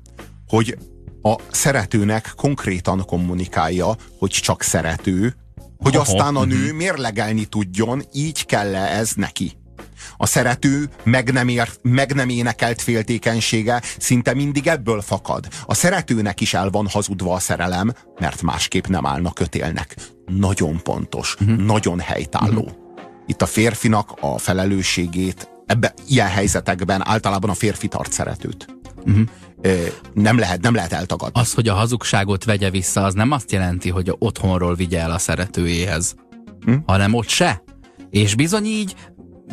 hogy 0.48 0.78
a 1.22 1.36
szeretőnek 1.50 2.32
konkrétan 2.36 3.04
kommunikálja, 3.06 3.96
hogy 4.18 4.30
csak 4.30 4.62
szerető, 4.62 5.36
hogy 5.76 5.96
Aha, 5.96 6.02
aztán 6.02 6.36
a 6.36 6.44
nő 6.44 6.66
mhm. 6.66 6.76
mérlegelni 6.76 7.44
tudjon, 7.44 8.02
így 8.12 8.46
kell 8.46 8.74
-e 8.74 8.98
ez 8.98 9.12
neki. 9.14 9.57
A 10.16 10.26
szerető 10.26 10.88
meg 11.04 11.32
nem, 11.32 11.48
ér, 11.48 11.68
meg 11.82 12.14
nem 12.14 12.28
énekelt 12.28 12.82
féltékenysége 12.82 13.82
szinte 13.98 14.34
mindig 14.34 14.66
ebből 14.66 15.00
fakad. 15.00 15.48
A 15.66 15.74
szeretőnek 15.74 16.40
is 16.40 16.54
el 16.54 16.70
van 16.70 16.86
hazudva 16.86 17.34
a 17.34 17.38
szerelem, 17.38 17.92
mert 18.18 18.42
másképp 18.42 18.86
nem 18.86 19.06
állna 19.06 19.32
kötélnek. 19.32 19.96
Nagyon 20.26 20.82
pontos, 20.82 21.36
uh-huh. 21.40 21.56
nagyon 21.56 21.98
helytálló. 21.98 22.60
Uh-huh. 22.60 22.76
Itt 23.26 23.42
a 23.42 23.46
férfinak 23.46 24.10
a 24.20 24.38
felelősségét 24.38 25.50
ebbe, 25.66 25.94
ilyen 26.08 26.28
helyzetekben 26.28 27.08
általában 27.08 27.50
a 27.50 27.54
férfi 27.54 27.88
tart 27.88 28.12
szeretőt. 28.12 28.66
Uh-huh 29.04 29.28
nem 30.14 30.38
lehet, 30.38 30.60
nem 30.60 30.74
lehet 30.74 30.92
eltagadni. 30.92 31.40
Az, 31.40 31.52
hogy 31.52 31.68
a 31.68 31.74
hazugságot 31.74 32.44
vegye 32.44 32.70
vissza, 32.70 33.04
az 33.04 33.14
nem 33.14 33.30
azt 33.30 33.52
jelenti, 33.52 33.90
hogy 33.90 34.14
otthonról 34.18 34.74
vigye 34.74 35.00
el 35.00 35.10
a 35.10 35.18
szeretőjéhez, 35.18 36.14
hm? 36.64 36.74
hanem 36.86 37.14
ott 37.14 37.28
se. 37.28 37.62
És 38.10 38.34
bizony 38.34 38.64
így 38.64 38.94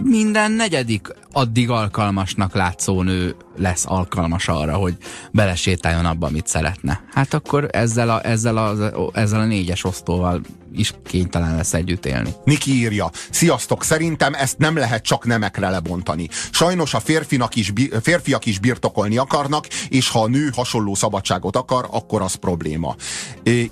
minden 0.03 0.51
negyedik 0.51 1.07
addig 1.31 1.69
alkalmasnak 1.69 2.53
látszó 2.53 3.01
nő 3.01 3.35
lesz 3.57 3.85
alkalmas 3.87 4.47
arra, 4.47 4.75
hogy 4.75 4.97
belesétáljon 5.31 6.05
abba, 6.05 6.27
amit 6.27 6.47
szeretne. 6.47 7.03
Hát 7.13 7.33
akkor 7.33 7.67
ezzel 7.71 8.09
a, 8.09 8.25
ezzel 8.25 8.57
a, 8.57 9.09
ezzel 9.13 9.39
a 9.39 9.45
négyes 9.45 9.83
osztóval 9.83 10.41
is 10.77 10.93
kénytelen 11.05 11.55
lesz 11.55 11.73
együtt 11.73 12.05
élni. 12.05 12.33
Niki 12.43 12.71
írja, 12.71 13.11
sziasztok, 13.29 13.83
szerintem 13.83 14.33
ezt 14.33 14.57
nem 14.57 14.77
lehet 14.77 15.03
csak 15.03 15.25
nemekre 15.25 15.69
lebontani. 15.69 16.27
Sajnos 16.51 16.93
a 16.93 16.99
férfinak 16.99 17.55
is, 17.55 17.73
férfiak 18.01 18.45
is 18.45 18.59
birtokolni 18.59 19.17
akarnak, 19.17 19.67
és 19.89 20.09
ha 20.09 20.21
a 20.21 20.27
nő 20.27 20.49
hasonló 20.55 20.95
szabadságot 20.95 21.55
akar, 21.55 21.87
akkor 21.91 22.21
az 22.21 22.35
probléma. 22.35 22.95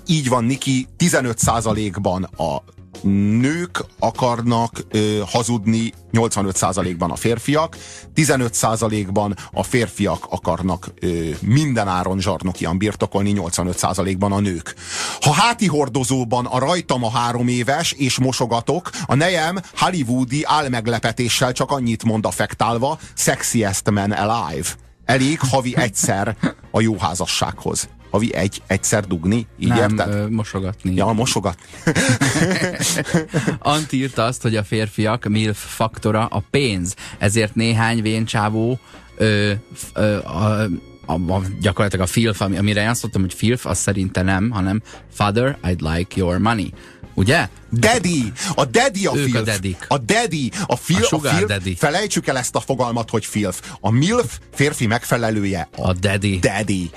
Így 0.06 0.28
van, 0.28 0.44
Niki, 0.44 0.86
15%-ban 0.98 2.22
a 2.22 2.62
nők 3.02 3.84
akarnak 3.98 4.84
ö, 4.90 5.20
hazudni 5.26 5.92
85%-ban 6.12 7.10
a 7.10 7.16
férfiak, 7.16 7.76
15%-ban 8.14 9.36
a 9.52 9.62
férfiak 9.62 10.26
akarnak 10.30 10.92
ö, 11.00 11.28
minden 11.40 11.88
áron 11.88 12.20
zsarnokian 12.20 12.78
birtokolni, 12.78 13.34
85%-ban 13.36 14.32
a 14.32 14.40
nők. 14.40 14.74
Ha 15.20 15.32
háti 15.32 15.66
hordozóban 15.66 16.46
a 16.46 16.58
rajtam 16.58 17.04
a 17.04 17.10
három 17.10 17.48
éves, 17.48 17.92
és 17.92 18.18
mosogatok, 18.18 18.90
a 19.06 19.14
nejem 19.14 19.60
hollywoodi 19.76 20.44
álmeglepetéssel 20.44 21.52
csak 21.52 21.70
annyit 21.70 22.04
mond 22.04 22.26
affektálva, 22.26 22.98
sexiest 23.14 23.90
man 23.90 24.12
alive. 24.12 24.68
Elég 25.04 25.40
havi 25.40 25.76
egyszer 25.76 26.36
a 26.70 26.80
jó 26.80 26.98
házassághoz 26.98 27.88
havi 28.14 28.34
egy, 28.34 28.62
egyszer 28.66 29.06
dugni? 29.06 29.46
Így 29.58 29.68
Nem, 29.68 29.78
érted? 29.78 30.14
Ö, 30.14 30.28
mosogatni. 30.28 30.94
Ja, 30.94 31.12
mosogatni. 31.12 31.64
Anti 33.58 33.96
írta 33.96 34.24
azt, 34.24 34.42
hogy 34.42 34.56
a 34.56 34.64
férfiak 34.64 35.24
MILF 35.24 35.74
faktora 35.74 36.26
a 36.26 36.42
pénz, 36.50 36.94
ezért 37.18 37.54
néhány 37.54 38.02
véncsávó 38.02 38.78
ö, 39.16 39.52
ö, 39.94 40.18
a, 40.18 40.68
a, 41.06 41.12
a, 41.12 41.42
gyakorlatilag 41.60 42.04
a 42.04 42.08
filf, 42.08 42.40
amire 42.40 42.90
azt 42.90 43.02
mondtam, 43.02 43.22
hogy 43.22 43.34
filf, 43.34 43.66
az 43.66 43.78
szerinte 43.78 44.22
nem, 44.22 44.50
hanem 44.50 44.82
father, 45.12 45.58
I'd 45.62 45.80
like 45.80 46.20
your 46.20 46.38
money. 46.38 46.72
Ugye? 47.14 47.48
Daddy! 47.72 48.32
A 48.54 48.64
daddy 48.64 49.06
a 49.06 49.16
ők 49.16 49.28
filf. 49.28 49.40
A, 49.40 49.42
dadik. 49.44 49.84
a 49.88 49.98
daddy, 49.98 50.50
a, 50.66 50.76
fil, 50.76 51.04
a, 51.10 51.16
a 51.16 51.18
filf. 51.18 51.44
Daddy. 51.46 51.74
Felejtsük 51.74 52.26
el 52.26 52.38
ezt 52.38 52.54
a 52.54 52.60
fogalmat, 52.60 53.10
hogy 53.10 53.24
filf. 53.24 53.60
A 53.80 53.90
milf 53.90 54.38
férfi 54.52 54.86
megfelelője 54.86 55.68
a, 55.76 55.88
a 55.88 55.92
daddy. 55.92 56.38
daddy 56.38 56.90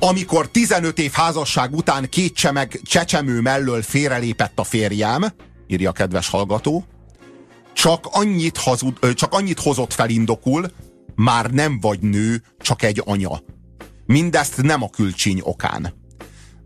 amikor 0.00 0.48
15 0.48 0.98
év 0.98 1.12
házasság 1.12 1.74
után 1.74 2.08
két 2.08 2.34
csemeg, 2.34 2.80
csecsemő 2.82 3.40
mellől 3.40 3.82
félrelépett 3.82 4.58
a 4.58 4.64
férjem, 4.64 5.24
írja 5.66 5.90
a 5.90 5.92
kedves 5.92 6.28
hallgató, 6.28 6.84
csak 7.72 8.06
annyit, 8.10 8.56
hazud, 8.56 9.14
csak 9.14 9.32
annyit 9.32 9.60
hozott 9.60 9.92
felindokul, 9.92 10.70
már 11.14 11.50
nem 11.50 11.80
vagy 11.80 12.00
nő, 12.00 12.42
csak 12.58 12.82
egy 12.82 13.02
anya. 13.04 13.42
Mindezt 14.06 14.62
nem 14.62 14.82
a 14.82 14.90
külcsíny 14.90 15.40
okán. 15.42 15.99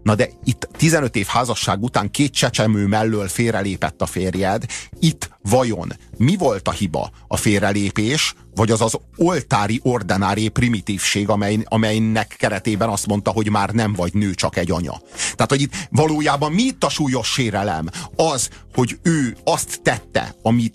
Na 0.05 0.15
de 0.15 0.29
itt 0.45 0.69
15 0.77 1.17
év 1.17 1.27
házasság 1.27 1.83
után 1.83 2.11
két 2.11 2.33
csecsemő 2.33 2.87
mellől 2.87 3.29
félrelépett 3.29 4.03
a 4.03 4.07
férjed. 4.07 4.65
Itt 4.99 5.31
vajon 5.43 5.93
mi 6.17 6.37
volt 6.37 6.69
a 6.69 6.71
hiba? 6.71 7.11
A 7.29 7.37
félrelépés, 7.37 8.35
vagy 8.55 8.71
az 8.71 8.81
az 8.81 8.99
oltári 9.17 9.81
ordinári 9.83 10.49
primitívség, 10.49 11.29
amely, 11.29 11.59
amelynek 11.65 12.35
keretében 12.39 12.89
azt 12.89 13.07
mondta, 13.07 13.31
hogy 13.31 13.51
már 13.51 13.71
nem 13.71 13.93
vagy 13.93 14.15
nő, 14.15 14.35
csak 14.35 14.57
egy 14.57 14.71
anya. 14.71 15.01
Tehát, 15.35 15.51
hogy 15.51 15.61
itt 15.61 15.89
valójában 15.91 16.53
mi 16.53 16.63
itt 16.63 16.85
a 16.85 16.89
súlyos 16.89 17.33
sérelem? 17.33 17.89
Az, 18.17 18.49
hogy 18.75 18.99
ő 19.03 19.37
azt 19.45 19.83
tette, 19.83 20.35
amit, 20.43 20.75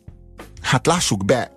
hát 0.62 0.86
lássuk 0.86 1.26
be, 1.26 1.52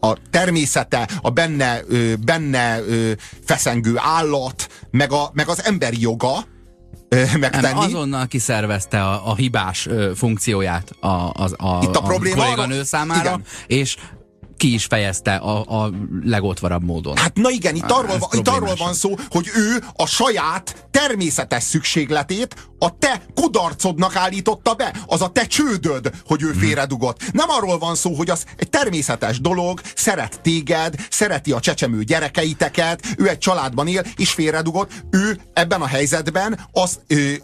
a 0.00 0.16
természete, 0.30 1.08
a 1.22 1.30
benne, 1.30 1.80
ö, 1.88 2.14
benne 2.14 2.80
ö, 2.80 3.12
feszengő 3.44 3.94
állat, 3.96 4.68
meg, 4.90 5.12
a, 5.12 5.30
meg 5.32 5.48
az 5.48 5.64
emberi 5.64 6.00
joga, 6.00 6.44
megtenni. 7.38 7.62
Nem, 7.62 7.78
azonnal 7.78 8.26
kiszervezte 8.26 9.02
a, 9.02 9.30
a 9.30 9.34
hibás 9.34 9.86
ö, 9.86 10.12
funkcióját 10.14 10.90
a, 11.00 11.06
a, 11.06 11.48
a, 11.56 11.78
Itt 11.82 11.96
a, 11.96 11.98
a 11.98 12.02
probléma 12.02 12.42
kolléganő 12.42 12.82
számára, 12.82 13.20
igen. 13.20 13.42
és 13.66 13.96
ki 14.64 14.74
is 14.74 14.84
fejezte 14.84 15.34
a, 15.34 15.82
a 15.82 15.90
legotvarabb 16.22 16.84
módon. 16.84 17.16
Hát 17.16 17.36
na 17.36 17.50
igen, 17.50 17.74
itt, 17.74 17.90
arról, 17.90 18.18
van, 18.18 18.28
itt 18.32 18.48
arról 18.48 18.74
van 18.74 18.94
szó, 18.94 19.14
hogy 19.30 19.50
ő 19.54 19.82
a 19.96 20.06
saját 20.06 20.86
természetes 20.90 21.62
szükségletét 21.62 22.68
a 22.78 22.98
te 22.98 23.22
kudarcodnak 23.34 24.16
állította 24.16 24.74
be. 24.74 24.94
Az 25.06 25.22
a 25.22 25.28
te 25.28 25.46
csődöd, 25.46 26.10
hogy 26.26 26.42
ő 26.42 26.50
hmm. 26.50 26.60
félredugott. 26.60 27.32
Nem 27.32 27.50
arról 27.50 27.78
van 27.78 27.94
szó, 27.94 28.14
hogy 28.14 28.30
az 28.30 28.44
egy 28.56 28.70
természetes 28.70 29.40
dolog, 29.40 29.80
szeret 29.94 30.40
téged, 30.40 30.94
szereti 31.10 31.52
a 31.52 31.60
csecsemő 31.60 32.02
gyerekeiteket, 32.02 33.14
ő 33.18 33.28
egy 33.28 33.38
családban 33.38 33.86
él, 33.86 34.04
és 34.16 34.30
félredugott. 34.30 34.90
Ő 35.10 35.38
ebben 35.52 35.80
a 35.80 35.86
helyzetben 35.86 36.58
az... 36.72 37.00
Ő, 37.06 37.42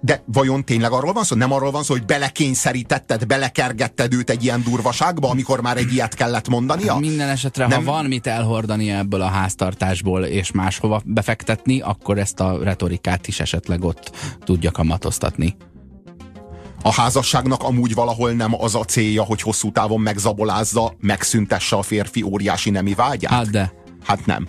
de 0.00 0.22
vajon 0.26 0.64
tényleg 0.64 0.92
arról 0.92 1.12
van 1.12 1.24
szó? 1.24 1.36
Nem 1.36 1.52
arról 1.52 1.70
van 1.70 1.82
szó, 1.82 1.94
hogy 1.94 2.04
belekényszerítetted, 2.04 3.26
belekergetted 3.26 4.14
őt 4.14 4.30
egy 4.30 4.44
ilyen 4.44 4.62
durvaságba, 4.62 5.30
amikor 5.30 5.60
már 5.60 5.76
egy 5.76 5.92
ilyet 5.92 6.14
kellett 6.14 6.48
mondania? 6.48 6.92
Hát 6.92 7.00
minden 7.00 7.28
esetre, 7.28 7.66
Nem... 7.66 7.84
ha 7.84 7.92
van 7.92 8.04
mit 8.04 8.26
elhordani 8.26 8.90
ebből 8.90 9.20
a 9.20 9.28
háztartásból 9.28 10.24
és 10.24 10.52
máshova 10.52 11.02
befektetni, 11.04 11.80
akkor 11.80 12.18
ezt 12.18 12.40
a 12.40 12.58
retorikát 12.62 13.26
is 13.26 13.40
esetleg 13.40 13.84
ott 13.84 14.10
tudja 14.44 14.70
kamatoztatni. 14.70 15.56
A 16.82 16.92
házasságnak 16.92 17.62
amúgy 17.62 17.94
valahol 17.94 18.30
nem 18.32 18.54
az 18.62 18.74
a 18.74 18.84
célja, 18.84 19.22
hogy 19.22 19.42
hosszú 19.42 19.72
távon 19.72 20.00
megzabolázza, 20.00 20.94
megszüntesse 21.00 21.76
a 21.76 21.82
férfi 21.82 22.22
óriási 22.22 22.70
nemi 22.70 22.94
vágyát? 22.94 23.32
Hát 23.32 23.50
de. 23.50 23.72
Hát 24.06 24.26
nem. 24.26 24.48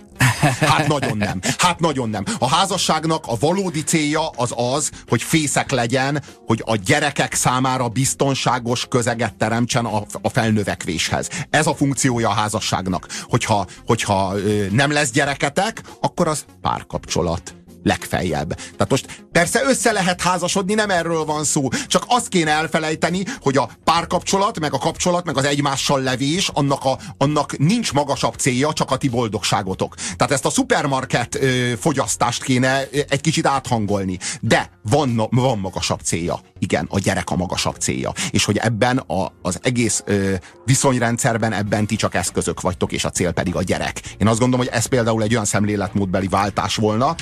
Hát 0.60 0.86
nagyon 0.86 1.16
nem. 1.16 1.40
Hát 1.58 1.80
nagyon 1.80 2.10
nem. 2.10 2.24
A 2.38 2.48
házasságnak 2.48 3.26
a 3.26 3.36
valódi 3.40 3.82
célja 3.82 4.28
az 4.28 4.52
az, 4.56 4.90
hogy 5.08 5.22
fészek 5.22 5.70
legyen, 5.70 6.22
hogy 6.46 6.62
a 6.66 6.76
gyerekek 6.76 7.34
számára 7.34 7.88
biztonságos 7.88 8.86
közeget 8.88 9.34
teremtsen 9.34 9.84
a, 9.84 10.02
a 10.22 10.28
felnövekvéshez. 10.28 11.28
Ez 11.50 11.66
a 11.66 11.74
funkciója 11.74 12.28
a 12.28 12.32
házasságnak. 12.32 13.06
Hogyha, 13.22 13.66
hogyha 13.86 14.34
nem 14.70 14.92
lesz 14.92 15.10
gyereketek, 15.10 15.82
akkor 16.00 16.28
az 16.28 16.44
párkapcsolat 16.60 17.54
legfeljebb. 17.82 18.54
Tehát 18.54 18.90
most 18.90 19.24
persze 19.32 19.62
össze 19.64 19.92
lehet 19.92 20.20
házasodni, 20.20 20.74
nem 20.74 20.90
erről 20.90 21.24
van 21.24 21.44
szó. 21.44 21.68
Csak 21.86 22.04
azt 22.06 22.28
kéne 22.28 22.50
elfelejteni, 22.50 23.24
hogy 23.40 23.56
a 23.56 23.70
párkapcsolat, 23.84 24.60
meg 24.60 24.74
a 24.74 24.78
kapcsolat, 24.78 25.24
meg 25.24 25.36
az 25.36 25.44
egymással 25.44 26.00
levés, 26.00 26.50
annak, 26.54 26.84
a, 26.84 26.98
annak 27.18 27.58
nincs 27.58 27.92
magasabb 27.92 28.34
célja, 28.34 28.72
csak 28.72 28.90
a 28.90 28.96
ti 28.96 29.08
boldogságotok. 29.08 29.94
Tehát 29.94 30.32
ezt 30.32 30.44
a 30.44 30.50
szupermarket 30.50 31.34
ö, 31.34 31.72
fogyasztást 31.80 32.42
kéne 32.42 32.88
egy 33.08 33.20
kicsit 33.20 33.46
áthangolni. 33.46 34.18
De 34.40 34.70
van, 34.82 35.28
van 35.30 35.58
magasabb 35.58 36.00
célja. 36.00 36.40
Igen, 36.58 36.86
a 36.90 36.98
gyerek 36.98 37.30
a 37.30 37.36
magasabb 37.36 37.76
célja. 37.76 38.12
És 38.30 38.44
hogy 38.44 38.56
ebben 38.56 38.98
a, 38.98 39.32
az 39.42 39.58
egész 39.62 40.02
ö, 40.06 40.34
viszonyrendszerben 40.64 41.52
ebben 41.52 41.86
ti 41.86 41.96
csak 41.96 42.14
eszközök 42.14 42.60
vagytok, 42.60 42.92
és 42.92 43.04
a 43.04 43.10
cél 43.10 43.32
pedig 43.32 43.56
a 43.56 43.62
gyerek. 43.62 44.00
Én 44.18 44.28
azt 44.28 44.38
gondolom, 44.38 44.66
hogy 44.66 44.74
ez 44.74 44.86
például 44.86 45.22
egy 45.22 45.32
olyan 45.32 45.44
szemléletmódbeli 45.44 46.28
váltás 46.28 46.76
volna, 46.76 47.14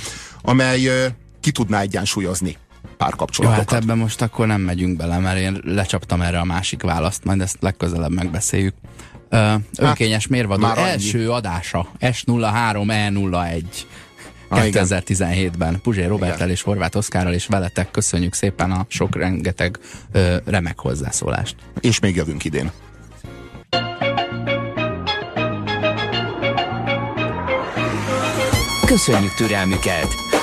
amely 0.42 0.86
ö, 0.86 1.06
ki 1.46 1.52
tudná 1.52 1.80
egyensúlyozni 1.80 2.56
párkapcsolatokat. 2.96 3.70
Jó, 3.70 3.74
hát 3.74 3.82
ebben 3.82 3.98
most 3.98 4.22
akkor 4.22 4.46
nem 4.46 4.60
megyünk 4.60 4.96
bele, 4.96 5.18
mert 5.18 5.38
én 5.38 5.60
lecsaptam 5.64 6.20
erre 6.20 6.38
a 6.38 6.44
másik 6.44 6.82
választ, 6.82 7.24
majd 7.24 7.40
ezt 7.40 7.56
legközelebb 7.60 8.12
megbeszéljük. 8.12 8.74
Ö, 9.28 9.54
önkényes 9.78 10.26
mérvadó 10.26 10.66
már 10.66 10.78
annyi. 10.78 10.88
első 10.88 11.30
adása 11.30 11.88
S03E01 12.00 13.62
Ah, 14.48 14.66
igen. 14.66 14.86
2017-ben 14.88 15.80
Puzsér 15.80 16.08
Robertel 16.08 16.50
és 16.50 16.62
Horváth 16.62 16.96
Oszkárral 16.96 17.32
és 17.32 17.46
veletek 17.46 17.90
köszönjük 17.90 18.34
szépen 18.34 18.70
a 18.70 18.86
sok 18.88 19.16
rengeteg 19.16 19.78
ö, 20.12 20.36
remek 20.44 20.78
hozzászólást. 20.78 21.56
És 21.80 21.98
még 21.98 22.16
jövünk 22.16 22.44
idén. 22.44 22.70
Köszönjük 28.86 29.34
türelmüket! 29.34 30.35